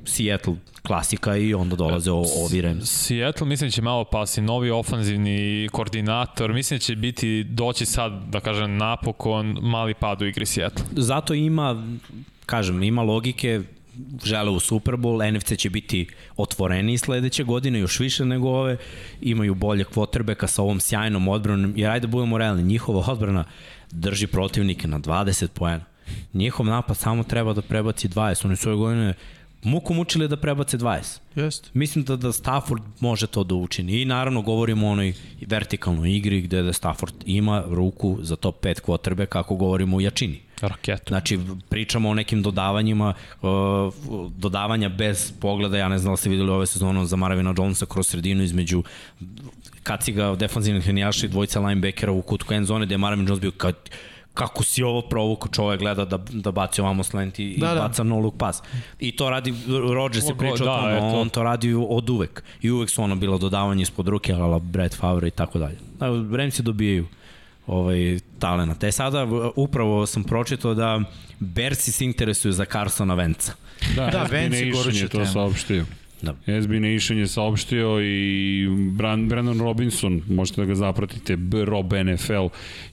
[0.05, 2.89] Seattle klasika i onda dolaze o, ovi Rams.
[2.89, 8.13] Seattle mislim da će malo pasi, novi ofanzivni koordinator, mislim da će biti doći sad,
[8.29, 10.85] da kažem, napokon mali pad u igri Seattle.
[10.91, 11.97] Zato ima,
[12.45, 13.61] kažem, ima logike,
[14.23, 16.07] žele u Super Bowl, NFC će biti
[16.37, 18.77] otvoreni sledeće godine, još više nego ove,
[19.21, 23.43] imaju bolje kvotrbeka sa ovom sjajnom odbranom, jer ajde budemo realni, njihova odbrana
[23.91, 25.85] drži protivnike na 20 poena.
[26.33, 29.13] Njihov napad samo treba da prebaci 20, oni su ove godine
[29.65, 31.19] muku mučili da prebace 20.
[31.35, 31.69] Jest.
[31.73, 34.01] Mislim da, da Stafford može to da učini.
[34.01, 35.13] I naravno govorimo o onoj
[35.47, 40.41] vertikalnoj igri gde da Stafford ima ruku za top 5 kvotrbe kako govorimo o jačini.
[40.61, 41.03] Raketu.
[41.07, 43.13] Znači, pričamo o nekim dodavanjima,
[44.37, 48.07] dodavanja bez pogleda, ja ne znam da ste videli ove sezone za Maravina Jonesa kroz
[48.07, 48.83] sredinu između
[49.83, 53.51] kaciga defanzivnih linijaša i dvojica linebackera u kutku end zone, gde je Maravin Jones bio
[53.51, 53.75] kad
[54.35, 58.03] kako si ovo provuku, čovjek gleda da, da baci ovamo slant i, da, i baca
[58.03, 58.09] da.
[58.09, 58.61] no look pass.
[58.99, 59.53] I to radi,
[59.93, 62.43] Rodgers se priča da, o tome, on to radi od uvek.
[62.61, 65.77] I uvek su ono bilo dodavanje ispod ruke, ala Brett Favre i tako dalje.
[66.37, 67.07] Remsi dobijaju
[67.67, 68.83] ovaj, talent.
[68.83, 71.01] E sada upravo sam pročitao da
[71.39, 73.53] Bersi se interesuju za Carsona Venca.
[73.95, 75.85] Da, da Venci je to saopštio.
[76.25, 76.61] Da.
[76.61, 78.67] SB Nation je saopštio i
[79.27, 82.47] Brandon Robinson, možete da ga zapratite, Rob NFL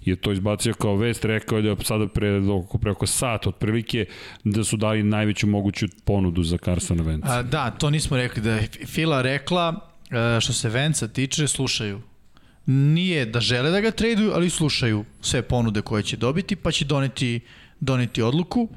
[0.04, 4.06] je to izbacio kao vest, rekao je da sada pre, oko, preko sat otprilike
[4.44, 7.38] da su dali najveću moguću ponudu za Carsona Venca.
[7.38, 12.00] A, da, to nismo rekli da je Fila rekla e, što se Venca tiče, slušaju.
[12.66, 16.84] Nije da žele da ga traduju, ali slušaju sve ponude koje će dobiti, pa će
[16.84, 17.40] doneti,
[17.80, 18.68] doneti odluku.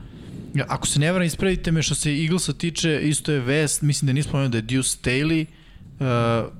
[0.67, 4.13] Ako se ne varam, ispravite me što se Eaglesa tiče, isto je vest, mislim da
[4.13, 6.51] nismo pomenuo da je Deuce Staley uh,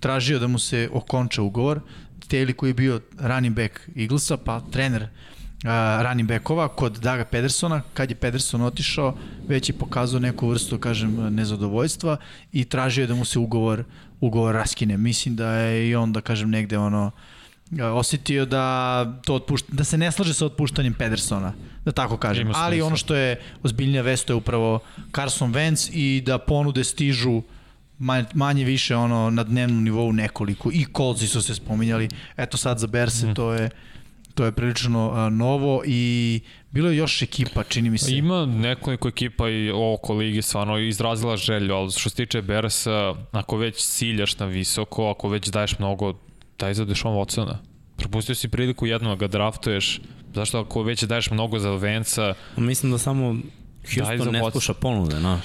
[0.00, 1.80] tražio da mu se okonča ugovor.
[2.20, 5.70] Staley koji je bio running back Eaglesa, pa trener uh,
[6.02, 9.16] running backova kod Daga Pedersona, kad je Pederson otišao,
[9.48, 12.16] već je pokazao neku vrstu, kažem, nezadovoljstva
[12.52, 13.84] i tražio je da mu se ugovor,
[14.20, 14.96] ugovor raskine.
[14.96, 17.12] Mislim da je i on, da kažem, negde ono, uh,
[17.94, 21.52] osetio da to otpušta, da se ne slaže sa otpuštanjem Pedersona,
[21.84, 22.50] da tako kažem.
[22.54, 24.80] Ali ono što je ozbiljnija vest je upravo
[25.14, 27.42] Carson Wentz i da ponude stižu
[28.34, 32.08] manje više ono na dnevnom nivou nekoliko i Coltsi su se spominjali.
[32.36, 33.34] Eto sad za Berse mm.
[33.34, 33.70] to je
[34.34, 36.40] to je prilično a, novo i
[36.70, 38.16] bilo je još ekipa, čini mi se.
[38.16, 43.56] Ima nekoliko ekipa i oko ligi stvarno izrazila želju, ali što se tiče Bersa, ako
[43.56, 46.14] već ciljaš na visoko, ako već daješ mnogo
[46.58, 47.56] daj za Dešon Watsona.
[47.96, 50.00] Propustio si priliku jednom da ga draftuješ,
[50.34, 52.34] zašto ako već daješ mnogo za Venca...
[52.56, 53.36] Mislim da samo
[53.94, 55.42] Houston ne sluša ponude, znaš.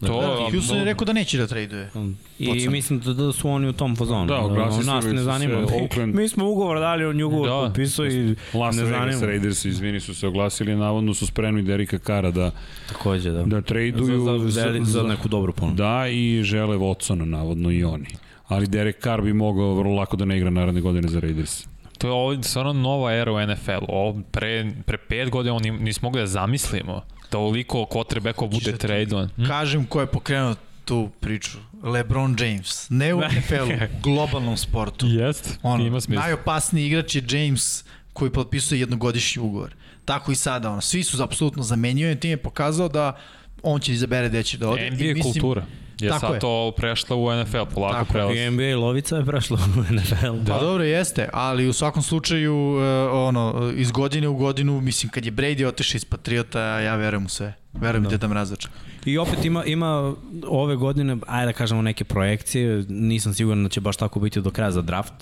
[0.00, 1.90] To, da, Houston je rekao da neće da traduje.
[2.38, 2.70] I Watson.
[2.70, 4.26] mislim da, da su oni u tom fazonu.
[4.26, 5.58] Da, oglasili nas ne zanima.
[5.82, 6.14] Oakland.
[6.14, 9.06] Mi smo ugovor dali, on je ugovor da, potpisao i Las ne zanima.
[9.06, 12.50] Las Raiders, izvini, su se oglasili, navodno su spremni Derika Kara da
[12.88, 13.42] Takođe, da.
[13.42, 15.76] Da traduju za, za, za, za neku dobru ponudu.
[15.76, 18.06] Da, i žele Watsona, navodno i oni
[18.50, 21.66] ali Derek Carr bi mogao vrlo lako da ne igra naredne godine za Raiders.
[21.98, 23.84] To je ovo stvarno nova era u NFL.
[23.88, 29.28] Ovo pre, pre pet godina oni nismo mogli da zamislimo da ovoliko quarterbackova bude tradovan.
[29.36, 29.44] Hm?
[29.44, 30.54] Kažem ko je pokrenuo
[30.84, 31.58] tu priču.
[31.82, 32.86] LeBron James.
[32.90, 35.06] Ne u NFL-u, globalnom sportu.
[35.06, 36.22] Jest, ono, ima smisla.
[36.22, 39.74] Najopasniji igrač je James koji potpisuje jednogodišnji ugovor.
[40.04, 43.16] Tako i sada, ono, svi su apsolutno zamenjuju, tim je pokazao da
[43.62, 44.90] on će izabere gde će da ode.
[44.90, 45.66] NBA I mislim, kultura
[46.02, 46.40] je Tako sad je.
[46.40, 48.36] to prešla u NFL, polako Tako, prelaz.
[48.36, 50.36] I NBA lovica je prešla u NFL.
[50.40, 50.52] Da.
[50.52, 55.24] Pa dobro, jeste, ali u svakom slučaju, uh, ono, iz godine u godinu, mislim, kad
[55.26, 57.54] je Brady otišao iz Patriota, ja verujem u sve.
[57.72, 58.10] Verujem da.
[58.10, 58.66] Deda Mrazač.
[59.04, 60.14] I opet ima, ima
[60.48, 64.50] ove godine, ajde da kažemo neke projekcije, nisam siguran da će baš tako biti do
[64.50, 65.14] kraja za draft,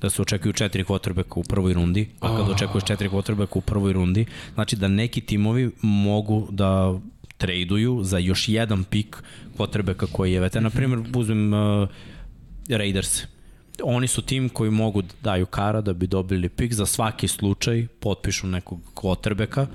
[0.00, 2.48] da se očekuju četiri kvotrbeka u prvoj rundi, a kad oh.
[2.48, 6.98] očekuješ četiri kvotrbeka u prvoj rundi, znači da neki timovi mogu da
[7.38, 9.22] traduju za još jedan pik
[9.52, 10.62] potrebeka koji je veter.
[10.62, 11.88] Na primjer, uzmem uh,
[12.68, 13.22] Raiders.
[13.84, 17.86] Oni su tim koji mogu da daju kara da bi dobili pik za svaki slučaj,
[18.00, 19.66] potpišu nekog kvotrbeka,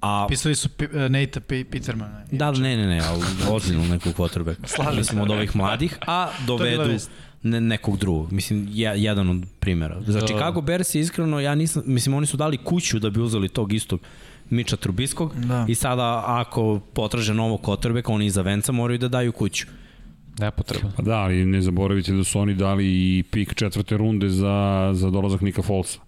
[0.00, 2.22] A, Pisali su P- e, Nate P- Petermana.
[2.32, 4.66] da, ne, ne, ne, ali ozbiljno nekog kvotrbeka.
[4.76, 5.22] Slažem Mislim se.
[5.22, 6.98] od ovih mladih, a dovedu
[7.42, 8.32] ne, nekog drugog.
[8.32, 10.00] Mislim, je, jedan od primjera.
[10.06, 10.20] Za.
[10.20, 13.72] Chicago Bears je iskreno, ja nisam, mislim, oni su dali kuću da bi uzeli tog
[13.72, 14.00] istog
[14.50, 15.66] Miča Trubiskog Da.
[15.68, 19.66] i sada ako potraže novog kvotrbeka, oni iza venca moraju da daju kuću.
[20.38, 20.92] Nepotrebno.
[20.96, 25.10] Pa da, ali ne zaboravite da su oni dali i pik četvrte runde za, za
[25.10, 25.98] dolazak Nika Folsa.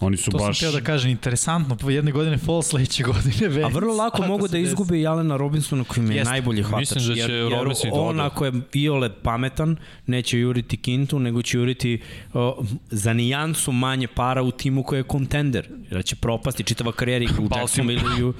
[0.00, 0.58] Oni su To baš...
[0.58, 3.64] sam teo da kažem, interesantno, po jedne godine fall, sledeće godine već.
[3.64, 4.62] A vrlo lako Ako mogu da desi.
[4.62, 6.30] izgube i Alena Robinsona koji mi je Jeste.
[6.30, 6.80] najbolji hvatač.
[6.80, 10.76] Mislim da će jer, jer Robinson i da on ako je iole pametan, neće juriti
[10.76, 12.00] Kintu, nego će juriti
[12.32, 15.68] o, za nijansu manje para u timu koji je kontender.
[15.90, 18.32] Jer će propasti čitava karijera i u Jacksonville.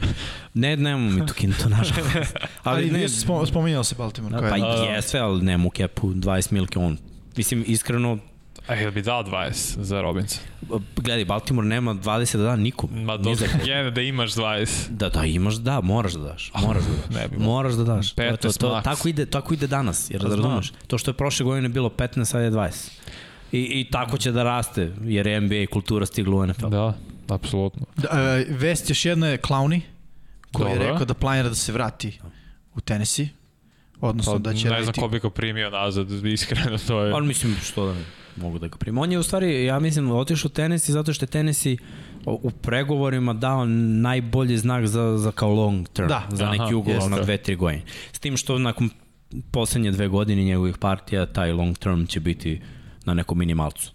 [0.54, 2.36] Ne, nemamo mi tu Kintu, nažalost.
[2.62, 4.38] Ali ne, ne, spom, spominjao se Baltimore.
[4.40, 6.98] pa kao je- jeste, ali nema u kepu 20 milke on.
[7.36, 8.18] Mislim, iskreno,
[8.66, 10.44] A jel bi dao 20 za Robinson?
[10.96, 12.90] gledaj, Baltimore nema 20 da da nikom.
[13.04, 13.72] Ma do, za koga.
[13.72, 14.88] je da imaš 20.
[14.90, 16.52] Da, da, imaš, da, moraš da daš.
[16.54, 17.16] Moraš da daš.
[17.16, 18.12] Ne bi moraš da daš.
[18.12, 18.84] To, je to, 15 to, max.
[18.84, 20.42] tako, ide, tako ide danas, jer da znam.
[20.42, 20.72] razumeš.
[20.86, 22.90] To što je prošle godine bilo 15, sad je 20.
[23.52, 26.68] I, I tako će da raste, jer je NBA kultura stigla u NFL.
[26.68, 26.94] Da,
[27.28, 27.86] apsolutno.
[27.96, 29.80] Da, e, vest još jedna je Clowny,
[30.52, 30.92] koji je Dobro.
[30.92, 32.20] rekao da planira da se vrati
[32.74, 33.28] u Tennessee.
[34.00, 35.00] Odnosno Pa, da će ne znam raditi...
[35.00, 37.12] ko bi ga primio nazad, iskreno to je...
[37.12, 38.04] Ali mislim što da ne
[38.36, 38.98] mogu da ga primim.
[38.98, 41.76] On je u stvari, ja mislim, otišao u Tennessee zato što je Tennessee
[42.26, 46.22] u pregovorima dao najbolji znak za, za kao long term, Da.
[46.30, 47.10] za neki Aha, ugovor jeste.
[47.10, 47.82] na dve, tri godine.
[48.12, 48.90] S tim što nakon
[49.50, 52.60] poslednje dve godine njegovih partija, taj long term će biti
[53.04, 53.92] na nekom minimalcu.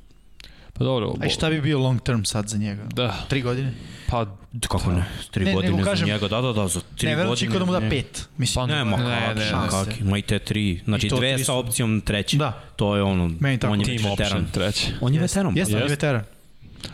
[0.79, 1.13] Pa dobro.
[1.21, 2.83] A šta bi bio long term sad za njega?
[2.85, 3.15] Da.
[3.27, 3.73] Tri godine?
[4.07, 4.25] Pa,
[4.61, 5.05] Kako ne?
[5.31, 7.15] Tri Ne, godine nego za kažem- njega, da, da, da, za tri Ne, godine.
[7.15, 7.89] verujem će da mu da ne.
[7.89, 8.27] pet.
[8.37, 9.69] Mislim, Pa, Ne, ma Ne, kakvi, ne, ne.
[9.69, 10.81] kakvi, ma i te tri.
[10.85, 12.37] Znači dve sa opcijom treće.
[12.37, 12.51] Da.
[12.75, 14.45] To je ono, Meni tako on je team već veteran.
[14.51, 14.87] treći.
[15.01, 15.53] On je veteran.
[15.53, 16.23] pa Jeste, on je veteran.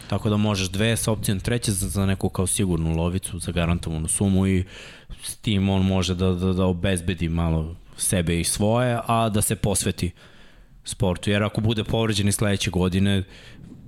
[0.08, 4.08] Tako da možeš dve sa opcijom treće za, za neku kao sigurnu lovicu, za garantovanu
[4.08, 4.64] sumu i
[5.24, 9.56] s tim on može da, da, da obezbedi malo sebe i svoje, a da se
[9.56, 10.12] posveti
[10.84, 11.30] sportu.
[11.30, 13.24] Jer ako bude povređen i sledeće godine,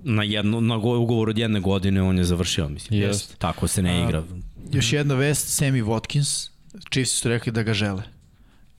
[0.03, 3.01] na, jedno, na go- ugovor od jedne godine on je završio, mislim.
[3.01, 3.38] Jest.
[3.38, 4.24] Tako se ne A, igra.
[4.72, 6.50] Još jedna vest, Sammy Watkins,
[6.92, 8.03] Chiefs su rekli da ga žele.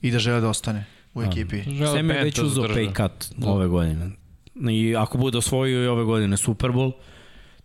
[0.01, 1.61] I da žele da ostane u ekipi.
[1.63, 2.85] žele je već uzeo države.
[2.85, 4.09] pay cut ove godine.
[4.71, 6.91] I ako bude osvojio i ove godine Super Bowl,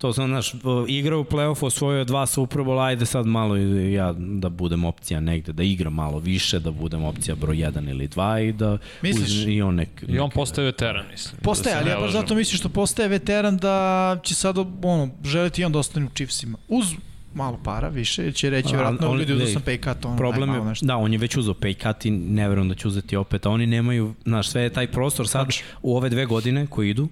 [0.04, 0.52] to sam, znaš,
[0.88, 5.52] igra u play-offu, osvojio dva Super Bowl, ajde sad malo ja da budem opcija negde,
[5.52, 9.28] da igram malo više, da budem opcija broj 1 ili 2 i da Misliš?
[9.30, 9.88] uzme i on nek...
[10.08, 11.40] I on postaje veteran, mislim.
[11.42, 15.62] Postaje, Da ali ja baš zato mislim što postaje veteran da će sad ono, želiti
[15.62, 16.58] i on da ostane u Chiefsima.
[16.68, 16.86] Uz
[17.34, 20.16] malo para više, jer će reći A, vjerojatno on- ljudi gledaj, sam pay cut, ono,
[20.16, 20.86] Problem je, nešto.
[20.86, 23.50] da, on je već uzeo pay cut i ne verujem da će uzeti opet, a
[23.50, 25.48] oni nemaju, znaš, sve je taj prostor sad
[25.82, 27.08] u ove dve godine koji idu,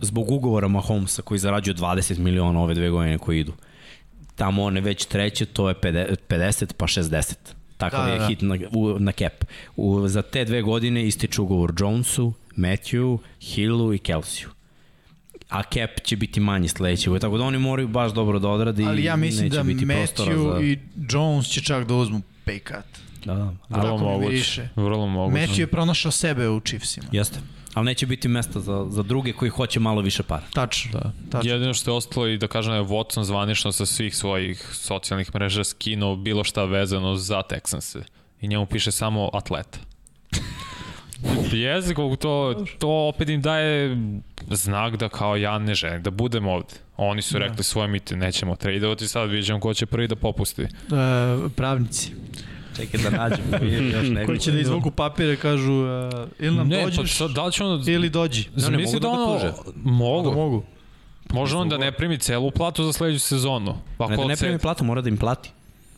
[0.00, 3.52] zbog ugovora Mahomesa koji zarađuje 20 miliona ove dve godine koji idu.
[4.36, 7.34] Tamo one već treće, to je 50 50 pa 60.
[7.76, 8.28] Takav Da, je da, da.
[8.28, 9.44] hit na, u, na cap.
[9.76, 14.48] U, za te dve godine ističe ugovor Jonesu, Matthew, Hillu i Kelsiju.
[15.48, 18.82] A cap će biti manji sledeće godine, tako da oni moraju baš dobro da odrade
[18.82, 20.60] i Ali ja mislim da Matthew za...
[20.64, 20.78] i
[21.10, 23.04] Jones će čak da uzmu pay cut.
[23.24, 23.54] Da, da.
[23.68, 24.68] Tako Vrlo moguće.
[24.76, 25.40] Vrlo moguće.
[25.40, 27.06] Matthew je pronašao sebe u Chiefsima.
[27.12, 27.38] Jeste.
[27.74, 30.46] Ali neće biti mesta za, za druge koji hoće malo više para.
[30.52, 30.90] Tačno.
[30.92, 31.12] Da.
[31.30, 31.52] Tačno.
[31.52, 35.34] Jedino što je ostalo i da kažem da je Watson zvanično sa svih svojih socijalnih
[35.34, 38.02] mreža skinuo bilo šta vezano za Texanse.
[38.40, 39.78] I njemu piše samo atleta.
[41.52, 43.96] Jezik, to, to opet im daje
[44.50, 46.74] znak da kao ja ne želim da budem ovde.
[46.96, 50.62] Oni su rekli svoje mite, nećemo tradovati, sad vidimo ko će prvi da popusti.
[50.62, 50.68] E,
[51.56, 52.12] pravnici.
[52.76, 53.44] Čekaj da nađem.
[53.92, 54.26] još nego.
[54.26, 55.88] Koji će da izvuku papire kažu uh,
[56.38, 57.84] ili nam Ne, dođeš pa da li će on...
[57.86, 58.44] ili dođi.
[58.54, 59.38] Zamisli da mogu da ga ono...
[59.38, 59.52] tuže.
[59.76, 60.30] Mogu.
[60.30, 60.62] Da mogu.
[61.32, 63.76] Može on da ne primi celu platu za sledeću sezonu.
[63.98, 65.50] Pa Ne da ne primi platu, mora da im plati.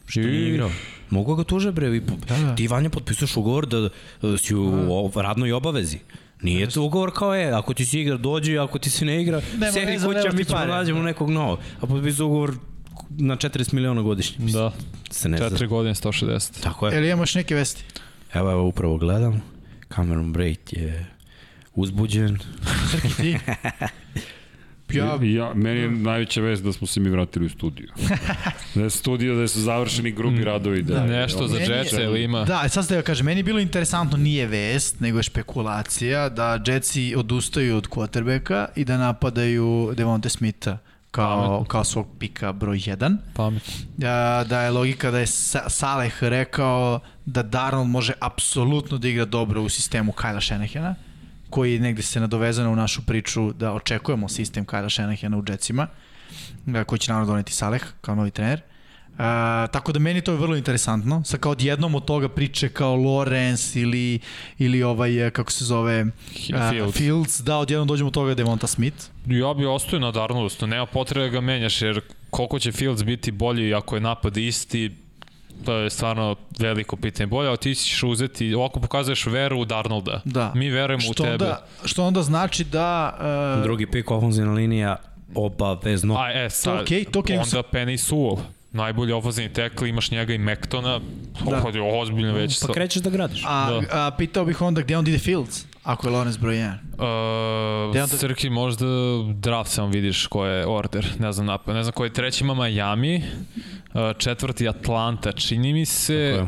[0.06, 0.70] Što nije igrao.
[1.10, 2.55] Mogu ga tuže bre, i po- Da, da.
[2.55, 3.88] ti Vanja potpisuješ ugovor da,
[4.22, 5.98] da si u o- radnoj obavezi.
[6.42, 9.40] Nije to ugovor kao je, ako ti se igra dođi, ako ti se ne igra,
[9.52, 11.58] Nema seri kuća, mi ćemo da nađemo nekog novog.
[11.80, 12.52] A potpisuje ugovor
[13.10, 14.36] na 40 miliona godišnje.
[14.39, 14.73] Mislim, Da,
[15.10, 15.47] Se ne zna.
[15.49, 16.62] 4 godine 160.
[16.62, 16.99] Tako je.
[16.99, 17.85] Ili imamo još neke vesti?
[18.35, 19.43] Evo, evo, upravo gledam.
[19.89, 21.07] Cameron Braid je
[21.75, 22.39] uzbuđen.
[22.91, 23.39] Srki ti?
[24.91, 27.89] Ja, Ja, meni je najveća vest da smo se mi vratili u studiju.
[28.75, 30.83] da je studio, da su završeni grubi radovi.
[30.83, 32.44] Da, je Nešto za Meni je- Jetsa ili ima?
[32.44, 36.60] Da, sad ste da kažem, meni je bilo interesantno, nije vest, nego je špekulacija da
[36.67, 40.78] Jetsi odustaju od quarterbacka i da napadaju Devonte Smitha
[41.16, 43.16] kao, kao svog pika broj 1.
[43.34, 43.72] Pametno.
[43.96, 49.62] Da, je logika da je Sa- Saleh rekao da Darnold može apsolutno da igra dobro
[49.62, 50.94] u sistemu Kajla Shanahana,
[51.50, 55.86] koji negde se nadovezano u našu priču da očekujemo sistem Kajla Shanahana u Jetsima,
[56.66, 58.60] da, koji će naravno doneti Saleh kao novi trener.
[58.60, 58.75] Uh,
[59.72, 61.22] tako da meni to je vrlo interesantno.
[61.24, 64.18] Sa kao odjednom od toga priče kao Lawrence ili,
[64.58, 66.10] ili ovaj, eh, kako se zove, uh,
[66.70, 66.96] Fields.
[66.96, 68.96] Fields, da odjednom dođemo od toga Devonta Smith.
[69.26, 73.30] Ja bi ostao na Darnoldu, nema potrebe da ga menjaš, jer koliko će Fields biti
[73.30, 74.96] bolji ako je napad isti,
[75.64, 77.26] to je stvarno veliko pitanje.
[77.26, 80.20] Bolje, ali ti ćeš uzeti, ovako pokazuješ veru u Darnolda.
[80.24, 80.52] Da.
[80.54, 81.32] Mi verujemo u Što tebe.
[81.32, 83.18] onda, što onda znači da...
[83.56, 84.96] Uh, Drugi pik ofenzivna linija
[85.34, 86.16] obavezno.
[86.18, 88.38] A, e, sad, okej, to onda Penny Sewell.
[88.76, 91.00] Najbolji ofenzivni tekl, imaš njega i Mektona,
[91.44, 91.60] Da.
[91.62, 91.68] da.
[91.68, 92.60] je ozbiljno već.
[92.60, 93.42] Pa krećeš da gradiš.
[93.46, 94.06] A, Da.
[94.06, 96.72] a pitao bih onda gde on ide Fields, ako je Lawrence broj 1.
[97.86, 98.86] Uh, onda- Srki, možda
[99.34, 102.55] draft samo vidiš ko je order, ne znam napad, ne znam ko je treći ima
[102.56, 103.24] Miami, uh,
[104.18, 106.44] četvrti Atlanta, čini mi se,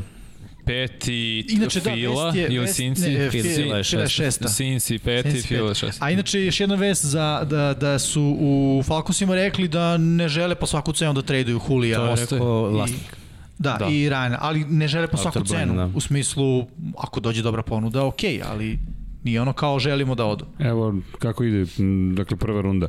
[0.68, 4.08] peti Inače, da, Fila vest je- ili vest- Cincy, ne, Fila, Fila je šesta.
[4.08, 4.48] šesta.
[4.48, 5.80] Cincy peti, Cincy Fila peti.
[5.80, 6.04] šesta.
[6.04, 10.54] A inače, još jedna vest za, da, da su u Falconsima rekli da ne žele
[10.54, 11.98] po svaku cenu da traduju Hulija.
[11.98, 13.16] To je rekao I- vlasnik.
[13.58, 13.86] Da, Da.
[13.86, 15.74] i Ryan, ali ne žele po svaku Blank, cenu.
[15.76, 15.90] da.
[15.94, 16.66] U smislu,
[16.98, 18.78] ako dođe dobra ponuda, ok, ali
[19.24, 20.44] nije ono kao želimo da odu.
[20.60, 21.66] Evo kako ide,
[22.14, 22.88] dakle prva runda.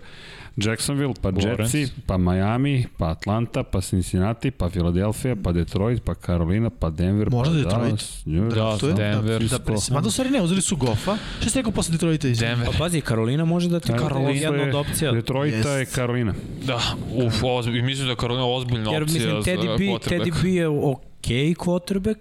[0.58, 1.78] Jacksonville, pa Lawrence.
[1.78, 7.30] Jetsi, pa Miami, pa Atlanta, pa Cincinnati, pa Philadelphia, pa Detroit, pa Carolina, pa Denver,
[7.30, 7.86] Možda pa Detroit.
[7.86, 8.56] Dallas, New York.
[8.56, 9.42] Da, To je- Denver.
[9.42, 11.18] Da, da, mada u stvari ne, uzeli su Goffa.
[11.40, 12.28] Šta si rekao posle Detroita?
[12.28, 12.50] izvini?
[12.50, 12.68] Denver.
[12.68, 15.12] Pa pazi, Karolina može da ti Karolina jedna od opcija.
[15.12, 15.96] Detroita je Jest.
[15.96, 16.34] Karolina.
[16.66, 16.80] Da,
[17.16, 19.86] uf, ozbiljno, mislim da je Karolina ozbiljna Jer opcija mislim, Teddy za B.
[20.16, 22.18] Teddy B je ok quarterback,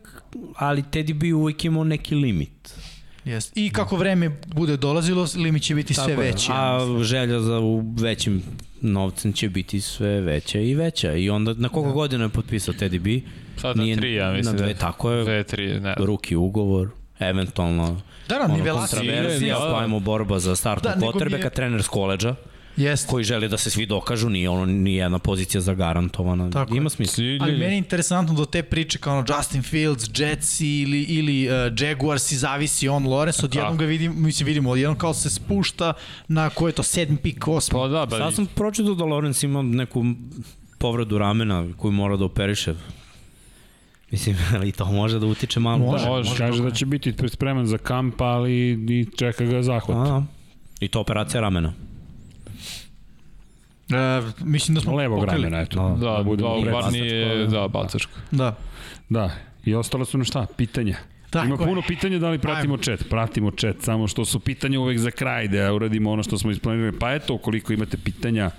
[0.56, 2.74] ali Teddy B uvijek imao neki limit.
[3.28, 3.56] Jest.
[3.56, 6.26] I kako vreme bude dolazilo, limit će biti sve Tako je.
[6.26, 6.50] veći.
[6.52, 8.42] A želja za u većim
[8.80, 11.12] novcem će biti sve veća i veća.
[11.12, 11.94] I onda na koliko da.
[11.94, 13.28] godina je potpisao Teddy B?
[13.56, 14.56] Sad na tri, ja mislim.
[14.56, 14.78] Na dve, da.
[14.80, 15.24] tako je.
[15.24, 15.94] Dve, tri, ne.
[15.98, 16.88] Ruki ugovor,
[17.20, 19.00] eventualno Da, da, ono, nivelacija.
[19.00, 19.86] kontraverzija, Da, da.
[19.90, 22.34] pa borba za startnog Da, quarterbacka, je- trener s koleđa,
[22.78, 23.08] Jest.
[23.08, 26.50] koji želi da se svi dokažu, nije ono ni jedna pozicija zagarantovana.
[26.50, 27.24] Tako Ima smisla.
[27.40, 31.54] Ali meni je interesantno do te priče kao ono Justin Fields, Jetsi ili, ili uh,
[31.80, 35.92] Jaguars i zavisi on Lawrence, odjednom ga vidim, mislim vidimo, odjednom kao se spušta
[36.28, 37.72] na ko je to sedmi pik, osmi.
[37.72, 40.04] Pa da, ba, Sad sam pročitao da Lorenz ima neku
[40.78, 42.74] povredu ramena koju mora da operiše.
[44.10, 45.78] Mislim, ali to može da utiče malo.
[45.78, 46.10] Može, Da.
[46.10, 49.96] Može, kaže da će biti spreman za kamp, ali i čeka ga zahvat.
[49.96, 50.22] A,
[50.80, 51.72] I to operacija ramena.
[53.90, 55.42] E, mislim da smo Levog pokrili.
[55.42, 55.88] ramena, eto.
[55.90, 57.00] Da, da, budemo bar precizni.
[57.00, 58.12] nije, da, bacačko.
[58.30, 58.56] Da.
[59.08, 59.30] Da,
[59.64, 60.46] i ostalo su na šta?
[60.56, 60.96] Pitanja.
[61.30, 61.66] Tako Ima je.
[61.66, 62.82] puno pitanja da li pratimo Ajmo.
[62.82, 63.08] chat.
[63.10, 66.98] Pratimo chat, samo što su pitanja uvek za kraj, da uradimo ono što smo isplanirali.
[66.98, 68.50] Pa eto, ukoliko imate pitanja,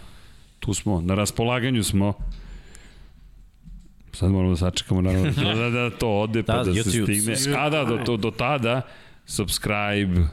[0.59, 2.13] tu smo, na raspolaganju smo.
[4.11, 7.35] Sad moramo da sačekamo naravno da, da, da to ode pa Da, da, se YouTube.
[7.35, 7.57] stigne.
[7.57, 8.81] A da, do, do, do tada,
[9.25, 10.27] subscribe,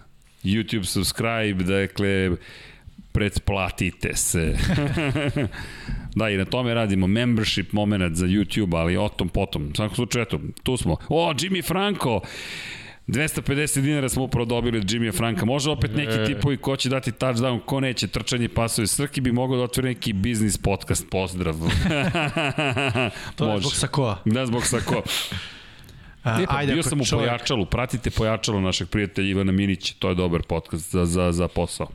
[0.44, 2.30] YouTube subscribe, dakle,
[3.16, 4.56] pretplatite se.
[6.16, 9.68] da, i na tome radimo membership moment za YouTube, ali o tom potom.
[9.72, 10.96] U svakom slučaju, eto, tu smo.
[11.08, 12.20] O, Jimmy Franco!
[13.06, 15.44] 250 dinara smo upravo dobili od Jimmya Franka.
[15.44, 16.24] Može opet neki E.
[16.24, 18.86] tipovi ko će dati touchdown, ko neće, trčanje pasove.
[18.86, 21.06] Srki bi mogao da otvori neki biznis podcast.
[21.10, 21.54] Pozdrav.
[23.36, 24.18] To je zbog Sakoa.
[24.24, 25.02] Da, zbog Sakoa.
[26.22, 30.08] A, pa ajde, bio sam u čovjek- Pojačalu, pratite Pojačalo našeg prijatelja Ivana Minića, to
[30.08, 31.88] je dobar podcast za, za, za posao.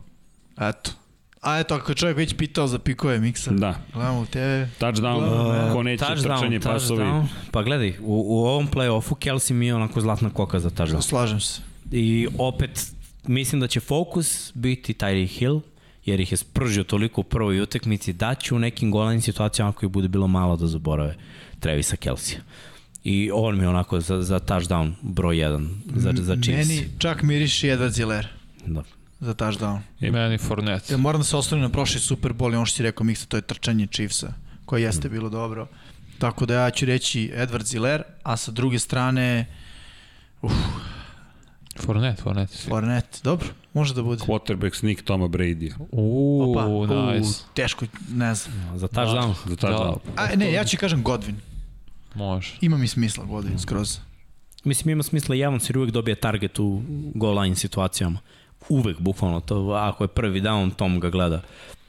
[0.62, 1.01] Eto.
[1.42, 3.52] A eto, ako je čovjek već pitao za pikove miksa.
[3.52, 3.76] Da.
[3.94, 4.38] Gledamo u TV.
[4.80, 7.04] Touchdown, ko neće, trčanje pasovi.
[7.52, 11.02] Pa gledaj, u, u ovom play-offu Kelsey mi je onako zlatna koka za touchdown.
[11.02, 11.62] Slažem se.
[11.92, 12.94] I opet,
[13.28, 15.62] mislim da će fokus biti Tyree Hill,
[16.06, 19.86] jer ih je spržio toliko u prvoj utekmici, da će u nekim golanim situacijama ako
[19.86, 21.16] ih bude bilo malo da zaborave
[21.60, 22.40] Trevisa Kelsija.
[23.04, 26.70] I on mi je onako za, za touchdown broj 1 za, za Chiefs.
[26.70, 28.28] Meni čak miriši Edward Ziller
[28.66, 28.84] Da.
[29.22, 29.80] Za touchdown.
[30.00, 30.94] I meni Fournette.
[30.94, 33.26] Ja moram da se osvrnem na prošli Super Bowl i ono što si rekao Miksa,
[33.26, 34.34] to je trčanje Chiefsa,
[34.66, 35.68] koje jeste bilo dobro.
[36.18, 39.46] Tako da ja ću reći Edward Ziller, a sa druge strane
[40.42, 40.52] uf,
[41.80, 42.58] Fournette, Fournette.
[42.70, 43.20] Fournette.
[43.24, 44.24] Dobro, može da bude.
[44.24, 45.74] Quarterback sneak Toma Brady.
[45.92, 47.40] Uuu, Opa, nice.
[47.54, 48.80] teško, ne znam.
[48.80, 49.34] Za touchdown.
[49.46, 49.98] Za touchdown.
[50.16, 51.36] A, ne, ja ću kažem Godwin.
[52.16, 52.58] Može.
[52.62, 54.00] Ima mi smisla Godwin skroz.
[54.64, 56.82] Mislim, ima smisla i Evans jer uvek dobije target u
[57.16, 58.20] goal line situacijama.
[58.70, 59.40] Uvek, bukvalno.
[59.40, 61.42] To, ako je prvi down, Tom ga gleda.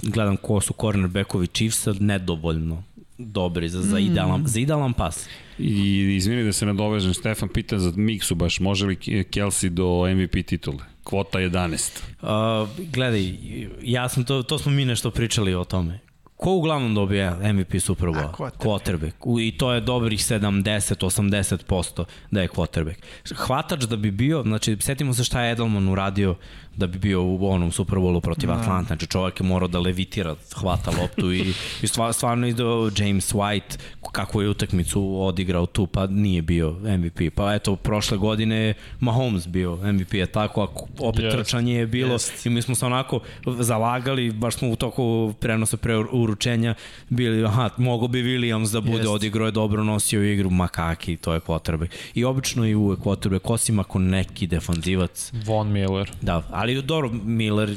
[0.02, 2.83] Gledam ko su cornerbackovi Chiefsa, nedovoljno
[3.18, 5.28] dobri za, za, idealan, za idealan pas.
[5.59, 10.47] I izvini da se nadovežem, Stefan pita za Miksu baš, može li Kelsey do MVP
[10.47, 10.84] titule?
[11.05, 12.01] Kvota 11.
[12.23, 13.34] Uh, gledaj,
[13.83, 15.99] ja sam to, to smo mi nešto pričali o tome.
[16.42, 18.50] Ko uglavnom dobija MVP Super Bowl?
[18.58, 19.12] quarterback.
[19.40, 22.96] I to je dobrih 70-80% da je quarterback.
[23.36, 26.34] Hvatač da bi bio, znači, setimo se šta je Edelman uradio
[26.76, 28.55] da bi bio u onom Super Bowlu protiv Da.
[28.55, 28.86] Atlanta.
[28.86, 31.41] Znači, čovjek je morao da levitira, hvata loptu i,
[31.83, 33.78] i stva- stvarno izdao James White
[34.12, 37.34] kako je utakmicu odigrao tu, pa nije bio MVP.
[37.34, 41.36] Pa eto, prošle godine Mahomes bio MVP, je tako, ako opet Jest.
[41.36, 43.20] trčanje je bilo i mi smo se onako
[43.59, 45.02] zalagali, baš smo u toku
[45.41, 46.75] prenosa pre uručenja
[47.09, 49.09] bili, aha, mogo bi Williams da bude, Jest.
[49.09, 51.89] odigrao je dobro, nosio igru, makaki, to je quarterback.
[52.15, 55.33] I obično i uvek quarterback, osim ako neki defanzivac.
[55.44, 56.10] Von Miller.
[56.23, 57.76] Da, ali dobro, Miller,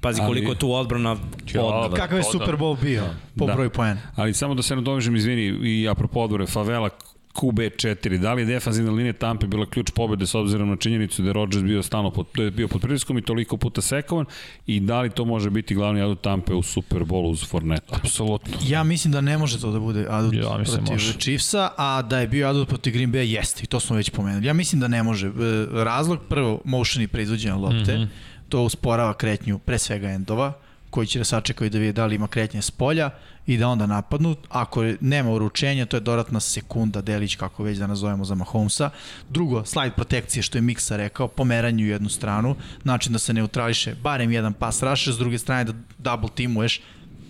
[0.00, 1.16] pazi Ali- koliko je tu odbrana
[1.54, 1.96] odbrana.
[1.96, 3.04] Kakav je Super Bowl bio
[3.38, 3.54] po Da.
[3.54, 4.00] broju poena?
[4.16, 6.90] Ali samo da se nadovežem, izvini, i apropo odbore, Favela
[7.36, 11.28] QB4, da li je defanzivna linija Tampe bila ključ pobede s obzirom na činjenicu da
[11.28, 14.26] je Rodgers bio stalno pod, da je bio pod pritiskom i toliko puta sekovan
[14.66, 17.96] i da li to može biti glavni adut Tampe u Super Bowlu uz Forneta?
[17.96, 18.52] Apsolutno.
[18.62, 21.12] Ja mislim da ne može to da bude adut Ja mislim protiv može.
[21.14, 24.46] Chiefsa, a da je bio adut protiv Green Bay jeste i to smo već pomenuli.
[24.46, 25.26] Ja mislim da ne može.
[25.26, 25.30] E,
[25.74, 28.04] Razlog prvo motion i preizvođenja lopte, Mhm.
[28.48, 30.52] to usporava kretnju pre svega endova,
[30.90, 33.10] koji će da sačekaju da vide da li ima kretnje s polja
[33.46, 34.36] i da onda napadnu.
[34.48, 38.90] Ako nema uručenja, to je dodatna sekunda, delić, kako već da nazovemo za Mahomesa.
[39.30, 43.94] Drugo, slide protekcije, što je Miksa rekao, pomeranje u jednu stranu, način da se neutrališe
[43.94, 46.80] barem jedan pas raše, s druge strane da double timuješ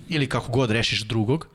[0.09, 1.49] ili kako god rešiš drugog.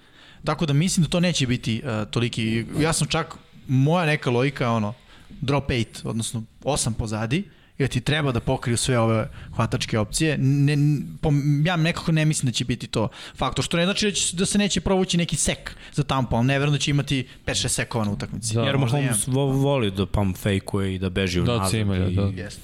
[0.43, 2.65] Tako da mislim da to neće biti uh, toliki.
[2.79, 3.35] Ja sam čak,
[3.67, 4.93] moja neka logika je ono,
[5.41, 7.49] drop 8, odnosno 8 pozadi,
[7.81, 10.37] jer ti treba da pokriju sve ove hvatačke opcije.
[10.37, 10.77] Ne,
[11.21, 11.29] po,
[11.65, 14.45] ja nekako ne mislim da će biti to faktor, što ne znači da, će, da
[14.45, 18.05] se neće provući neki sek za tampo, ali ne verujem da će imati 5-6 sekova
[18.05, 18.55] na utakmici.
[18.55, 21.71] Da, Jer Možda vo, voli da pump fake-uje i da beži u Da, nazad.
[21.71, 22.21] cimelja, i- da.
[22.21, 22.61] Jeste.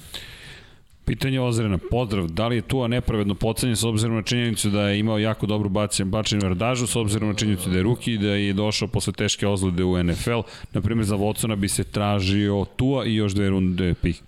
[1.08, 4.98] Pitanje Ozrena, pozdrav, da li je Tua nepravedno pocenjen s obzirom na činjenicu da je
[4.98, 8.28] imao jako dobru bacanje, bačenu verdažu, s obzirom na činjenicu da je ruki i da
[8.28, 10.40] je došao posle teške ozlede u NFL,
[10.72, 14.22] na primjer za Watsona bi se tražio Tua i još dve runde pik,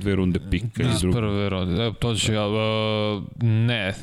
[0.00, 1.20] dve runde pika iz drugog.
[1.20, 3.94] Prve runde, to ću ja, uh, ne,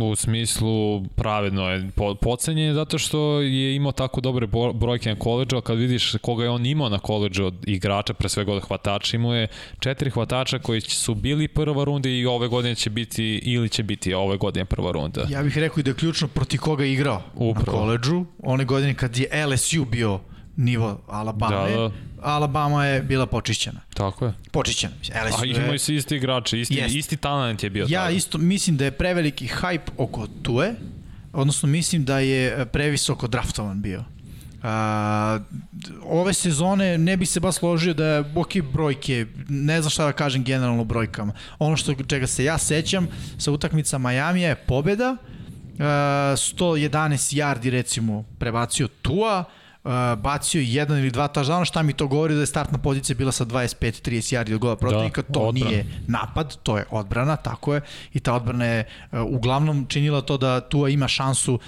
[0.00, 5.56] u smislu pravedno je po, pocenjen zato što je imao tako dobre brojke na koleđu,
[5.56, 9.16] a kad vidiš koga je on imao na koleđu od igrača, pre svega od hvatača,
[9.16, 9.48] imao je
[9.80, 14.14] četiri hvatača koji su bili prva runda i ove godine će biti, ili će biti
[14.14, 15.26] ove godine prva runda.
[15.28, 17.78] Ja bih rekao i da je ključno proti koga je igrao Upravo.
[17.78, 18.24] na koleđu.
[18.42, 20.20] One godine kad je LSU bio
[20.56, 21.90] nivo Alabama, Da, da.
[22.22, 23.80] Alabama je bila počišćena.
[23.94, 24.32] Tako je.
[24.50, 24.94] Počišćena.
[25.26, 26.94] LSU A imaju se isti igrači, isti, Jest.
[26.94, 28.10] isti talent je bio Ja tada.
[28.10, 30.74] isto mislim da je preveliki hype oko Tue,
[31.32, 34.04] odnosno mislim da je previsoko draftovan bio.
[34.62, 35.38] A,
[36.02, 40.12] ove sezone ne bi se baš složio da je ok brojke, ne znam šta da
[40.12, 41.32] kažem generalno brojkama.
[41.58, 43.08] Ono što čega se ja sećam
[43.38, 45.16] sa utakmica Miami je pobeda,
[45.78, 45.84] a,
[46.36, 46.88] 111
[47.34, 49.44] yardi recimo prebacio Tua,
[50.16, 53.32] bacio je jedan ili dva touchdowna, šta mi to govori da je startna pozicija bila
[53.32, 55.70] sa 25-30 yardi od gola protivnika, to odbrana.
[55.70, 57.80] nije napad, to je odbrana, tako je,
[58.12, 61.58] i ta odbrana je uh, uglavnom činila to da Tua ima šansu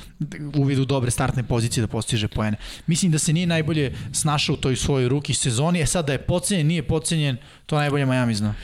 [0.55, 2.57] u vidu dobre startne pozicije da postiže poene.
[2.87, 6.19] Mislim da se nije najbolje snašao u toj svojoj ruki sezoni, e sad da je
[6.19, 7.37] pocenjen, nije pocenjen,
[7.67, 8.55] to najbolje Miami zna.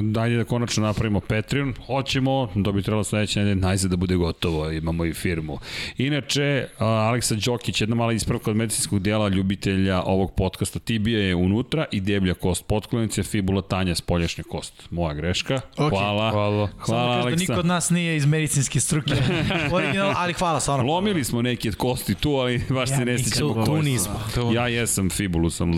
[0.00, 1.74] Dajde da konačno napravimo Patreon.
[1.86, 5.58] Hoćemo, da bi trebalo sledeće nedelje najzad da bude gotovo, imamo i firmu.
[5.98, 10.78] Inače, a, Aleksa Đokić, jedna mala ispravka od medicinskog dijela ljubitelja ovog podcasta.
[10.78, 14.72] Tibija je unutra i deblja kost potklonice, fibula tanja spoljašnja kost.
[14.90, 15.60] Moja greška.
[15.76, 15.90] Ok.
[15.90, 16.30] Hvala.
[16.30, 16.68] Hvala.
[16.68, 17.40] Samo Hvala, da kažem da Aleksa.
[17.52, 19.14] niko od nas nije iz medicinske struke.
[19.72, 20.84] Original, ali hvala stvarno.
[20.92, 24.20] Lomili smo neke od kosti tu, ali baš Ja se ne sjećamo tu nismo.
[24.54, 25.70] Ja jesam fibulu sam.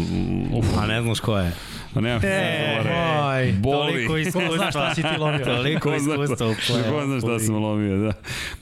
[0.54, 1.52] Uf, A ne znaš ko je.
[1.94, 2.20] a nema.
[2.24, 3.52] E, moj.
[3.52, 3.92] Boli.
[3.92, 4.56] Toliko Ko iskustva.
[4.56, 5.44] zna šta si ti lomio?
[5.46, 6.54] Toliko Ko zna, iskustva u
[6.90, 8.12] ko zna šta sam lomio, da.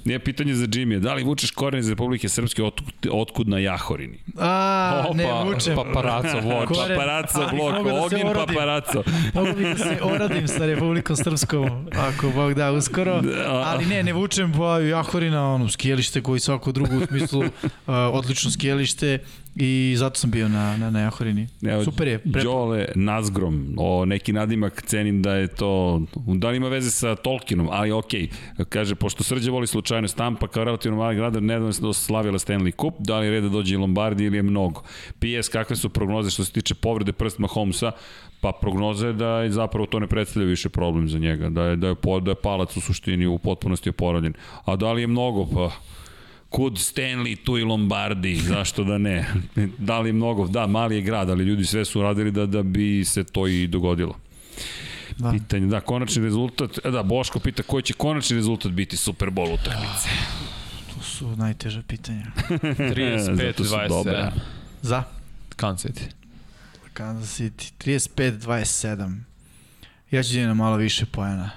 [0.05, 0.99] Nije pitanje za Jimmy.
[0.99, 4.19] Da li vučeš koren iz Republike Srpske otkud, otkud na Jahorini?
[4.39, 5.77] A, Opa, ne vučem.
[5.77, 6.29] paparaco.
[6.67, 6.97] Koren.
[6.97, 8.21] Paparaco blok, da orodim.
[8.35, 9.03] paparaco.
[9.35, 13.23] Mogu bi da se oradim sa Republikom Srpskom, ako Bog da uskoro.
[13.65, 17.49] Ali ne, ne vučem po Jahorina, ono, skijalište koji svako drugo u smislu uh,
[17.87, 19.19] odlično skijalište
[19.57, 21.49] i zato sam bio na, na, na Jahorini.
[21.63, 22.19] Evo, Super je.
[22.19, 22.43] Pre...
[22.43, 27.69] Đole Nazgrom, o neki nadimak cenim da je to, da li ima veze sa Tolkienom,
[27.71, 28.29] ali okej.
[28.69, 32.95] Kaže, pošto Srđe voli slučajno Stampa kao relativno mali grad, nedavno se slavila Stanley Cup,
[32.99, 34.83] da li je red da dođe i Lombardi ili je mnogo.
[35.19, 37.93] PS, kakve su prognoze što se tiče povrede prst Mahomesa?
[38.41, 41.77] Pa prognoza je da je zapravo to ne predstavlja više problem za njega, da je,
[41.77, 44.35] da je, da je palac u suštini u potpunosti oporavljen.
[44.65, 45.47] A da li je mnogo?
[45.55, 45.71] Pa
[46.51, 49.27] Kud Stanley, tu i Lombardi, zašto da ne?
[49.79, 50.47] Da li mnogo?
[50.47, 53.67] Da, mali je grad, ali ljudi sve su radili da, da bi se to i
[53.67, 54.15] dogodilo.
[55.19, 55.31] Da.
[55.31, 59.55] Pitanje, da, konačni rezultat, e da, Boško pita koji će konačni rezultat biti Super Bowl
[59.55, 60.09] utakmice.
[61.03, 62.27] su najteže pitanja.
[62.51, 64.31] 35-27.
[64.83, 65.03] Za?
[65.57, 66.03] Kansas City.
[66.93, 67.73] Kansas City.
[67.79, 69.21] 35-27.
[70.11, 71.51] Ja ću na malo više pojena.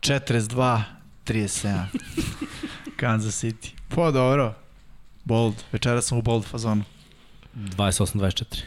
[0.00, 0.84] 42-37.
[2.96, 3.70] Kansas City.
[3.94, 4.54] Po, dobro.
[5.24, 5.54] Bold.
[5.72, 6.84] Večera sam u bold fazonu.
[7.54, 8.62] 28-24.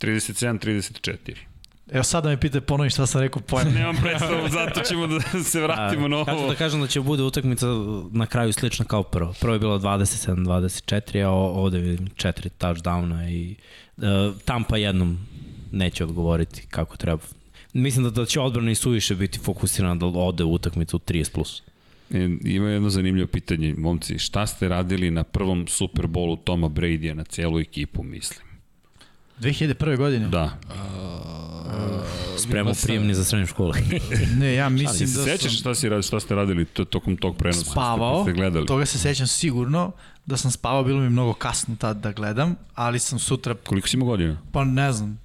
[0.00, 1.36] 37-34.
[1.92, 3.70] Evo sada me pite ponovi šta sam rekao pojena.
[3.78, 6.24] Nemam predstavu, zato ćemo da se vratimo na ovo.
[6.24, 7.66] Kako da kažem da će bude utakmica
[8.10, 9.34] na kraju slična kao prvo.
[9.40, 13.56] Prvo je bilo 27-24, a ovde vidim četiri touchdowna i
[13.96, 14.04] uh,
[14.44, 15.18] Tampa jednom
[15.72, 17.22] neće odgovoriti kako treba.
[17.72, 21.32] Mislim da, da će odbrana i suviše biti fokusirana da ode u utakmicu 30+.
[21.32, 21.62] Plus.
[22.10, 27.14] E, ima jedno zanimljivo pitanje, momci, šta ste radili na prvom Super Bowlu Toma Brady-a
[27.14, 28.50] na celu ekipu, mislim?
[29.40, 29.96] 2001.
[29.96, 30.28] godine?
[30.28, 30.58] Da.
[32.38, 33.78] Spremao prijemni za srednje škole.
[34.40, 35.24] ne, ja mislim da sam...
[35.24, 37.70] Sećaš šta, si, šta ste radili tokom tog prenosa?
[37.70, 38.66] Spavao, ste gledali?
[38.66, 39.92] toga se sećam sigurno,
[40.26, 43.54] da sam spavao, bilo mi mnogo kasno tad da gledam, ali sam sutra...
[43.54, 44.38] Koliko si imao godina?
[44.52, 45.20] Pa ne znam,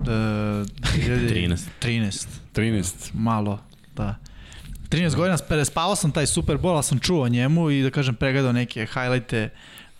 [0.00, 1.58] uh, 13.
[1.82, 2.26] 13.
[2.54, 2.92] 13.
[3.12, 3.58] Malo,
[3.96, 4.18] da.
[4.88, 8.14] 13 godina, spavao sam taj Super Bowl, ali sam čuo o njemu i da kažem
[8.14, 9.48] pregledao neke highlighte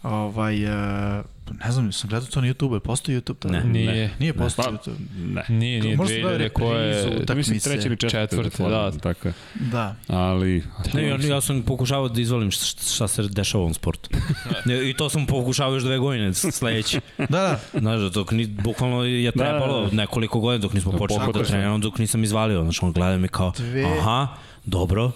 [0.03, 1.25] ovaj, uh,
[1.65, 3.59] ne znam, sam gledao to na YouTube, postoji YouTube tada?
[3.59, 4.11] Ne, nije.
[4.19, 4.79] Nije postoji ne.
[4.79, 4.99] YouTube.
[5.17, 5.45] Ne.
[5.49, 7.11] Nije, nije, Možda 2000 koje...
[7.25, 8.37] Da mislim treće ili četvrte.
[8.37, 8.91] Četvrte, da.
[8.91, 9.29] Tako.
[9.55, 9.95] Da.
[10.09, 10.65] Ali...
[10.95, 14.11] Ne, ja, ja sam pokušavao da izvolim šta, šta se dešava u ovom sportu.
[14.67, 17.01] ne, I to sam pokušavao još dve godine sledeći.
[17.19, 17.61] da, da.
[17.81, 19.97] Znaš, dok ni, bukvalno je trebalo da, da, da.
[19.97, 22.63] nekoliko godina dok nismo da, počeli da treniramo, dok nisam izvalio.
[22.63, 23.85] Znači, on gleda mi kao, dve...
[23.85, 24.29] aha,
[24.65, 25.13] dobro,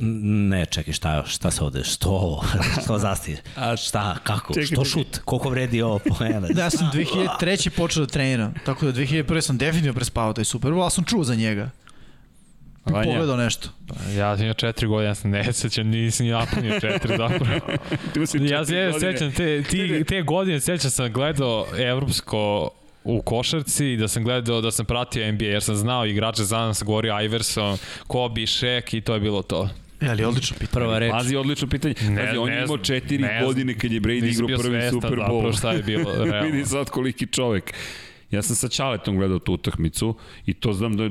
[0.00, 2.44] ne, čekaj, šta, šta se ovde, što ovo,
[2.84, 3.00] što
[3.56, 6.48] a šta, kako, čekaj, što šut, koliko vredi ovo poena?
[6.48, 7.70] Da, ja sam 2003.
[7.70, 9.40] počeo da treniram, tako da 2001.
[9.40, 11.70] sam definitivno prespavao taj Super Bowl, ali sam čuo za njega.
[12.84, 13.12] Vanja.
[13.12, 13.68] Pogledao nešto.
[13.88, 17.60] Pa, ja sam imao četiri godine, ja sam ne sećam, nisam ni napunio četiri zapravo.
[18.50, 22.70] ja se sećam te, ti, te godine, sećam sam gledao evropsko
[23.10, 26.74] u košarci i da sam gledao, da sam pratio NBA, jer sam znao igrače, znam
[26.74, 29.68] sam govorio Iverson, Kobe, Shaq i to je bilo to.
[30.00, 30.72] E, ali odlično pitanje.
[30.72, 31.10] Prva reč.
[31.10, 31.94] Pazi, odlično pitanje.
[32.02, 35.18] Ne, Pazi, on je imao četiri godine kad je Brady igrao prvi Super Bowl.
[35.18, 36.50] Zapravo šta je bilo, realno.
[36.50, 37.72] Vidi sad koliki čovek.
[38.30, 40.14] Ja sam sa Čaletom gledao tu utakmicu
[40.46, 41.10] i to znam da je.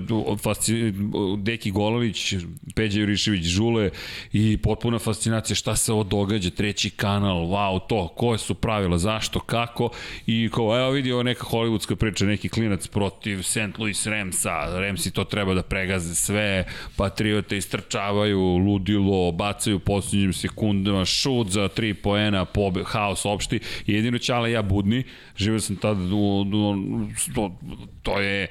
[1.38, 2.34] Deki Golović,
[2.76, 3.90] Peđa Jurišević, Žule
[4.34, 9.40] i potpuna fascinacija šta se ovo događa, treći kanal, wow, to, koje su pravila, zašto,
[9.40, 9.90] kako
[10.28, 13.78] i kao, evo vidi ovo neka hollywoodska priča, neki klinac protiv St.
[13.78, 16.66] Louis Ramsa, Ramsi to treba da pregaze sve,
[16.96, 24.52] Patriote istrčavaju, ludilo, bacaju posljednjim sekundama, šut za tri poena, pobe, haos opšti, jedino Čale
[24.52, 25.04] ja budni,
[25.36, 27.58] živio sam tada u, u, to,
[28.04, 28.48] to je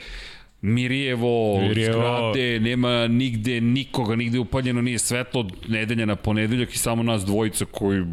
[0.60, 6.78] Mirijevo, Mirijevo, zgrade, nema nigde nikoga, nigde upaljeno nije svetlo od nedelja na ponedeljak i
[6.78, 8.04] samo nas dvojica koji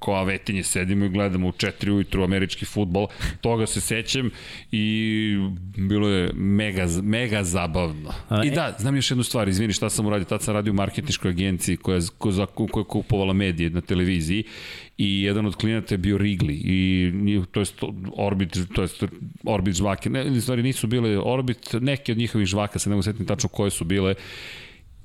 [0.00, 3.06] kao avetinje sedimo i gledamo u četiri ujutru američki futbol.
[3.40, 4.30] Toga se sećam
[4.72, 5.36] i
[5.76, 8.12] bilo je mega, mega zabavno.
[8.28, 10.76] A, I da, znam još jednu stvar, izvini šta sam uradio, tad sam radio u
[10.76, 14.44] marketičkoj agenciji koja, koja, koja je kupovala medije na televiziji
[14.98, 17.82] i jedan od klijenata je bio Wrigley i to jest
[18.16, 19.04] Orbit, to jest
[19.44, 23.26] Orbit žvake, ne, stvari nisu bile Orbit, neke od njihovih žvaka, se ne mogu setiti
[23.26, 24.14] tačno koje su bile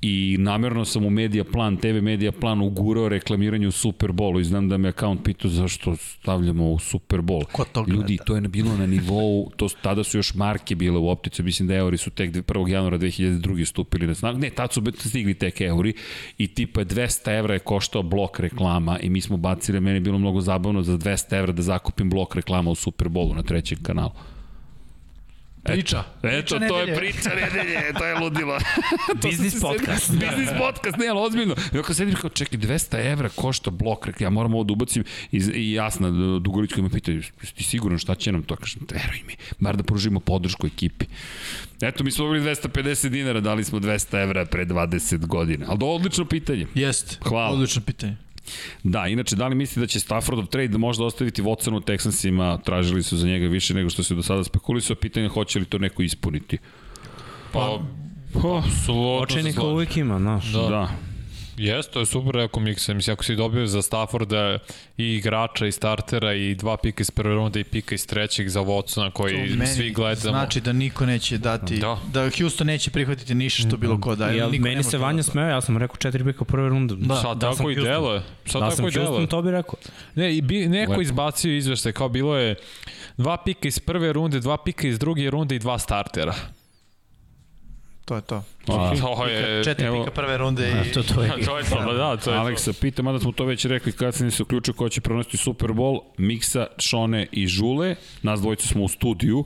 [0.02, 4.44] i namerno sam u Media Plan, TV Media Plan ugurao reklamiranje u Super Bowlu i
[4.44, 7.44] znam da me account pitao zašto stavljamo u Super Bowl.
[7.52, 8.00] Ko to gleda?
[8.00, 11.68] Ljudi, to je bilo na nivou, to, tada su još marke bile u optici, mislim
[11.68, 12.68] da euri su tek 1.
[12.68, 13.64] januara 2002.
[13.64, 14.38] stupili na snagu.
[14.38, 15.94] Ne, tad su stigli tek euri
[16.38, 20.18] i tipa 200 evra je koštao blok reklama i mi smo bacili, meni je bilo
[20.18, 24.10] mnogo zabavno za 200 evra da zakupim blok reklama u Super Bowlu na trećem kanalu.
[25.62, 26.04] Priča.
[26.22, 28.58] Eto, priča to je priča nedelje, to je ludilo.
[29.22, 30.10] Biznis podcast.
[30.22, 31.54] Biznis podcast, ne, ali ozbiljno.
[31.74, 35.36] I ako sedim kao, čekaj, 200 evra košta blok, ja moram ovo da ubacim i,
[35.54, 36.10] i jasna,
[36.40, 37.12] Dugolić koji me pita,
[37.56, 38.56] ti sigurno šta će nam to?
[38.56, 41.06] Kažem, veruj mi, bar da pružimo podršku ekipi.
[41.80, 45.66] Eto, mi smo dobili 250 dinara, dali smo 200 evra pre 20 godina.
[45.68, 46.66] Ali to je odlično pitanje.
[46.74, 47.50] Jeste, Hvala.
[47.50, 48.16] odlično pitanje.
[48.82, 53.02] Da, inače, da li mislite da će Staffordov trade možda ostaviti Watsonu u Texansima, tražili
[53.02, 56.02] su za njega više nego što se do sada spekulisao, pitanje hoće li to neko
[56.02, 56.58] ispuniti?
[57.52, 57.78] Pa,
[58.34, 59.18] apsolutno.
[59.22, 60.52] Očenika uvijek ima, znaš.
[60.52, 60.60] Da.
[60.60, 61.11] da.
[61.56, 62.94] Jes, to je super rekao Miksa.
[62.94, 64.58] Mislim, ako si dobio za Stafforda
[64.96, 68.60] i igrača i startera i dva pika iz prve runde i pika iz trećeg za
[68.60, 70.38] Watsona koji to svi gledamo.
[70.38, 74.36] Znači da niko neće dati, da, da Houston neće prihvatiti ništa što bilo ko daje.
[74.36, 76.94] Ja, niko meni se Vanja smeo, ja sam rekao četiri pika prve runde.
[76.98, 78.22] Da, Sad da tako i delo je.
[78.46, 79.74] Sad da tako sam i Houston, to bi rekao.
[80.14, 81.02] Ne, i bi, neko Lepo.
[81.02, 82.54] izbacio izvešte, kao bilo je
[83.16, 86.34] dva pika iz prve runde, dva pika iz druge runde i dva startera.
[88.04, 88.36] To je to.
[88.66, 88.98] Ok.
[89.00, 89.64] To je...
[89.64, 90.72] Četiri evo- pika prve runde i...
[90.72, 91.30] A, to, to je.
[91.44, 92.40] To je to, pa da, to je to.
[92.40, 95.70] Aleksa pita, mada smo to već rekli kad se se uključio ko će prenositi Super
[95.70, 99.44] Bowl, Miksa, Šone i Žule, nas dvojica smo u studiju,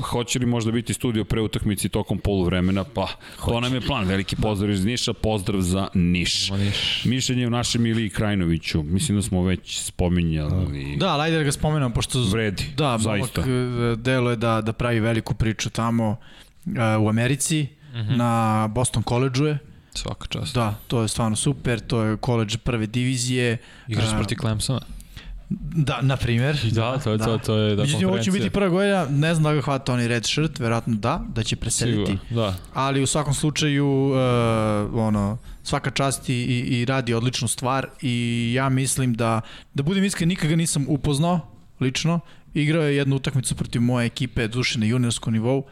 [0.00, 2.84] Hoće li možda biti studio pre utakmici tokom poluvremena?
[2.84, 3.08] Pa,
[3.44, 4.04] to nam je plan.
[4.04, 6.50] Veliki pozdrav iz Niša, pozdrav za Niš.
[7.04, 8.82] Mišljenje u našem Iliji Krajnoviću.
[8.82, 10.96] Mislim da smo već spominjali.
[10.96, 12.22] Da, ali ajde da ga spomenem, pošto...
[12.22, 13.40] Vredi, Da, zaista.
[13.40, 13.54] momak
[13.92, 16.16] e, delo je da, da pravi veliku priču tamo
[16.66, 19.58] e, u Americi, na Boston College-u je.
[19.94, 20.54] Svaka čast.
[20.54, 23.58] Da, to je stvarno super, to je koleđ prve divizije.
[23.88, 24.80] Igraš E, protiv Clemsona.
[25.74, 26.58] Da, na primjer.
[26.72, 29.44] Da, to je to, to je da Međutim, ovo će biti prva godina, ne znam
[29.44, 32.12] da ga hvata oni red shirt, verovatno da, da će preseliti.
[32.12, 32.54] Sigurno, da.
[32.74, 34.14] Ali u svakom slučaju, uh,
[34.94, 36.34] ono, svaka čast i,
[36.68, 39.40] i, radi odličnu stvar i ja mislim da,
[39.74, 41.40] da budem iskren, nikad ga nisam upoznao
[41.80, 42.20] lično.
[42.54, 45.64] Igrao je jednu utakmicu protiv moje ekipe, duše na juniorskom nivou,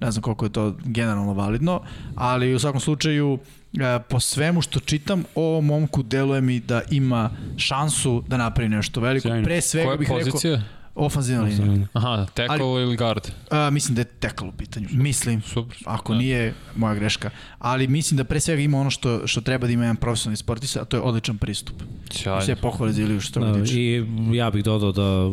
[0.00, 1.80] ne znam koliko je to generalno validno,
[2.14, 3.38] ali u svakom slučaju
[3.72, 9.00] e, po svemu što čitam o momku deluje mi da ima šansu da napravi nešto
[9.00, 9.28] veliko.
[9.28, 9.44] Sjajno.
[9.44, 10.54] Pre svega Koja bih pozicija?
[10.54, 11.86] rekao ofanzivna linija.
[11.92, 13.28] Aha, tackle ili guard?
[13.50, 14.86] A, mislim da je tackle u pitanju.
[14.90, 15.42] Mislim.
[15.42, 15.76] Super.
[15.84, 16.18] Ako Da.
[16.18, 17.30] nije, moja greška.
[17.58, 20.80] Ali mislim da pre svega ima ono što, što treba da ima jedan profesionalni sportista,
[20.80, 21.82] a to je odličan pristup.
[22.10, 22.42] Sjajno.
[22.42, 23.74] Sve pohvale za Iliju što Da, da, tiče.
[23.80, 25.30] I ja bih dodao da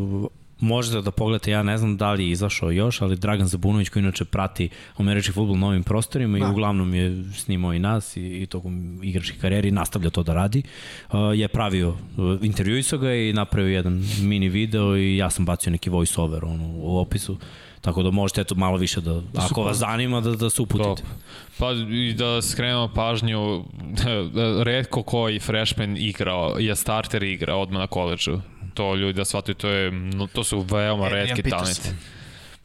[0.59, 4.03] možete da pogledate, ja ne znam da li je izašao još, ali Dragan Zabunović koji
[4.03, 6.45] inače prati američki futbol na ovim prostorima Da.
[6.45, 10.33] i uglavnom je snimao i nas i, i tokom igračke karijere i nastavlja to da
[10.33, 10.63] radi,
[11.09, 11.97] uh, je pravio, uh,
[12.41, 16.67] intervjuisao ga i napravio jedan mini video i ja sam bacio neki voice over ono,
[16.67, 17.37] u opisu,
[17.81, 20.89] tako da možete eto malo više da, ako vas zanima da, da se uputite.
[20.89, 20.99] Top.
[21.59, 23.63] Pa i da skrenemo pažnju,
[24.63, 28.39] redko koji freshman igrao, je starter igra odmah na koleđu.
[28.75, 31.89] To ljudi da shvataju, to, je, no, to su veoma Adrian redki talenti.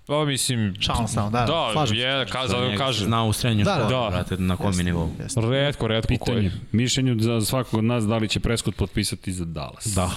[0.07, 0.75] Pa mislim...
[1.09, 2.01] Samo, da, da, slažem se.
[2.01, 3.07] je, ka, zato se kažem.
[3.07, 3.77] Zna u srednjoj Da, da.
[3.79, 4.11] školi, Da.
[4.11, 5.11] brate, na kom je nivou.
[5.51, 6.37] Redko, redko Pitanje.
[6.39, 6.51] koji.
[6.75, 9.87] Mišljenju za svakog od nas da li će Prescott potpisati za Dallas.
[9.87, 10.11] Da.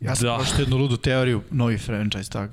[0.00, 0.36] Ja sam Da.
[0.36, 2.50] pročito jednu ludu teoriju, novi franchise tag.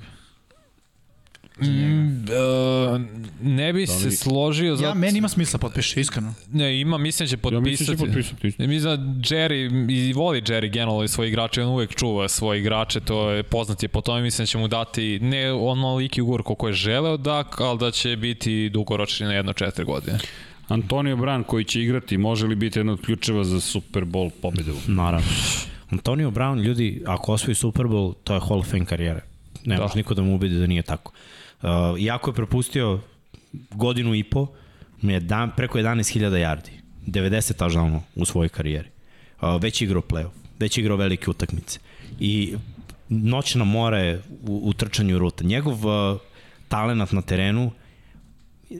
[1.58, 3.00] Mm, uh,
[3.42, 4.88] ne bi Da li- se složio zato...
[4.88, 6.34] Ja, meni ima smisla potpiše, iskreno.
[6.52, 8.28] Ne, ima, mislim da će Ja mislim da potpisati.
[8.28, 8.62] će potpisati.
[8.62, 9.68] Ne, mislim da Jerry,
[10.08, 13.82] i voli Jerry generalno i svoje igrače, on uvek čuva svoje igrače, to je poznat
[13.82, 17.44] je po tome, mislim da će mu dati ne onoliki ugovor koliko je želeo da,
[17.58, 20.18] ali da će biti dugoročni na jedno četiri godine.
[20.68, 24.74] Antonio Bran koji će igrati, može li biti jedna od ključeva za Super Bowl pobedu?
[24.86, 25.26] Naravno.
[25.90, 29.20] Antonio Brown, ljudi, ako osvoji Super Bowl, to je Hall of Fame karijere.
[29.64, 29.82] Ne Da.
[29.82, 31.12] može niko da mu ubedi da nije tako.
[31.64, 33.00] Uh, iako je propustio
[33.70, 34.46] godinu i po,
[35.02, 36.70] je dan, preko 11.000 yardi,
[37.06, 38.88] 90 touchdownova u svojoj karijeri.
[39.40, 41.78] Uh, već igrao playoff, već igrao velike utakmice.
[42.20, 42.54] I
[43.08, 45.44] noćna mora je u, u trčanju ruta.
[45.44, 46.20] Njegov uh,
[46.68, 47.70] talenat na terenu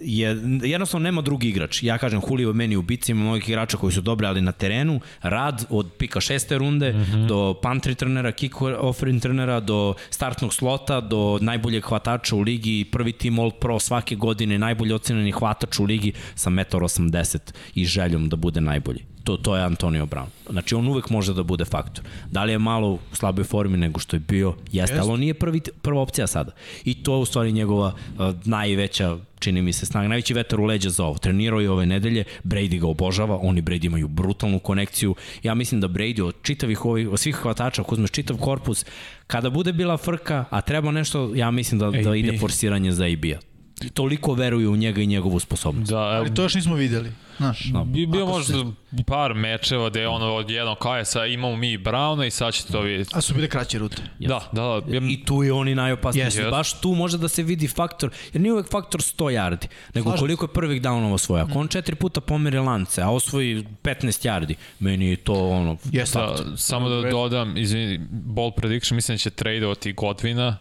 [0.03, 1.83] je, jednostavno nema drugi igrač.
[1.83, 5.01] Ja kažem, Julio je meni ubica, ima mnogih igrača koji su dobri, ali na terenu,
[5.23, 7.27] rad od pika šeste runde mm -hmm.
[7.27, 13.13] do punt returnera, kick off returnera, do startnog slota, do najboljeg hvatača u ligi, prvi
[13.13, 17.41] tim All Pro svake godine, najbolji ocenjeni hvatač u ligi sa 1,80 m
[17.75, 19.14] i željom da bude najbolji.
[19.25, 20.27] To, to je Antonio Brown.
[20.51, 22.05] Znači, on uvek može da bude faktor.
[22.31, 24.55] Da li je malo u slaboj formi nego što je bio?
[24.73, 26.53] Jeste, ali on nije prvi, prva opcija sada.
[26.85, 30.65] I to je u stvari njegova uh, najveća čini mi se snaga, najveći vetar u
[30.65, 31.19] leđa za ovo.
[31.19, 35.15] Trenirao je ove nedelje, Brady ga obožava, oni Brady imaju brutalnu konekciju.
[35.43, 38.85] Ja mislim da Brady od čitavih ovih, od svih hvatača, ako uzmeš čitav korpus,
[39.27, 43.54] kada bude bila frka, a treba nešto, ja mislim da, da ide forsiranje za AB-a.
[43.95, 45.91] Toliko veruju u njega i njegovu sposobnost.
[45.91, 47.13] Da, evo, Ali to još nismo videli.
[47.37, 48.65] Znaš, bi bio možda
[49.07, 52.81] par mečeva gde je ono od jednog KS-a imamo mi Brauna i sad ćete to
[52.81, 53.11] vidjeti.
[53.15, 54.03] a su bile kraće rute.
[54.19, 54.95] Da, da, da.
[54.95, 56.25] Ja, I tu je oni najopasniji.
[56.25, 56.51] Yes.
[56.51, 60.19] Baš tu može da se vidi faktor, jer nije uvek faktor 100 yardi, nego Slažem
[60.19, 61.45] koliko je prvih downova svoja.
[61.45, 65.77] Ako on četiri puta pomeri lance, a osvoji 15 yardi, meni je to ono...
[65.93, 66.19] Jeste.
[66.19, 70.57] da, samo da dodam, izvini, bold prediction, mislim da će tradeovati Godvina,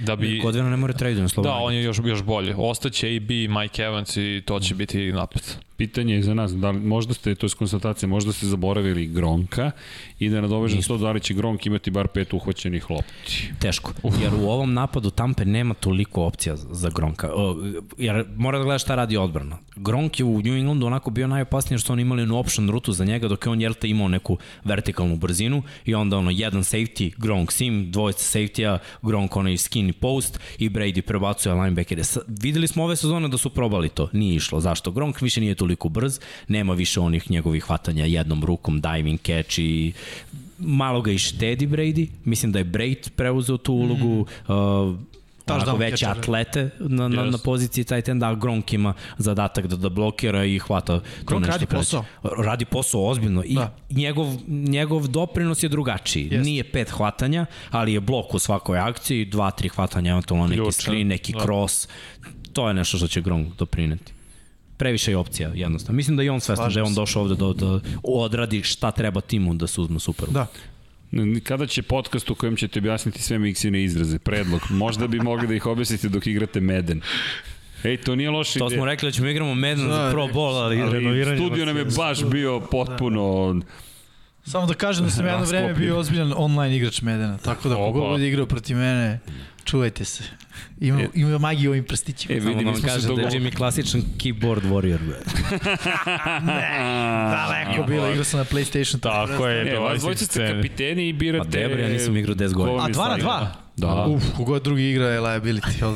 [0.00, 0.38] da bi...
[0.38, 1.58] Godvina ne more trade na Da, slobodno.
[1.58, 2.54] on je još, još bolje.
[2.58, 5.42] Ostaće AB, Mike Evans i to će biti napad.
[5.80, 9.70] Pitanje je za nas, da li, možda ste, to je konstatacija, možda ste zaboravili Gronka
[10.18, 13.48] i da nadovežem to da li će Gronk imati bar pet uhvaćenih lopti.
[13.58, 13.92] Teško,
[14.22, 17.28] jer u ovom napadu Tampe nema toliko opcija za Gronka.
[17.98, 19.58] Jer mora da gledaš šta radi odbrana.
[19.76, 23.04] Gronk je u New Englandu onako bio najopasniji su oni imali jednu option rutu za
[23.04, 27.52] njega dok je on Jelta imao neku vertikalnu brzinu i onda ono jedan safety, Gronk
[27.52, 32.02] sim, dvojica safety-a, Gronk onaj skinny post i Brady prebacuje linebackere.
[32.26, 34.60] Videli smo ove sezone da su probali to, nije išlo.
[34.60, 34.90] Zašto?
[34.90, 39.92] Gronk više nije toliko brz, nema više onih njegovih hvatanja jednom rukom, diving catch i
[40.58, 42.08] malo ga i štedi Brady.
[42.24, 44.26] Mislim da je Braid preuzeo tu ulogu.
[44.48, 44.52] Mm.
[44.52, 44.96] Uh,
[45.54, 46.18] onako veće catcher.
[46.18, 50.58] atlete na, na, na poziciji taj ten da Gronk ima zadatak da, da blokira i
[50.58, 51.80] hvata Gronk radi pređe.
[51.80, 52.04] posao.
[52.44, 53.74] Radi posao ozbiljno i Da.
[53.90, 56.28] njegov, njegov doprinos je drugačiji.
[56.30, 56.44] Jest.
[56.44, 60.74] Nije pet hvatanja, ali je blok u svakoj akciji, dva, tri hvatanja, eventualno neki Ključ,
[60.74, 61.40] screen, neki da.
[61.40, 61.88] cross.
[62.52, 64.12] To je nešto što će Gronk doprineti
[64.80, 65.96] previše je opcija jednostavno.
[65.96, 69.20] Mislim da je on svestan da je on došao ovde da, da odradi šta treba
[69.20, 70.28] timu da se uzme Super.
[70.28, 70.46] Da.
[71.44, 74.18] Kada će podcast u kojem ćete objasniti sve miksine izraze?
[74.18, 74.60] Predlog.
[74.70, 77.00] Možda bi mogli da ih objasnite dok igrate Meden.
[77.84, 78.78] Ej, to nije loša To ideja.
[78.78, 81.36] smo rekli da ćemo igramo Madden za Pro Bowl, ali, Ali renoviranje...
[81.36, 83.54] studio nam je baš bio potpuno...
[84.44, 87.92] Samo da kažem da sam jedno vreme bio ozbiljan online igrač Medena, tako da Opa.
[87.92, 89.20] kogo bude igrao protiv mene,
[89.70, 90.22] čuvajte se.
[90.80, 92.34] Ima, ima magiju ovim prstićima.
[92.34, 93.30] E, Samo da mi vam smo se kažem da je.
[93.30, 94.98] Jimmy klasičan keyboard warrior.
[94.98, 95.16] Bre.
[97.36, 99.00] Daleko bilo, igrao sam na PlayStation.
[99.00, 101.44] Tako je, E, to je dvojica ste kapiteni i birate...
[101.44, 102.82] Pa debri, ja nisam igrao 10 godina.
[102.82, 103.18] A je dva na slagao.
[103.18, 103.52] dva?
[103.76, 104.06] Da.
[104.06, 105.70] Uf, kogod drugi igra je liability.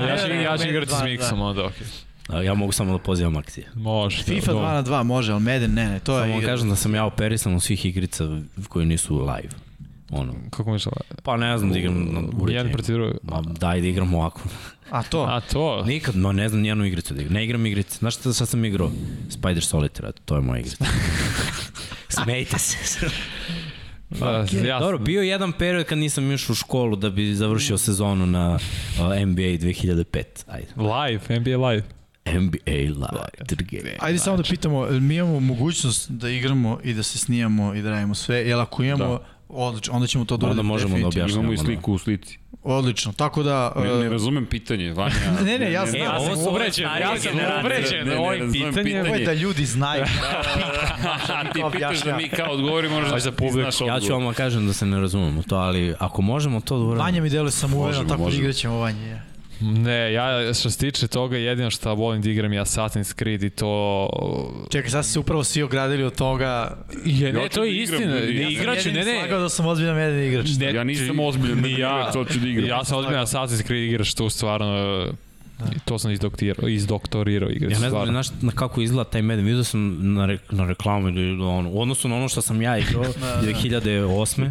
[0.00, 1.86] Ja ću, ja ću igrati s na Miksom, onda okej.
[2.28, 3.66] A Ja mogu samo da pozivam akcije.
[3.74, 4.22] Može.
[4.22, 6.52] FIFA 2 na 2 može, ali Madden ne, ne, to je Samo vam igra.
[6.52, 8.24] kažem da sam ja operisan u svih igrica
[8.68, 9.67] koji nisu live.
[10.10, 10.96] Ono, Kako mi žele?
[11.22, 12.56] pa ne znam da igram na uređaju.
[12.56, 13.14] Jedan protiv drugog.
[13.22, 14.40] Ma daj da igram ovako.
[14.90, 15.22] A to?
[15.22, 15.84] A to?
[15.86, 17.34] Nikad, no ne znam nijednu igricu da igram.
[17.34, 17.98] Ne igram igrice.
[17.98, 18.90] Znaš šta, šta sam igrao?
[19.30, 20.84] Spider Solitaire, to je moja igrica.
[22.08, 23.06] Smejte se.
[24.10, 27.78] Da, ja, Dobro, bio je jedan period kad nisam išao u školu da bi završio
[27.78, 30.22] sezonu na uh, NBA 2005.
[30.46, 30.66] Ajde.
[30.76, 31.82] live, NBA live.
[32.26, 33.96] NBA live.
[33.98, 37.82] Ajde samo da pitamo, jel mi imamo mogućnost da igramo i da se snijamo i
[37.82, 39.37] da radimo sve, jel ako imamo, Da.
[39.48, 41.40] Odlično, onda ćemo to da Onda možemo da objašnjamo.
[41.40, 42.38] Imamo i sliku u slici.
[42.62, 43.72] Odlično, tako da...
[43.76, 45.14] Ne, ne e, razumem pitanje, Vanja.
[45.44, 46.02] Ne, ne, ja znam.
[46.02, 47.32] E, Ja sam uvređen, starije ja sam
[47.64, 49.00] uvređen, Ne, ne, ovo je razumem pitanje.
[49.00, 50.04] Ovo je da ljudi znaju.
[51.28, 54.24] A ti pitaš da mi kao odgovorimo, možda Aj za ti znaš Ja ću odgovor.
[54.24, 57.02] vam kažem da se ne razumemo to, ali ako možemo to da uradimo.
[57.04, 59.27] Vanja mi deluje sam Možemo, tako da igraćemo Vanje.
[59.60, 59.68] Ja.
[59.68, 63.50] Ne, ja što se tiče toga, jedino što volim da igram je Assassin's Creed i
[63.50, 64.08] to...
[64.70, 66.78] Čekaj, sad se upravo svi ogradili od toga.
[67.04, 68.16] Je, Ja ne, ću to da je igram, istina.
[68.16, 69.18] ja Ne sam igraću, ne, ne.
[69.18, 70.46] Slagao da sam ozbiljan jedan igrač.
[70.58, 71.76] Ne, Ja nisam ozbiljan ni ja.
[71.76, 72.68] igrač, hoću da igram.
[72.68, 75.06] Ja sam ozbiljan Assassin's Creed igrač, to stvarno...
[75.84, 77.72] To sam izdoktorirao, izdoktorirao igrač.
[77.72, 81.08] Ja ne znam, znaš na kako izgleda taj Madden, vidio sam na, re, na reklamu
[81.08, 83.04] ili ono, u odnosu na ono što sam ja igrao
[83.42, 84.50] 2008.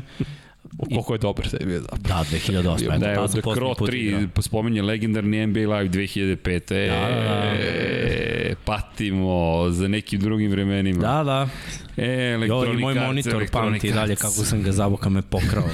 [0.90, 2.02] Koliko je dobar taj bio zapravo.
[2.04, 2.76] Da, 2008.
[2.76, 4.22] Eto, Da, evo, tad sam The Crow put igrao.
[4.22, 6.76] 3 spominje legendarni NBA Live 2005.
[6.76, 7.54] E, Da, da, da.
[7.60, 11.00] e, patimo za nekim drugim vremenima.
[11.00, 11.50] Da, da.
[11.98, 15.64] E, Jo, elektronik i moj monitor pamti dalje kako sam ga zaboka me pokrao.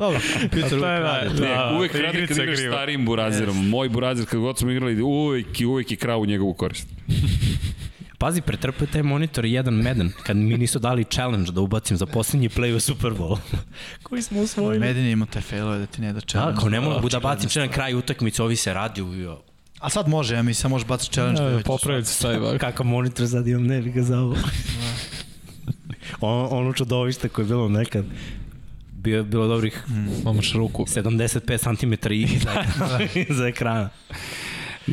[0.00, 0.20] Dobro,
[0.50, 3.68] Peter, to je da, da, uvek da, radi kad igraš starijim burazerom.
[3.68, 6.88] Moj burazer, kad god smo igrali, uvek, i uvek je krao u njegovu korist.
[8.18, 12.06] Pazi, pretrpio taj monitor i jedan Madden, kad mi nisu dali challenge da ubacim za
[12.06, 13.38] poslednji play u Super Bowl.
[14.02, 14.78] Koji smo usvojili.
[14.80, 16.58] Medin ima te failove da ti ne da Da, challenge.
[16.58, 17.52] ako ne mogu da Očigledno bacim stvar.
[17.54, 19.36] čelan kraj utakmice, ovi se radi u...
[19.80, 21.40] A sad može, ja mi samo možeš baciti challenge.
[21.40, 22.58] Da, pa već- Popraviti se taj bug.
[22.60, 24.34] Kakav monitor sad imam, ne bi ga zavao.
[26.20, 28.04] ono, ono čudovište koje je bilo nekad
[28.92, 29.84] bio, bilo dobrih
[30.24, 30.84] Mamaš ruku.
[30.84, 32.64] 75 cm iza,
[33.28, 33.88] iza ekrana.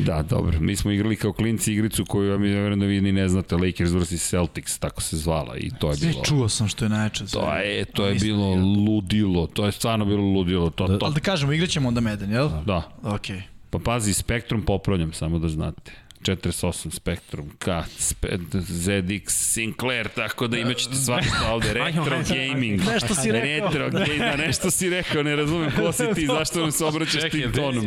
[0.04, 0.60] Da, dobro.
[0.60, 3.56] Mi smo igrali kao klinci igricu koju ja mi verujem da vi ni ne znate,
[3.56, 6.24] Lakers vs Celtics, tako se zvala i to je Sve bilo...
[6.24, 7.24] čuo sam što je najjače.
[7.24, 8.54] od To je, to je bilo
[8.86, 12.48] ludilo, to je stvarno bilo ludilo, to, to, Ali da kažemo, igraćemo onda Medin, jel?
[12.66, 12.82] da.
[13.02, 13.42] Okej.
[13.70, 15.92] Pa pazi, Spektrum popravljam, samo da znate.
[16.22, 21.72] 48 Spektrum, Kat, Spe, ZX, Sinclair, tako da imat ćete svašta ovde.
[21.72, 22.80] Retro gaming.
[22.92, 23.70] Nešto si rekao.
[23.70, 27.30] Retro gaming, da, nešto si rekao, ne razumem ko si ti, zašto nam se obraćaš
[27.30, 27.86] tim tonom.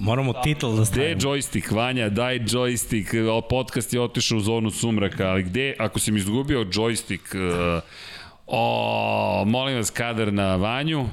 [0.00, 1.20] Moramo titl da Gde je stavimo.
[1.20, 3.10] joystick, Vanja, daj joystick,
[3.50, 7.82] podcast je otišao u zonu sumraka, ali gde, ako si mi izgubio joystick, uh,
[8.46, 11.06] o, molim vas, kadar na Vanju,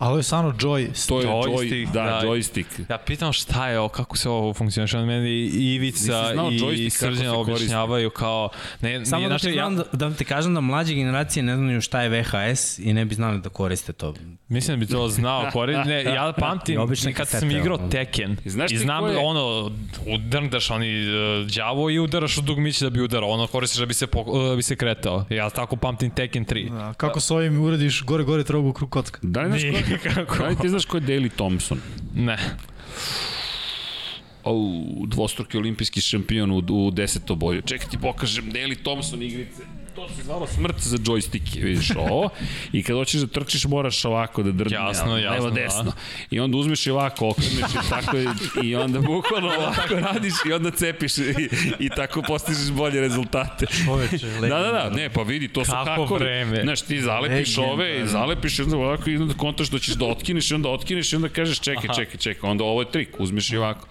[0.00, 1.08] Ali ovo je stvarno Joy.
[1.08, 2.22] to je joy, Joystick, da, da.
[2.24, 2.64] joystick.
[2.90, 6.32] Ja pitam šta je ovo, kako se ovo funkcioniše, on meni i Ivica
[6.72, 8.48] i Srđan objašnjavaju kao...
[8.80, 11.56] Ne, Samo nije, da ti, znači, znam, da, da ti kažem da mlađe generacije ne
[11.56, 14.14] znaju šta je VHS i ne bi znali da koriste to.
[14.48, 15.88] Mislim da bi to znao koristi.
[15.88, 17.88] Ne, ja pamtim kad sam kasete, igrao ono.
[17.88, 19.70] Tekken I znaš i znam je- da ono,
[20.06, 23.94] udrndaš oni uh, đavo i udaraš u dugmić da bi udarao, ono koristiš da bi
[23.94, 25.24] se, po, uh, da bi se kretao.
[25.30, 26.70] Ja tako pamtim Tekken 3.
[26.70, 29.18] Da, kako s ovim uradiš gore, gore, trogu, krug kocka.
[29.22, 29.62] Da li, znaš
[30.04, 30.44] kako.
[30.44, 31.80] li ti znaš ko je Daley Thompson?
[32.14, 32.38] Ne.
[34.44, 37.62] O, dvostruki olimpijski šampion u, u desetoboju.
[37.62, 39.62] Čekaj ti pokažem Daley Thompson igrice.
[40.00, 42.28] To se zvalo smrt za džojstike, vidiš ovo.
[42.72, 44.72] I kad hoćeš da trčiš, moraš ovako da drgneš.
[44.72, 45.54] Jasno, jasno, Levo, da.
[45.54, 45.92] desno.
[46.30, 48.16] I onda uzmeš i ovako, okreneš i tako,
[48.62, 51.34] i onda bukvalno ovako radiš i onda cepiš i,
[51.78, 53.66] i tako postižeš bolje rezultate.
[53.84, 56.24] Čoveče, Da, da, da, ne, pa vidi, to su Kako hakovi.
[56.24, 56.62] vreme.
[56.62, 58.06] Znaš, ti zalepiš Legenda, ove, da.
[58.06, 61.16] zalepiš i onda ovako i onda kontaš da ćeš da otkineš i onda otkineš i
[61.16, 63.88] onda kažeš čekaj, čekaj, čekaj, onda ovo je trik, uzmeš i ovako.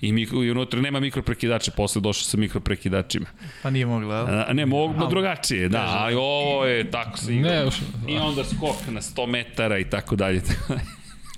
[0.00, 3.26] I, mikro, I unutra nema mikroprekidača, posle došao sa mikroprekidačima.
[3.62, 4.26] Pa nije mogla, jel?
[4.40, 7.50] A, ne, mogu drugačije, da, ali ovo je tako se igra.
[7.50, 10.42] Ne, još- I onda skok na 100 metara i tako dalje.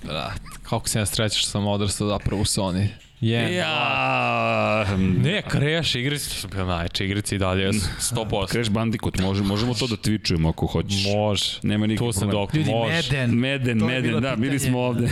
[0.02, 0.32] Da,
[0.62, 2.86] kako se ja srećan što sam odrastao zapravo u Sony.
[3.20, 4.86] Je, ja...
[5.24, 8.48] Ne, Crash igrice su bile najče igrice i dalje, jesu, 100%.
[8.50, 11.04] Crash Bandicoot, može, možemo to da twitchujemo ako hoćeš.
[11.14, 11.44] Može.
[11.62, 12.42] Nema nikakvog Tu sam problema.
[12.42, 12.94] doktor, Ljudi, može.
[12.94, 13.30] Meden.
[13.38, 15.08] Meden, To Meden, da, bili smo ovde.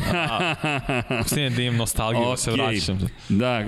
[1.27, 2.65] Snijem da imam nostalgiju, da se Okej.
[2.65, 2.99] vraćam.
[3.29, 3.61] Da,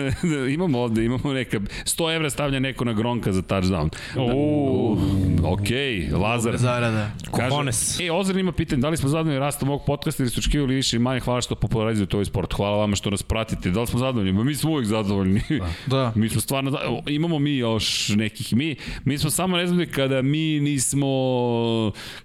[0.54, 3.90] imamo ovde, imamo neka, 100 evra stavlja neko na Gronka za touchdown.
[4.14, 4.98] Da, Uuu.
[5.44, 5.68] ok,
[6.12, 6.56] Lazar.
[6.56, 7.10] Zarada.
[7.36, 8.00] Cojones.
[8.00, 10.96] e, Ozar ima pitanje, da li smo zadovoljni rastom ovog podcasta ili ste očekivali više
[10.96, 12.52] i manje, hvala što popularizujete ovaj sport.
[12.54, 13.70] Hvala vama što nas pratite.
[13.70, 14.32] Da li smo zadovoljni?
[14.32, 15.40] Ma mi smo uvijek zadovoljni.
[15.86, 16.12] Da.
[16.14, 20.60] mi smo stvarno, imamo mi još nekih, mi, mi smo samo ne znam kada mi
[20.60, 21.06] nismo,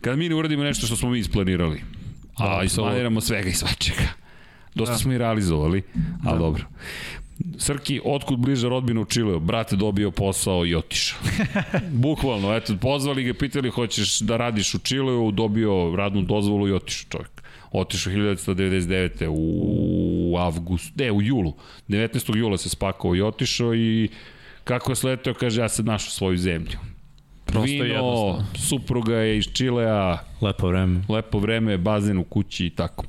[0.01, 1.77] kada mi ne uradimo nešto što smo mi isplanirali.
[1.77, 2.63] A apsolutno.
[2.63, 4.07] isplaniramo svega i svačega.
[4.75, 4.97] Dosta Da.
[4.99, 5.81] smo i realizovali,
[6.25, 6.63] ali dobro.
[7.57, 9.39] Srki, otkud bliže rodbina u Čileu?
[9.39, 11.19] Brate dobio posao i otišao.
[12.05, 17.09] Bukvalno, eto, pozvali ga, pitali hoćeš da radiš u Čileu, dobio radnu dozvolu i otišao
[17.09, 17.39] čovjek.
[17.72, 19.27] Otišao 1999.
[19.30, 21.53] u avgust, ne, u julu.
[21.88, 22.38] 19.
[22.38, 24.09] jula se spakao i otišao i
[24.64, 26.77] kako je sleteo, kaže, ja sam našao svoju zemlju.
[27.52, 28.45] Prosto Vino, jednostavno.
[28.56, 31.02] supruga je iz Čilea, Lepo vreme.
[31.10, 33.06] lepo vreme, bazen u kući i tako.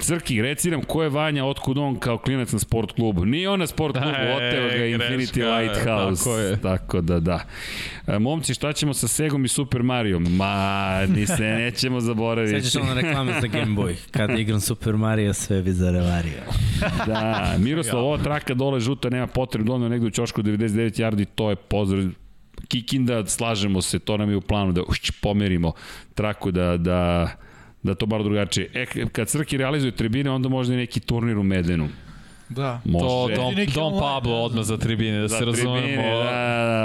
[0.00, 3.24] Crki, reci nam ko je Vanja, otkud on kao klinac na sport klubu?
[3.24, 6.24] Nije on na sport klubu, E, oteo ga Infinity greška, Lighthouse.
[6.24, 6.56] tako je.
[6.56, 7.40] Tako da, da.
[8.06, 10.18] E, momci, šta ćemo sa Segom i Super Mario?
[10.20, 12.60] Ma, ni se nećemo zaboraviti.
[12.60, 13.94] Sećaš ono reklame za Game Boy.
[14.10, 16.40] Kada igram Super Mario, sve bi zarevario.
[17.06, 20.68] Da, Miroslav, ova traka dole žuta, nema potrebe, donio negde u čošku 99
[21.00, 22.04] yardi, to je pozdrav
[22.68, 25.72] Kikinda, slažemo se, to nam je u planu da ušć, pomerimo
[26.14, 27.30] traku da, da,
[27.82, 28.70] da to bar drugačije.
[28.74, 31.88] E, kad Crki realizuje tribine, onda možda i neki turnir u Medenu.
[32.50, 32.80] Da.
[32.84, 33.04] Može.
[33.04, 35.76] To Dom, Dom Pablo odmah za tribine, da Za se razumemo.
[35.78, 36.24] tribine, da,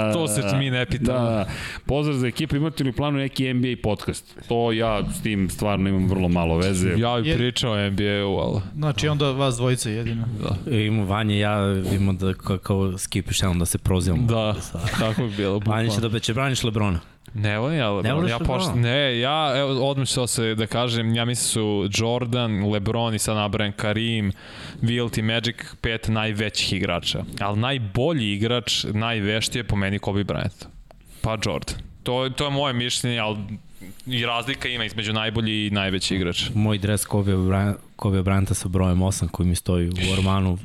[0.06, 1.18] da, to se da, mi ne pitamo.
[1.20, 1.46] Da, da.
[1.86, 4.36] Pozdrav za ekipu, imate li u planu neki NBA podcast?
[4.48, 6.88] To ja s tim stvarno imam vrlo malo veze.
[6.90, 8.60] Ja bi Jer- pričao o NBA-u, ali...
[8.74, 10.24] Znači onda vas dvojica jedino.
[10.64, 11.58] Da, Ima Vanje, ja
[11.92, 14.22] imamo da kao, skipiš jednom da se prozivamo.
[14.22, 14.54] da
[15.00, 15.58] tako bi bilo.
[15.58, 17.00] Vanje će da će braniš Lebrona.
[17.38, 18.14] Ne volim ja Ne Lebron.
[18.14, 22.70] voliš ja pošto, ne, ja evo, odmah ću se da kažem, ja mislim su Jordan,
[22.70, 24.32] Lebron i sad nabrajem Karim,
[24.82, 27.24] Wilt i Magic pet najvećih igrača.
[27.40, 30.66] Ali najbolji igrač, najveštiji je po meni Kobe Bryant.
[31.20, 31.76] Pa Jordan.
[32.02, 33.38] To, to je moje mišljenje, ali
[34.06, 36.50] i razlika ima između najbolji i najveći igrač.
[36.54, 40.58] Moj dres Kobe, Bryant, Kobe Bryanta sa brojem 8 koji mi stoji u ormanu,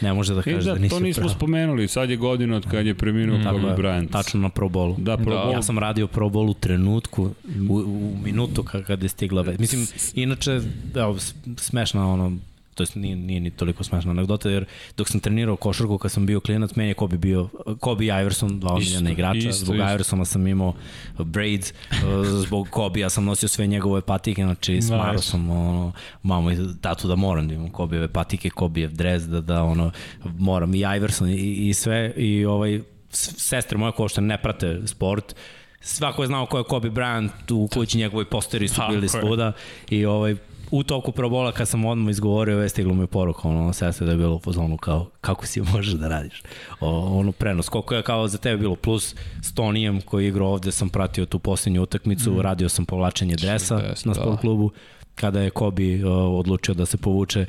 [0.00, 1.34] ne može da I kaže da, da, nisu to nismo pravo.
[1.34, 4.10] spomenuli, sad je godina od kad je preminuo mm, Kobe Bryant.
[4.10, 4.96] Tačno na Pro Bowlu.
[4.98, 5.38] Da, Pro Da.
[5.38, 5.52] Bowl.
[5.52, 7.30] Ja sam radio Pro Bowl u trenutku,
[7.68, 9.58] u, u minutu ka- kada je stigla već.
[9.60, 10.60] Mislim, inače,
[10.96, 12.36] evo, s- smešna ono,
[12.80, 14.64] to jest nije, nije ni toliko smešna anegdota, jer
[14.96, 17.48] dok sam trenirao košarku kad sam bio klinac, meni je Kobe bio,
[17.80, 19.88] Kobe Iverson, dva omiljena igrača, isto, zbog isto.
[19.88, 20.74] Iversona sam imao
[21.18, 21.72] braids,
[22.46, 25.24] zbog Kobe ja sam nosio sve njegove patike, znači smarao Nice.
[25.24, 25.92] sam ono,
[26.22, 29.90] mamu i tatu da moram da imam Kobeove patike, Kobejev dres, da, da ono,
[30.24, 35.34] moram i Iverson i, i sve, i ovaj, sestre moje ko što ne prate sport,
[35.80, 39.52] svako je znao ko je Kobe Bryant, u kući njegovi posteri su bili svuda
[39.90, 40.36] i ovaj,
[40.70, 44.12] u toku probola kad sam odmah izgovorio, već stiglo mi je poruka, ono, sestre da
[44.12, 46.42] je bilo u fazonu kao, kako si možeš da radiš?
[46.80, 50.48] O, ono, prenos, koliko je kao za tebe bilo, plus s Tonijem koji je igrao
[50.48, 52.40] ovde, sam pratio tu posljednju utakmicu, Mhm.
[52.40, 54.20] radio sam povlačenje dresa 40, na da.
[54.20, 54.70] sport klubu,
[55.14, 57.46] kada je Kobe uh, odlučio da se povuče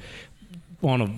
[0.82, 1.09] ono,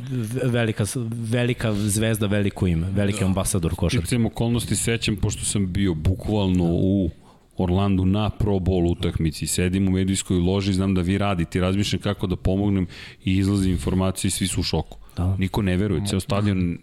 [0.44, 0.86] velika,
[1.32, 3.26] velika zvezda, veliko ime, veliki da.
[3.26, 4.06] ambasador košarke.
[4.06, 7.10] Sticajem okolnosti sećam, pošto sam bio bukvalno u
[7.58, 12.28] Orlandu na Pro Bowl utakmici, sedim u medijskoj loži, znam da vi radite, razmišljam kako
[12.28, 12.88] da pomognem
[13.26, 14.98] i izlazi informacije i svi su u šoku.
[15.18, 15.36] Da.
[15.40, 16.78] Niko ne veruje, ceo stadion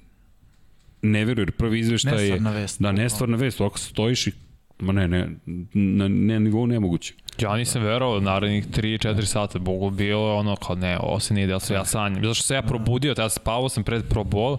[1.02, 2.30] ne veruje, jer prvi izveštaj je...
[2.30, 2.80] Nestvarna vest.
[2.80, 4.32] Da, nestvarna vest, ako stojiš i
[4.80, 5.28] Ma ne, ne,
[5.74, 7.14] na, ne nivou nemoguće.
[7.38, 11.46] Ja nisam verovao narednih 3-4 sata, Bogu bilo je ono kao ne, ovo se nije
[11.46, 12.22] desilo, ja sanjam.
[12.22, 14.58] Zato što se ja probudio, tada spavao sam pred Pro Bowl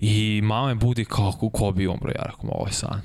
[0.00, 3.00] i mama me budi kao ko Kobe umro, ja rekao, ovo je san.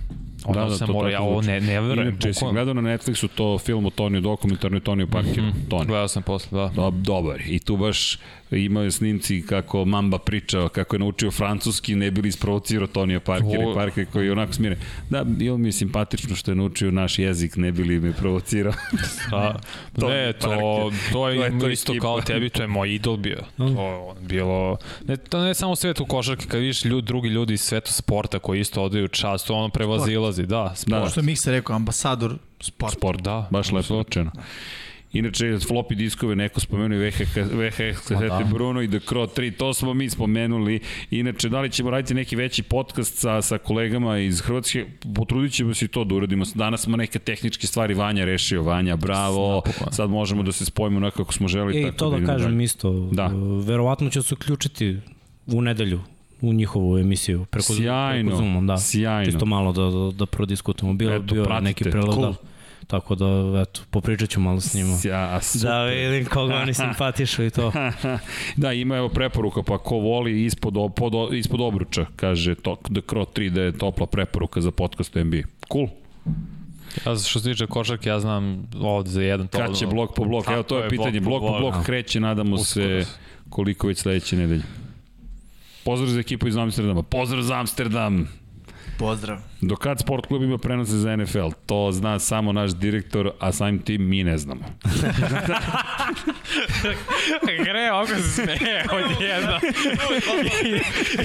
[0.45, 2.07] Ono da, da, sam to morao, ja ovo ne, ne verujem.
[2.07, 5.69] Inače, si gledao na Netflixu to film o Toniju, dokumentarni Toniju Parkeru, mm -hmm.
[5.69, 5.85] Toni.
[5.85, 6.71] Gledao sam posle, da.
[6.75, 7.41] Do, dobar.
[7.45, 8.17] I tu baš
[8.51, 13.59] Imao je snimci kako Mamba pričao, kako je naučio francuski, ne bili isprovocirao Tonija Parker
[13.61, 14.77] i Parker koji je onako smire.
[15.09, 18.73] Da, bilo mi je simpatično što je naučio naš jezik, ne bili me provocirao.
[19.31, 19.53] A,
[19.97, 22.01] ne, to, to je, To je to isto ekipa.
[22.01, 23.39] kao tebi, to je moj idol bio.
[23.57, 27.53] To je bilo, ne, to ne samo u svetu košarke, kad vidiš ljudi, drugi ljudi
[27.53, 31.03] iz sveta sporta koji isto odaju čast, to ono prevazilazi, da, sport.
[31.03, 31.09] Da.
[31.09, 32.93] Što je Miksa rekao, ambasador sport.
[32.93, 33.47] Sport, da.
[33.51, 34.31] Baš lepo rečeno.
[35.13, 38.45] Inače, floppy diskove neko spomenuo i VHS, VHS kasete da.
[38.45, 40.79] Bruno i The Crow 3, to smo mi spomenuli.
[41.11, 45.73] Inače, da li ćemo raditi neki veći podcast sa, sa kolegama iz Hrvatske, potrudit ćemo
[45.73, 46.45] se i to da uradimo.
[46.55, 51.17] Danas smo neke tehničke stvari Vanja rešio, Vanja, bravo, sad možemo da se spojimo onako
[51.17, 51.77] kako smo želi.
[51.77, 52.63] E, i tako to da idemo kažem dalje.
[52.63, 53.31] isto, Da.
[53.65, 54.97] verovatno će se uključiti
[55.47, 55.99] u nedelju
[56.41, 58.77] u njihovu emisiju preko, Sjajno, preko Zoomom, da.
[58.77, 59.25] sjajno.
[59.25, 60.93] Čisto malo da, da, da prodiskutujemo.
[60.93, 61.63] Bio, Eto, bio pratite.
[61.63, 62.21] neki prelog, Cool.
[62.23, 62.33] da.
[62.89, 64.97] Tako da, eto, popričat ću malo s njima.
[65.03, 65.69] Ja, super.
[65.69, 67.71] Da vidim koga oni simpatišu i to.
[68.57, 73.25] da, ima evo preporuka, pa ko voli ispod, pod, ispod obruča, kaže to, The Crow
[73.35, 75.41] 3 da je topla preporuka za podcast NBA.
[75.71, 75.87] Cool.
[77.05, 79.57] Ja, što se tiče košarke, ja znam ovde za jedan to.
[79.57, 80.47] Kad će blok po blok?
[80.47, 81.19] Evo to je pitanje.
[81.19, 83.05] Blok po blok kreće, nadamo se
[83.49, 84.63] koliko već sledeće nedelje.
[85.83, 87.03] Pozdrav za ekipu iz Amsterdama.
[87.03, 88.27] Pozdrav za Amsterdam!
[88.99, 89.48] Pozdrav.
[89.61, 91.49] Do kad sport klub ima prenose za NFL?
[91.65, 94.61] To zna samo naš direktor, a samim tim mi ne znamo.
[97.63, 99.59] Gre, ovako se smeje od jedna.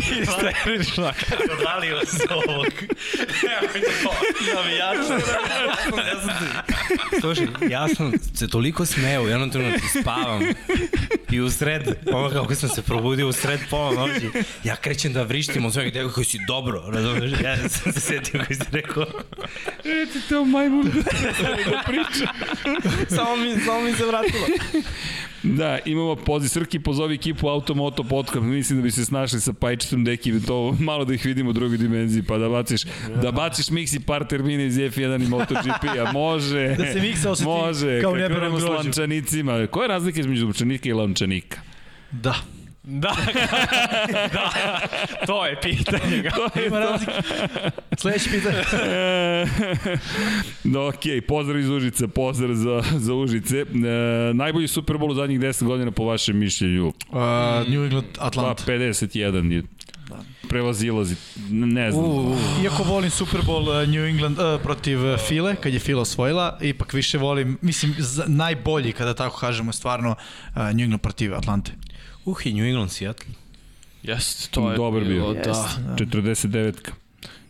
[0.23, 1.13] Isterično.
[1.49, 2.67] Dodalio se ovog.
[4.55, 5.15] Navijača.
[6.09, 10.43] ja sam se, slušaj, ja sam se toliko smeo jednom trenutku spavam
[11.31, 11.83] i u sred,
[12.13, 14.31] ono kako sam se probudio u sred pola noći,
[14.65, 17.33] ja krećem da vrištim od svega gde koji si dobro, razumeš?
[17.41, 19.07] Ja sam se setio koji si rekao.
[19.85, 22.29] Recite o majmun da priča.
[23.09, 24.47] samo, mi, samo mi se vratilo.
[25.43, 26.49] Da, imamo poziv.
[26.49, 28.45] Srki, pozovi ekipu Automoto Podcast.
[28.45, 31.79] Mislim da bi se snašli sa Pajčitom Deki, to malo da ih vidimo u drugoj
[31.79, 32.81] dimenziji, pa da baciš,
[33.23, 36.13] da baciš miksi par termina iz F1 i MotoGP-a.
[36.13, 36.69] Može.
[36.79, 38.01] Da se miksa osjeti Može.
[38.01, 39.67] kao u Kako nebranom imamo s lančanicima.
[39.67, 41.61] Koja je razlika između lančanika i lančanika?
[42.11, 42.35] Da.
[42.87, 43.17] Da,
[44.33, 44.81] da,
[45.27, 46.31] to je pitanje.
[46.55, 47.13] To je Ima razlike.
[47.99, 48.63] Sledeće pitanje.
[50.75, 53.59] da, okej, pozdrav iz Užica, pozdrav za, za Užice.
[53.61, 53.65] E,
[54.35, 56.87] najbolji Super Bowl u zadnjih 10 godina po vašem mišljenju?
[56.87, 56.95] Uh,
[57.69, 58.63] New England Atlanta.
[58.67, 59.63] Pa 51 je
[60.49, 61.17] prevazilazi,
[61.51, 62.05] ne znam.
[62.05, 66.03] Uh, iako volim Super Bowl uh, New England uh, protiv uh, File, kad je Fila
[66.03, 67.95] osvojila, ipak više volim, mislim,
[68.27, 71.73] najbolji, kada tako kažemo, stvarno uh, New England protiv Atlante.
[72.25, 73.35] Uh, i New England Seattle.
[74.03, 75.09] Jeste, to je Dobar bio.
[75.11, 75.41] bilo, da.
[75.41, 76.93] Jeste, 49-ka.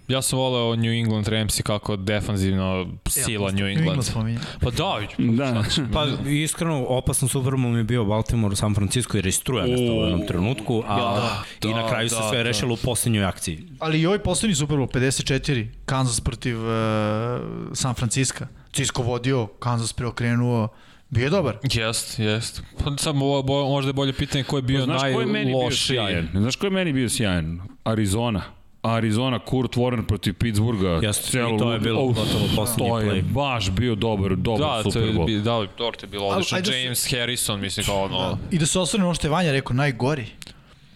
[0.08, 4.40] Ja sam voleo New England Ramsey kako defanzivno sila New New England England.
[4.60, 5.64] Pa da, Da.
[5.92, 9.66] Pa iskreno, opasan Super Bowl mi je bio Baltimore u San Francisco jer je struja
[9.66, 10.96] nestala u jednom trenutku, a
[11.60, 12.42] da, i na kraju se da, sve da.
[12.42, 13.68] rešilo u posljednjoj akciji.
[13.78, 16.70] Ali i ovaj poslednji Super Bowl, 54, Kansas protiv uh,
[17.72, 18.44] San Francisco.
[18.72, 20.68] Cisco vodio, Kansas preokrenuo,
[21.10, 21.56] bio je dobar.
[21.64, 22.62] Jest, jest.
[22.78, 25.26] Pa samo ovo bo, možda je bolje pitanje ko je bio Pa Znaš ko je
[25.26, 25.96] meni bio najlošiji.
[25.96, 26.28] sjajan?
[26.34, 27.60] Znaš ko je meni bio sjajan?
[27.84, 28.42] Arizona.
[28.84, 30.88] Arizona, Kurt Warner protiv Pittsburgha.
[31.02, 33.22] Jeste, Celo i to je bilo Uf, gotovo posljednji To je play.
[33.24, 35.36] baš bio dobar, dobar Da, to Super je, Bowl.
[35.36, 36.56] da, dobro, to je bilo odlično.
[36.56, 38.38] ajde se- James Harrison, mislim kao ono...
[38.50, 40.26] I da se osvrne ono što je Vanja rekao, najgori.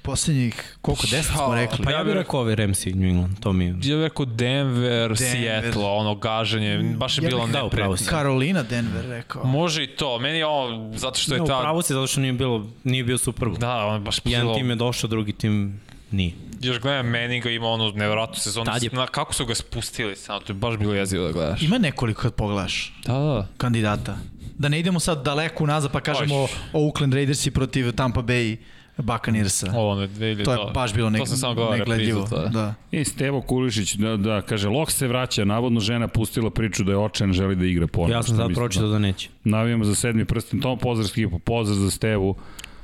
[0.08, 1.84] Poslednjih, koliko, 10 smo rekli.
[1.84, 3.70] Pa ja bih rekao ovaj Ramsey New England, to mi je...
[3.70, 5.16] Ja bih rekao Denver, Denver.
[5.16, 8.10] Seattle, ono gaženje, baš je Ja bilo Da, upravo nepretno.
[8.10, 9.44] Carolina, Denver rekao.
[9.44, 11.60] Može i to, meni je ovo, zato što je No, ta...
[11.60, 13.58] pravo si zato što nije, bilo, nije bio Super Bowl.
[13.58, 14.54] Da, ono je baš Jedan bilo...
[14.54, 15.80] tim je došao, drugi tim
[16.10, 16.32] nije.
[16.60, 18.66] Još gledam Manninga, ima onu nevjerojatnu sezonu.
[18.66, 21.62] Tad je- Na, kako su ga spustili sad, to je baš bilo jezivo da gledaš.
[21.62, 23.46] Ima nekoliko kad pogledaš Da, da.
[23.56, 24.16] kandidata.
[24.58, 28.56] Da ne idemo sad daleko unazad pa kažemo Oakland Raidersi protiv Tampa Bay
[28.98, 29.70] Buccaneersa.
[29.74, 32.20] Ovo ono je 2000, To je baš bilo nek, To sam samo negledljivo.
[32.20, 32.48] reprizu, to.
[32.48, 32.74] Da.
[32.90, 36.98] I Stevo Kulišić, da, da, kaže, Lok se vraća, navodno žena pustila priču da je
[36.98, 38.14] očajan, želi da igra ponovno.
[38.16, 39.28] Ja sam sad pročitao da neće.
[39.44, 42.36] Navijamo za sedmi prsten, to pozdrav ekipu, pozdrav za Stevu,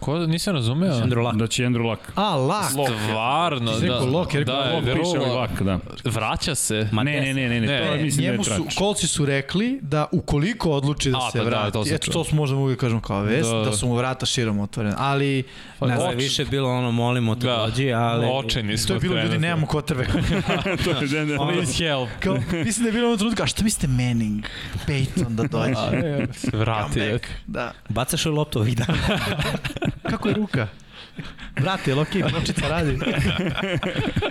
[0.04, 0.92] Ko, nisam razumeo.
[0.94, 1.36] Andrew Luck.
[1.36, 2.00] da će Andrew Luck.
[2.14, 2.64] A, lak.
[2.70, 4.06] Stvarno, Ti si rekao da.
[4.08, 5.78] Lok, ja rekao da, Lok, je Piše ovaj Luck, da.
[6.04, 6.88] Vraća se.
[6.92, 8.74] Ma Ne, ne, ne, ne, ne, Ne, to je, mislim da je Njemu su, trač.
[8.74, 12.10] kolci su rekli da ukoliko odluči da A, se pa da, vrati, to sam eto
[12.12, 13.58] to smo možda mogli da kažemo kao vest, Da.
[13.58, 15.42] da, su mu vrata širom otvorene, ali
[15.78, 18.26] Pa, ne znam, više bilo ono, molimo te Da, dođi, ali...
[18.28, 20.06] očeni smo to je bilo ljudi, nemamo kotrbe.
[20.84, 22.08] to je da, da, Please help.
[22.20, 22.34] kao,
[22.64, 24.44] mislim da je bilo u onom trenutku, a šta mislite Manning,
[24.86, 26.06] Peyton da dođe?
[26.58, 27.00] Vrati.
[27.46, 27.72] Da.
[27.88, 28.98] Bacaš li loptu ovih dana?
[30.02, 30.68] Kako je ruka?
[31.60, 32.98] Brate, jel okej, okay, pločica radi?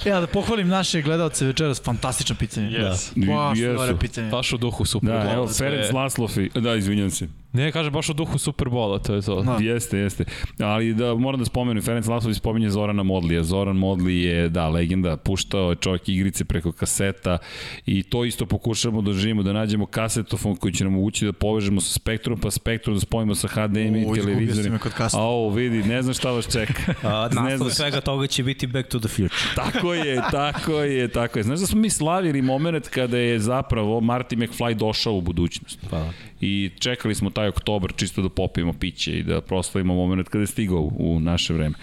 [0.09, 2.69] ja da pohvalim naše gledalce večeras, fantastično pitanje.
[2.69, 3.11] Yes.
[3.16, 3.33] Da.
[3.33, 3.77] Baš Jesu.
[3.77, 4.30] dobro pitanje.
[4.30, 7.27] Baš u duhu Super Da, evo, Ferenc Laslofi, da, izvinjam se.
[7.53, 9.41] Ne, kaže baš u duhu Super Bola, to je to.
[9.41, 9.57] Da.
[9.61, 10.25] Jeste, jeste.
[10.59, 13.43] Ali da moram da spomenem, Ferenc Laslović spominje Zorana Modlija.
[13.43, 17.38] Zoran Modli je, da, legenda, puštao je čovjek igrice preko kaseta
[17.85, 21.82] i to isto pokušamo da živimo, da nađemo kasetofon koji će nam omogućiti da povežemo
[21.82, 24.73] sa spektrum, pa spektrum da spojimo sa HDMI si televizorima.
[24.73, 25.22] me kod kaseta.
[25.22, 26.93] A ovo, vidi, ne znam šta vas čeka.
[27.03, 27.73] A, Ne znaš.
[27.73, 29.33] svega toga će biti Back to the Future.
[29.56, 31.43] Tako je, tako je, tako je.
[31.43, 35.80] Znaš da smo mi slavili moment kada je zapravo Marty McFly došao u budućnost.
[35.90, 36.09] Pa.
[36.45, 40.47] I čekali smo taj oktobar čisto da popijemo piće i da proslavimo moment kada je
[40.47, 41.75] stigao u, naše vreme.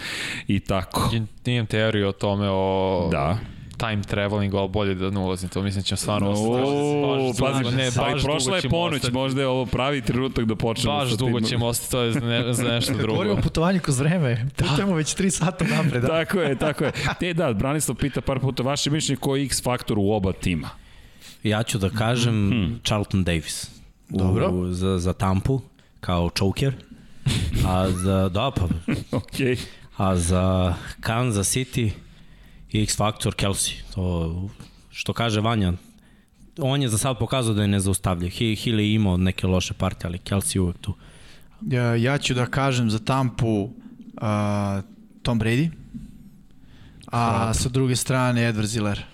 [0.48, 1.10] I tako.
[1.47, 3.39] Imam teoriju o tome o Da.
[3.78, 5.62] time travelingu, ali bolje da ne ulazim to.
[5.62, 7.42] Mislim da ćemo stvarno O, ostati.
[7.64, 9.14] Pazi, ne, baš prošla je ponoć, ostati.
[9.14, 11.48] možda je ovo pravi trenutak da počnemo Baš dugo tim.
[11.48, 13.12] ćemo ostati, to je za, ne, za nešto drugo.
[13.12, 14.47] Govorimo o putovanju kroz vreme.
[14.56, 16.02] Putujemo već 3 sata napred.
[16.02, 16.08] Da.
[16.08, 16.92] Tako je, tako je.
[17.20, 20.68] E da, Branislav pita par puta vaše mišljenje koji je X faktor u oba tima.
[21.42, 22.80] Ja ću da kažem hmm.
[22.84, 23.80] Charlton Davis.
[24.10, 24.50] Dobro.
[24.50, 25.60] U, za, za Tampu,
[26.00, 26.74] kao choker.
[27.66, 28.68] A za, da pa,
[29.18, 29.56] Okej.
[29.97, 31.90] a za Kansas City
[32.72, 33.72] X Factor Kelsey.
[33.94, 34.48] To,
[34.90, 35.72] što kaže Vanja,
[36.58, 38.30] on je za sad pokazao da je nezaustavljiv.
[38.30, 40.94] Hill je imao neke loše partije, ali Kelsey uvek tu.
[41.66, 43.70] Ja, ja ću da kažem za Tampu uh,
[45.22, 45.70] Tom Brady,
[47.06, 49.05] a sa druge strane Edward Ziller.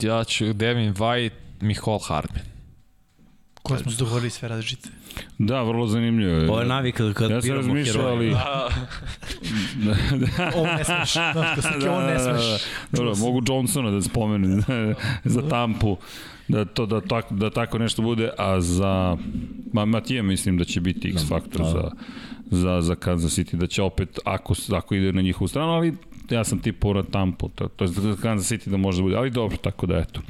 [0.00, 2.53] Ja ću Devin White, Mihol Hardman.
[3.66, 4.88] Koje smo se dogovorili sve različite.
[5.38, 6.50] Da, vrlo zanimljivo je.
[6.50, 8.26] Ovo je navika kad Ja sam biramo razmišljao, ali...
[8.26, 8.44] heroje.
[10.56, 11.14] Ovo ne smeš.
[11.14, 11.32] Da,
[11.80, 12.62] da, ovo ne smeš.
[12.92, 14.62] Dobro, mogu Johnsona da spomenem
[15.24, 15.96] za Tampu
[16.48, 19.16] da to da tako da tako nešto bude, a za
[19.72, 21.70] ma Matija mislim da će biti X faktor da.
[21.70, 21.90] za
[22.50, 25.94] za za Kansas City da će opet ako ako ide na njihovu stranu, ali
[26.30, 27.90] ja sam tipao na Tampu, to, to je
[28.22, 30.20] Kansas City da može da bude, ali dobro, tako da eto.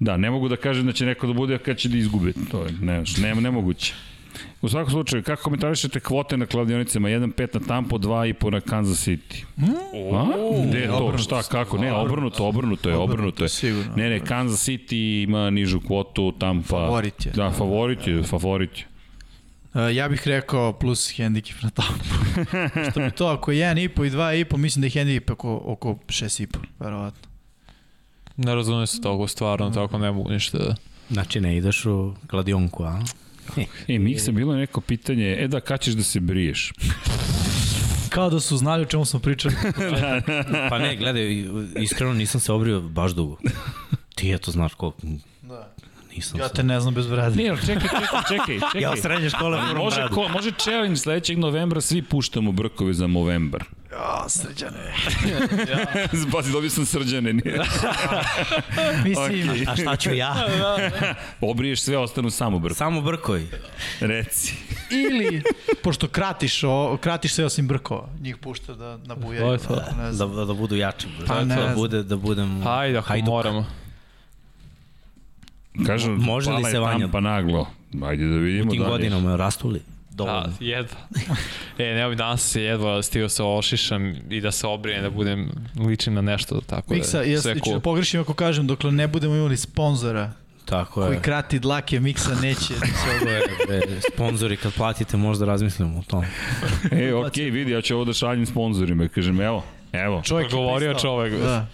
[0.00, 2.64] Da, ne mogu da kažem da će neko da bude kad će da izgube, to
[2.64, 3.94] je ne, ne, nemoguće.
[4.62, 7.08] U svakom slučaju, kako komentarišete kvote na kladionicama?
[7.08, 9.44] 1.5 na Tampo, 2.5 na Kansas City.
[10.14, 10.26] A?
[10.68, 11.18] Gde je to?
[11.18, 11.78] Šta, kako?
[11.78, 13.50] Ne, obrnuto, obrnuto je, obrnuto je.
[13.96, 16.68] Ne, ne, Kansas City ima nižu kvotu, Tampa...
[16.68, 17.32] Favorit je.
[17.32, 18.93] Da, favorit je, favorit je.
[19.74, 22.04] Uh, ja bih rekao plus hendikep na Tampu.
[22.90, 26.46] Što bi to, ako je 1,5 i 2,5, mislim da je hendikep oko, oko 6,5,
[26.78, 27.28] verovatno.
[28.36, 30.74] Ne razumijem se toga, stvarno, tako ne mogu ništa da...
[31.10, 33.00] Znači ne ideš u kladionku, a?
[33.88, 36.72] E, Miksa, bilo je neko pitanje, e da, kad ćeš da se briješ?
[38.14, 39.54] Kao da su znali o čemu smo pričali.
[40.70, 41.44] Pa ne, gledaj,
[41.76, 43.36] iskreno nisam se obrio baš dugo.
[44.14, 44.98] Ti je to znaš koliko.
[45.42, 45.74] Da.
[46.16, 47.36] Nisam Ja te ne znam bez brade.
[47.42, 48.80] Ne, ali čekaj, čekaj, čekaj, čekaj.
[48.82, 50.14] Ja srednje škole moram može, bradu.
[50.14, 53.64] ko, može challenge sledećeg novembra, svi puštamo brkove za novembar.
[53.92, 54.94] Ja, srđane.
[56.32, 57.32] Pazi, dobio sam srđane.
[57.32, 57.60] Nije.
[59.04, 59.66] Mislim, Okej.
[59.68, 60.34] A šta ću ja?
[61.40, 62.76] Obriješ sve, ostanu samo brkovi.
[62.78, 63.48] Samo brkovi.
[64.00, 64.54] Reci.
[64.90, 65.42] ili,
[65.82, 69.58] pošto kratiš, o, kratiš sve osim brkova, njih pušta da nabujaju.
[70.12, 71.06] Da, da, da budu jači.
[71.26, 71.74] Pa da, znam.
[71.74, 73.28] bude, da budem Hajde, ako hajduk.
[73.28, 73.66] moramo.
[75.86, 77.66] Kažu, Može li se Vanja- Tampa naglo.
[78.02, 79.80] Ajde da U vidimo tim da godinama rastuli.
[80.10, 80.52] Da, Dovoljno.
[80.60, 80.96] jedva.
[81.78, 85.50] e, ne ovih danas se jedva stigao se ošišam i da se obrijem, da budem
[85.78, 87.74] ličim na nešto, tako Miksa, da ja sve ću cool.
[87.74, 90.32] da pogrešim ako kažem, dokle ne budemo imali sponzora
[90.64, 91.20] Tako koji je.
[91.22, 92.74] krati dlake Miksa neće.
[92.80, 93.42] Tako je.
[93.68, 93.80] Bre,
[94.12, 96.24] sponzori kad platite možda razmislimo o tom.
[96.92, 99.08] E, okej, vidi, ja ću ovo da šaljem sponzorima.
[99.08, 100.22] Kažem, evo, evo.
[100.24, 101.32] Čovjek je Govorio čovek.
[101.34, 101.66] Da.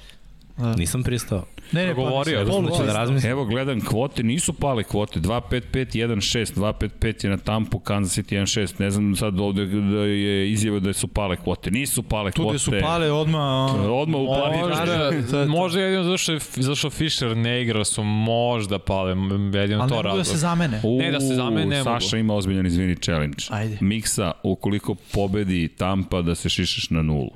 [0.77, 1.45] Nisam pristao.
[1.73, 3.31] Ne, ne, Govorio je, pa, Možda ću da razmislim.
[3.31, 5.21] Evo, gledam kvote, nisu pale kvote.
[5.21, 8.81] 2-5-5, 1-6, 2-5-5 je na Tampu, Kansas City 1-6.
[8.81, 11.71] Ne znam sad ovde da je izjava da su pale kvote.
[11.71, 12.51] Nisu pale Tu kvote.
[12.55, 13.75] gde su pale odmah...
[13.75, 14.57] Odmah u plavi.
[14.59, 20.03] Možda, možda jedino zašto, zašto Fischer ne igra su možda pale, jedino Ali to mogu
[20.03, 20.17] razlog.
[20.19, 20.81] da se zamene.
[20.85, 22.01] U, Ne, da se zamene ne mogu.
[22.01, 23.45] Saša ima ozbiljan izvini challenge.
[23.51, 23.79] Ajde.
[23.81, 27.31] Miksa, ukoliko pobedi Tampa da se šišeš na nulu.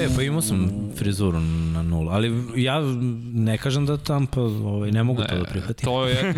[0.00, 2.80] E, pa imao sam frizuru na nulu, ali ja
[3.32, 5.84] ne kažem da Tampa ovaj, ne mogu to da prihvatim.
[5.84, 6.34] To je,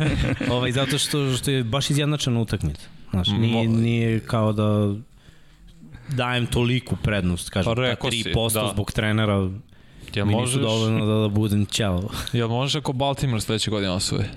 [0.54, 2.86] ovaj, zato što, što je baš izjednačena utakmica.
[3.10, 4.94] Znaš, nije, nije kao da
[6.08, 8.70] dajem toliku prednost, kažem, Pa ta rekao si, 3% da.
[8.72, 9.50] zbog trenera
[10.14, 12.08] jel mi nisu možeš, dovoljno da, da budem ćao.
[12.32, 14.30] jel možeš ako Baltimore sledeće godine osvoje?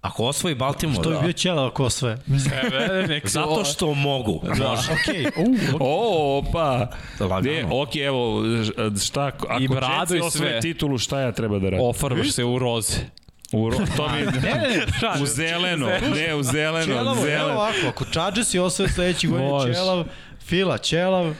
[0.00, 1.20] Ako osvoji Baltimore, To je da.
[1.20, 2.18] bio ćela sve.
[2.26, 4.40] Mislim, E, nek se Zato što mogu.
[4.44, 4.68] Da.
[4.68, 4.92] Može.
[5.02, 6.88] Okej, u, O, opa!
[7.42, 8.42] Ne, ok, evo,
[9.02, 10.60] šta, ako I bradu Jetsi i osvoje sve.
[10.62, 11.86] titulu, šta ja treba da radim?
[11.86, 12.96] ofarbaš se u roze.
[13.52, 14.54] U, ro- to mi, ne,
[15.16, 17.54] ne, u zeleno, ne, u zeleno, Čelavo, evo zeleno.
[17.54, 19.74] ovako, ako Chargers i osvoje sledeći godin.
[19.74, 20.04] Čelav,
[20.40, 21.34] Fila, Čelav,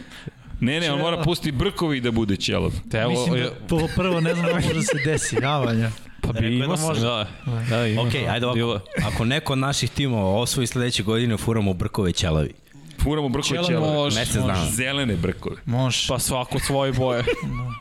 [0.60, 2.72] Ne, ne, on mora pusti brkovi da bude ćelav.
[2.90, 5.90] Te, Mislim da po- prvo ne znam da može da se desi javanja.
[6.26, 7.26] Pa bi Rekao imao da sam, da.
[7.70, 8.02] da ima.
[8.02, 8.84] Ok, ajde ovako.
[9.06, 12.52] Ako neko od naših timova osvoji sledeće godine, furamo brkove ćelavi.
[12.98, 13.94] Furamo brkove ćelave.
[13.94, 14.66] može, Mesec dana.
[14.66, 15.56] Zelene brkove.
[15.66, 16.08] Može.
[16.08, 17.24] Pa svako svoje boje.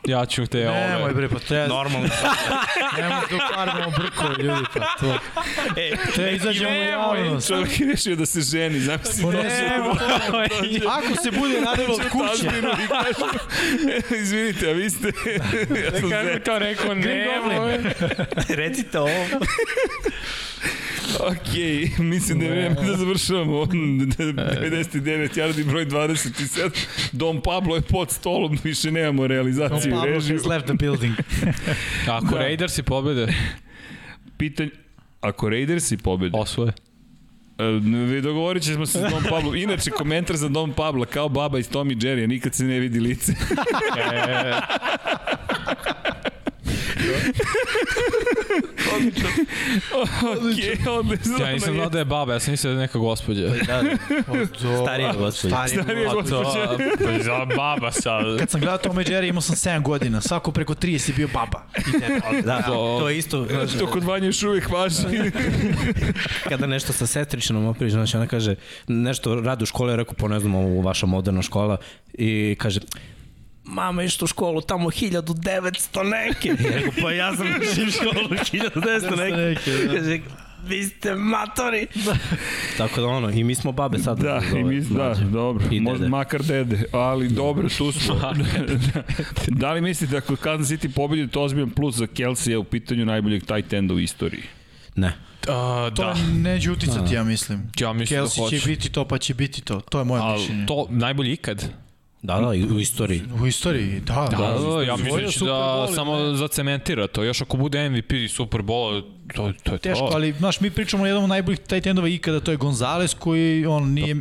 [0.06, 1.14] Ja ću te Nemoj ove.
[1.14, 1.66] bre, pa treba...
[1.66, 2.08] Normalno.
[2.96, 5.18] Nemoj da ukvaramo brkove, ljudi, pa to.
[5.76, 7.48] e, Treba izađemo u javnost.
[7.48, 9.22] Čovjek je rešio da se ženi, zamisli.
[9.22, 12.46] Pa ne, dođe- Ako se bude radilo od kuće,
[14.10, 15.06] "E, izvinite, a vi ste...
[15.06, 15.40] ja
[15.92, 16.40] sam Kako Zen.
[16.40, 17.78] kao rekao, nemoj.
[18.60, 19.10] recite ovo.
[21.20, 21.52] Ok,
[21.98, 23.52] mislim da je vreme da završavamo.
[23.64, 26.70] 99 yardi broj 27.
[27.12, 31.14] Dom Pablo je pod stolom, više nemamo realizaciju i Pablo has left the building.
[32.16, 32.38] Ako Da.
[32.38, 33.34] Raidersi pobede,
[34.36, 34.70] Pitanje,
[35.20, 36.72] ako Raidersi pobede, osvoje.
[37.58, 37.64] E,
[38.12, 39.54] Vi dogovorit ćemo se s Dom Pablo.
[39.54, 43.32] Inače, komentar za Dom Pabla, kao baba iz Tommy Jerry, nikad se ne vidi lice.
[47.06, 47.12] E,
[49.94, 51.36] ok, odlično.
[51.40, 53.42] ja nisam znao da je baba, ja sam mislio da je neka gospođa.
[53.42, 53.82] Da,
[54.82, 55.56] starija gospođa.
[55.66, 56.68] Starija Pa to, gospođa.
[57.04, 58.38] pa za baba sad.
[58.38, 60.20] Kad sam gledao Tom i Jerry imao sam 7 godina.
[60.20, 61.62] Svako preko 30 je bio baba.
[61.88, 62.16] I deda.
[62.56, 63.46] Da, to je isto.
[63.78, 64.96] To kod Vanja još uvijek važi.
[66.48, 68.54] kada nešto sa sestričinom opriš, znači ona kaže,
[68.88, 71.76] nešto radi u školi, ja rekao, pa ne znam, ovo vaša moderna škola,
[72.14, 72.80] i kaže,
[73.66, 76.48] mama išla u školu tamo 1900 neke.
[76.64, 79.36] Ja rekao, pa ja sam išao u školu 1900 neke.
[79.36, 79.94] neke, da.
[79.94, 80.18] Kaže,
[80.66, 81.86] vi ste matori.
[82.78, 84.18] Tako da ono, i mi smo babe sad.
[84.18, 85.64] Da, i mi, da, dobro.
[85.70, 86.08] I Možda dede.
[86.08, 88.20] makar dede, ali dobro, tu smo.
[89.48, 93.44] da li mislite ako Kansas City pobedi to ozbiljan plus za Kelsey u pitanju najboljeg
[93.44, 94.42] tight enda u istoriji?
[94.96, 95.12] Ne.
[95.48, 96.14] A, To da.
[96.34, 97.70] neće uticati, ja mislim.
[97.78, 98.58] Ja mislim da Kelsey hoće.
[98.58, 99.80] će biti to, pa će biti to.
[99.80, 100.66] To je moje mišljenje.
[100.66, 101.64] to najbolji ikad.
[102.26, 103.22] Da, da, i u istoriji.
[103.42, 104.28] U istoriji, da.
[104.30, 104.44] Da, da,
[104.82, 107.22] ja Osvojio mislim da Super da Bowl, samo zacementira to.
[107.22, 109.02] Još ako bude MVP Super Bowl,
[109.34, 110.14] to, to je Teško, to.
[110.14, 113.66] ali znaš, mi pričamo o jednom od najboljih tight endova ikada, to je Gonzales koji
[113.66, 114.14] on nije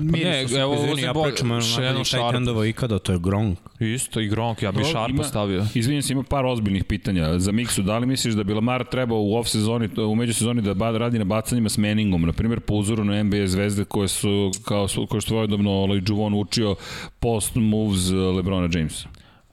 [0.00, 2.34] ne, evo, Izvini, ja pričam o najboljih tight Sharp.
[2.34, 3.58] endova ikada, to je Gronk.
[3.80, 5.66] Isto i Gronk, ja bi Dobro, Sharpa ima- stavio.
[5.74, 7.38] Izvinjam se, ima par ozbiljnih pitanja.
[7.38, 10.98] Za Miksu, da li misliš da bi Lamar trebao u off sezoni, u međusezoni da
[10.98, 14.88] radi na bacanjima s Manningom, na primjer po uzoru na NBA zvezde koje su, kao
[14.88, 16.74] su, koje što svojedobno ovaj Juvon učio
[17.20, 19.08] post moves Lebrona Jamesa?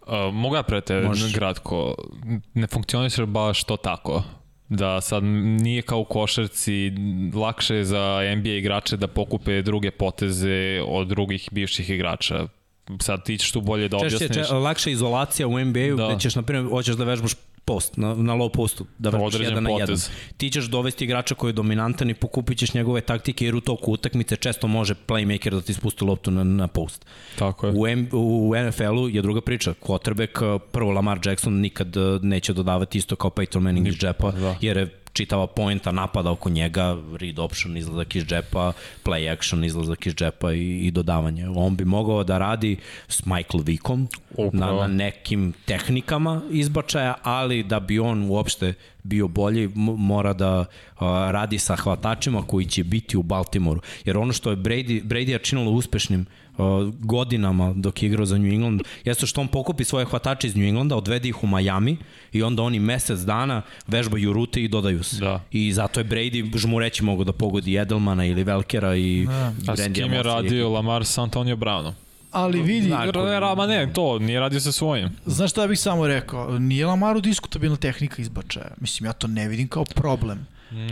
[0.08, 1.02] Uh, mogu ja prete
[1.36, 1.95] kratko,
[2.53, 4.24] ne funkcioniše baš to tako
[4.69, 6.91] da sad nije kao u košarci
[7.33, 12.48] lakše je za NBA igrače da pokupe druge poteze od drugih bivših igrača.
[13.01, 14.48] Sad ti ćeš tu bolje da Češće, objasniš.
[14.48, 16.07] če, lakša izolacija u NBA-u Da.
[16.07, 17.31] gde ćeš, na primjer, hoćeš da vežbaš
[17.69, 19.88] post, na, na low postu, da vežbaš Određen jedan na jedan.
[19.88, 20.09] potez.
[20.38, 23.91] Ti ćeš dovesti igrača koji je dominantan i pokupit ćeš njegove taktike jer u toku
[23.91, 27.06] utakmice često može playmaker da ti spusti loptu na, na post.
[27.35, 27.73] Tako je.
[27.75, 29.73] U, M, u NFL-u je druga priča.
[29.81, 34.56] Quarterback, prvo Lamar Jackson nikad eh, neće dodavati isto kao Peyton Manning iz džepa, da.
[34.61, 38.72] jer je čitava poenta napada oko njega, read option, izlazak iz džepa,
[39.03, 41.49] play action, izlazak iz džepa i, i dodavanje.
[41.56, 44.07] On bi mogao da radi s Michael Vickom
[44.53, 48.73] na, na nekim tehnikama izbačaja, ali da bi on uopšte
[49.03, 53.81] bio bolji, mora da uh, radi sa hvatačima koji će biti u Baltimoru.
[54.06, 56.25] Jer ono što je Brady, Brady činilo uspešnim
[56.99, 60.65] godinama dok je igrao za New England, jeste što on pokupi svoje hvatače iz New
[60.67, 61.97] Englanda, odvede ih u Miami
[62.31, 65.19] i onda oni mesec dana vežbaju rute i dodaju se.
[65.19, 65.41] Da.
[65.51, 69.27] I zato je Brady žmureći mogo da pogodi Edelmana ili Velkera i
[69.67, 71.91] A s kim je radio Lamar s Antonio Brownom?
[72.31, 75.09] Ali vidi, Ne, ma ne, to, nije radio sa svojim.
[75.25, 76.59] znaš šta bih samo rekao?
[76.59, 78.71] Nije Lamaru diskutabilna tehnika izbačaja.
[78.81, 80.47] Mislim, ja to ne vidim kao problem.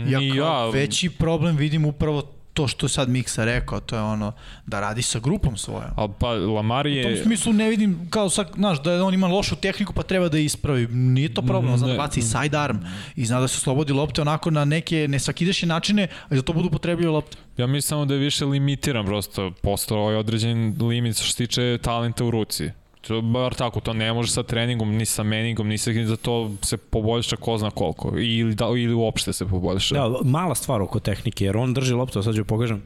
[0.08, 0.70] Ja kao ja.
[0.70, 2.22] veći problem vidim upravo
[2.58, 4.32] to što je sad Miksa rekao, to je ono
[4.66, 5.90] da radi sa grupom svojom.
[5.96, 7.22] A pa Lamar U tom je...
[7.22, 10.44] smislu ne vidim kao sad, znaš, da on ima lošu tehniku pa treba da je
[10.44, 10.86] ispravi.
[10.86, 12.76] Nije to problem, on zna da baci sidearm
[13.16, 16.70] i zna da se slobodi lopte onako na neke nesvakidašnje načine, a da to budu
[16.70, 17.36] potrebljive lopte.
[17.56, 21.78] Ja mislim samo da je više limitiran prosto, postao ovaj određen limit što se tiče
[21.82, 22.70] talenta u ruci.
[23.08, 26.50] To, bar tako, to ne može sa treningom, ni sa meningom, ni sa da to
[26.62, 28.12] se poboljša ko zna koliko.
[28.18, 29.94] Ili, da, ili uopšte se poboljša.
[29.94, 32.82] Da, mala stvar oko tehnike, jer on drži loptu, sad ću pokažem.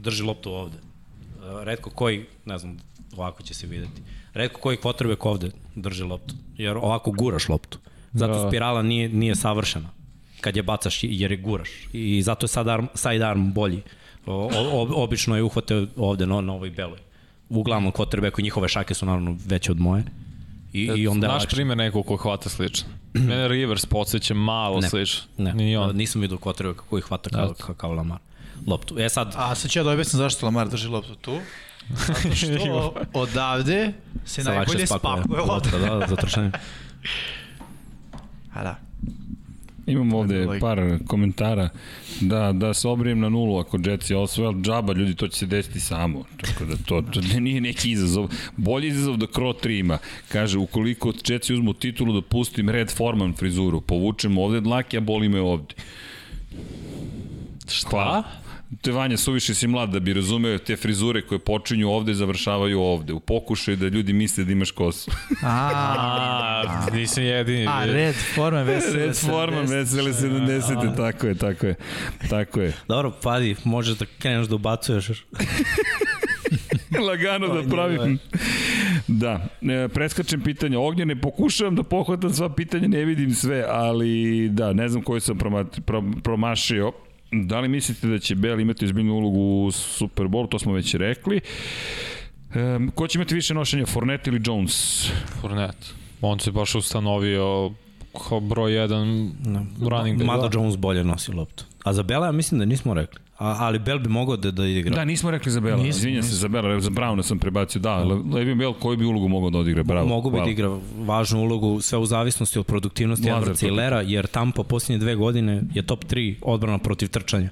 [0.00, 0.78] Drži loptu ovde.
[1.64, 2.76] Redko koji, ne znam,
[3.16, 4.02] ovako će se videti.
[4.34, 7.78] Redko koji quarterback ovde drži loptu, jer ovako guraš loptu.
[8.12, 8.48] Zato Da.
[8.48, 9.88] spirala nije, nije savršena
[10.40, 11.70] kad je bacaš jer je guraš.
[11.92, 13.82] I zato je side arm, side arm bolji.
[14.26, 16.98] O, o, obično je uhvate ovde na, na ovoj beloj.
[17.52, 20.04] Uglavnom quarterbacku i njihove šake su naravno veće od moje.
[20.72, 21.56] I, i onda Naš lakše.
[21.56, 22.88] primjer nekog ko hvata slično.
[23.28, 24.88] Mene Rivers podsjeća malo Ne.
[24.88, 25.22] slično.
[25.38, 25.96] Ne, Ni on.
[25.96, 28.18] nisam vidio quarterbacka koji hvata kao, kao, kao Lamar
[28.66, 28.98] loptu.
[28.98, 31.38] E sad, A sad ću ja da objasnim zašto Lamar drži loptu tu.
[31.90, 33.92] Zato što odavde
[34.24, 35.40] se najbolje spakuje.
[35.42, 36.50] Vodka, da, za trčanje.
[38.54, 38.76] A da.
[39.86, 41.68] Imamo ovde par komentara
[42.20, 45.46] da, da se obrijem na nulu ako Jetsi osvoje, ali džaba ljudi, to će se
[45.46, 46.24] desiti samo.
[46.40, 48.28] Tako da to, to nije neki izazov.
[48.56, 49.98] Bolji izazov da Kro 3 ima.
[50.28, 55.28] Kaže, ukoliko Jetsi uzmu titulu da pustim Red Forman frizuru, povučem ovde dlake, a boli
[55.28, 55.74] me ovde.
[57.68, 58.22] Šta?
[58.80, 62.80] Te Vanja, suviše si mlad da bi razumeo te frizure koje počinju ovde i završavaju
[62.80, 63.12] ovde.
[63.12, 65.10] U pokušaju da ljudi misle da imaš kosu.
[65.42, 67.66] A, nisam jedini.
[67.66, 70.96] A, red forma vesele Red forma vesele 70.
[70.96, 71.74] Tako je, tako je.
[72.30, 72.72] Tako je.
[72.88, 75.06] Dobro, padi, možeš da kreneš da ubacuješ.
[77.08, 78.18] Lagano da pravim.
[79.08, 80.80] Da, e, preskačem pitanja.
[80.80, 85.38] Ognjene, pokušavam da pohvatam sva pitanja, ne vidim sve, ali da, ne znam koju sam
[85.38, 86.92] promat, pro, promašio.
[87.32, 90.48] Da li mislite da će Bell imati izbiljnu ulogu u Super Bowl?
[90.48, 91.40] To smo već rekli.
[92.54, 95.06] E, ko će imati više nošenja, Fournette ili Jones?
[95.40, 95.86] Fournette.
[96.20, 97.72] On se baš ustanovio
[98.28, 99.32] kao broj jedan
[99.90, 100.26] running back.
[100.26, 101.64] Mada Jones bolje nosi loptu.
[101.84, 103.20] A za Bela ja mislim da nismo rekli.
[103.42, 104.94] A, ali Bell bi mogao da, da igra.
[104.94, 105.86] Da, nismo rekli za Bela.
[105.86, 107.80] Izvinjam se za Bela, za Browna sam prebacio.
[107.80, 107.96] Da,
[108.34, 109.82] Levi Bell koju bi ulogu mogao da odigra?
[109.82, 110.06] Bravo.
[110.08, 114.26] Mogu bi da igra važnu ulogu, sve u zavisnosti od produktivnosti Edwardsa i Lera, jer
[114.26, 117.50] Tampa posljednje dve godine je top 3 odbrana protiv trčanja.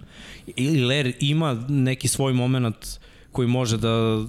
[0.57, 2.87] Ili Ler ima neki svoj moment
[3.33, 4.25] koji može da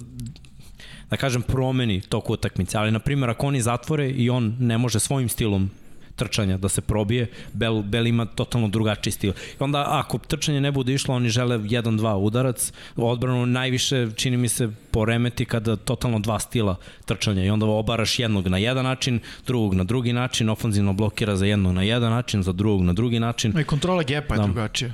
[1.10, 5.00] da kažem promeni tok utakmice, ali na primjer ako oni zatvore i on ne može
[5.00, 5.70] svojim stilom
[6.16, 9.30] trčanja da se probije, Bell, Bell ima totalno drugačiji stil.
[9.30, 14.48] I onda ako trčanje ne bude išlo, oni žele 1-2 udarac, odbranu najviše čini mi
[14.48, 19.74] se poremeti kada totalno dva stila trčanja i onda obaraš jednog na jedan način, drugog
[19.74, 23.58] na drugi način, ofanzivno blokira za jednog na jedan način, za drugog na drugi način.
[23.60, 24.44] I kontrola gepa je Da.
[24.44, 24.92] drugačija.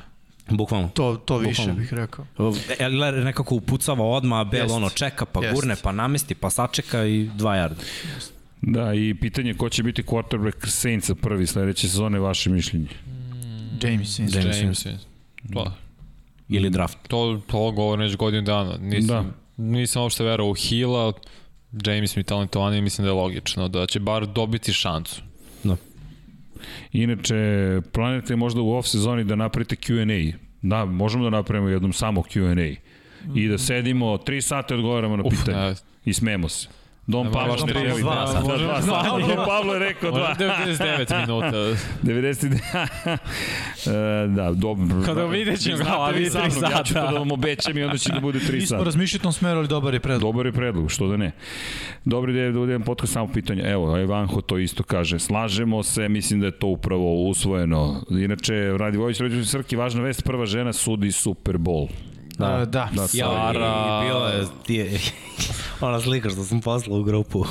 [0.51, 0.89] Bukvalno.
[0.95, 1.81] To, to više Bukvalno.
[1.81, 2.25] bih rekao.
[2.79, 5.55] Eller nekako upucava odma, a Bell ono čeka, pa Jest.
[5.55, 7.83] gurne, pa namesti, pa sačeka i dva jarda.
[8.73, 12.89] Da, i pitanje ko će biti quarterback Saintsa prvi sledeće sezone, vaše mišljenje?
[13.83, 14.63] James Winston.
[14.63, 15.03] James James.
[15.53, 15.73] To,
[16.49, 16.99] Ili draft.
[17.09, 18.77] to, to govorim već godinu dana.
[18.81, 19.63] Nisam, da.
[19.65, 21.13] nisam uopšte verao u Hila,
[21.87, 25.23] James mi talentovan i mislim da je logično da će bar dobiti šancu.
[25.65, 25.77] Da.
[26.93, 27.37] Inače,
[27.93, 30.37] planete možda u off sezoni da napravite Q&A.
[30.63, 32.77] Da, možemo da napravimo jednom samo Q&A.
[33.35, 35.59] I da sedimo 3 sata i odgovaramo na Uf, pitanje.
[35.59, 35.75] ne.
[36.05, 36.69] I smemo se.
[37.09, 38.41] Dom Ne, Pavlo možda ne možemo želi dva da, sata.
[38.41, 38.83] da, dva dva.
[38.83, 39.19] sata.
[39.19, 40.29] Dom Pavlo je rekao dva.
[40.29, 41.53] Možda 99 minuta.
[42.03, 42.55] 90
[44.25, 45.03] e, da, dobro.
[45.05, 47.13] Kada vidjet ćemo ga, ali vi sa tri mnom, Ja ću to sata.
[47.13, 48.85] da vam obećam i onda će da bude 3 Mi smo sata.
[48.85, 50.21] razmišljali u tom smeru, ali dobar je predlog.
[50.23, 51.33] Dobar je predlog, što da ne.
[52.05, 53.63] Dobri da je da budem podcast samo pitanje.
[53.63, 55.19] Evo, Evanho to isto kaže.
[55.19, 58.05] Slažemo se, mislim da je to upravo usvojeno.
[58.11, 61.89] Inače, Radi Vojić, Radi Srki, važna vest, prva žena sudi Super Bowl.
[62.39, 62.89] Da, da.
[62.93, 64.03] Da, Ja, Sara.
[64.43, 65.01] i ti je
[65.81, 67.45] ona slika što sam poslao u grupu.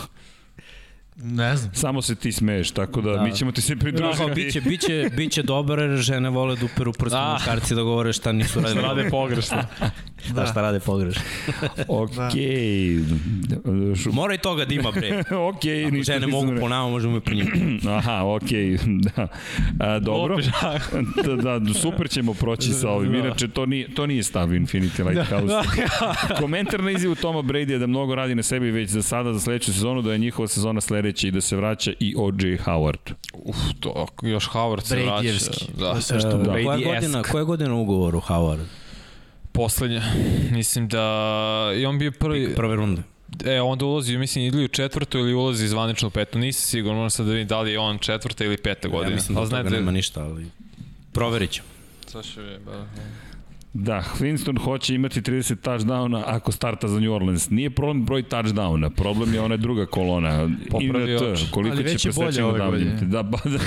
[1.18, 1.74] Ne znam.
[1.74, 3.22] Samo se ti smeješ, tako da, Da.
[3.22, 4.26] mi ćemo ti se pridružiti.
[4.26, 7.34] Da, biće, biće, biće dobar jer žene vole da uperu prstom Da.
[7.34, 8.80] muškarci da govore šta nisu radili.
[8.80, 9.58] Šta rade pogrešno.
[10.30, 11.22] Da, šta rade pogrešno.
[11.88, 12.98] Okej.
[13.96, 15.24] Šu- Mora i toga da ima, bre.
[15.50, 17.50] Okej, Ako ništa žene mogu po nama, možemo i po njima.
[17.98, 19.28] Aha, okej, da.
[19.80, 20.38] A, dobro.
[21.44, 23.16] da, da, super ćemo proći sa ovim.
[23.16, 25.54] Inače, to nije, to nije stav Infinity Lighthouse.
[26.42, 29.40] Komentar na izjavu Toma Brady je da mnogo radi na sebi već za sada, za
[29.40, 32.58] sledeću sezonu, da je njihova sezona sledeća i da se vraća i O.J.
[32.58, 33.14] Howard.
[33.34, 35.52] Uf, to, još Howard se vraća.
[35.78, 35.90] Da.
[35.90, 36.50] Je sve što bude.
[36.50, 36.94] koja, Brady-esk.
[36.96, 38.64] godina, koja godina ugovor u Howard?
[39.52, 40.02] Poslednja.
[40.52, 42.56] Mislim da i on bio prvi...
[42.56, 43.02] Prve runde.
[43.46, 46.40] E, onda ulazi, mislim, ili u četvrtu ili ulazi zvanično u petu.
[46.40, 49.12] Nisam siguran, moram sad da vidim da li je on četvrta ili peta godina.
[49.12, 50.46] Ja mislim da od toga znate- nema ništa, ali
[51.14, 51.62] proverit ću.
[52.08, 52.86] Sad će vi, ba.
[53.80, 57.50] Da, Winston hoće imati 30 touchdowna ako starta za New Orleans.
[57.50, 60.50] Nije problem broj touchdowna, problem je ona druga kolona.
[60.70, 61.52] Popravio INT, oči.
[61.52, 62.86] koliko Ali već će je bolje presečeno ove davljati.
[62.86, 63.08] godine.
[63.08, 63.60] Da, ba, da.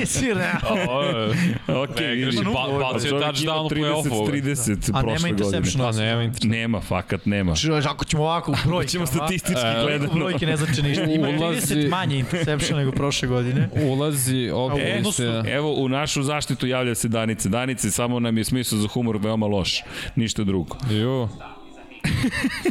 [0.06, 0.92] Svi realno.
[0.92, 2.36] O, e, Ok, vidiš.
[2.36, 4.30] Pa bacio touchdown u play-offu.
[4.32, 5.84] 30-30 A nema interception.
[5.84, 6.48] Pa nema interesa.
[6.48, 7.54] Nema, fakat nema.
[7.54, 8.88] Znači, ako ćemo ovako u brojke.
[8.88, 10.12] Ćemo statistički E, gledano.
[10.14, 11.04] Brojke ne znači ništa.
[11.04, 13.68] Ima Ulazi- 30 manje interception nego prošle godine.
[13.84, 15.02] Ulazi, ovdje
[15.46, 17.48] evo, u našu zaštitu javlja se Danice.
[17.48, 19.82] Danice, samo nam je smisao za humor veoma loš.
[20.16, 20.76] Ništa drugo.
[20.90, 21.28] Ju.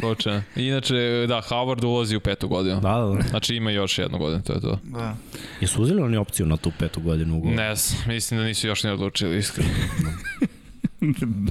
[0.00, 0.42] Slučajno.
[0.56, 0.94] Inače,
[1.28, 2.80] da, Howard ulazi u petu godinu.
[2.80, 3.28] Da, da, da.
[3.28, 4.78] Znači ima još jednu godinu, to je to.
[4.82, 5.16] Da.
[5.60, 7.56] Jesu uzeli oni opciju na tu petu godinu ugovora?
[7.56, 9.70] Ne znam, mislim da nisu još ni odlučili, iskreno.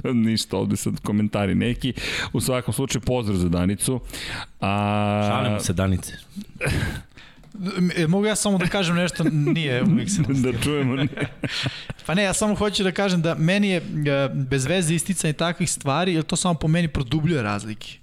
[0.26, 1.92] Ništa, ovde sad komentari neki.
[2.32, 4.00] U svakom slučaju, pozdrav za Danicu.
[4.60, 5.28] A...
[5.30, 6.12] Šalimo se, Danice.
[7.96, 9.24] E, Mogu ja samo da kažem nešto?
[9.32, 10.22] Nije, uvijek se
[10.52, 10.96] da čujemo.
[12.06, 13.82] Pa ne, ja samo hoću da kažem da meni je e,
[14.34, 17.98] bez veze isticanje takvih stvari, jer to samo po meni produbljuje razlike.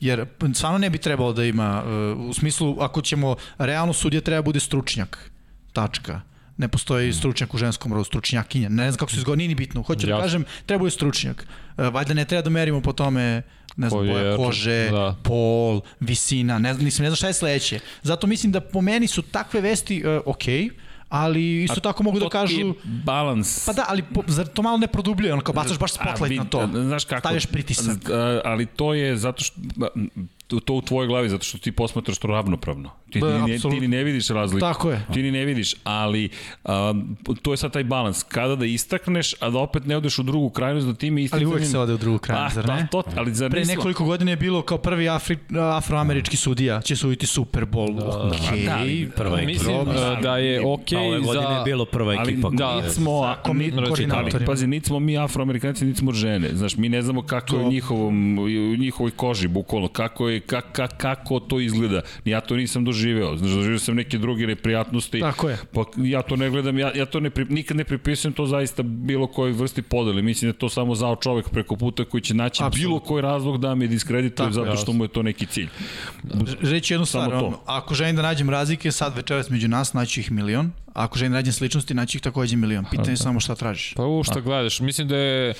[0.00, 4.42] Jer stvarno ne bi trebalo da ima, e, u smislu, ako ćemo, realno sudija treba
[4.42, 5.30] bude stručnjak.
[5.72, 6.20] Tačka
[6.56, 8.68] ne postoji stručnjak u ženskom rodu, stručnjakinja.
[8.68, 9.82] Ne znam kako se izgovara, nije ni bitno.
[9.82, 11.46] Hoću da kažem, treba je stručnjak.
[11.78, 13.42] E, Valjda ne treba da merimo po tome
[13.78, 15.16] ne znam, boja kože, da.
[15.22, 17.80] pol, visina, ne znam, nisam, ne znam šta je sledeće.
[18.02, 20.68] Zato mislim da po meni su takve vesti uh, okej,
[21.08, 22.74] ali isto A tako mogu da kažu...
[22.84, 23.66] balans.
[23.66, 26.38] Pa da, ali po, zar to malo ne produbljuje, ono kao bacaš baš spotlight vid-
[26.38, 26.68] na to.
[26.72, 27.20] Znaš kako?
[27.20, 28.10] Stavljaš pritisak.
[28.10, 29.60] A, Ali to je zato što
[30.46, 32.90] to, to u tvojoj glavi zato što ti posmatraš to ravnopravno.
[33.10, 34.60] Ti, Ba, ni, ne, ti ni ne vidiš razliku.
[34.60, 35.00] Tako je.
[35.12, 36.28] Ti ni ne vidiš, ali
[36.64, 38.22] um, to je sad taj balans.
[38.22, 41.48] Kada da istakneš, a da opet ne odeš u drugu krajnost, da time Ali isticanjem...
[41.48, 42.86] uvek se ode u drugu krajnost, zar pa, ne?
[42.90, 45.36] To, ali zar Pre nekoliko godina je bilo kao prvi Afri,
[45.72, 47.96] afroamerički sudija, će suditi Super Bowl.
[47.96, 48.64] Da, okay.
[48.64, 49.90] da, ali prva Mislim ekipa.
[50.12, 51.50] uh, da je okej A ove godine za...
[51.50, 52.50] je bilo prva ali ekipa.
[52.50, 54.46] da, koja- smo, Sa komi- nit- ali, koordinatorima.
[54.46, 56.48] pazi, niti smo mi afroamerikanci, niti smo žene.
[56.52, 60.60] Znaš, mi ne znamo kako je u njihovom, u njihovoj koži, bukvalno, kako, je, ka,
[60.62, 62.00] ka, kako to izgleda.
[62.24, 63.36] Ja to nisam doživeo.
[63.36, 65.20] Znaš, doživeo sam neke druge neprijatnosti.
[65.20, 65.58] Tako je.
[65.72, 68.82] Pa ja to ne gledam, ja, ja to ne, pri- nikad ne pripisujem to zaista
[68.82, 70.22] bilo kojoj vrsti podele.
[70.22, 72.88] Mislim da je to samo zao čovek preko puta koji će naći Apsolutno.
[72.88, 75.68] bilo koji razlog da me diskredituje zato što mu je to neki cilj.
[76.60, 77.46] Reći jednu Samo stvar, to.
[77.46, 80.70] ono, ako želim da nađem razlike sad večeras među nas, naći ih milion.
[80.86, 82.84] A ako želim da nađem sličnosti, naći ih takođe milion.
[82.90, 83.94] Pitanje je samo šta tražiš.
[83.94, 85.54] Pa u šta gledaš, mislim da je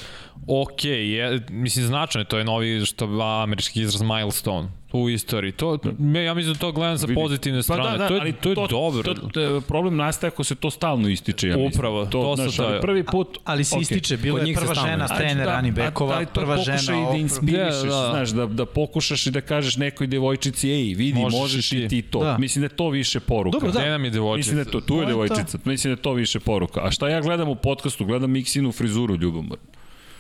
[0.47, 3.05] okej, je, mislim značajno, je, to je novi što
[3.45, 5.53] američki izraz milestone u istoriji.
[5.53, 5.79] To,
[6.17, 9.03] ja mislim da to gledam sa pozitivne Pa strane, to je, to je dobro.
[9.05, 11.49] To, to, problem nastaje ako se to stalno ističe.
[11.49, 11.71] Ja mislim.
[11.71, 12.81] Upravo, to znaš, sad ali.
[12.81, 13.39] Prvi put...
[13.45, 13.83] Ali se okej.
[13.83, 15.19] ističe, bila je prva žena ističe.
[15.19, 16.79] trener da, Ani a- Bekova, ali to prva žena.
[16.79, 18.09] i da inspirišeš, Da, da.
[18.11, 22.03] znaš, da, da pokušaš i da kažeš nekoj devojčici, ej, vidi, možeš, Možeš i ti.
[22.03, 22.21] to.
[22.21, 22.39] Da.
[22.39, 23.55] Mislim da je to više poruka.
[23.55, 23.81] Dobro, da.
[23.81, 24.39] Gde nam je devojčica?
[24.39, 25.09] Mislim da je to, tu je To to.
[25.09, 25.59] devojčica.
[25.65, 26.81] Mislim da je to više poruka.
[26.81, 28.05] A šta ja gledam u podcastu?
[28.05, 29.59] Gledam Miksinu frizuru ljubomor.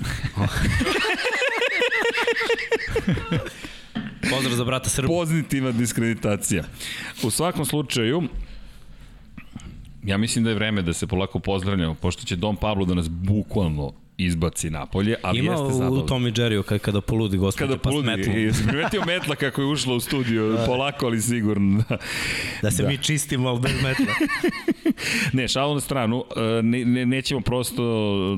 [4.30, 5.08] Pozdrav za brata Srba.
[5.08, 6.64] Pozitivna diskreditacija.
[7.22, 8.22] U svakom slučaju,
[10.04, 13.08] ja mislim da je vreme da se polako pozdravljamo, pošto će Dom Pablo da nas
[13.08, 16.00] bukvalno izbaci napolje, ali Ima jeste u zabavno.
[16.00, 18.36] Tom i Jerryu kada, kada poludi gospođa Kada pa poludi, metlom.
[18.38, 21.84] jesi primetio metla kako je ušla u studio, polako ali sigurno.
[21.88, 21.96] Da.
[22.62, 22.88] Da se Da.
[22.88, 24.14] mi čistimo, ali bez metla.
[25.32, 27.82] Ne, šalu na stranu, e, ne, ne, nećemo prosto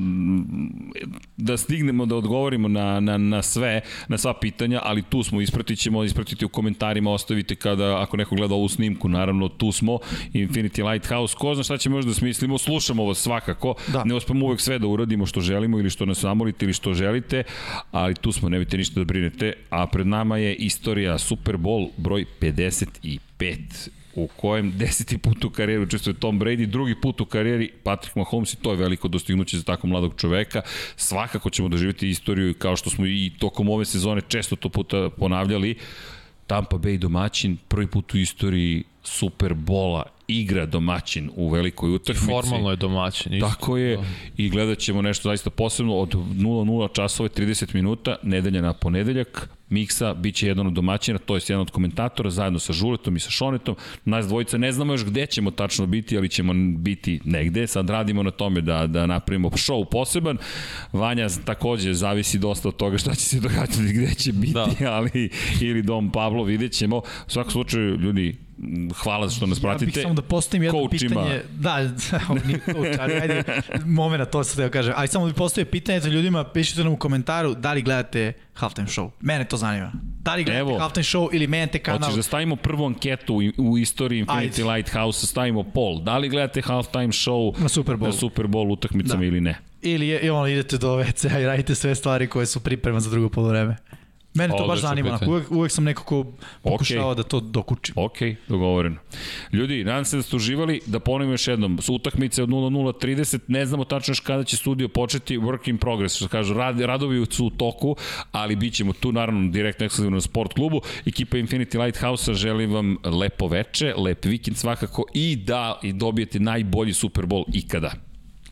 [0.01, 0.91] mm,
[1.37, 5.79] da stignemo da odgovorimo na, na, na sve, na sva pitanja, ali tu smo, ispratit
[5.79, 9.99] ćemo, ispratite u komentarima, ostavite kada, ako neko gleda ovu snimku, naravno tu smo,
[10.33, 14.03] Infinity Lighthouse, ko zna šta će možda da smislimo, slušamo vas svakako, Da.
[14.03, 17.43] ne uspemo uvek sve da uradimo što želimo ili što nas zamolite ili što želite,
[17.91, 21.89] ali tu smo, ne biste ništa da brinete, a pred nama je istorija Super Bowl
[21.97, 27.71] broj 55 u kojem deseti put u karijeri učestvuje Tom Brady, drugi put u karijeri
[27.83, 30.61] Patrick Mahomes i to je veliko dostignuće za tako mladog čoveka.
[30.95, 35.75] Svakako ćemo doživjeti istoriju kao što smo i tokom ove sezone često to puta ponavljali,
[36.47, 42.25] Tampa Bay domaćin, prvi put u istoriji Superbola igra domaćin u velikoj utakmici.
[42.25, 43.33] Formalno je domaćin.
[43.33, 43.47] isto.
[43.49, 43.99] Tako je
[44.37, 49.49] i gledat ćemo nešto zaista posebno od 00 časova i 30 minuta, nedelja na ponedeljak,
[49.71, 53.29] Miksa biće jedan od domaćina, to je jedan od komentatora, zajedno sa Žuletom i sa
[53.29, 53.75] Šonetom.
[54.05, 57.67] Nas dvojica ne znamo još gde ćemo tačno biti, ali ćemo biti negde.
[57.67, 60.37] Sad radimo na tome da, da napravimo show poseban.
[60.93, 64.67] Vanja takođe zavisi dosta od toga šta će se događati, gde će biti, da.
[64.97, 65.29] ali
[65.61, 66.97] ili Dom Pablo, vidjet ćemo.
[66.97, 68.35] U svakom slučaju, ljudi,
[68.95, 69.85] hvala što nas pratite.
[69.85, 71.09] Ja bih samo da postavim jedno Coach ima.
[71.09, 71.41] pitanje.
[71.51, 71.77] Da,
[72.45, 73.43] nije coach, ali ajde,
[73.85, 74.93] momena, to se da kažem.
[74.97, 78.87] Ali samo da postavim pitanje za ljudima, pišite nam u komentaru da li gledate halftime
[78.87, 79.09] show.
[79.21, 79.91] Mene to zanima.
[80.19, 80.79] Da li gledate Evo.
[80.79, 81.99] halftime show ili menjate kanal?
[82.01, 84.63] Hoćeš da stavimo prvu anketu u, u istoriji Infinity Ajde.
[84.65, 85.99] Lighthouse, stavimo poll.
[85.99, 88.05] Da li gledate halftime show Na Super Bowlu.
[88.05, 89.25] na Super Bowl utakmicama Da.
[89.25, 89.57] ili ne?
[89.81, 93.09] Ili je, i ono, idete do WC-a i radite sve stvari koje su priprema za
[93.09, 93.75] drugo polovreme.
[94.33, 96.25] Mene to baš zanima, uvek, uvek sam nekako
[96.63, 97.95] pokušao da to dokučim.
[97.97, 98.95] Ok, dogovoreno.
[99.53, 103.65] Ljudi, nadam se da ste uživali, da ponovim još jednom, su utakmice od 00.30, ne
[103.65, 107.45] znamo tačno još kada će studio početi, work in progress, što kažu, rad, radovi su
[107.45, 107.95] u toku,
[108.31, 110.81] ali bit ćemo tu naravno direktno ekskluzivno na sport klubu.
[111.05, 116.93] Ekipa Infinity Lighthouse-a želim vam lepo veče, lep vikend svakako i da i dobijete najbolji
[116.93, 117.91] Super Bowl ikada.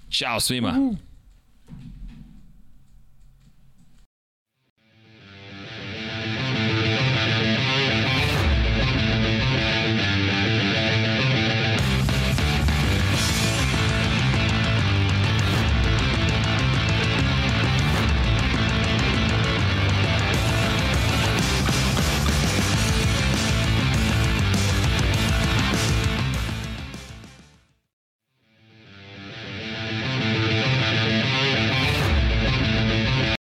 [0.10, 0.94] Ćao svima!